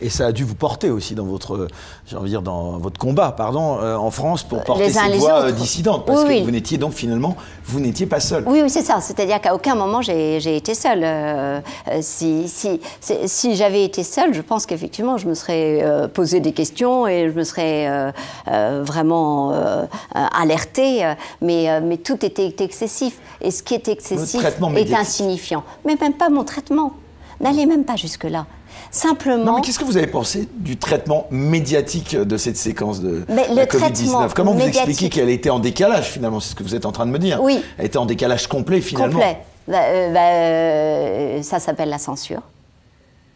Et 0.00 0.10
ça 0.10 0.26
a 0.26 0.32
dû 0.32 0.44
vous 0.44 0.54
porter 0.54 0.90
aussi 0.90 1.16
dans 1.16 1.24
votre, 1.24 1.66
j'ai 2.06 2.14
envie 2.16 2.26
de 2.26 2.28
dire, 2.30 2.42
dans 2.42 2.78
votre 2.78 3.00
combat, 3.00 3.32
pardon, 3.32 3.78
euh, 3.82 3.96
en 3.96 4.12
France 4.12 4.44
pour 4.44 4.62
porter 4.62 4.86
les 5.10 5.18
voix 5.18 5.38
autres. 5.38 5.46
euh, 5.46 5.50
dissidente. 5.50 6.06
Parce 6.06 6.20
Oui, 6.20 6.24
que 6.24 6.30
oui. 6.34 6.42
vous 6.44 6.50
n'étiez 6.52 6.78
donc 6.78 6.92
finalement, 6.92 7.36
vous 7.64 7.80
n'étiez 7.80 8.06
pas 8.06 8.20
seul. 8.20 8.44
Oui, 8.46 8.60
oui, 8.62 8.70
c'est 8.70 8.82
ça. 8.82 9.00
C'est-à-dire 9.00 9.40
qu'à 9.40 9.56
aucun 9.56 9.74
moment 9.74 10.00
j'ai 10.00 10.56
été 10.56 10.74
seule. 10.74 11.00
Euh, 11.02 11.60
euh, 11.88 11.98
si 12.00 12.48
si, 12.48 12.80
si 13.26 13.56
j'avais 13.56 13.82
été 13.84 14.04
seule, 14.04 14.34
je 14.34 14.40
pense 14.40 14.66
qu'effectivement 14.66 15.16
je 15.16 15.26
me 15.26 15.34
serais 15.34 15.80
euh, 15.82 16.06
posé 16.06 16.38
des 16.38 16.52
questions 16.52 17.08
et 17.08 17.28
je 17.28 17.34
me 17.36 17.42
serais 17.42 17.88
euh, 17.88 18.12
euh, 18.46 18.82
vraiment 18.86 19.50
euh, 19.52 19.84
euh, 20.14 20.24
alertée. 20.40 21.04
euh, 21.04 21.14
Mais, 21.40 21.68
euh, 21.70 21.80
mais 21.82 21.96
tout 21.96 22.24
était 22.24 22.54
excessif. 22.60 23.18
Et 23.40 23.50
ce 23.50 23.64
qui 23.64 23.74
est 23.74 23.88
excessif 23.88 24.44
est 24.76 24.94
insignifiant. 24.94 25.64
Mais 25.84 25.96
même 26.00 26.12
pas 26.14 26.28
mon 26.28 26.44
traitement. 26.44 26.92
N'allez 27.40 27.66
même 27.66 27.84
pas 27.84 27.96
jusque-là. 27.96 28.46
Simplement. 28.90 29.44
Non, 29.44 29.54
mais 29.56 29.60
qu'est-ce 29.60 29.78
que 29.78 29.84
vous 29.84 29.96
avez 29.96 30.06
pensé 30.06 30.48
du 30.56 30.76
traitement 30.76 31.26
médiatique 31.30 32.16
de 32.16 32.36
cette 32.36 32.56
séquence 32.56 33.00
de 33.00 33.22
traitement 33.22 33.62
Covid-19 33.64 34.32
Comment 34.34 34.54
vous 34.54 34.66
expliquez 34.66 35.08
qu'elle 35.08 35.30
était 35.30 35.50
en 35.50 35.58
décalage 35.58 36.10
finalement 36.10 36.40
C'est 36.40 36.50
ce 36.50 36.54
que 36.54 36.62
vous 36.62 36.74
êtes 36.74 36.86
en 36.86 36.92
train 36.92 37.06
de 37.06 37.10
me 37.10 37.18
dire. 37.18 37.42
Oui. 37.42 37.62
Elle 37.76 37.86
était 37.86 37.98
en 37.98 38.06
décalage 38.06 38.46
complet 38.46 38.80
finalement. 38.80 39.18
Complet. 39.18 39.38
Bah, 39.66 39.82
euh, 39.82 40.12
bah, 40.12 40.20
euh, 40.20 41.42
ça 41.42 41.58
s'appelle 41.58 41.90
la 41.90 41.98
censure. 41.98 42.40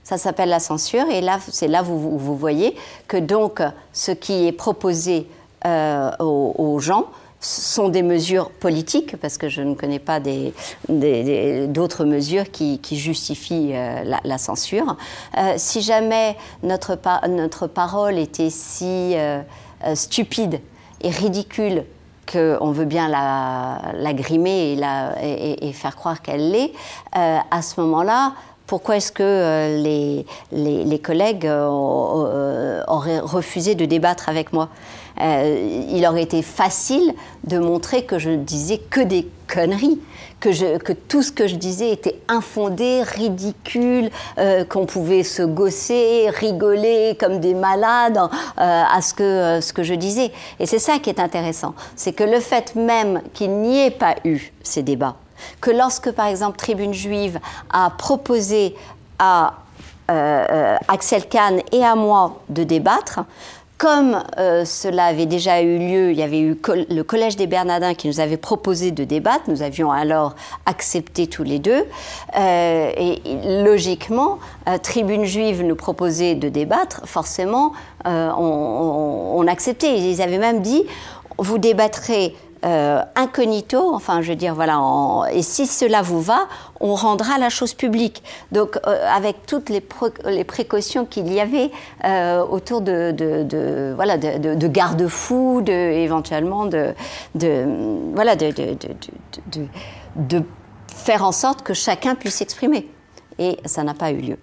Ça 0.02 0.18
s'appelle 0.18 0.48
la 0.48 0.60
censure 0.60 1.04
et 1.10 1.20
là, 1.20 1.38
c'est 1.50 1.68
là 1.68 1.82
où 1.82 1.96
vous, 1.98 2.18
vous 2.18 2.36
voyez 2.36 2.74
que 3.06 3.18
donc 3.18 3.60
ce 3.92 4.10
qui 4.10 4.46
est 4.46 4.52
proposé 4.52 5.28
euh, 5.64 6.10
aux, 6.18 6.54
aux 6.58 6.78
gens 6.80 7.06
sont 7.42 7.88
des 7.88 8.02
mesures 8.02 8.50
politiques, 8.50 9.16
parce 9.20 9.36
que 9.36 9.48
je 9.48 9.62
ne 9.62 9.74
connais 9.74 9.98
pas 9.98 10.20
d'autres 10.88 12.04
mesures 12.04 12.50
qui, 12.50 12.80
justifient 12.92 13.72
euh, 13.74 14.04
la, 14.24 14.38
censure. 14.38 14.96
Euh, 15.36 15.54
si 15.56 15.82
jamais 15.82 16.36
notre, 16.62 16.94
pa- 16.94 17.22
notre 17.28 17.66
parole 17.66 18.18
était 18.18 18.50
si 18.50 19.14
euh, 19.16 19.42
stupide 19.94 20.60
et 21.02 21.10
ridicule 21.10 21.84
qu'on 22.32 22.70
veut 22.70 22.84
bien 22.84 23.08
la, 23.08 24.12
grimer 24.14 24.78
et, 25.20 25.72
faire 25.72 25.96
croire 25.96 26.22
qu'elle 26.22 26.52
l'est, 26.52 26.72
à 27.12 27.60
ce 27.62 27.80
moment-là, 27.80 28.34
pourquoi 28.68 28.96
est-ce 28.96 29.10
que 29.10 29.82
les, 29.82 30.24
les- 30.52 30.98
collègues 31.00 31.46
auraient 31.46 33.18
refusé 33.18 33.74
de 33.74 33.84
débattre 33.84 34.28
avec 34.28 34.52
moi? 34.52 34.68
Euh, 35.20 35.86
Il 35.90 36.06
aurait 36.06 36.22
été 36.22 36.42
facile 36.42 37.14
de 37.44 37.58
montrer 37.58 38.04
que 38.04 38.18
je 38.18 38.30
ne 38.30 38.36
disais 38.36 38.78
que 38.78 39.00
des 39.00 39.28
conneries, 39.52 40.00
que, 40.40 40.92
tout 40.92 41.22
ce 41.22 41.30
que 41.30 41.46
je 41.46 41.54
disais 41.54 41.90
était 41.90 42.20
infondé, 42.28 43.02
ridicule, 43.02 44.10
euh, 44.38 44.64
qu'on 44.64 44.86
pouvait 44.86 45.22
se 45.22 45.42
gosser, 45.42 46.30
rigoler 46.30 47.16
comme 47.20 47.38
des 47.38 47.54
malades 47.54 48.18
euh, 48.18 48.28
à 48.58 49.00
ce 49.02 49.14
que, 49.72 49.82
je 49.82 49.94
disais. 49.94 50.32
Et 50.58 50.66
c'est 50.66 50.78
ça 50.78 50.98
qui 50.98 51.10
est 51.10 51.20
intéressant, 51.20 51.74
c'est 51.94 52.12
que 52.12 52.24
le 52.24 52.40
fait 52.40 52.74
même 52.74 53.22
qu'il 53.34 53.50
n'y 53.50 53.86
ait 53.86 53.90
pas 53.90 54.16
eu 54.24 54.52
ces 54.62 54.82
débats, 54.82 55.16
que 55.60 55.70
lorsque 55.70 56.10
par 56.12 56.26
exemple 56.26 56.56
Tribune 56.56 56.94
Juive 56.94 57.38
a 57.70 57.90
proposé 57.90 58.74
à 59.18 59.54
Axel 60.88 61.26
Kahn 61.26 61.60
et 61.70 61.82
à 61.82 61.94
moi 61.94 62.40
de 62.50 62.64
débattre, 62.64 63.20
comme 63.82 64.22
euh, 64.38 64.64
cela 64.64 65.06
avait 65.06 65.26
déjà 65.26 65.60
eu 65.60 65.76
lieu, 65.76 66.12
il 66.12 66.16
y 66.16 66.22
avait 66.22 66.38
eu 66.38 66.56
le 66.88 67.02
Collège 67.02 67.34
des 67.34 67.48
Bernardins 67.48 67.94
qui 67.94 68.06
nous 68.06 68.20
avait 68.20 68.36
proposé 68.36 68.92
de 68.92 69.02
débattre, 69.02 69.50
nous 69.50 69.60
avions 69.60 69.90
alors 69.90 70.36
accepté 70.66 71.26
tous 71.26 71.42
les 71.42 71.58
deux, 71.58 71.84
euh, 72.38 72.92
et, 72.96 73.20
logiquement, 73.64 74.38
euh, 74.68 74.78
Tribune 74.78 75.24
Juive 75.24 75.64
nous 75.64 75.74
proposait 75.74 76.36
de 76.36 76.48
débattre, 76.48 77.00
forcément, 77.06 77.72
on, 78.04 78.10
on- 78.10 79.40
on 79.40 79.46
acceptait. 79.48 79.98
Ils 79.98 80.22
avaient 80.22 80.38
même 80.38 80.60
dit, 80.62 80.84
vous 81.38 81.58
débattrez 81.58 82.36
euh, 82.64 83.02
incognito, 83.16 83.92
enfin 83.94 84.22
je 84.22 84.30
veux 84.30 84.36
dire 84.36 84.54
voilà, 84.54 84.80
et 85.32 85.42
si 85.42 85.66
cela 85.66 86.00
vous 86.02 86.20
va, 86.20 86.46
on 86.80 86.94
rendra 86.94 87.38
la 87.38 87.48
chose 87.48 87.74
publique. 87.74 88.22
Donc 88.52 88.78
euh, 88.86 89.06
avec 89.12 89.46
toutes 89.46 89.68
les, 89.68 89.80
précautions 90.44 91.04
qu'il 91.04 91.32
y 91.32 91.40
avait 91.40 91.70
euh, 92.04 92.44
autour 92.44 92.80
de, 92.80 93.92
voilà 93.96 94.16
de, 94.16 94.38
de- 94.38 94.54
de 94.54 94.68
garde-fous, 94.68 95.62
de, 95.62 95.72
éventuellement 95.72 96.66
de, 96.66 96.94
voilà 98.14 98.36
de- 98.36 98.52
de 100.16 100.42
faire 100.88 101.24
en 101.24 101.32
sorte 101.32 101.62
que 101.62 101.74
chacun 101.74 102.14
puisse 102.14 102.36
s'exprimer. 102.36 102.88
Et 103.38 103.58
ça 103.64 103.82
n'a 103.82 103.94
pas 103.94 104.10
eu 104.12 104.18
lieu. 104.18 104.38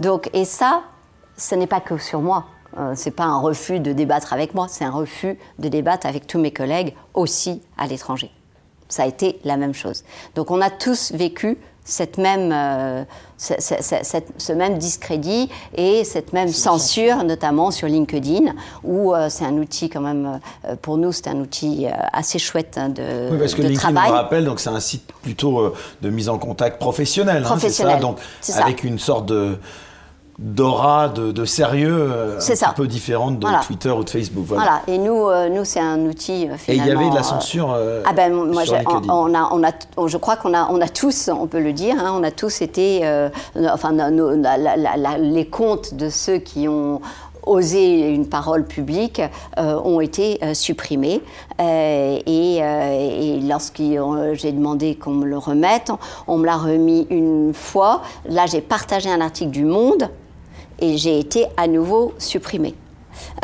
Donc 0.00 0.28
et 0.32 0.44
ça, 0.44 0.82
ce 1.36 1.54
n'est 1.54 1.66
pas 1.66 1.80
que 1.80 1.96
sur 1.96 2.20
moi. 2.20 2.44
Euh, 2.78 2.92
c'est 2.96 3.10
pas 3.10 3.24
un 3.24 3.38
refus 3.38 3.80
de 3.80 3.92
débattre 3.92 4.32
avec 4.32 4.54
moi, 4.54 4.66
c'est 4.68 4.84
un 4.84 4.90
refus 4.90 5.38
de 5.58 5.68
débattre 5.68 6.06
avec 6.06 6.26
tous 6.26 6.38
mes 6.38 6.52
collègues 6.52 6.94
aussi 7.14 7.60
à 7.76 7.86
l'étranger. 7.86 8.30
Ça 8.88 9.02
a 9.04 9.06
été 9.06 9.38
la 9.44 9.56
même 9.56 9.74
chose. 9.74 10.04
Donc 10.34 10.50
on 10.50 10.60
a 10.60 10.70
tous 10.70 11.12
vécu 11.12 11.58
cette 11.84 12.16
même, 12.16 12.52
euh, 12.52 13.04
ce, 13.36 13.54
ce- 13.58 13.82
ce- 13.82 14.02
cette- 14.02 14.28
ce 14.40 14.52
même 14.52 14.78
discrédit 14.78 15.50
et 15.74 16.04
cette 16.04 16.32
même 16.32 16.48
censure, 16.48 17.24
notamment 17.24 17.70
sur 17.72 17.88
LinkedIn, 17.88 18.52
où 18.84 19.12
euh, 19.14 19.28
c'est 19.28 19.44
un 19.44 19.54
outil 19.58 19.90
quand 19.90 20.00
même, 20.00 20.38
euh, 20.64 20.76
pour 20.80 20.96
nous, 20.96 21.10
c'est 21.12 21.26
un 21.28 21.36
outil 21.40 21.86
assez 22.12 22.38
chouette 22.38 22.78
hein, 22.78 22.88
de, 22.88 23.30
Oui, 23.32 23.38
parce 23.38 23.54
que 23.54 23.62
de 23.62 23.68
LinkedIn, 23.68 23.92
travail. 23.92 24.10
le 24.10 24.16
rappelle, 24.16 24.44
donc 24.44 24.60
c'est 24.60 24.70
un 24.70 24.78
site 24.80 25.10
plutôt 25.22 25.74
de 26.00 26.08
mise 26.10 26.28
en 26.28 26.38
contact 26.38 26.78
professionnel. 26.78 27.38
hein, 27.38 27.40
c'est 27.42 27.48
Professionnel, 27.48 27.94
ça 27.96 28.00
donc 28.00 28.18
ça. 28.40 28.62
avec 28.64 28.84
une 28.84 28.98
sorte 29.00 29.26
de 29.26 29.58
d'aura, 30.38 31.08
de, 31.08 31.30
de 31.32 31.44
sérieux 31.44 32.08
euh, 32.10 32.36
un 32.38 32.40
ça. 32.40 32.72
peu 32.74 32.86
différente 32.86 33.38
de 33.38 33.46
Voilà. 33.46 33.60
Twitter 33.60 33.90
ou 33.90 34.02
de 34.02 34.10
Facebook. 34.10 34.44
Voilà. 34.46 34.62
Voilà, 34.64 34.82
et 34.88 34.98
nous, 34.98 35.28
euh, 35.28 35.48
nous 35.48 35.64
c'est 35.64 35.80
un 35.80 36.00
outil 36.06 36.48
euh, 36.48 36.54
Et 36.68 36.74
il 36.74 36.76
y 36.76 36.80
finalement. 36.80 37.00
avait 37.00 37.10
de 37.10 37.14
la 37.14 37.20
euh, 37.20 37.24
censure 37.24 37.72
euh, 37.72 38.02
Ah 38.06 38.12
ben 38.12 38.32
moi, 38.32 38.64
sur 38.64 38.76
on, 38.86 39.08
on 39.30 39.34
a, 39.34 39.48
on 39.52 39.62
a, 39.62 39.70
on- 39.96 40.08
je 40.08 40.16
crois 40.16 40.36
qu'on 40.36 40.54
a, 40.54 40.68
on 40.70 40.80
a 40.80 40.88
tous, 40.88 41.28
on 41.32 41.46
peut 41.46 41.60
le 41.60 41.72
dire, 41.72 41.96
hein, 41.98 42.12
on 42.18 42.22
a 42.22 42.30
tous 42.30 42.62
été, 42.62 43.02
enfin, 43.70 43.92
nos- 43.92 44.10
nos- 44.10 44.40
la- 44.42 44.56
la- 44.56 44.76
la- 44.76 44.96
la- 44.96 45.18
les 45.18 45.46
comptes 45.46 45.94
de 45.94 46.08
ceux 46.08 46.38
qui 46.38 46.66
ont 46.68 47.00
osé 47.44 48.08
une 48.14 48.28
parole 48.28 48.64
publique 48.64 49.20
euh, 49.58 49.74
ont 49.84 50.00
été 50.00 50.38
euh, 50.44 50.54
supprimés. 50.54 51.20
Euh, 51.60 52.18
et 52.24 52.56
et 52.58 53.40
lorsque 53.40 53.82
j'ai 54.34 54.52
demandé 54.52 54.94
qu'on 54.94 55.10
me 55.10 55.26
le 55.26 55.38
remette, 55.38 55.90
on 56.28 56.38
me 56.38 56.46
l'a 56.46 56.56
remis 56.56 57.06
une 57.10 57.52
fois. 57.52 58.02
Là, 58.28 58.46
j'ai 58.46 58.60
partagé 58.60 59.10
un 59.10 59.20
article 59.20 59.50
du 59.50 59.64
Monde 59.64 60.08
et 60.82 60.98
j'ai 60.98 61.18
été 61.18 61.46
à 61.56 61.66
nouveau 61.66 62.12
supprimée. 62.18 62.74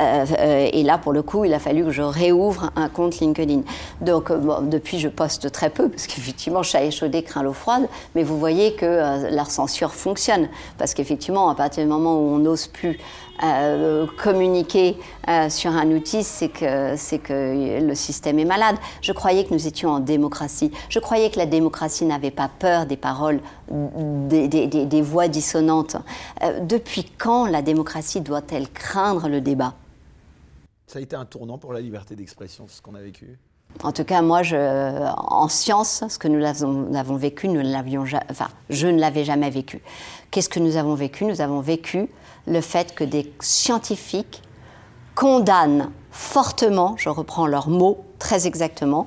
Euh, 0.01 0.27
euh, 0.39 0.69
et 0.73 0.83
là, 0.83 0.99
pour 0.99 1.13
le 1.13 1.23
coup, 1.23 1.45
il 1.45 1.55
a 1.55 1.59
fallu 1.59 1.85
que 1.85 1.91
je 1.91 2.03
réouvre 2.03 2.71
un 2.75 2.89
compte 2.89 3.21
LinkedIn. 3.21 3.63
Donc, 4.01 4.31
euh, 4.31 4.61
depuis, 4.63 4.99
je 4.99 5.09
poste 5.09 5.53
très 5.53 5.71
peu, 5.71 5.89
parce 5.89 6.07
qu'effectivement, 6.07 6.63
chat 6.63 6.83
échaudé 6.83 7.23
craint 7.23 7.43
l'eau 7.43 7.53
froide. 7.53 7.89
Mais 8.15 8.23
vous 8.23 8.39
voyez 8.39 8.75
que 8.75 9.31
la 9.31 9.45
censure 9.45 9.95
fonctionne. 9.95 10.49
Parce 10.79 10.95
qu'effectivement, 10.95 11.49
à 11.49 11.55
partir 11.55 11.85
du 11.85 11.89
moment 11.89 12.15
où 12.15 12.35
on 12.35 12.39
n'ose 12.39 12.67
plus 12.67 12.99
euh, 13.45 14.07
communiquer 14.23 14.97
euh, 15.29 15.49
sur 15.49 15.71
un 15.73 15.91
outil, 15.91 16.23
c'est 16.25 16.49
que, 16.49 16.97
c'est 16.97 17.19
que 17.19 17.81
le 17.81 17.95
système 17.95 18.39
est 18.39 18.45
malade. 18.45 18.77
Je 19.03 19.13
croyais 19.13 19.45
que 19.45 19.53
nous 19.55 19.67
étions 19.67 19.91
en 19.91 20.01
démocratie. 20.01 20.71
Je 20.89 20.99
croyais 20.99 21.31
que 21.31 21.39
la 21.39 21.47
démocratie 21.47 22.05
n'avait 22.05 22.31
pas 22.31 22.49
peur 22.59 22.87
des 22.87 22.97
paroles, 22.97 23.41
des, 23.71 24.49
des- 24.49 24.67
des- 24.67 24.87
des 24.87 25.03
voix 25.03 25.29
dissonantes. 25.29 25.97
Euh, 26.43 26.61
depuis 26.61 27.05
quand 27.19 27.47
la 27.47 27.63
démocratie 27.63 28.21
doit-elle 28.21 28.69
craindre 28.69 29.29
le 29.29 29.41
débat? 29.41 29.75
Ça 30.87 30.99
a 30.99 31.03
été 31.03 31.15
un 31.17 31.25
tournant 31.27 31.59
pour 31.59 31.73
la 31.73 31.81
liberté 31.81 32.17
d'expression, 32.17 32.65
ce 32.69 32.81
qu'on 32.81 32.95
a 32.95 33.01
vécu? 33.01 33.39
En 33.85 33.93
tout 33.93 34.05
cas, 34.05 34.23
moi, 34.23 34.43
je, 34.43 34.57
en 34.57 35.47
science, 35.49 36.03
ce 36.09 36.19
que 36.19 36.27
nous 36.27 36.43
avons, 36.43 36.95
avons 36.95 37.17
vécu, 37.17 37.49
nous 37.49 37.61
l'avions 37.61 38.05
enfin, 38.31 38.49
je 38.71 38.87
ne 38.87 38.99
l'avais 38.99 39.25
jamais 39.25 39.51
vécu. 39.51 39.83
Qu'est-ce 40.31 40.49
que 40.49 40.59
nous 40.59 40.79
avons 40.79 40.95
vécu? 40.95 41.27
Nous 41.27 41.43
avons 41.43 41.61
vécu 41.61 42.09
le 42.49 42.61
fait 42.61 42.95
que 42.95 43.05
des 43.05 43.33
scientifiques 43.41 44.43
condamnent 45.15 45.91
fortement, 46.11 46.95
je 46.97 47.09
reprends 47.09 47.47
leurs 47.47 47.69
mots 47.69 48.05
très 48.19 48.47
exactement, 48.47 49.07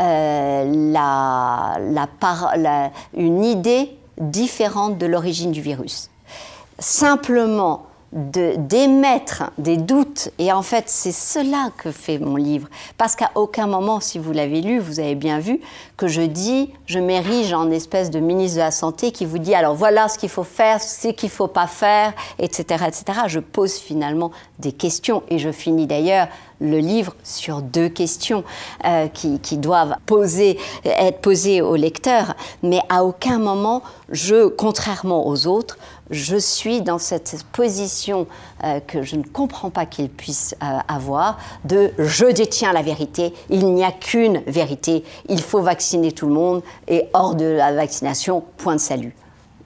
euh, 0.00 0.64
une 3.16 3.44
idée 3.44 3.96
différente 4.18 4.98
de 4.98 5.06
l'origine 5.06 5.52
du 5.52 5.60
virus. 5.60 6.10
Simplement 6.78 7.86
d'émettre 8.12 9.50
des 9.58 9.76
doutes, 9.76 10.30
et 10.38 10.50
en 10.50 10.62
fait 10.62 10.84
c'est 10.86 11.12
cela 11.12 11.70
que 11.76 11.92
fait 11.92 12.18
mon 12.18 12.36
livre, 12.36 12.68
parce 12.96 13.14
qu'à 13.16 13.30
aucun 13.34 13.66
moment, 13.66 14.00
si 14.00 14.18
vous 14.18 14.32
l'avez 14.32 14.62
lu, 14.62 14.78
vous 14.78 14.98
avez 14.98 15.14
bien 15.14 15.40
vu 15.40 15.60
que 15.98 16.08
je 16.08 16.22
dis, 16.22 16.72
je 16.86 16.98
m'érige 16.98 17.52
en 17.52 17.70
espèce 17.70 18.10
de 18.10 18.18
ministre 18.18 18.56
de 18.56 18.62
la 18.62 18.70
Santé 18.70 19.12
qui 19.12 19.26
vous 19.26 19.38
dit, 19.38 19.54
alors 19.54 19.74
voilà 19.74 20.08
ce 20.08 20.16
qu'il 20.16 20.30
faut 20.30 20.44
faire, 20.44 20.80
ce 20.80 21.08
qu'il 21.08 21.28
ne 21.28 21.32
faut 21.32 21.48
pas 21.48 21.66
faire, 21.66 22.14
etc., 22.38 22.84
etc. 22.86 23.20
Je 23.26 23.40
pose 23.40 23.74
finalement 23.74 24.30
des 24.58 24.72
questions, 24.72 25.22
et 25.28 25.38
je 25.38 25.52
finis 25.52 25.86
d'ailleurs 25.86 26.28
le 26.60 26.78
livre 26.78 27.14
sur 27.22 27.62
deux 27.62 27.88
questions 27.88 28.44
euh, 28.84 29.06
qui, 29.08 29.58
doivent 29.58 29.96
poser, 30.06 30.58
être 30.84 31.20
posées 31.20 31.62
au 31.62 31.76
lecteur, 31.76 32.34
mais 32.62 32.80
à 32.88 33.04
aucun 33.04 33.38
moment, 33.38 33.82
je, 34.10 34.48
contrairement 34.48 35.26
aux 35.28 35.46
autres, 35.46 35.78
je 36.10 36.36
suis 36.36 36.82
dans 36.82 36.98
cette 36.98 37.44
position 37.52 38.26
euh, 38.64 38.80
que 38.80 39.02
je 39.02 39.16
ne 39.16 39.22
comprends 39.22 39.70
pas 39.70 39.86
qu'il 39.86 40.08
puisse 40.08 40.54
euh, 40.62 40.78
avoir 40.88 41.38
de 41.64 41.92
je 41.98 42.26
détiens 42.26 42.72
la 42.72 42.82
vérité, 42.82 43.34
il 43.50 43.74
n'y 43.74 43.84
a 43.84 43.92
qu'une 43.92 44.42
vérité, 44.46 45.04
il 45.28 45.40
faut 45.40 45.62
vacciner 45.62 46.12
tout 46.12 46.26
le 46.26 46.34
monde 46.34 46.62
et 46.86 47.04
hors 47.12 47.34
de 47.34 47.44
la 47.44 47.72
vaccination, 47.72 48.42
point 48.56 48.76
de 48.76 48.80
salut 48.80 49.14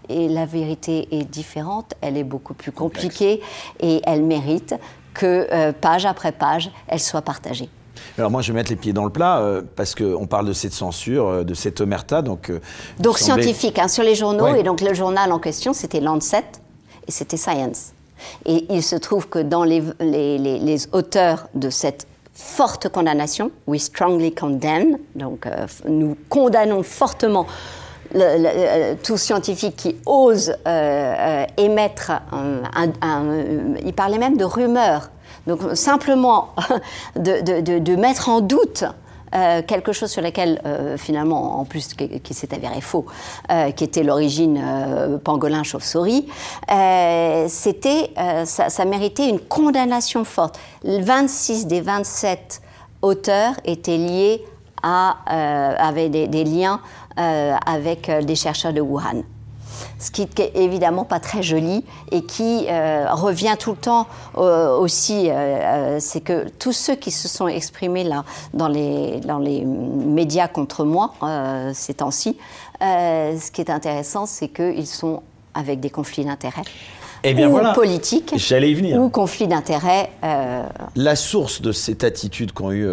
et 0.09 0.29
la 0.29 0.47
vérité 0.47 1.09
est 1.11 1.25
différente, 1.25 1.95
elle 2.01 2.17
est 2.17 2.25
beaucoup 2.25 2.55
plus 2.55 2.73
compliquée 2.73 3.41
et 3.81 4.03
elle 4.05 4.23
mérite 4.23 4.75
que 5.15 5.47
euh, 5.53 5.73
page 5.73 6.07
après 6.07 6.33
page, 6.33 6.71
elle 6.89 7.01
soit 7.01 7.23
partagée. 7.23 7.69
Alors 8.19 8.31
moi, 8.31 8.43
je 8.43 8.53
vais 8.53 8.59
mettre 8.59 8.71
les 8.71 8.77
pieds 8.77 8.93
dans 8.93 9.05
le 9.05 9.11
plat 9.11 9.39
euh, 9.39 9.63
parce 9.77 9.95
qu'on 9.95 10.27
parle 10.27 10.47
de 10.47 10.53
cette 10.53 10.73
censure, 10.73 11.29
euh, 11.29 11.45
de 11.45 11.55
cette 11.55 11.81
omerta. 11.81 12.23
Donc, 12.23 12.53
donc 12.99 13.19
scientifique, 13.19 13.79
hein, 13.79 13.89
sur 13.89 14.05
les 14.05 14.15
journaux. 14.15 14.55
Et 14.55 14.63
donc 14.63 14.81
le 14.81 14.95
journal 14.95 15.33
en 15.33 15.39
question, 15.39 15.73
c'était 15.73 16.01
Lancet 16.01 16.45
et 17.07 17.11
c'était 17.11 17.37
Science. 17.37 17.93
Et 18.47 18.67
il 18.71 18.83
se 18.83 18.97
trouve 18.97 19.29
que 19.29 19.41
dans 19.41 19.65
les, 19.65 19.83
les, 20.01 20.39
les, 20.39 20.89
auteurs 20.93 21.49
de 21.55 21.71
cette 21.71 22.07
forte 22.33 22.89
condamnation, 22.89 23.51
we 23.67 23.83
strongly 23.83 24.33
condemn, 24.33 24.97
donc 25.17 25.49
nous 25.89 26.17
condamnons 26.29 26.85
fortement 26.85 27.47
le, 28.15 28.95
tout 29.03 29.17
scientifique 29.17 29.77
qui 29.77 29.97
ose 30.07 30.51
euh, 30.51 30.55
euh, 30.67 31.45
émettre 31.57 32.13
un, 32.33 33.25
Il 33.85 33.93
parlait 33.93 34.19
même 34.19 34.37
de 34.37 34.45
rumeurs. 34.45 35.11
Donc 35.47 35.61
simplement 35.75 36.55
de, 37.17 37.97
mettre 37.97 38.29
en 38.29 38.41
doute 38.41 38.85
euh, 39.35 39.63
quelque 39.63 39.93
chose 39.93 40.11
sur 40.11 40.23
lequel, 40.23 40.61
finalement, 40.99 41.59
en 41.59 41.65
plus, 41.65 41.95
qui, 41.95 42.35
s'est 42.35 42.55
avéré 42.55 42.81
faux, 42.81 43.07
qui 43.77 43.85
était 43.85 44.03
l'origine 44.03 44.63
pangolin 45.25 45.63
chauve-souris, 45.63 46.29
c'était, 47.49 48.11
ça, 48.45 48.85
méritait 48.85 49.29
une 49.29 49.41
condamnation 49.41 50.25
forte. 50.25 50.59
26 50.85 51.67
des 51.67 51.81
27 51.81 52.61
auteurs 53.01 53.55
étaient 53.65 53.97
liés 53.97 54.45
à, 54.83 55.17
avaient 55.79 56.09
des 56.09 56.45
liens 56.45 56.81
euh, 57.19 57.57
avec 57.67 58.09
euh, 58.09 58.23
des 58.23 58.35
chercheurs 58.35 58.73
de 58.73 58.81
Wuhan. 58.81 59.23
Ce 60.03 60.11
qui 60.11 60.23
est 60.23 60.57
évidemment 60.57 61.05
pas 61.05 61.21
très 61.21 61.45
joli 61.45 61.85
et 62.11 62.23
qui 62.23 62.67
euh, 62.69 63.07
revient 63.13 63.55
tout 63.57 63.71
le 63.71 63.77
temps 63.77 64.09
aussi, 64.35 65.29
c'est 66.01 66.21
que 66.21 66.49
tous 66.59 66.73
ceux 66.73 66.97
qui 66.97 67.13
se 67.13 67.29
sont 67.29 67.47
exprimés 67.47 68.03
là 68.03 68.25
dans 68.53 68.67
les, 68.67 69.21
dans 69.21 69.39
les 69.39 69.65
médias 69.65 70.49
contre 70.49 70.85
moi 70.85 71.13
ces 71.73 71.95
temps-ci, 71.95 72.37
ce 72.81 73.51
qui 73.53 73.61
est 73.61 73.71
intéressant, 73.71 74.27
c'est 74.27 74.49
qu'ils 74.49 74.89
sont 74.89 75.23
avec 75.55 75.79
des 75.79 75.91
conflits 75.91 76.25
d'intérêts. 76.25 76.63
Eh 77.23 77.35
bien, 77.35 77.47
ou 77.47 77.53
voilà. 77.53 77.73
politique, 77.73 78.35
J'allais 78.37 78.75
venir. 78.75 79.01
ou 79.01 79.09
conflit 79.09 79.47
d'intérêts. 79.47 80.11
La 80.97 81.15
source 81.15 81.63
de 81.63 81.71
cette 81.71 82.03
attitude 82.03 82.51
qu'ont 82.53 82.73
eu 82.73 82.89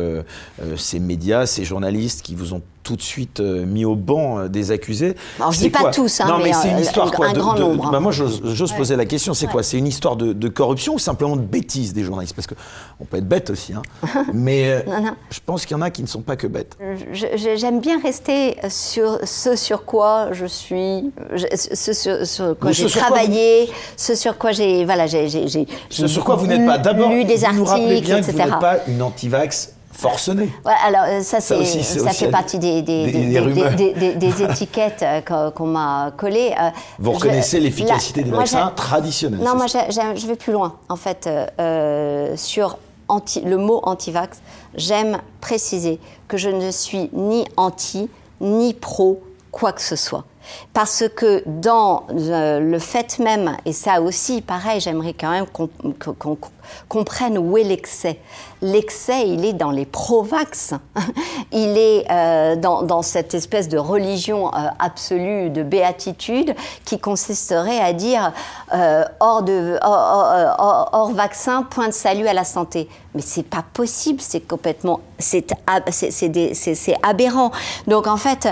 ces 0.77 0.99
médias, 0.99 1.48
ces 1.48 1.65
journalistes 1.65 2.22
qui 2.22 2.36
vous 2.36 2.53
ont 2.53 2.61
tout 2.84 2.96
de 2.96 3.02
suite 3.02 3.40
euh, 3.40 3.66
mis 3.66 3.86
au 3.86 3.96
banc 3.96 4.40
euh, 4.40 4.48
des 4.48 4.72
accusés. 4.72 5.16
Alors, 5.38 5.52
je 5.52 5.60
dis 5.60 5.70
pas 5.70 5.92
tous, 5.92 6.22
hein, 6.22 6.26
non, 6.28 6.40
mais, 6.44 6.54
c'est 6.54 6.70
une 6.70 6.80
histoire 6.80 7.12
quoi, 7.12 7.28
un 7.28 7.34
grand 7.34 7.58
nombre. 7.58 7.88
Hein. 7.88 7.92
Bah, 7.92 8.00
moi, 8.00 8.12
j'ose 8.12 8.74
poser 8.74 8.96
la 8.96 9.06
question, 9.06 9.34
c'est 9.34 9.48
quoi? 9.48 9.64
C'est 9.64 9.78
une 9.78 9.88
histoire 9.88 10.16
de, 10.16 10.48
corruption 10.50 10.96
ou 10.96 11.00
simplement 11.00 11.36
de 11.36 11.42
bêtise 11.42 11.94
des 11.94 12.04
journalistes? 12.04 12.36
Parce 12.36 12.48
qu'on 12.48 13.06
peut 13.06 13.18
être 13.18 13.28
bête 13.28 13.50
aussi, 13.50 13.74
hein. 13.74 13.82
mais 14.34 14.72
euh, 14.72 14.82
je 15.30 15.40
pense 15.46 15.66
qu'il 15.66 15.76
y 15.76 15.80
en 15.80 15.82
a 15.82 15.90
qui 15.90 16.02
ne 16.02 16.08
sont 16.08 16.22
pas 16.22 16.36
que 16.36 16.48
bêtes. 16.48 16.78
J'aime 17.12 17.80
bien 17.80 18.00
rester 18.02 18.58
sur 18.70 19.20
ce 19.24 19.56
sur 19.56 19.86
quoi 19.86 20.30
je 20.32 20.46
suis, 20.46 21.12
ce 21.36 21.94
sur, 22.26 22.58
quoi 22.58 22.72
j'ai 22.72 22.88
travaillé, 22.88 23.70
ce 23.96 24.16
sur 24.16 24.38
quoi 24.38 24.52
j'ai, 24.52 24.86
voilà, 24.86 25.08
j'ai, 25.08 25.28
ce 25.90 26.08
sur 26.08 26.24
quoi 26.24 26.36
vous 26.36 26.48
n'êtes 26.48 26.66
pas. 26.66 26.78
D'abord, 26.78 27.10
des 27.10 27.44
articles, 27.44 27.60
vous 27.60 27.66
rappelez 27.66 28.02
bien 28.02 28.18
etc. 28.18 28.32
que 28.32 28.42
vous 28.42 28.50
n'êtes 28.50 28.60
pas 28.60 28.78
une 28.88 29.02
anti-vax 29.02 29.74
forcené. 29.91 30.52
Ouais, 30.66 30.74
alors 30.86 31.03
euh, 31.07 31.22
ça, 31.22 31.41
ça, 31.41 31.56
ça 31.66 32.10
fait 32.11 32.30
partie 32.30 32.57
des, 32.60 32.82
des, 32.82 33.11
des, 33.11 34.16
des 34.16 34.44
étiquettes 34.44 35.03
euh, 35.03 35.52
qu'on 35.52 35.66
m'a 35.66 36.11
collées. 36.16 36.53
Euh, 36.60 36.70
Vous 36.99 37.11
reconnaissez 37.11 37.60
l'efficacité 37.60 38.24
des 38.24 38.32
vaccins 38.32 38.72
traditionnels 38.76 39.40
Non, 39.41 39.56
moi 39.56 39.66
je 39.68 40.28
vais 40.28 40.36
plus 40.36 40.53
loin. 40.53 40.76
En 40.90 40.95
fait, 40.95 41.30
sur 42.38 42.78
anti, 43.07 43.41
le 43.41 43.57
mot 43.57 43.82
anti-vax, 43.84 44.40
j'aime 44.76 45.18
préciser 45.41 45.99
que 46.28 46.38
je 46.38 46.49
ne 46.49 46.72
suis 46.72 47.10
ni 47.14 47.45
anti, 47.57 48.10
ni 48.40 48.74
pro, 48.74 49.22
quoi 49.52 49.74
que 49.74 49.82
ce 49.82 49.95
soit. 49.95 50.24
Parce 50.74 51.04
que 51.16 51.44
dans 51.46 52.04
le 52.12 52.80
fait 52.80 53.20
même, 53.20 53.58
et 53.66 53.74
ça 53.74 54.02
aussi, 54.02 54.42
pareil, 54.42 54.80
j'aimerais 54.80 55.14
quand 55.14 55.32
même 55.32 55.46
qu'on 55.48 56.38
comprenne 56.88 57.38
où 57.38 57.58
est 57.58 57.64
l'excès. 57.64 58.20
L'excès, 58.62 59.28
il 59.28 59.46
est 59.46 59.54
dans 59.54 59.72
les 59.72 59.86
pro-vax. 59.86 60.74
il 61.52 61.78
est 61.78 62.06
euh, 62.12 62.56
dans, 62.56 63.02
cette 63.02 63.34
espèce 63.34 63.70
de 63.70 63.78
religion 63.78 64.48
euh, 64.48 64.68
absolue 64.80 65.50
de 65.50 65.64
béatitude 65.64 66.54
qui 66.84 67.00
consisterait 67.00 67.80
à 67.80 67.94
dire 67.94 68.34
euh, 68.74 69.06
hors, 69.20 69.44
de, 69.44 69.80
hors, 69.82 71.12
vaccin, 71.14 71.64
point 71.64 71.88
de 71.88 71.94
salut 71.94 72.28
à 72.28 72.34
la 72.34 72.44
santé. 72.44 72.90
Mais 73.16 73.22
c'est 73.22 73.44
pas 73.44 73.64
possible, 73.74 74.20
c'est 74.22 74.42
complètement, 74.42 75.00
c'est 75.18 75.48
aberrant. 77.02 77.52
Donc 77.88 78.08
en 78.08 78.18
fait, 78.18 78.50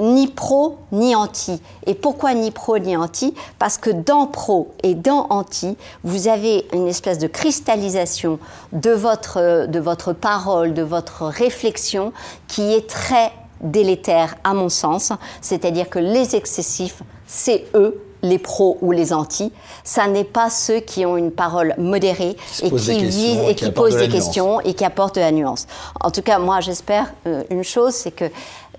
ni 0.00 0.26
pro 0.26 0.78
ni 0.92 0.99
anti. 1.14 1.60
Et 1.86 1.94
pourquoi 1.94 2.34
ni 2.34 2.50
pro 2.50 2.78
ni 2.78 2.96
anti? 2.96 3.34
Parce 3.58 3.78
que 3.78 3.90
dans 3.90 4.26
pro 4.26 4.72
et 4.82 4.94
dans 4.94 5.26
anti, 5.30 5.76
vous 6.04 6.28
avez 6.28 6.66
une 6.72 6.86
espèce 6.86 7.18
de 7.18 7.26
cristallisation 7.26 8.38
de 8.72 8.90
votre, 8.90 9.66
de 9.66 9.80
votre 9.80 10.12
parole, 10.12 10.74
de 10.74 10.82
votre 10.82 11.24
réflexion 11.24 12.12
qui 12.48 12.72
est 12.72 12.88
très 12.88 13.32
délétère 13.60 14.36
à 14.44 14.54
mon 14.54 14.68
sens. 14.68 15.12
C'est-à-dire 15.40 15.88
que 15.88 15.98
les 15.98 16.36
excessifs, 16.36 17.02
c'est 17.26 17.66
eux 17.74 18.02
les 18.22 18.38
pros 18.38 18.78
ou 18.80 18.92
les 18.92 19.12
anti, 19.12 19.52
ça 19.84 20.06
n'est 20.06 20.24
pas 20.24 20.50
ceux 20.50 20.80
qui 20.80 21.06
ont 21.06 21.16
une 21.16 21.30
parole 21.30 21.74
modérée 21.78 22.36
et 22.62 22.70
qui, 22.70 23.04
visent, 23.04 23.48
et 23.48 23.54
qui, 23.54 23.70
posent 23.70 23.96
des 23.96 24.08
questions 24.08 24.60
et 24.60 24.74
qui 24.74 24.84
apportent 24.84 25.14
de 25.14 25.20
la 25.20 25.32
nuance. 25.32 25.66
En 26.00 26.10
tout 26.10 26.22
cas, 26.22 26.38
moi, 26.38 26.60
j'espère 26.60 27.12
euh, 27.26 27.42
une 27.50 27.64
chose, 27.64 27.94
c'est 27.94 28.10
que 28.10 28.26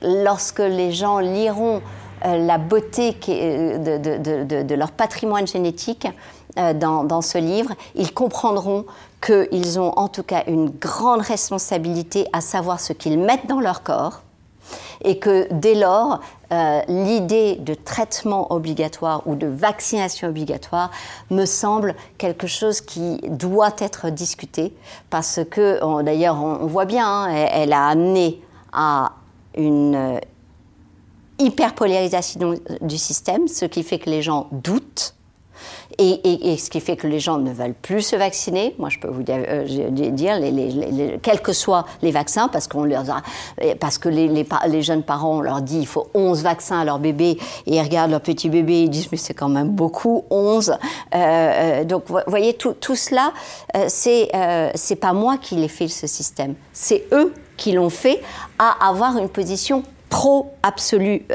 lorsque 0.01 0.59
les 0.59 0.91
gens 0.91 1.19
liront 1.19 1.81
la 2.23 2.57
beauté 2.57 3.15
euh, 3.29 3.77
de, 4.63 4.75
leur 4.75 4.91
patrimoine 4.91 5.47
génétique 5.47 6.07
euh, 6.57 6.73
dans, 6.73 7.21
ce 7.21 7.37
livre, 7.37 7.71
ils 7.95 8.13
comprendront 8.13 8.85
qu'ils 9.25 9.79
ont 9.79 9.93
en 9.97 10.07
tout 10.07 10.23
cas 10.23 10.43
une 10.47 10.69
grande 10.69 11.21
responsabilité 11.21 12.27
à 12.33 12.41
savoir 12.41 12.79
ce 12.79 12.93
qu'ils 12.93 13.19
mettent 13.19 13.47
dans 13.47 13.59
leur 13.59 13.83
corps 13.83 14.21
et 15.03 15.17
que 15.17 15.47
dès 15.51 15.75
lors, 15.75 16.19
l'idée 16.87 17.55
de 17.55 17.73
traitement 17.73 18.51
obligatoire 18.51 19.23
ou 19.25 19.35
de 19.35 19.47
vaccination 19.47 20.27
obligatoire 20.27 20.91
me 21.29 21.45
semble 21.45 21.95
quelque 22.17 22.45
chose 22.45 22.81
qui 22.81 23.19
doit 23.29 23.73
être 23.79 24.09
discuté 24.09 24.75
parce 25.09 25.39
que, 25.49 26.03
d'ailleurs, 26.03 26.35
on, 26.43 26.67
voit 26.67 26.85
bien, 26.85 27.07
hein, 27.07 27.29
elle, 27.29 27.73
a 27.73 27.87
amené 27.87 28.41
à 28.73 29.13
une 29.55 30.19
hyperpolarisation 31.41 32.55
du 32.81 32.97
système, 32.97 33.47
ce 33.47 33.65
qui 33.65 33.83
fait 33.83 33.99
que 33.99 34.09
les 34.09 34.21
gens 34.21 34.47
doutent. 34.51 35.15
Et, 35.97 36.57
ce 36.57 36.69
qui 36.69 36.79
fait 36.79 36.95
que 36.95 37.05
les 37.05 37.19
gens 37.19 37.37
ne 37.37 37.51
veulent 37.51 37.75
plus 37.75 38.01
se 38.01 38.15
vacciner. 38.15 38.73
Moi, 38.79 38.89
je 38.89 38.97
peux 38.97 39.09
vous 39.09 39.21
dire, 39.21 39.43
euh, 39.47 41.17
quels 41.21 41.41
que 41.41 41.53
soient 41.53 41.85
les 42.01 42.09
vaccins, 42.11 42.47
parce, 42.47 42.67
qu'on 42.67 42.85
leur 42.85 43.03
parce 43.79 43.97
que 43.99 44.09
les, 44.09 44.81
jeunes 44.81 45.03
parents, 45.03 45.37
on 45.37 45.41
leur 45.41 45.61
dit 45.61 45.79
il 45.79 45.87
faut 45.87 46.07
11 46.15 46.41
vaccins 46.41 46.79
à 46.79 46.85
leur 46.85 46.97
bébé, 46.97 47.37
et 47.67 47.75
ils 47.75 47.81
regardent 47.81 48.11
leur 48.11 48.21
petit 48.21 48.49
bébé 48.49 48.73
et 48.73 48.83
ils 48.83 48.89
disent 48.89 49.09
mais 49.11 49.17
c'est 49.17 49.33
quand 49.33 49.49
même 49.49 49.69
beaucoup, 49.69 50.25
11. 50.31 50.69
Euh, 50.69 50.75
euh, 51.13 51.83
donc, 51.83 52.05
vous 52.07 52.17
voyez, 52.25 52.53
tout, 52.53 52.73
tout 52.73 52.95
cela, 52.95 53.33
c'est 53.87 54.31
c'est 54.75 54.95
pas 54.95 55.13
moi 55.13 55.37
qui 55.37 55.55
l'ai 55.55 55.67
fait, 55.67 55.87
ce 55.87 56.07
système. 56.07 56.55
C'est 56.73 57.05
eux 57.11 57.33
qui 57.57 57.73
l'ont 57.73 57.89
fait 57.89 58.21
à 58.57 58.87
avoir 58.87 59.17
une 59.17 59.29
position 59.29 59.83
pro-absolu, 60.11 61.25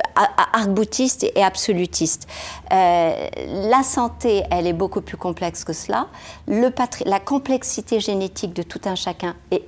arc-boutiste 0.53 1.25
et 1.35 1.43
absolutiste. 1.43 2.29
Euh, 2.73 3.27
la 3.71 3.83
santé, 3.83 4.43
elle 4.51 4.67
est 4.67 4.75
beaucoup 4.75 5.01
plus 5.01 5.17
complexe 5.17 5.65
que 5.65 5.73
cela. 5.73 6.09
Le 6.47 6.71
la 7.07 7.19
complexité 7.19 8.01
génétique 8.01 8.53
de 8.53 8.63
tout 8.63 8.83
un 8.85 8.95
chacun, 8.95 9.35
et, 9.51 9.65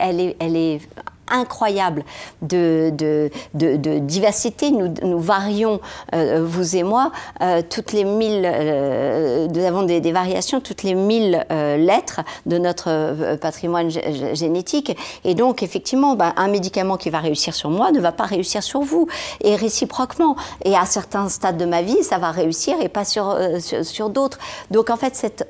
elle, 0.00 0.20
est, 0.20 0.36
elle 0.40 0.56
est 0.56 0.80
incroyable 1.28 2.04
de, 2.42 2.90
de, 2.94 3.30
de, 3.54 3.98
diversité. 3.98 4.70
Nous, 4.70 4.94
nous 5.02 5.18
varions, 5.18 5.80
euh, 6.14 6.44
vous 6.44 6.76
et 6.76 6.82
moi, 6.82 7.12
euh, 7.40 7.62
toutes 7.68 7.92
les 7.92 8.04
mille, 8.04 8.42
euh, 8.44 9.48
nous 9.48 9.64
avons 9.64 9.82
des, 9.82 10.00
variations 10.12 10.60
toutes 10.60 10.82
les 10.82 10.94
mille 10.94 11.44
lettres 11.50 12.20
de 12.46 12.58
notre 12.58 13.36
patrimoine 13.36 13.90
génétique. 13.90 14.96
Et 15.24 15.34
donc, 15.34 15.62
effectivement, 15.62 16.14
ben, 16.14 16.32
un 16.36 16.48
médicament 16.48 16.96
qui 16.96 17.10
va 17.10 17.18
réussir 17.18 17.54
sur 17.54 17.70
moi 17.70 17.90
ne 17.90 18.00
va 18.00 18.12
pas 18.12 18.24
réussir 18.24 18.62
sur 18.62 18.80
vous. 18.80 19.08
Et 19.42 19.56
réciproquement. 19.56 20.36
Et 20.64 20.76
à 20.76 20.86
certains 20.86 21.28
stades 21.28 21.56
de 21.56 21.64
ma 21.64 21.82
vie, 21.82 22.02
ça 22.02 22.18
va 22.18 22.30
réussir 22.30 22.76
et 22.80 22.88
pas 22.88 23.04
sur, 23.04 23.36
sur, 23.60 23.84
sur 23.84 24.10
d'autres. 24.10 24.38
Donc, 24.70 24.90
en 24.90 24.96
fait, 24.96 25.14
cette, 25.16 25.48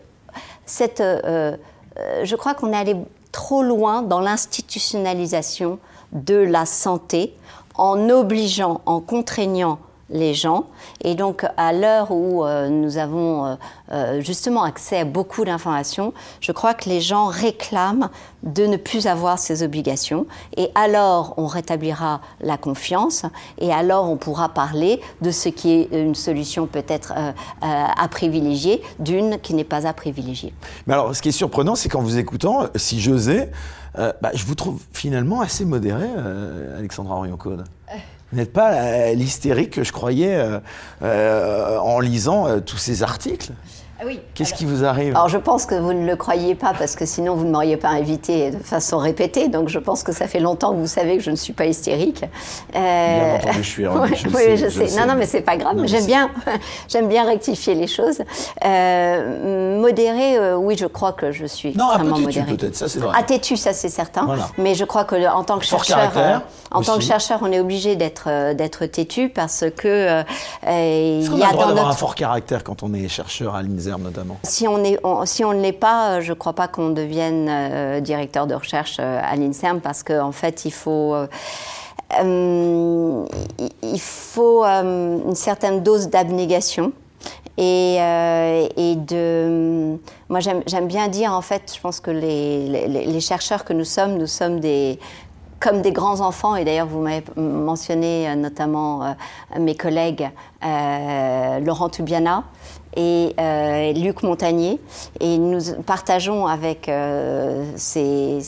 cette 0.64 1.02
je 1.02 2.36
crois 2.36 2.54
qu'on 2.54 2.72
est 2.72 2.76
allé 2.76 2.96
trop 3.36 3.62
loin 3.62 4.00
dans 4.00 4.20
l'institutionnalisation 4.20 5.78
de 6.12 6.36
la 6.36 6.64
santé 6.64 7.34
en 7.74 8.08
obligeant, 8.08 8.80
en 8.86 9.00
contraignant 9.00 9.78
les 10.10 10.34
gens. 10.34 10.66
Et 11.02 11.14
donc, 11.14 11.44
à 11.56 11.72
l'heure 11.72 12.10
où 12.10 12.44
euh, 12.44 12.68
nous 12.68 12.96
avons 12.96 13.46
euh, 13.46 13.54
euh, 13.92 14.20
justement 14.20 14.62
accès 14.62 15.00
à 15.00 15.04
beaucoup 15.04 15.44
d'informations, 15.44 16.12
je 16.40 16.52
crois 16.52 16.74
que 16.74 16.88
les 16.88 17.00
gens 17.00 17.26
réclament 17.26 18.10
de 18.44 18.66
ne 18.66 18.76
plus 18.76 19.08
avoir 19.08 19.38
ces 19.38 19.64
obligations. 19.64 20.26
Et 20.56 20.70
alors, 20.76 21.34
on 21.36 21.46
rétablira 21.46 22.20
la 22.40 22.56
confiance. 22.56 23.24
Et 23.58 23.72
alors, 23.72 24.08
on 24.08 24.16
pourra 24.16 24.48
parler 24.48 25.00
de 25.20 25.32
ce 25.32 25.48
qui 25.48 25.72
est 25.72 25.88
une 25.92 26.14
solution 26.14 26.66
peut-être 26.66 27.12
à 27.60 28.08
privilégier, 28.08 28.82
d'une 29.00 29.40
qui 29.40 29.54
n'est 29.54 29.64
pas 29.64 29.88
à 29.88 29.92
privilégier. 29.92 30.54
Mais 30.86 30.94
alors, 30.94 31.16
ce 31.16 31.22
qui 31.22 31.30
est 31.30 31.32
surprenant, 31.32 31.74
c'est 31.74 31.88
qu'en 31.88 32.02
vous 32.02 32.18
écoutant, 32.18 32.66
si 32.76 33.00
j'osais, 33.00 33.50
bah, 33.96 34.30
je 34.32 34.44
vous 34.44 34.54
trouve 34.54 34.80
finalement 34.92 35.40
assez 35.40 35.64
modéré, 35.64 36.06
Alexandra 36.78 37.16
Orion-Code. 37.16 37.64
N'êtes 38.36 38.52
pas 38.52 39.14
l'hystérique 39.14 39.70
que 39.70 39.82
je 39.82 39.92
croyais 39.92 40.36
euh, 40.36 40.58
euh, 41.00 41.78
en 41.78 42.00
lisant 42.00 42.46
euh, 42.46 42.60
tous 42.60 42.76
ces 42.76 43.02
articles 43.02 43.52
oui. 44.04 44.20
Qu'est-ce 44.34 44.52
qui 44.52 44.66
vous 44.66 44.84
arrive? 44.84 45.14
Alors 45.14 45.28
je 45.28 45.38
pense 45.38 45.64
que 45.64 45.74
vous 45.74 45.92
ne 45.92 46.06
le 46.06 46.16
croyez 46.16 46.54
pas 46.54 46.74
parce 46.78 46.96
que 46.96 47.06
sinon 47.06 47.34
vous 47.34 47.44
ne 47.44 47.50
m'auriez 47.50 47.78
pas 47.78 47.88
invité 47.88 48.50
de 48.50 48.58
façon 48.58 48.98
répétée. 48.98 49.48
Donc 49.48 49.68
je 49.68 49.78
pense 49.78 50.02
que 50.02 50.12
ça 50.12 50.26
fait 50.26 50.40
longtemps 50.40 50.72
que 50.72 50.78
vous 50.78 50.86
savez 50.86 51.16
que 51.16 51.22
je 51.22 51.30
ne 51.30 51.36
suis 51.36 51.54
pas 51.54 51.64
hystérique. 51.64 52.22
Euh... 52.74 52.78
Bien 52.78 53.36
entendu, 53.36 53.62
je 53.62 53.68
suis. 53.68 53.86
oui, 54.34 54.56
je, 54.56 54.68
sais, 54.68 55.00
Non, 55.00 55.06
non, 55.06 55.14
mais 55.18 55.24
c'est 55.24 55.40
pas 55.40 55.56
grave. 55.56 55.80
J'aime 55.86 56.04
bien, 56.04 56.30
j'aime 56.88 57.08
bien 57.08 57.24
rectifier 57.24 57.74
les 57.74 57.86
choses. 57.86 58.20
Euh, 58.64 59.80
modéré, 59.80 60.36
euh, 60.36 60.56
oui, 60.56 60.76
je 60.76 60.86
crois 60.86 61.12
que 61.12 61.32
je 61.32 61.46
suis 61.46 61.74
non, 61.74 61.86
extrêmement 61.86 62.18
modéré. 62.18 62.54
peut-être, 62.54 62.76
ça 62.76 62.88
c'est 62.88 62.98
vrai. 62.98 63.16
À 63.18 63.22
têtu, 63.22 63.56
ça 63.56 63.72
c'est 63.72 63.88
certain. 63.88 64.28
Mais 64.58 64.74
je 64.74 64.84
crois 64.84 65.04
que 65.04 65.26
en 65.26 65.42
tant 65.42 65.58
que 65.58 65.64
chercheur, 65.64 66.12
euh, 66.16 66.38
en 66.70 66.82
tant 66.82 66.98
que 66.98 67.04
chercheur, 67.04 67.38
on 67.42 67.50
est 67.50 67.60
obligé 67.60 67.96
d'être 67.96 68.24
euh, 68.26 68.54
d'être 68.54 68.84
têtu 68.86 69.30
parce 69.30 69.64
que 69.74 70.22
il 70.66 71.38
y 71.38 71.42
a, 71.42 71.48
a 71.48 71.52
dans 71.52 71.68
notre... 71.68 71.86
un 71.86 71.92
fort 71.92 72.14
caractère 72.14 72.62
quand 72.62 72.82
on 72.82 72.92
est 72.92 73.08
chercheur 73.08 73.54
à 73.54 73.62
l'INSEE 73.62 73.85
Si 74.42 74.66
on, 74.66 74.78
ne 74.78 75.60
l'est 75.60 75.72
pas, 75.72 76.16
euh, 76.16 76.20
je 76.20 76.30
ne 76.30 76.34
crois 76.34 76.52
pas 76.54 76.68
qu'on 76.68 76.90
devienne 76.90 77.48
euh, 77.48 78.00
directeur 78.00 78.46
de 78.46 78.54
recherche 78.54 78.96
euh, 79.00 79.20
à 79.22 79.36
l'INSERM 79.36 79.80
parce 79.80 80.02
qu'en 80.02 80.28
en 80.28 80.32
fait, 80.32 80.64
il 80.64 80.72
faut. 80.72 81.14
une 84.64 85.34
certaine 85.34 85.82
dose 85.82 86.08
d'abnégation 86.08 86.92
et, 87.58 87.98
de. 87.98 89.96
Moi, 90.28 90.40
j'aime 90.40 90.86
bien 90.86 91.08
dire, 91.08 91.32
en 91.32 91.42
fait, 91.42 91.72
je 91.74 91.80
pense 91.80 92.00
que 92.00 92.10
les, 92.10 93.20
chercheurs 93.20 93.64
que 93.64 93.72
nous 93.72 93.84
sommes, 93.84 94.18
nous 94.18 94.26
sommes 94.26 94.60
des, 94.60 94.98
comme 95.60 95.80
des 95.82 95.92
grands 95.92 96.20
enfants, 96.20 96.54
et 96.56 96.64
d'ailleurs 96.64 96.86
vous 96.86 97.00
m'avez 97.00 97.24
mentionné 97.36 98.34
notamment 98.36 99.16
mes 99.58 99.74
collègues 99.74 100.30
Laurent 100.62 101.88
Tubiana, 101.88 102.44
et 102.96 103.34
euh, 103.38 103.92
Luc 103.92 104.22
Montagnier. 104.22 104.80
Et 105.20 105.38
nous 105.38 105.60
partageons 105.84 106.46
avec 106.46 106.88
euh, 106.88 107.64
ces, 107.76 108.40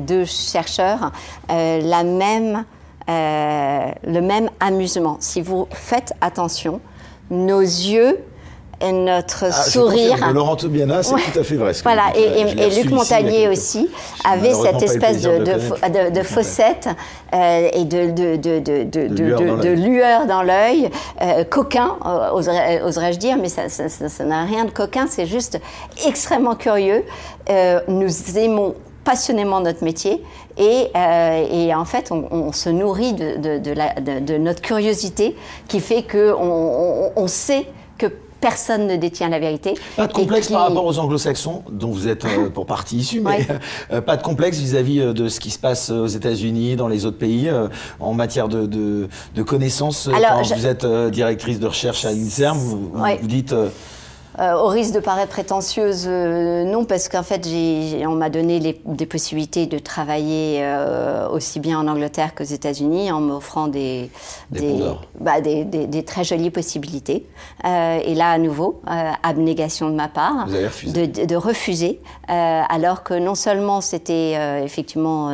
deux 0.00 0.24
chercheurs 0.24 1.12
euh, 1.50 1.80
la 1.82 2.04
même, 2.04 2.64
le 3.08 4.20
même 4.20 4.48
amusement. 4.60 5.16
Si 5.20 5.40
vous 5.40 5.66
faites 5.72 6.14
attention, 6.20 6.80
nos 7.30 7.60
yeux 7.60 8.18
notre 8.90 9.44
ah, 9.48 9.52
sourire. 9.52 10.32
Laurent 10.32 10.56
Tobiana, 10.56 11.02
c'est 11.02 11.14
tout 11.14 11.38
à 11.38 11.44
fait 11.44 11.56
vrai. 11.56 11.72
voilà, 11.84 12.12
et, 12.16 12.70
Luc 12.82 12.90
Montagnier 12.90 13.48
aussi 13.48 13.88
avait 14.24 14.54
cette 14.54 14.82
espèce 14.82 15.22
de, 15.22 15.38
de, 15.38 16.10
de, 16.10 16.22
fossette 16.22 16.88
euh, 17.34 17.68
et 17.72 17.84
de, 17.84 19.68
lueur 19.72 20.26
dans 20.26 20.42
l'œil, 20.42 20.90
euh, 21.20 21.44
coquin, 21.44 21.96
euh, 22.04 22.82
oserais-je 22.84 23.18
dire, 23.18 23.36
mais 23.36 23.48
ça 23.48 24.24
n'a 24.24 24.44
rien 24.44 24.64
de 24.64 24.70
coquin, 24.70 25.06
c'est 25.08 25.26
juste 25.26 25.60
extrêmement 26.06 26.56
curieux. 26.56 27.04
nous 27.88 28.38
aimons 28.38 28.74
passionnément 29.04 29.60
notre 29.60 29.82
métier 29.82 30.22
et, 30.56 30.90
et 30.94 31.74
en 31.74 31.84
fait 31.84 32.12
on, 32.12 32.52
se 32.52 32.68
nourrit 32.70 33.14
de, 33.14 33.58
de, 33.58 34.36
notre 34.36 34.62
curiosité 34.62 35.36
qui 35.66 35.80
fait 35.80 36.04
qu'on 36.04 36.32
on, 36.38 37.12
on 37.16 37.26
sait 37.26 37.66
personne 38.42 38.88
ne 38.88 38.96
détient 38.96 39.30
la 39.30 39.38
vérité. 39.38 39.74
Pas 39.96 40.08
de 40.08 40.12
complexe 40.12 40.48
par 40.48 40.62
rapport 40.62 40.84
aux 40.84 40.98
anglo-saxons, 40.98 41.62
dont 41.70 41.90
vous 41.90 42.08
êtes 42.08 42.26
euh, 42.26 42.50
pour 42.50 42.66
partie 42.66 42.96
issu, 42.96 43.20
mais 43.20 43.46
euh, 43.92 44.02
pas 44.02 44.18
de 44.18 44.22
complexe 44.22 44.58
vis-à-vis 44.58 45.00
euh, 45.00 45.12
de 45.14 45.28
ce 45.28 45.40
qui 45.40 45.50
se 45.50 45.58
passe 45.58 45.90
aux 45.90 46.08
États-Unis, 46.08 46.76
dans 46.76 46.88
les 46.88 47.06
autres 47.06 47.18
pays, 47.18 47.50
en 48.00 48.12
matière 48.12 48.48
de, 48.48 48.66
de, 48.66 49.42
connaissances. 49.42 50.10
quand 50.12 50.54
vous 50.54 50.66
êtes 50.66 50.84
directrice 51.10 51.60
de 51.60 51.66
recherche 51.68 52.04
à 52.04 52.10
l'INSERM, 52.10 52.58
vous, 52.58 52.92
vous, 52.92 53.26
dites 53.28 53.54
euh, 54.38 54.54
au 54.54 54.68
risque 54.68 54.94
de 54.94 55.00
paraître 55.00 55.30
prétentieuse, 55.30 56.06
euh, 56.08 56.64
non, 56.64 56.86
parce 56.86 57.08
qu'en 57.08 57.22
fait, 57.22 57.46
on 58.06 58.14
m'a 58.14 58.30
donné 58.30 58.80
des 58.84 59.06
possibilités 59.06 59.66
de 59.66 59.78
travailler 59.78 60.60
euh, 60.62 61.28
aussi 61.28 61.60
bien 61.60 61.78
en 61.78 61.86
Angleterre 61.86 62.34
qu'aux 62.34 62.42
États-Unis 62.42 63.12
en 63.12 63.20
m'offrant 63.20 63.68
des 63.68 64.10
bah, 65.20 65.40
des, 65.40 65.64
des, 65.64 66.02
très 66.04 66.24
jolies 66.24 66.50
possibilités. 66.50 67.26
et 67.64 68.14
là, 68.14 68.30
à 68.30 68.38
nouveau, 68.38 68.80
abnégation 69.22 69.88
de 69.90 69.94
ma 69.94 70.08
part, 70.08 70.46
de, 70.46 71.24
de, 71.24 71.36
refuser, 71.36 72.00
alors 72.28 73.02
que 73.02 73.14
non 73.14 73.34
seulement 73.34 73.80
c'était 73.80 74.62
effectivement 74.64 75.30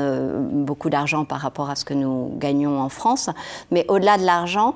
beaucoup 0.50 0.90
d'argent 0.90 1.24
par 1.24 1.40
rapport 1.40 1.70
à 1.70 1.76
ce 1.76 1.84
que 1.84 1.94
nous 1.94 2.32
gagnons 2.38 2.80
en 2.80 2.88
France, 2.88 3.30
mais 3.70 3.84
au-delà 3.88 4.18
de 4.18 4.24
l'argent, 4.24 4.74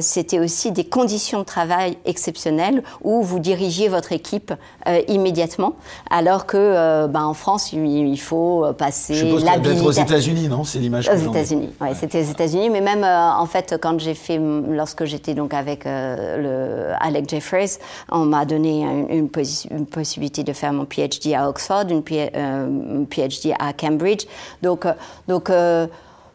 c'était 0.00 0.38
aussi 0.38 0.72
des 0.72 0.84
conditions 0.84 1.40
de 1.40 1.44
travail 1.44 1.98
exceptionnelles 2.04 2.82
où 3.02 3.22
vous 3.22 3.40
diriger 3.48 3.88
votre 3.88 4.12
équipe 4.12 4.52
euh, 4.86 5.00
immédiatement, 5.08 5.74
alors 6.10 6.44
que 6.44 6.56
euh, 6.58 7.06
ben, 7.06 7.24
en 7.24 7.34
France, 7.34 7.72
il, 7.72 8.20
faut 8.20 8.66
passer 8.76 9.14
l'habilitation. 9.22 9.86
aux 9.86 9.92
États-Unis, 9.92 10.48
non? 10.48 10.64
C'est 10.64 10.78
l'image. 10.78 11.08
Aux 11.08 11.30
États-Unis, 11.30 11.70
oui, 11.80 11.88
c'était 11.98 12.20
aux 12.20 12.30
États-Unis, 12.30 12.68
mais 12.68 12.82
même 12.82 13.04
euh, 13.04 13.32
en 13.32 13.46
fait, 13.46 13.76
quand 13.80 13.98
j'ai 13.98 14.14
fait, 14.14 14.38
lorsque 14.38 15.04
j'étais 15.04 15.34
donc 15.34 15.54
avec 15.54 15.84
le 15.86 16.92
Alec 17.00 17.28
Jeffreys, 17.28 17.78
on 18.10 18.24
m'a 18.24 18.44
donné 18.44 18.82
une, 18.82 19.28
une, 19.70 19.86
possibilité 19.86 20.42
de 20.44 20.52
faire 20.52 20.72
mon 20.72 20.84
PhD 20.84 21.34
à 21.34 21.48
Oxford, 21.48 21.84
une, 21.88 22.02
PhD 22.02 23.54
à 23.58 23.72
Cambridge, 23.72 24.26
donc 24.62 24.86
donc 25.26 25.50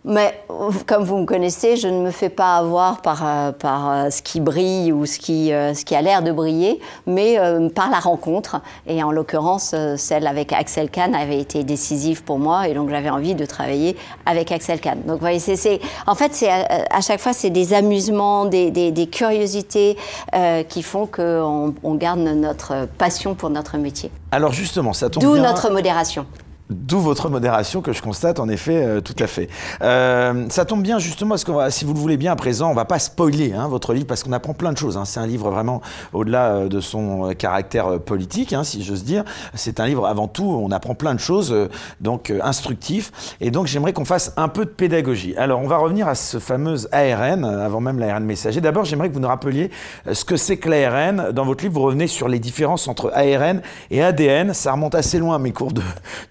mais 0.05 0.37
comme 0.85 1.03
vous 1.03 1.17
me 1.17 1.25
connaissez, 1.25 1.77
je 1.77 1.87
ne 1.87 2.01
me 2.01 2.11
fais 2.11 2.29
pas 2.29 2.57
avoir 2.57 3.01
par, 3.01 3.25
euh, 3.25 3.51
par 3.51 3.89
euh, 3.89 4.09
ce 4.09 4.21
qui 4.21 4.41
brille 4.41 4.91
ou 4.91 5.05
ce 5.05 5.17
qui, 5.17 5.53
euh, 5.53 5.73
ce 5.73 5.85
qui 5.85 5.95
a 5.95 6.01
l'air 6.01 6.21
de 6.21 6.31
briller, 6.31 6.79
mais 7.07 7.37
par 7.73 7.89
la 7.89 7.99
rencontre. 7.99 8.61
Et 8.87 9.03
en 9.03 9.11
l'occurrence, 9.11 9.75
celle 9.97 10.27
avec 10.27 10.51
Axel 10.51 10.89
Kahn 10.89 11.15
avait 11.15 11.39
été 11.39 11.63
décisive 11.63 12.23
pour 12.23 12.39
moi, 12.39 12.67
et 12.67 12.73
donc 12.73 12.89
j'avais 12.89 13.09
envie 13.09 13.35
de 13.35 13.45
travailler 13.45 13.95
avec 14.25 14.51
Axel 14.51 14.79
Kahn. 14.79 14.99
Donc, 15.05 15.15
vous 15.15 15.21
voyez, 15.21 15.39
c'est, 15.39 15.79
en 16.07 16.15
fait, 16.15 16.33
c'est, 16.33 16.49
à 16.49 17.01
chaque 17.01 17.19
fois, 17.19 17.33
c'est 17.33 17.49
des 17.49 17.73
amusements, 17.73 18.45
des, 18.45 18.71
des, 18.71 18.91
des 18.91 19.07
curiosités 19.07 19.97
qui 20.69 20.83
font 20.83 21.05
qu'on 21.05 21.73
on 21.83 21.95
garde 21.95 22.19
notre 22.19 22.87
passion 22.97 23.35
pour 23.35 23.49
notre 23.49 23.77
métier. 23.77 24.11
Alors 24.31 24.51
justement, 24.51 24.93
ça 24.93 25.09
tombe 25.09 25.21
D'où 25.21 25.37
notre 25.37 25.69
modération. 25.69 26.25
D'où 26.69 27.01
votre 27.01 27.29
modération 27.29 27.81
que 27.81 27.91
je 27.91 28.01
constate 28.01 28.39
en 28.39 28.47
effet 28.47 28.85
euh, 28.85 29.01
tout 29.01 29.15
à 29.19 29.27
fait. 29.27 29.49
Euh, 29.81 30.45
ça 30.47 30.63
tombe 30.63 30.81
bien 30.81 30.97
justement 30.97 31.31
parce 31.31 31.43
que 31.43 31.51
si 31.69 31.83
vous 31.83 31.93
le 31.93 31.99
voulez 31.99 32.15
bien 32.15 32.31
à 32.31 32.35
présent, 32.37 32.71
on 32.71 32.73
va 32.73 32.85
pas 32.85 32.99
spoiler 32.99 33.51
hein, 33.51 33.67
votre 33.67 33.93
livre 33.93 34.07
parce 34.07 34.23
qu'on 34.23 34.31
apprend 34.31 34.53
plein 34.53 34.71
de 34.71 34.77
choses. 34.77 34.95
Hein. 34.95 35.03
C'est 35.03 35.19
un 35.19 35.27
livre 35.27 35.51
vraiment 35.51 35.81
au-delà 36.13 36.53
euh, 36.53 36.69
de 36.69 36.79
son 36.79 37.33
caractère 37.37 37.99
politique, 37.99 38.53
hein, 38.53 38.63
si 38.63 38.81
j'ose 38.81 39.03
dire. 39.03 39.25
C'est 39.53 39.81
un 39.81 39.87
livre 39.87 40.07
avant 40.07 40.29
tout, 40.29 40.45
on 40.45 40.71
apprend 40.71 40.95
plein 40.95 41.13
de 41.13 41.19
choses, 41.19 41.53
donc 41.99 42.31
instructif. 42.41 43.35
Et 43.41 43.51
donc 43.51 43.67
j'aimerais 43.67 43.91
qu'on 43.91 44.05
fasse 44.05 44.31
un 44.37 44.47
peu 44.47 44.63
de 44.63 44.69
pédagogie. 44.69 45.35
Alors 45.35 45.59
on 45.59 45.67
va 45.67 45.77
revenir 45.77 46.07
à 46.07 46.15
ce 46.15 46.39
fameux 46.39 46.77
ARN, 46.93 47.43
avant 47.43 47.81
même 47.81 47.99
l'ARN 47.99 48.23
messager. 48.23 48.61
D'abord 48.61 48.85
j'aimerais 48.85 49.09
que 49.09 49.13
vous 49.13 49.19
nous 49.19 49.27
rappeliez 49.27 49.69
ce 50.11 50.23
que 50.23 50.37
c'est 50.37 50.55
que 50.55 50.69
l'ARN. 50.69 51.31
Dans 51.33 51.43
votre 51.43 51.61
livre, 51.63 51.73
vous 51.73 51.81
revenez 51.81 52.07
sur 52.07 52.29
les 52.29 52.39
différences 52.39 52.87
entre 52.87 53.11
ARN 53.13 53.61
et 53.91 54.01
ADN. 54.01 54.53
Ça 54.53 54.71
remonte 54.71 54.95
assez 54.95 55.19
loin 55.19 55.37
mes 55.39 55.51
cours 55.51 55.73
de, 55.73 55.81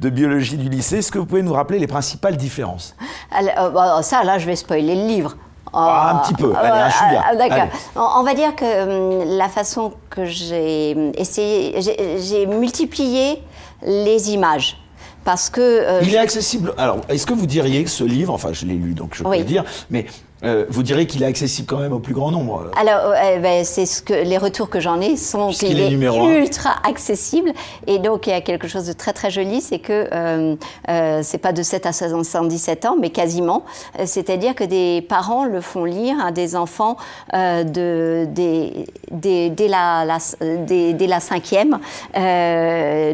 de 0.01 0.09
biologie 0.09 0.22
biologie 0.23 0.57
du 0.57 0.69
lycée. 0.69 0.99
Est-ce 0.99 1.11
que 1.11 1.19
vous 1.19 1.27
pouvez 1.27 1.43
nous 1.43 1.53
rappeler 1.53 1.78
les 1.78 1.86
principales 1.86 2.36
différences? 2.36 2.94
Bah, 3.31 4.03
Ça, 4.03 4.23
là, 4.23 4.39
je 4.39 4.47
vais 4.47 4.57
spoiler 4.57 4.94
le 4.94 5.07
livre. 5.07 5.36
Ah, 5.74 6.12
un 6.15 6.19
petit 6.19 6.35
peu, 6.35 6.53
allez, 6.55 6.69
un 6.69 6.90
chouïa. 6.90 7.24
Ah, 7.27 7.35
d'accord. 7.35 7.69
On 7.97 8.23
va 8.23 8.35
dire 8.35 8.55
que 8.55 9.23
hum, 9.23 9.39
la 9.39 9.49
façon 9.49 9.94
que 10.11 10.27
j'ai 10.27 10.90
essayé, 11.19 11.81
j'ai 12.19 12.47
multiplié 12.47 13.43
les 13.82 14.32
images. 14.32 14.78
Parce 15.24 15.49
que. 15.49 15.61
Euh, 15.61 16.01
il 16.03 16.15
est 16.15 16.19
accessible. 16.19 16.74
Alors, 16.77 16.99
est-ce 17.09 17.24
que 17.27 17.32
vous 17.32 17.47
diriez 17.47 17.85
que 17.85 17.90
ce 17.90 18.05
livre, 18.05 18.35
enfin, 18.35 18.53
je 18.53 18.66
l'ai 18.66 18.74
lu, 18.74 18.93
donc 18.93 19.15
je 19.15 19.23
peux 19.23 19.36
le 19.36 19.44
dire, 19.44 19.65
mais 19.89 20.07
euh, 20.44 20.66
vous 20.69 20.82
direz 20.82 21.06
qu'il 21.06 21.23
est 21.23 21.27
accessible 21.27 21.69
quand 21.69 21.78
même 21.78 21.93
au 21.93 22.01
plus 22.01 22.14
grand 22.14 22.32
nombre. 22.32 22.70
Alors, 22.77 23.12
euh, 23.14 23.39
ben, 23.39 23.64
c'est 23.64 23.86
ce 23.86 24.02
que 24.02 24.12
les 24.12 24.39
retours 24.39 24.69
que 24.69 24.81
j'en 24.81 25.01
ai 25.01 25.16
sont 25.16 25.51
qu'il 25.51 25.81
est, 25.81 25.90
ultra 25.90 26.74
accessible. 26.89 27.52
Et 27.86 27.98
donc, 28.01 28.27
il 28.27 28.31
y 28.31 28.32
a 28.32 28.40
quelque 28.40 28.66
chose 28.66 28.86
de 28.86 28.93
très 28.93 29.12
très 29.12 29.31
joli, 29.31 29.60
c'est 29.60 29.78
que 29.78 30.09
euh, 30.12 30.56
euh 30.89 31.20
c'est 31.23 31.39
pas 31.39 31.52
de 31.52 31.62
7 31.62 31.86
à 31.86 31.93
77 31.93 32.86
ans, 32.86 32.97
mais 33.01 33.10
quasiment. 33.10 33.64
C'est-à-dire 34.05 34.55
que 34.55 34.64
des 34.64 35.05
parents 35.09 35.44
le 35.44 35.60
font 35.60 35.85
lire 35.85 36.16
à 36.24 36.32
des 36.32 36.56
enfants 36.56 36.97
de, 37.32 38.27
des, 38.28 38.86
des, 39.10 39.51
dès, 39.51 39.69
la, 39.69 40.05
la, 40.05 40.19
dès, 40.40 40.93
dès 40.93 41.06
la 41.06 41.20
cinquième. 41.20 41.78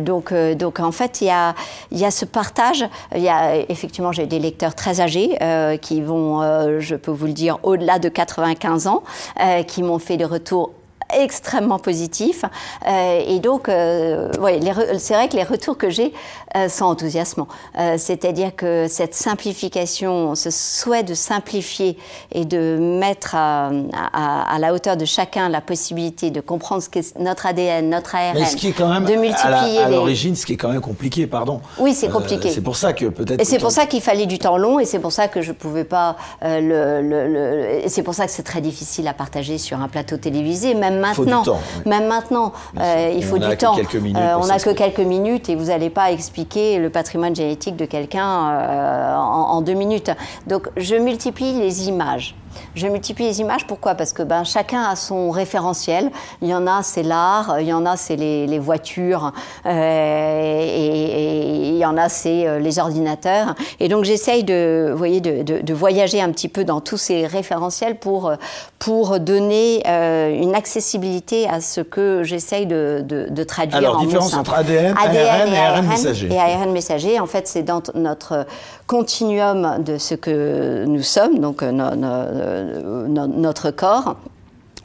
donc, 0.01 0.33
donc, 0.33 0.81
en 0.81 0.93
fait, 0.93 1.21
il 1.21 1.27
y 1.27 1.31
a, 1.31 1.55
il 1.91 1.99
y 1.99 2.05
a 2.05 2.11
ce 2.11 2.25
partage. 2.25 2.85
Il 3.15 3.23
y 3.23 3.29
a, 3.29 3.57
effectivement, 3.57 4.13
j'ai 4.13 4.27
des 4.27 4.39
lecteurs 4.39 4.75
très 4.75 5.01
âgés 5.01 5.39
qui 5.83 6.01
vont, 6.01 6.41
je 6.81 6.95
peux 6.95 7.11
vous 7.11 7.18
le 7.27 7.33
dire, 7.33 7.59
au-delà 7.63 7.99
de 7.99 8.09
95 8.09 8.87
ans, 8.87 9.03
euh, 9.41 9.63
qui 9.63 9.83
m'ont 9.83 9.99
fait 9.99 10.17
des 10.17 10.25
retours 10.25 10.73
extrêmement 11.15 11.79
positif. 11.79 12.45
Euh, 12.87 13.23
et 13.27 13.39
donc, 13.41 13.69
euh, 13.69 14.31
ouais, 14.41 14.61
c'est 14.99 15.15
vrai 15.15 15.29
que 15.29 15.37
les 15.37 15.43
retours 15.45 15.79
que 15.79 15.91
j'ai 15.91 16.13
euh, 16.57 16.69
sont 16.69 16.85
enthousiasmants. 16.85 17.49
Euh, 17.79 17.97
c'est-à-dire 17.99 18.55
que 18.55 18.87
cette 18.89 19.15
simplification, 19.15 20.35
ce 20.35 20.51
souhait 20.51 21.03
de 21.03 21.15
simplifier 21.15 21.99
et 22.33 22.45
de 22.45 22.79
mettre 22.79 23.35
à, 23.35 23.71
à, 24.13 24.55
à, 24.55 24.59
la 24.59 24.75
hauteur 24.75 24.97
de 24.97 25.05
chacun 25.05 25.49
la 25.49 25.61
possibilité 25.61 26.31
de 26.31 26.41
comprendre 26.41 26.83
ce 26.83 26.89
qu'est 26.89 27.19
notre 27.19 27.47
ADN, 27.47 27.89
notre 27.91 28.15
ARN, 28.15 28.35
Mais 28.35 28.47
ce 28.47 28.57
qui 28.57 28.69
est 28.69 28.73
quand 28.73 28.89
même 28.89 29.05
de 29.05 29.15
multiplier 29.15 29.79
à 29.79 29.89
l'origine, 29.89 30.37
ce 30.37 30.47
qui 30.47 30.55
est 30.55 30.57
quand 30.57 30.71
même 30.71 30.81
compliqué, 30.81 31.27
pardon. 31.27 31.61
Oui, 31.79 31.95
c'est 31.95 32.09
compliqué. 32.09 32.51
c'est 32.51 32.61
pour 32.61 32.77
ça 32.77 32.93
que 32.93 33.07
peut-être. 33.07 33.41
Et 33.41 33.45
c'est 33.45 33.59
pour 33.59 33.71
ça 33.71 33.87
qu'il 33.87 34.01
fallait 34.01 34.27
du 34.27 34.39
temps 34.39 34.57
long, 34.57 34.79
et 34.79 34.85
c'est 34.85 34.99
pour 34.99 35.13
ça 35.13 35.29
que 35.29 35.43
je 35.43 35.53
pouvais 35.53 35.85
pas 35.85 36.17
le, 36.43 37.01
le, 37.03 37.29
le 37.29 37.89
c'est 37.89 38.03
pour 38.03 38.15
ça 38.15 38.27
que 38.27 38.33
c'est 38.33 38.43
très 38.43 38.61
difficile 38.61 39.09
à 39.09 39.15
partager 39.15 39.59
sur 39.59 39.81
un 39.81 39.89
plateau 39.89 40.17
télévisé, 40.17 40.75
même 40.75 40.98
maintenant, 41.01 41.43
même 41.87 42.07
maintenant, 42.07 42.53
euh, 42.79 43.13
il 43.15 43.25
faut 43.25 43.39
du 43.39 43.57
temps. 43.57 43.77
Euh, 43.77 44.35
on 44.41 44.47
n'a 44.47 44.59
que 44.59 44.71
quelques 44.71 45.01
minutes 45.01 45.49
et 45.49 45.55
vous 45.55 45.67
n'allez 45.67 45.91
pas 45.91 46.11
expliquer 46.13 46.79
le 46.79 46.91
patrimoine 46.91 47.35
génétique 47.35 47.77
de 47.77 47.85
quelqu'un 47.85 48.51
euh, 48.51 49.17
en, 49.17 49.61
deux 49.61 49.75
minutes. 49.75 50.11
Donc, 50.47 50.69
je 50.77 50.97
multiplie 50.97 51.53
les 51.53 51.89
images. 51.89 52.35
Je 52.75 52.87
multiplie 52.87 53.27
les 53.27 53.41
images, 53.41 53.67
pourquoi? 53.67 53.95
Parce 53.95 54.13
que 54.13 54.23
ben, 54.23 54.45
chacun 54.45 54.83
a 54.83 54.97
son 54.97 55.31
référentiel. 55.31 56.11
Il 56.43 56.49
y 56.49 56.55
en 56.55 56.67
a, 56.67 56.83
c'est 56.83 57.03
l'art, 57.03 57.61
il 57.61 57.67
y 57.67 57.73
en 57.73 57.87
a, 57.87 57.97
c'est 57.97 58.17
les, 58.17 58.59
voitures, 58.59 59.33
euh, 59.67 60.61
et, 60.61 61.69
il 61.71 61.77
y 61.77 61.85
en 61.85 61.97
a, 61.97 62.09
c'est 62.09 62.47
euh, 62.47 62.59
les 62.59 62.79
ordinateurs. 62.79 63.55
Et 63.81 63.89
donc 63.89 64.05
j'essaye 64.05 64.45
de, 64.45 64.93
voyez, 64.97 65.21
de, 65.21 65.75
voyager 65.75 66.21
un 66.21 66.31
petit 66.31 66.49
peu 66.49 66.65
dans 66.65 66.81
tous 66.81 66.97
ces 66.97 67.27
référentiels 67.27 67.99
pour, 67.99 68.33
pour 68.79 69.21
donner 69.21 69.83
euh, 69.87 70.31
une 70.31 70.55
accessibilité 70.55 71.49
à 71.49 71.61
ce 71.61 71.81
que 71.81 72.23
j'essaye 72.25 72.67
de, 72.67 73.05
de, 73.07 73.45
traduire. 73.45 73.79
Alors, 73.79 73.99
différence 73.99 74.35
entre 74.35 74.55
ADN, 74.55 74.95
ARN, 74.97 75.53
et 75.53 75.59
ARN 75.59 75.87
messager. 75.87 76.29
Et 76.33 76.39
ARN 76.39 76.73
messager, 76.73 77.21
en 77.21 77.27
fait, 77.27 77.47
c'est 77.49 77.63
dans 77.63 77.83
notre 77.95 78.47
continuum 78.89 79.85
de 79.85 79.99
ce 79.99 80.17
que 80.17 80.85
nous 80.87 81.03
sommes, 81.03 81.39
donc 81.39 81.63
euh, 81.63 83.07
notre 83.07 83.71
corps. 83.71 84.17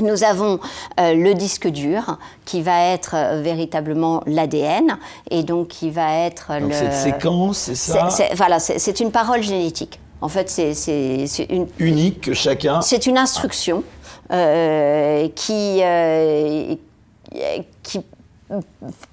Nous 0.01 0.23
avons 0.23 0.59
euh, 0.99 1.13
le 1.13 1.33
disque 1.33 1.67
dur 1.67 2.17
qui 2.45 2.61
va 2.61 2.87
être 2.87 3.15
euh, 3.15 3.41
véritablement 3.41 4.21
l'ADN 4.25 4.97
et 5.31 5.43
donc 5.43 5.69
qui 5.69 5.89
va 5.89 6.25
être 6.25 6.59
donc 6.59 6.73
Cette 6.73 6.93
séquence, 6.93 7.57
c'est 7.57 7.75
ça 7.75 8.09
Voilà, 8.35 8.59
c'est 8.59 8.99
une 8.99 9.11
parole 9.11 9.41
génétique. 9.41 9.99
En 10.19 10.29
fait, 10.29 10.49
c'est 10.49 11.47
une 11.49 11.67
unique 11.79 12.21
que 12.21 12.33
chacun. 12.33 12.81
C'est 12.81 13.07
une 13.07 13.17
instruction 13.17 13.83
qui 15.35 15.81
qui 17.83 17.99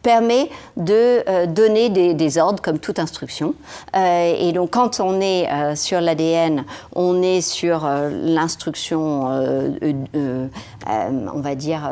permet 0.03 0.51
de 0.77 1.23
euh, 1.29 1.47
donner 1.47 1.89
des, 1.91 2.39
ordres 2.39 2.62
comme 2.62 2.79
toute 2.79 2.99
instruction. 2.99 3.55
Euh, 3.97 4.35
et 4.39 4.53
donc 4.53 4.71
quand 4.71 5.01
on 5.01 5.21
est 5.21 5.51
euh, 5.51 5.75
sur 5.75 6.01
l'ADN, 6.01 6.65
on 6.95 7.23
est 7.23 7.41
sur 7.41 7.89
l'instruction, 7.89 9.25
on 10.87 11.41
va 11.41 11.55
dire, 11.55 11.91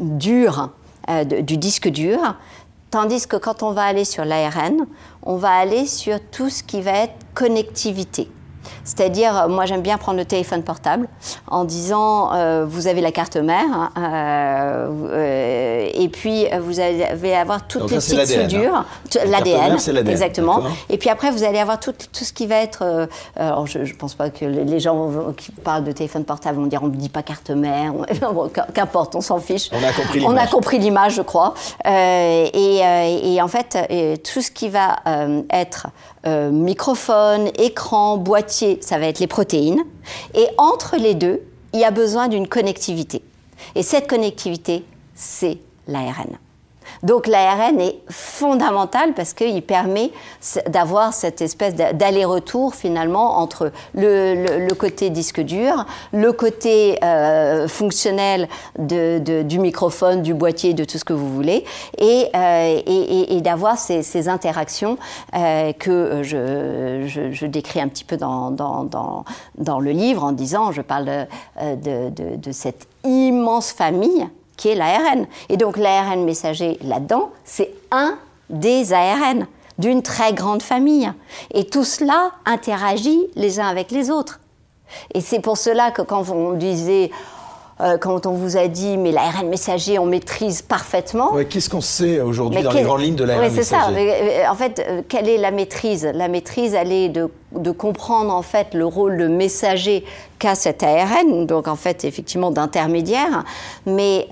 dure, 0.00 0.70
du 1.24 1.56
disque 1.56 1.88
dur. 1.88 2.36
Tandis 2.90 3.26
que 3.26 3.36
quand 3.36 3.62
on 3.62 3.72
va 3.72 3.82
aller 3.82 4.04
sur 4.04 4.24
l'ARN, 4.24 4.86
on 5.22 5.36
va 5.36 5.50
aller 5.50 5.86
sur 5.86 6.18
tout 6.30 6.48
ce 6.48 6.62
qui 6.62 6.80
va 6.80 6.92
être 6.92 7.14
connectivité. 7.34 8.28
C'est-à-dire, 8.86 9.36
euh, 9.36 9.48
moi 9.48 9.66
j'aime 9.66 9.82
bien 9.82 9.98
prendre 9.98 10.16
le 10.16 10.24
téléphone 10.24 10.62
portable 10.62 11.08
en 11.48 11.64
disant 11.64 12.32
euh, 12.32 12.64
vous 12.66 12.86
avez 12.86 13.00
la 13.00 13.10
carte 13.10 13.36
mère 13.36 13.66
hein, 13.72 13.90
euh, 13.98 15.88
et 15.92 16.08
puis 16.08 16.46
vous 16.62 16.78
allez 16.78 17.34
avoir 17.34 17.66
toutes 17.66 17.90
les 17.90 17.96
petites 17.98 18.26
soudures, 18.26 18.84
l'ADN, 19.26 19.76
exactement. 20.08 20.62
Et 20.88 20.98
puis 20.98 21.10
après 21.10 21.30
vous 21.32 21.42
allez 21.42 21.58
avoir 21.58 21.80
tout, 21.80 21.92
tout 21.92 22.24
ce 22.24 22.32
qui 22.32 22.46
va 22.46 22.56
être. 22.56 23.08
alors 23.36 23.66
je 23.66 23.80
ne 23.80 23.92
pense 23.98 24.14
pas 24.14 24.30
que 24.30 24.44
les 24.44 24.80
gens 24.80 25.10
qui 25.36 25.50
parlent 25.50 25.84
de 25.84 25.92
téléphone 25.92 26.24
portable 26.24 26.58
vont 26.58 26.66
dire 26.66 26.80
on 26.82 26.86
ne 26.88 26.94
dit 26.94 27.08
pas 27.08 27.24
carte 27.24 27.50
mère, 27.50 27.92
qu'importe, 28.74 29.16
on 29.16 29.20
s'en 29.20 29.40
fiche. 29.40 29.68
On 29.72 29.82
a 29.82 29.92
compris 29.92 30.20
l'image. 30.20 30.32
On 30.32 30.36
a 30.36 30.46
compris 30.46 30.78
l'image, 30.78 31.14
je 31.14 31.22
crois. 31.22 31.54
Et, 31.84 32.80
et, 33.34 33.42
en 33.42 33.48
fait, 33.48 34.22
tout 34.22 34.42
ce 34.42 34.50
qui 34.52 34.68
va 34.68 34.96
être 35.50 35.88
microphone, 36.24 37.48
écran, 37.58 38.16
boîtier, 38.16 38.75
ça 38.80 38.98
va 38.98 39.06
être 39.06 39.20
les 39.20 39.26
protéines. 39.26 39.82
Et 40.34 40.46
entre 40.58 40.96
les 40.96 41.14
deux, 41.14 41.42
il 41.72 41.80
y 41.80 41.84
a 41.84 41.90
besoin 41.90 42.28
d'une 42.28 42.48
connectivité. 42.48 43.22
Et 43.74 43.82
cette 43.82 44.08
connectivité, 44.08 44.84
c'est 45.14 45.58
l'ARN. 45.86 46.38
Donc 47.02 47.26
l'ARN 47.26 47.80
est 47.80 47.98
fondamental 48.08 49.14
parce 49.14 49.34
qu'il 49.34 49.62
permet 49.62 50.10
d'avoir 50.68 51.12
cette 51.12 51.40
espèce 51.40 51.74
d'aller-retour 51.74 52.74
finalement 52.74 53.38
entre 53.38 53.72
le, 53.94 54.72
côté 54.74 55.10
disque 55.10 55.40
dur, 55.40 55.86
le 56.12 56.32
côté 56.32 56.98
euh, 57.02 57.68
fonctionnel 57.68 58.48
du 58.78 59.58
microphone, 59.58 60.22
du 60.22 60.34
boîtier, 60.34 60.74
de 60.74 60.84
tout 60.84 60.98
ce 60.98 61.04
que 61.04 61.12
vous 61.12 61.32
voulez, 61.32 61.64
et, 61.98 62.28
euh, 62.34 63.40
d'avoir 63.40 63.78
ces, 63.78 64.28
interactions 64.28 64.98
euh, 65.34 65.72
que 65.72 66.22
je, 66.22 67.46
décris 67.46 67.80
un 67.80 67.88
petit 67.88 68.04
peu 68.04 68.16
dans, 68.16 69.24
le 69.80 69.90
livre 69.90 70.24
en 70.24 70.32
disant, 70.32 70.72
je 70.72 70.82
parle 70.82 71.26
de 71.60 72.52
cette 72.52 72.88
immense 73.04 73.72
famille 73.72 74.26
qui 74.56 74.68
est 74.68 74.74
l'ARN. 74.74 75.26
Et 75.48 75.56
donc 75.56 75.76
l'ARN 75.76 76.24
messager 76.24 76.78
là-dedans, 76.82 77.30
c'est 77.44 77.72
un 77.90 78.18
des 78.50 78.92
ARN 78.92 79.46
d'une 79.78 80.02
très 80.02 80.32
grande 80.32 80.62
famille. 80.62 81.12
Et 81.52 81.66
tout 81.66 81.84
cela 81.84 82.32
interagit 82.44 83.26
les 83.34 83.60
uns 83.60 83.66
avec 83.66 83.90
les 83.90 84.10
autres. 84.10 84.40
Et 85.14 85.20
c'est 85.20 85.40
pour 85.40 85.58
cela 85.58 85.90
que 85.90 86.02
quand 86.02 86.30
on 86.30 86.52
disait 86.52 87.10
euh, 87.78 87.98
quand 87.98 88.24
on 88.24 88.32
vous 88.32 88.56
a 88.56 88.68
dit, 88.68 88.96
mais 88.96 89.12
l'ARN 89.12 89.48
messager, 89.48 89.98
on 89.98 90.06
maîtrise 90.06 90.62
parfaitement. 90.62 91.32
Qu'est-ce 91.50 91.68
qu'on 91.68 91.82
sait 91.82 92.20
aujourd'hui 92.20 92.62
dans 92.62 92.72
les 92.72 92.82
grandes 92.82 93.02
lignes 93.02 93.16
de 93.16 93.24
l'ARN 93.24 93.42
messager 93.42 93.62
c'est 93.62 93.68
ça. 93.68 93.90
Euh, 93.90 94.48
en 94.50 94.54
fait, 94.54 94.82
euh, 94.88 95.02
quelle 95.06 95.28
est 95.28 95.36
la 95.36 95.50
maîtrise? 95.50 96.08
La 96.14 96.28
maîtrise, 96.28 96.72
elle 96.72 96.90
est 96.90 97.10
de, 97.10 97.30
de, 97.52 97.70
comprendre 97.70 98.34
en 98.34 98.40
fait 98.40 98.72
le 98.72 98.86
rôle 98.86 99.18
de 99.18 99.28
messager 99.28 100.06
qu'a 100.38 100.54
cet 100.54 100.82
ARN, 100.82 101.44
donc 101.44 101.68
en 101.68 101.76
fait 101.76 102.04
effectivement 102.04 102.50
d'intermédiaire, 102.50 103.44
mais 103.84 104.26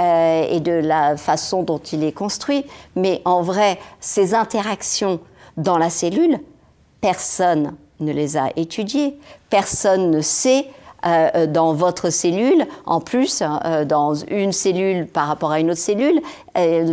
et 0.50 0.60
de 0.60 0.72
la 0.72 1.18
façon 1.18 1.62
dont 1.62 1.78
il 1.78 2.02
est 2.02 2.12
construit. 2.12 2.64
Mais 2.96 3.20
en 3.26 3.42
vrai, 3.42 3.78
ces 4.00 4.34
interactions 4.34 5.20
dans 5.58 5.76
la 5.76 5.90
cellule, 5.90 6.38
personne 7.02 7.74
ne 8.00 8.12
les 8.12 8.38
a 8.38 8.48
étudiées, 8.56 9.18
personne 9.50 10.10
ne 10.10 10.20
sait 10.22 10.66
euh, 11.06 11.28
euh, 11.34 11.46
dans 11.46 11.74
votre 11.74 12.10
cellule, 12.10 12.66
en 12.86 13.00
plus, 13.00 13.42
euh, 13.42 13.84
dans 13.84 14.14
une 14.14 14.52
cellule 14.52 15.06
par 15.06 15.26
rapport 15.26 15.52
à 15.52 15.60
une 15.60 15.70
autre 15.70 15.80
cellule, 15.80 16.20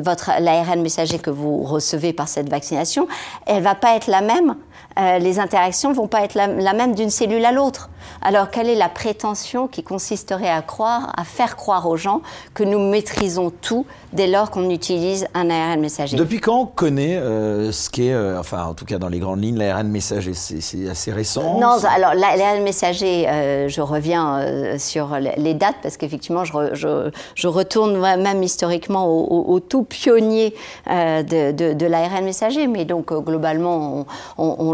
votre 0.01 0.31
l'ARN 0.39 0.81
messager 0.81 1.19
que 1.19 1.29
vous 1.29 1.61
recevez 1.63 2.13
par 2.13 2.27
cette 2.27 2.49
vaccination, 2.49 3.07
elle 3.45 3.61
va 3.61 3.75
pas 3.75 3.95
être 3.95 4.07
la 4.07 4.21
même 4.21 4.55
euh, 4.99 5.19
les 5.19 5.39
interactions 5.39 5.93
vont 5.93 6.07
pas 6.07 6.23
être 6.23 6.35
la, 6.35 6.47
même 6.47 6.95
d'une 6.95 7.09
cellule 7.09 7.45
à 7.45 7.51
l'autre. 7.51 7.89
Alors 8.21 8.49
quelle 8.49 8.69
est 8.69 8.75
la 8.75 8.89
prétention 8.89 9.67
qui 9.67 9.83
consisterait 9.83 10.49
à 10.49 10.61
croire, 10.61 11.13
à 11.17 11.23
faire 11.23 11.55
croire 11.55 11.87
aux 11.87 11.97
gens 11.97 12.21
que 12.53 12.63
nous 12.63 12.79
maîtrisons 12.79 13.51
tout 13.61 13.85
dès 14.13 14.27
lors 14.27 14.51
qu'on 14.51 14.69
utilise 14.69 15.27
un 15.33 15.49
ARN 15.49 15.79
messager? 15.79 16.17
Depuis 16.17 16.39
quand 16.39 16.59
on 16.59 16.65
connaît 16.65 17.17
euh, 17.17 17.71
ce 17.71 17.89
qu'est, 17.89 18.11
euh, 18.11 18.39
enfin 18.39 18.65
en 18.65 18.73
tout 18.73 18.85
cas 18.85 18.97
dans 18.97 19.09
les 19.09 19.19
grandes 19.19 19.41
lignes, 19.41 19.57
l'ARN 19.57 19.87
messager? 19.87 20.33
C'est 20.33 20.89
assez 20.89 21.11
récent 21.11 21.59
Non, 21.59 21.77
alors 21.85 22.13
l'ARN 22.13 22.63
messager, 22.63 23.25
je 23.67 23.81
reviens 23.81 24.77
sur 24.77 25.15
les 25.15 25.53
dates 25.53 25.77
parce 25.81 25.97
qu'effectivement 25.97 26.43
je, 26.43 27.11
je, 27.35 27.47
retourne 27.47 27.99
même 27.99 28.43
historiquement 28.43 29.07
au, 29.07 29.59
tout 29.59 29.83
pionnier 29.83 30.53
de, 30.87 31.51
de, 31.51 31.85
l'ARN 31.85 32.23
messager, 32.23 32.67
mais 32.67 32.85
donc 32.85 33.13
globalement 33.13 34.05
on 34.37 34.51
on, 34.59 34.73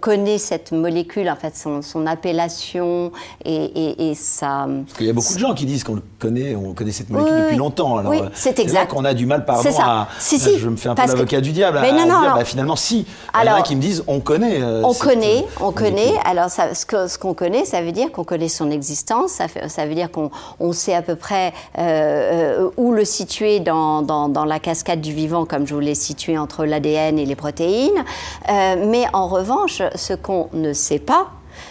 connaît 0.00 0.38
cette 0.38 0.72
molécule, 0.72 1.28
en 1.30 1.36
fait, 1.36 1.54
son, 1.56 2.06
appellation 2.06 3.12
et, 3.44 4.10
et, 4.10 4.14
ça. 4.14 4.66
Parce 4.86 4.98
qu'il 4.98 5.06
y 5.06 5.10
a 5.10 5.12
beaucoup 5.12 5.34
de 5.34 5.38
gens 5.38 5.54
qui 5.54 5.64
disent 5.64 5.84
qu'on 5.84 6.00
connaît, 6.18 6.54
on 6.54 6.74
connaît 6.74 6.92
cette 6.92 7.10
molécule 7.10 7.42
depuis 7.42 7.56
longtemps. 7.56 8.04
oui, 8.06 8.20
c'est 8.34 8.58
exact. 8.58 8.90
qu'on 8.90 9.04
a 9.04 9.14
du 9.14 9.26
mal, 9.26 9.44
pardon, 9.44 9.68
à. 9.80 10.08
Si, 10.18 10.38
si, 10.38 10.58
je 10.58 10.68
me 10.68 10.76
fais 10.76 10.88
un 10.88 10.94
peu 10.94 11.06
l'avocat 11.06 11.40
du 11.40 11.52
diable. 11.52 11.78
Mais 11.80 11.92
non, 11.92 12.06
non, 12.06 12.34
bah, 12.34 12.44
finalement, 12.44 12.76
si. 12.76 13.06
il 13.40 13.46
y 13.46 13.50
en 13.50 13.54
a 13.54 13.62
qui 13.62 13.76
me 13.76 13.80
disent 13.80 14.04
on 14.06 14.20
connaît. 14.20 14.60
Euh, 14.60 14.82
on 14.84 14.94
connaît, 14.94 15.40
euh, 15.42 15.64
on 15.64 15.72
connaît. 15.72 16.14
Alors, 16.24 16.50
ça, 16.50 16.74
ce 16.74 16.86
qu'on 16.86 17.08
ce 17.08 17.18
connaît, 17.18 17.64
ça 17.64 17.82
veut 17.82 17.92
dire 17.92 18.12
qu'on 18.12 18.24
connaît 18.24 18.48
son 18.48 18.70
existence. 18.70 19.32
Ça, 19.32 19.46
ça 19.68 19.86
veut 19.86 19.94
dire 19.94 20.10
qu'on 20.10 20.30
on 20.60 20.72
sait 20.72 20.94
à 20.94 21.02
peu 21.02 21.16
près 21.16 21.52
euh, 21.78 22.68
où 22.76 22.92
le 22.92 23.04
situer 23.04 23.60
dans, 23.60 24.02
dans, 24.02 24.28
dans, 24.28 24.44
la 24.44 24.58
cascade 24.58 25.00
du 25.00 25.12
vivant, 25.12 25.46
comme 25.46 25.66
je 25.66 25.74
vous 25.74 25.80
l'ai 25.80 25.94
situé 25.94 26.36
entre 26.36 26.64
l'ADN 26.64 27.18
et 27.18 27.26
les 27.26 27.36
protéines. 27.36 28.04
mais 28.48 29.04
en 29.12 29.28
revanche, 29.28 29.43
revanche, 29.44 29.82
ce 29.94 30.14
qu'on 30.14 30.48
ne 30.52 30.72
sait 30.72 30.98
pas, 30.98 31.28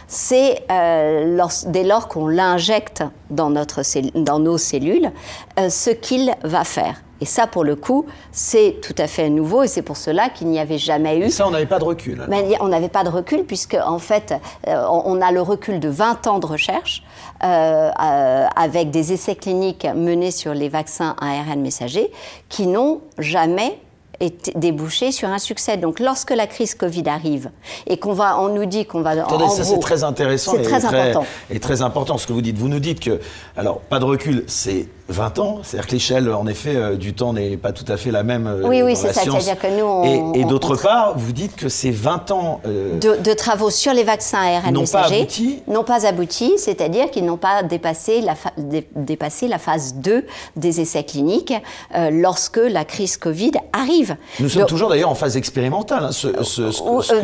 c'est 0.07 0.63
euh, 0.71 1.45
dès 1.67 1.83
lors 1.83 2.07
qu'on 2.07 2.27
l'injecte 2.27 3.03
dans, 3.29 3.49
dans, 3.49 4.39
nos 4.39 4.57
cellules, 4.57 5.11
euh, 5.59 5.69
ce 5.69 5.89
qu'il 5.89 6.33
va 6.43 6.63
faire. 6.63 7.01
Et 7.19 7.25
ça, 7.25 7.47
pour 7.47 7.63
le 7.63 7.75
coup, 7.75 8.05
c'est 8.31 8.77
tout 8.81 8.95
à 8.97 9.07
fait 9.07 9.29
nouveau 9.29 9.63
et 9.63 9.67
c'est 9.67 9.81
pour 9.81 9.97
cela 9.97 10.29
qu'il 10.29 10.47
n'y 10.47 10.59
avait 10.59 10.77
jamais 10.77 11.17
eu. 11.19 11.23
Et 11.23 11.29
ça, 11.29 11.47
on 11.47 11.51
n'avait 11.51 11.65
pas 11.65 11.79
de 11.79 11.85
recul. 11.85 12.21
Mais 12.27 12.57
on 12.59 12.67
n'avait 12.67 12.89
pas 12.89 13.03
de 13.03 13.09
recul 13.09 13.43
puisque, 13.45 13.77
en 13.85 13.99
fait, 13.99 14.33
euh, 14.67 14.85
on 14.89 15.21
a 15.21 15.31
le 15.31 15.41
recul 15.41 15.79
de 15.79 15.89
20 15.89 16.27
ans 16.27 16.39
de 16.39 16.45
recherche 16.45 17.03
avec 17.39 18.89
des 18.89 19.11
essais 19.11 19.35
cliniques 19.35 19.85
menés 19.93 20.31
sur 20.31 20.53
les 20.53 20.69
vaccins 20.69 21.15
à 21.19 21.39
ARN 21.39 21.59
messager 21.59 22.09
qui 22.47 22.67
n'ont 22.67 23.01
jamais 23.17 23.79
est 24.19 24.57
débouché 24.57 25.11
sur 25.11 25.29
un 25.29 25.39
succès. 25.39 25.77
Donc, 25.77 25.99
lorsque 25.99 26.31
la 26.31 26.47
crise 26.47 26.75
Covid 26.75 27.03
arrive 27.07 27.49
et 27.87 27.97
qu'on 27.97 28.13
va, 28.13 28.39
on 28.39 28.49
nous 28.53 28.65
dit 28.65 28.85
qu'on 28.85 29.01
va. 29.01 29.11
Attendez, 29.11 29.49
ça 29.49 29.63
c'est 29.63 29.79
très 29.79 30.03
intéressant. 30.03 30.53
C'est 30.55 30.63
très, 30.63 30.85
important. 30.85 31.25
Et 31.49 31.59
très 31.59 31.81
important 31.81 32.17
ce 32.17 32.27
que 32.27 32.33
vous 32.33 32.41
dites. 32.41 32.57
Vous 32.57 32.69
nous 32.69 32.79
dites 32.79 32.99
que, 32.99 33.19
alors, 33.57 33.79
pas 33.79 33.99
de 33.99 34.05
recul, 34.05 34.43
c'est 34.47 34.87
20 35.13 35.39
ans. 35.39 35.59
C'est-à-dire 35.63 35.87
que 35.87 35.93
l'échelle, 35.93 36.29
en 36.31 36.47
effet, 36.47 36.75
euh, 36.75 36.95
du 36.95 37.13
temps 37.13 37.33
n'est 37.33 37.55
pas 37.55 37.71
tout 37.71 37.85
à 37.87 37.97
fait 37.97 38.11
la 38.11 38.23
même. 38.23 38.47
Euh, 38.47 38.67
oui, 38.67 38.81
oui, 38.81 38.95
c'est 38.95 39.13
ça. 39.13 39.21
C'est-à-dire 39.21 39.59
que 39.59 39.67
nous, 39.67 39.85
on, 39.85 40.33
Et, 40.33 40.43
d'autre 40.43 40.75
part, 40.75 41.13
vous 41.15 41.31
dites 41.31 41.55
que 41.55 41.69
ces 41.69 41.91
20 41.91 42.31
ans. 42.31 42.59
Euh, 42.65 42.99
de, 42.99 43.33
travaux 43.33 43.69
sur 43.69 43.93
les 43.93 44.03
vaccins 44.03 44.39
ARN 44.39 44.77
messagers 44.77 45.27
n'ont 45.67 45.83
pas 45.83 46.05
abouti, 46.05 46.53
c'est-à-dire 46.57 47.11
qu'ils 47.11 47.25
n'ont 47.25 47.37
pas 47.37 47.61
dépassé 47.63 48.21
la, 48.21 48.35
dépassé 48.95 49.47
la 49.47 49.59
phase 49.59 49.95
2 49.95 50.25
des 50.55 50.81
essais 50.81 51.03
cliniques 51.03 51.53
lorsque 52.11 52.57
la 52.57 52.85
crise 52.85 53.17
Covid 53.17 53.51
arrive. 53.73 54.15
Nous 54.39 54.49
sommes 54.49 54.65
toujours 54.65 54.89
d'ailleurs 54.89 55.09
en 55.09 55.15
phase 55.15 55.37
expérimentale. 55.37 56.05
Hein, 56.05 56.11
ce, 56.11 56.27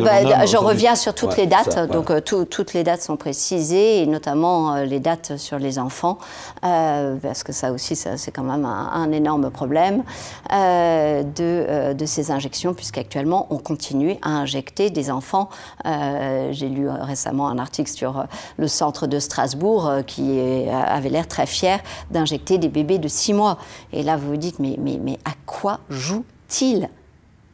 bah, 0.02 0.46
je 0.46 0.58
reviens 0.58 0.96
sur 0.96 1.14
toutes 1.14 1.38
les 1.38 1.46
dates. 1.46 1.90
Donc, 1.92 2.12
toutes 2.24 2.74
les 2.74 2.84
dates 2.84 3.02
sont 3.02 3.18
précisées, 3.18 4.02
et 4.02 4.06
notamment 4.06 4.76
les 4.78 5.00
dates 5.00 5.38
sur 5.38 5.58
les 5.58 5.80
enfants, 5.80 6.18
parce 6.62 7.44
que 7.44 7.54
ça 7.54 7.72
aussi, 7.72 7.79
c'est 7.80 8.32
quand 8.32 8.44
même 8.44 8.66
un, 8.66 9.12
énorme 9.12 9.50
problème 9.50 10.04
euh, 10.52 11.24
de, 11.24 11.32
euh, 11.40 11.94
de, 11.94 12.06
ces 12.06 12.32
injections, 12.32 12.74
puisqu'actuellement, 12.74 13.48
on 13.50 13.58
continue 13.58 14.18
à 14.22 14.30
injecter 14.30 14.90
des 14.90 15.10
enfants. 15.10 15.50
Euh, 15.86 16.50
j'ai 16.52 16.70
lu 16.70 16.88
récemment 16.90 17.48
un 17.48 17.58
article 17.58 17.90
sur 17.90 18.26
le 18.58 18.68
centre 18.68 19.08
de 19.08 19.20
Strasbourg 19.20 19.92
qui 20.06 20.40
avait 20.40 21.10
l'air 21.10 21.28
très 21.28 21.46
fier 21.46 21.80
d'injecter 22.12 22.58
des 22.58 22.70
bébés 22.70 23.00
de 23.00 23.08
6 23.08 23.34
mois. 23.34 23.58
Et 23.94 24.04
là, 24.04 24.18
vous 24.18 24.30
vous 24.30 24.38
dites, 24.38 24.60
mais, 24.60 24.78
à 25.26 25.32
quoi 25.46 25.80
joue-t-il? 25.90 26.90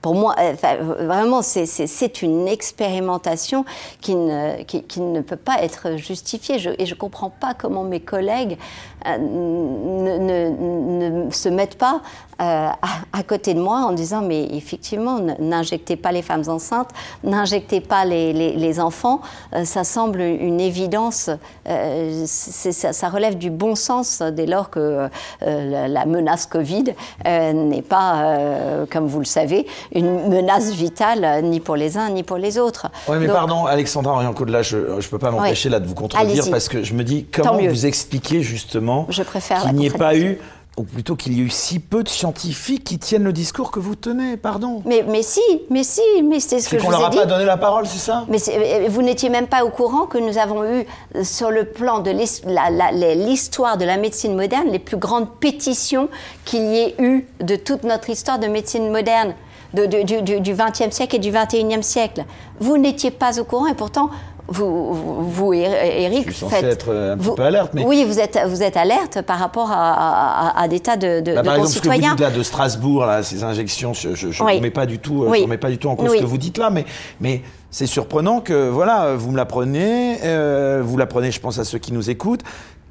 Pour 0.02 0.14
moi, 0.14 0.35
vraiment, 0.61 1.41
c'est 1.41 2.22
une 2.22 2.47
expérimentation 2.47 3.65
qui, 4.02 4.14
ne, 4.14 5.22
peut 5.22 5.35
pas 5.35 5.64
être 5.64 5.97
justifiée. 5.97 6.57
et 6.77 6.85
je 6.85 6.93
ne 6.93 6.99
comprends 6.99 7.31
pas 7.31 7.56
comment 7.56 7.84
mes 7.84 8.02
collègues 8.02 8.60
euh, 9.06 9.18
ne, 9.18 11.32
se 11.32 11.49
mettent 11.49 11.77
pas 11.77 12.02
euh, 12.41 12.68
à, 13.14 13.23
côté 13.23 13.53
de 13.53 13.60
moi 13.60 13.80
en 13.80 13.91
disant 13.91 14.22
mais 14.22 14.45
effectivement 14.52 15.19
n'injectez 15.40 15.95
pas 15.95 16.11
les 16.11 16.22
femmes 16.22 16.44
enceintes, 16.48 16.90
n'injectez 17.23 17.82
pas 17.82 18.06
les, 18.06 18.80
enfants, 18.80 19.22
euh, 19.53 19.64
ça 19.64 19.84
semble 19.84 20.22
une 20.22 20.60
évidence, 20.60 21.30
ça, 21.65 23.10
relève 23.10 23.38
du 23.38 23.49
bon 23.49 23.76
sens 23.76 24.22
dès 24.22 24.45
lors 24.45 24.69
que 24.69 25.07
la, 25.41 26.06
menace 26.06 26.45
Covid 26.45 26.86
n'est 27.26 27.82
pas, 27.82 28.86
comme 28.91 29.07
vous 29.07 29.19
le 29.19 29.26
savez, 29.26 29.68
une 29.94 30.30
menace 30.30 30.72
vitale 30.72 31.44
ni 31.44 31.60
pour 31.60 31.76
les 31.76 31.98
uns 31.98 32.10
ni 32.10 32.23
pour 32.23 32.38
les 32.38 32.57
autres. 32.57 32.88
Oui 33.07 33.18
mais 33.19 33.27
pardon 33.27 33.65
Alexandra 33.65 34.14
Orienco 34.14 34.45
de 34.45 34.52
là, 34.52 34.61
je 34.61 34.77
ne 34.77 35.10
peux 35.10 35.19
pas 35.19 35.32
m'empêcher 35.32 35.69
là 35.69 35.80
de 35.80 35.88
vous 35.88 35.95
contredire 35.95 36.49
parce 36.49 36.69
que 36.69 36.84
je 36.84 36.94
me 36.94 37.03
dis 37.03 37.26
comment 37.32 37.57
vous 37.57 37.86
expliquez 37.86 38.41
justement 38.41 38.94
je 39.09 39.23
préfère 39.23 39.61
qu'il 39.63 39.73
n'y 39.73 39.88
ait 39.88 39.89
pas 39.89 40.15
eu 40.15 40.39
ou 40.77 40.84
plutôt 40.84 41.15
qu'il 41.15 41.34
y 41.34 41.39
ait 41.39 41.43
eu 41.43 41.49
si 41.49 41.80
peu 41.80 42.03
de 42.03 42.09
scientifiques 42.09 42.84
qui 42.84 42.99
tiennent 42.99 43.23
le 43.23 43.31
discours 43.31 43.72
que 43.72 43.80
vous 43.80 43.95
tenez, 43.95 44.35
pardon. 44.35 44.81
Mais, 44.85 45.05
mais 45.07 45.23
si, 45.23 45.41
mais 45.69 45.84
si, 45.84 46.01
mais 46.23 46.39
c'est 46.39 46.59
ce 46.59 46.69
que 46.69 46.77
je 46.77 46.84
vous 46.84 46.91
ai 46.91 46.95
dit. 46.95 46.95
qu'on 46.95 47.01
leur 47.01 47.13
a 47.13 47.15
pas 47.15 47.26
donné 47.26 47.45
la 47.45 47.57
parole, 47.57 47.85
c'est 47.88 47.99
ça? 47.99 48.26
Mais 48.27 48.38
euh, 48.49 48.88
vous 48.89 49.01
n'étiez 49.01 49.30
même 49.30 49.47
pas 49.47 49.63
au 49.63 49.69
courant 49.69 50.05
que 50.05 50.17
nous 50.17 50.38
avons 50.38 50.65
eu, 50.65 50.85
euh, 51.15 51.23
sur 51.23 51.49
le 51.49 51.65
plan 51.65 51.99
de 51.99 52.11
l'histoire 52.11 53.77
de 53.77 53.85
la 53.85 53.97
médecine 53.97 54.35
moderne, 54.35 54.67
les 54.69 54.80
plus 54.80 54.97
grandes 54.97 55.30
pétitions 55.39 56.09
qu'il 56.43 56.63
y 56.65 56.77
ait 56.80 56.95
eu 56.99 57.26
de 57.39 57.55
toute 57.55 57.84
notre 57.84 58.09
histoire 58.09 58.39
de 58.39 58.47
médecine 58.47 58.91
moderne. 58.91 59.34
du, 59.73 60.22
du, 60.22 60.53
20e 60.53 60.91
siècle 60.91 61.17
et 61.17 61.19
du 61.19 61.31
21e 61.31 61.81
siècle. 61.81 62.23
Vous 62.59 62.77
n'étiez 62.77 63.11
pas 63.11 63.39
au 63.39 63.43
courant 63.43 63.67
et 63.67 63.76
pourtant 63.76 64.09
vous, 64.47 64.93
vous, 65.23 65.53
Eric, 65.53 66.27
je 66.27 66.34
suis 66.34 66.45
faites, 66.47 66.63
être 66.63 66.93
un 66.93 67.17
petit 67.17 67.35
peu 67.35 67.43
alerte, 67.43 67.73
mais 67.73 67.84
oui, 67.85 68.05
vous 68.05 68.19
êtes 68.19 68.39
vous 68.47 68.61
êtes 68.61 68.77
alerte 68.77 69.22
par 69.22 69.39
rapport 69.39 69.72
à, 69.72 70.59
à, 70.59 70.67
des 70.67 70.80
tas 70.80 70.97
de, 70.97 71.19
de, 71.19 71.34
bah, 71.34 71.43
par 71.43 71.55
exemple, 71.55 71.73
Ce 71.73 71.80
que 71.80 71.89
vous 71.89 72.09
dites 72.09 72.19
là 72.19 72.30
de 72.30 72.43
Strasbourg, 72.43 73.05
là, 73.05 73.23
ces 73.23 73.43
injections, 73.43 73.93
je 73.93 74.09
ne 74.09 74.55
remets 74.55 74.72
pas 74.72 74.85
du 74.85 74.99
tout, 74.99 75.26
je 75.34 75.41
remets 75.41 75.57
pas 75.57 75.69
du 75.69 75.77
tout 75.77 75.89
en 75.89 75.95
cause 75.95 76.11
ce 76.11 76.19
que 76.19 76.26
vous 76.26 76.38
dites 76.38 76.57
là, 76.57 76.69
mais 76.69 76.85
mais 77.19 77.41
c'est 77.72 77.88
surprenant 77.88 78.39
que 78.39 78.69
voilà, 78.69 79.15
vous 79.15 79.31
me 79.31 79.38
l'apprenez, 79.38 80.19
euh, 80.23 80.81
vous 80.84 80.97
l'apprenez, 80.97 81.31
je 81.31 81.39
pense 81.39 81.59
à 81.59 81.65
ceux 81.65 81.80
qui 81.80 81.91
nous 81.91 82.09
écoutent. 82.09 82.43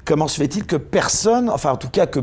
Comment 0.03 0.27
se 0.27 0.37
fait-il 0.37 0.65
que 0.65 0.75
personne, 0.75 1.49
enfin 1.49 1.71
en 1.71 1.77
tout 1.77 1.89
cas 1.89 2.05
que 2.05 2.19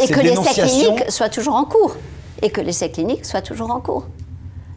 et 0.00 0.06
que 0.06 0.20
les 0.20 0.32
essais 0.32 0.62
cliniques 0.62 1.10
soient 1.10 1.28
toujours 1.28 1.54
en 1.54 1.64
cours. 1.64 1.96
Et 2.42 2.50
que 2.50 2.60
les 2.60 2.70
essais 2.70 2.90
cliniques 2.90 3.24
soient 3.24 3.42
toujours 3.42 3.70
en 3.70 3.80
cours 3.80 4.06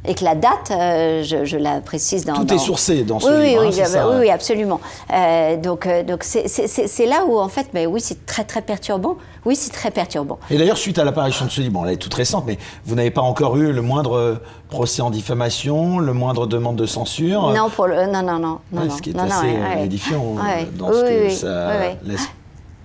et 0.06 0.16
que 0.16 0.24
la 0.24 0.36
date, 0.36 0.72
euh, 0.72 1.24
je, 1.24 1.58
la 1.58 1.80
précise 1.80 2.26
dans... 2.26 2.34
Tout 2.34 2.54
est 2.54 2.58
sourcé 2.58 3.04
dans 3.04 3.20
ce 3.20 3.28
oui, 3.28 3.50
livre. 3.50 3.64
Oui, 3.64 3.74
oui, 3.74 3.82
hein, 3.82 4.08
oui, 4.10 4.16
oui, 4.20 4.30
absolument. 4.30 4.82
Euh, 5.14 5.56
donc 5.58 5.88
euh, 5.88 6.04
donc 6.04 6.24
c'est 6.24 7.06
là 7.06 7.26
où, 7.26 7.40
en 7.40 7.48
fait, 7.48 7.68
ben, 7.74 7.88
oui, 7.88 8.02
c'est 8.02 8.26
très, 8.26 8.44
très 8.44 8.62
perturbant. 8.62 9.16
Oui, 9.46 9.56
c'est 9.56 9.72
très 9.72 9.92
perturbant. 9.92 10.40
Et 10.50 10.58
d'ailleurs, 10.58 10.78
suite 10.78 11.00
à 11.00 11.06
l'apparition 11.06 11.46
de 11.46 11.52
ce 11.52 11.62
livre, 11.62 11.74
bon, 11.74 11.86
elle 11.86 11.94
est 11.94 11.98
toute 11.98 12.14
récente, 12.14 12.44
mais 12.46 12.58
vous 12.86 12.96
n'avez 12.96 13.12
pas 13.12 13.22
encore 13.22 13.56
eu 13.58 13.72
le 13.72 13.82
moindre 13.82 14.42
procès 14.70 15.02
en 15.02 15.10
diffamation, 15.10 16.00
le 16.00 16.14
moindre 16.14 16.48
demande 16.48 16.76
de 16.76 16.86
censure 16.86 17.52
Non, 17.54 17.70
pour 17.70 17.88
le, 17.88 18.06
non, 18.08 18.24
non, 18.24 18.40
non. 18.40 18.60
non 18.72 18.90
ce 18.90 19.02
qui 19.02 19.12
est 19.12 19.20
assez 19.20 19.56
édifiant 19.84 20.36
dans 20.78 20.92
ce 20.92 21.28
que 21.28 21.30
ça 21.30 21.70
laisse 22.04 22.28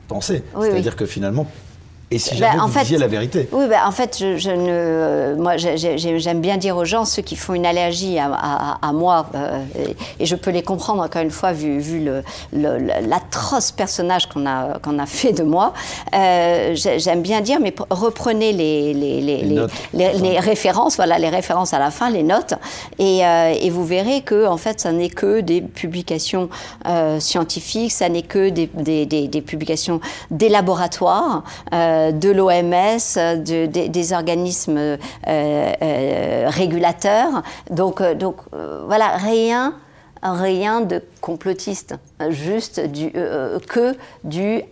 penser. 0.07 0.45
C'est-à-dire 0.61 0.95
que 0.95 1.07
finalement, 1.07 1.47
et 2.11 2.19
si 2.19 2.37
jamais 2.37 2.57
bah, 2.57 2.65
vous 2.67 2.79
disiez 2.79 2.97
la 2.97 3.07
vérité 3.07 3.49
Oui, 3.53 3.67
bah, 3.69 3.83
en 3.87 3.91
fait, 3.91 4.17
je, 4.19 4.51
ne, 4.51 5.35
moi, 5.39 5.57
j'aime 5.59 6.41
bien 6.41 6.57
dire 6.57 6.77
aux 6.79 6.87
gens, 6.87 7.05
ceux 7.05 7.21
qui 7.21 7.37
font 7.37 7.53
une 7.53 7.67
allergie 7.67 8.19
à, 8.19 8.93
moi, 8.95 9.27
euh, 9.35 9.63
et, 10.19 10.25
je 10.25 10.35
peux 10.35 10.51
les 10.51 10.63
comprendre 10.63 11.03
encore 11.03 11.21
une 11.21 11.31
fois, 11.31 11.53
vu, 11.53 11.79
vu 11.79 12.11
l'atroce 12.53 13.73
personnage 13.73 14.27
qu'on 14.27 14.47
a, 14.47 14.79
qu'on 14.79 14.99
a 14.99 15.05
fait 15.05 15.33
de 15.33 15.43
moi, 15.43 15.75
euh, 16.15 16.75
j'aime 16.75 17.21
bien 17.21 17.43
dire, 17.43 17.59
mais 17.61 17.75
reprenez 17.91 18.53
les, 18.53 18.95
les, 18.95 19.21
les, 19.21 19.67
les, 19.93 20.39
références, 20.41 20.97
voilà, 20.97 21.19
les 21.19 21.29
références 21.29 21.75
à 21.75 21.79
la 21.79 21.91
fin, 21.91 22.09
les 22.09 22.23
notes, 22.23 22.55
et, 22.99 23.25
euh, 23.27 23.53
et 23.61 23.69
vous 23.69 23.85
verrez 23.85 24.23
que, 24.23 24.47
en 24.47 24.57
fait, 24.57 24.81
ça 24.81 24.93
n'est 24.93 25.11
que 25.11 25.41
des 25.41 25.61
publications 25.61 26.49
scientifiques, 27.19 27.93
ça 27.93 28.09
n'est 28.09 28.23
que 28.23 28.49
des, 28.49 28.71
des, 28.75 29.05
des, 29.05 29.43
publications 29.43 30.01
des 30.31 30.49
laboratoires. 30.49 31.43
De 32.13 32.31
l'OMS, 32.31 33.43
des 33.43 34.13
organismes 34.13 34.99
régulateurs. 35.25 37.43
Donc, 37.71 38.03
donc 38.17 38.37
voilà, 38.87 39.17
rien 39.17 39.75
rien 40.21 40.81
de 40.81 41.01
complotiste, 41.21 41.95
juste 42.31 42.81
du, 42.81 43.13
que 43.69 43.95
du 44.25 44.63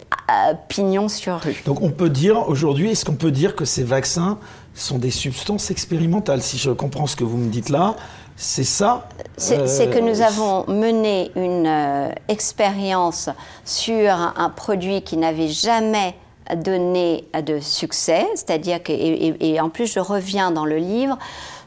pignon 0.68 1.08
sur 1.08 1.40
rue. 1.40 1.62
Donc 1.66 1.82
on 1.82 1.90
peut 1.90 2.10
dire 2.10 2.48
aujourd'hui, 2.48 2.90
est-ce 2.90 3.04
qu'on 3.04 3.14
peut 3.14 3.30
dire 3.30 3.54
que 3.54 3.64
ces 3.64 3.84
vaccins 3.84 4.38
sont 4.74 4.98
des 4.98 5.12
substances 5.12 5.70
expérimentales? 5.70 6.42
Si 6.42 6.58
je 6.58 6.70
comprends 6.70 7.06
ce 7.06 7.14
que 7.14 7.22
vous 7.22 7.36
me 7.36 7.48
dites 7.48 7.68
là, 7.68 7.94
c'est 8.36 8.64
ça 8.64 9.08
C'est 9.38 9.90
que 9.90 9.98
nous 9.98 10.20
avons 10.20 10.66
mené 10.68 11.30
une 11.36 11.66
euh, 11.66 12.10
expérience 12.28 13.30
sur 13.64 14.10
un, 14.10 14.50
produit 14.50 15.02
qui 15.02 15.16
n'avait 15.16 15.48
jamais 15.48 16.14
donné 16.54 17.24
de 17.44 17.58
succès, 17.60 18.26
c'est-à-dire 18.34 18.82
que, 18.82 18.92
et, 18.92 19.60
en 19.60 19.68
plus 19.68 19.92
je 19.92 20.00
reviens 20.00 20.50
dans 20.50 20.64
le 20.64 20.76
livre 20.76 21.18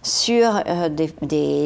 sur 0.02 0.62
euh, 0.68 0.90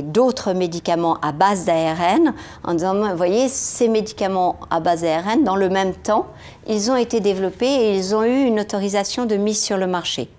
d'autres 0.01 0.53
médicaments 0.53 1.17
à 1.21 1.31
base 1.31 1.65
d'ARN 1.65 2.33
en 2.63 2.73
disant, 2.73 2.95
vous 2.95 3.15
voyez, 3.15 3.47
ces 3.47 3.87
médicaments 3.87 4.57
à 4.71 4.79
base 4.79 5.01
d'ARN, 5.01 5.43
dans 5.43 5.55
le 5.55 5.69
même 5.69 5.93
temps, 5.93 6.25
ils 6.67 6.89
ont 6.89 6.95
été 6.95 7.19
développés 7.19 7.67
et 7.67 7.95
ils 7.95 8.15
ont 8.15 8.23
eu 8.23 8.45
une 8.45 8.59
autorisation 8.59 9.25
de 9.25 9.35
mise 9.35 9.61
sur 9.61 9.77
le 9.77 9.85
marché. 9.85 10.29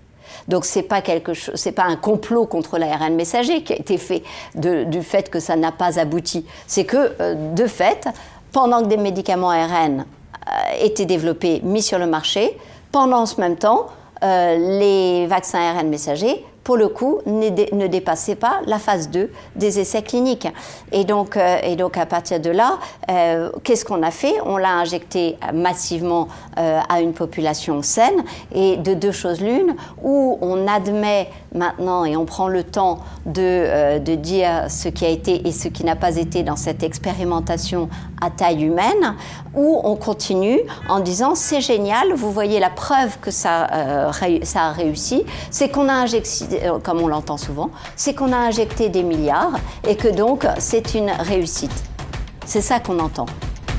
Donc 0.47 0.65
c'est 0.65 0.83
pas 0.83 1.01
pas 1.01 1.83
un 1.83 1.95
complot 1.95 2.45
contre 2.45 2.77
l'ARN 2.77 3.15
messager 3.15 3.63
qui 3.63 3.73
a 3.73 3.77
été 3.77 3.97
fait 3.97 4.23
du 4.55 5.01
fait 5.01 5.29
que 5.29 5.39
ça 5.39 5.55
n'a 5.55 5.71
pas 5.71 5.99
abouti. 5.99 6.45
C'est 6.67 6.85
que 6.85 7.13
euh, 7.19 7.53
de 7.53 7.67
fait, 7.67 8.07
pendant 8.51 8.81
que 8.81 8.87
des 8.87 8.97
médicaments 8.97 9.49
ARN 9.49 10.05
euh, 10.47 10.85
étaient 10.85 11.05
développés, 11.05 11.61
mis 11.63 11.81
sur 11.81 11.99
le 11.99 12.05
marché, 12.05 12.57
pendant 12.91 13.25
ce 13.25 13.41
même 13.41 13.55
temps, 13.55 13.87
euh, 14.23 14.79
les 14.79 15.27
vaccins 15.27 15.59
ARN 15.59 15.87
messagers 15.89 16.43
pour 16.63 16.77
le 16.77 16.87
coup, 16.87 17.19
ne 17.27 17.85
dépassait 17.85 18.33
pas 18.33 18.61
la 18.65 18.79
phase 18.79 19.11
2 19.11 19.29
des 19.55 19.79
essais 19.79 20.01
cliniques. 20.01 20.47
Et 20.91 21.03
donc, 21.03 21.37
euh, 21.37 21.59
et 21.61 21.75
donc 21.75 21.95
à 21.95 22.07
partir 22.07 22.39
de 22.39 22.49
là, 22.49 22.79
qu'est-ce 23.63 23.85
qu'on 23.85 24.01
a 24.01 24.09
fait? 24.09 24.33
On 24.43 24.57
l'a 24.57 24.71
injecté 24.71 25.37
massivement 25.53 26.27
à 26.55 27.01
une 27.01 27.13
population 27.13 27.83
saine, 27.83 28.23
et 28.51 28.77
de 28.77 28.95
deux 28.95 29.11
choses 29.11 29.41
l'une, 29.41 29.75
où 30.01 30.39
on 30.41 30.67
admet 30.67 31.29
maintenant 31.55 32.05
et 32.05 32.15
on 32.15 32.25
prend 32.25 32.47
le 32.47 32.63
temps 32.63 32.99
de, 33.25 33.99
de 33.99 34.15
dire 34.15 34.65
ce 34.69 34.89
qui 34.89 35.05
a 35.05 35.09
été 35.09 35.47
et 35.47 35.51
ce 35.51 35.67
qui 35.67 35.83
n'a 35.83 35.95
pas 35.95 36.17
été 36.17 36.43
dans 36.43 36.55
cette 36.55 36.83
expérimentation 36.83 37.89
à 38.21 38.29
taille 38.29 38.63
humaine, 38.63 39.15
ou 39.53 39.79
on 39.83 39.95
continue 39.95 40.59
en 40.89 40.99
disant 40.99 41.35
c'est 41.35 41.61
génial, 41.61 42.13
vous 42.13 42.31
voyez 42.31 42.59
la 42.59 42.69
preuve 42.69 43.17
que 43.19 43.31
ça, 43.31 43.67
ça 44.43 44.61
a 44.61 44.71
réussi, 44.71 45.23
c'est 45.49 45.69
qu'on 45.69 45.89
a 45.89 45.93
injecté 45.93 46.65
euh, 46.65 46.79
comme 46.79 47.01
on 47.01 47.07
l'entend 47.07 47.37
souvent, 47.37 47.69
c'est 47.95 48.13
qu'on 48.13 48.31
a 48.31 48.37
injecté 48.37 48.89
des 48.89 49.03
milliards 49.03 49.53
et 49.87 49.95
que 49.95 50.07
donc 50.07 50.45
c'est 50.59 50.95
une 50.95 51.11
réussite. 51.11 51.83
C'est 52.45 52.61
ça 52.61 52.79
qu'on 52.79 52.99
entend. 52.99 53.25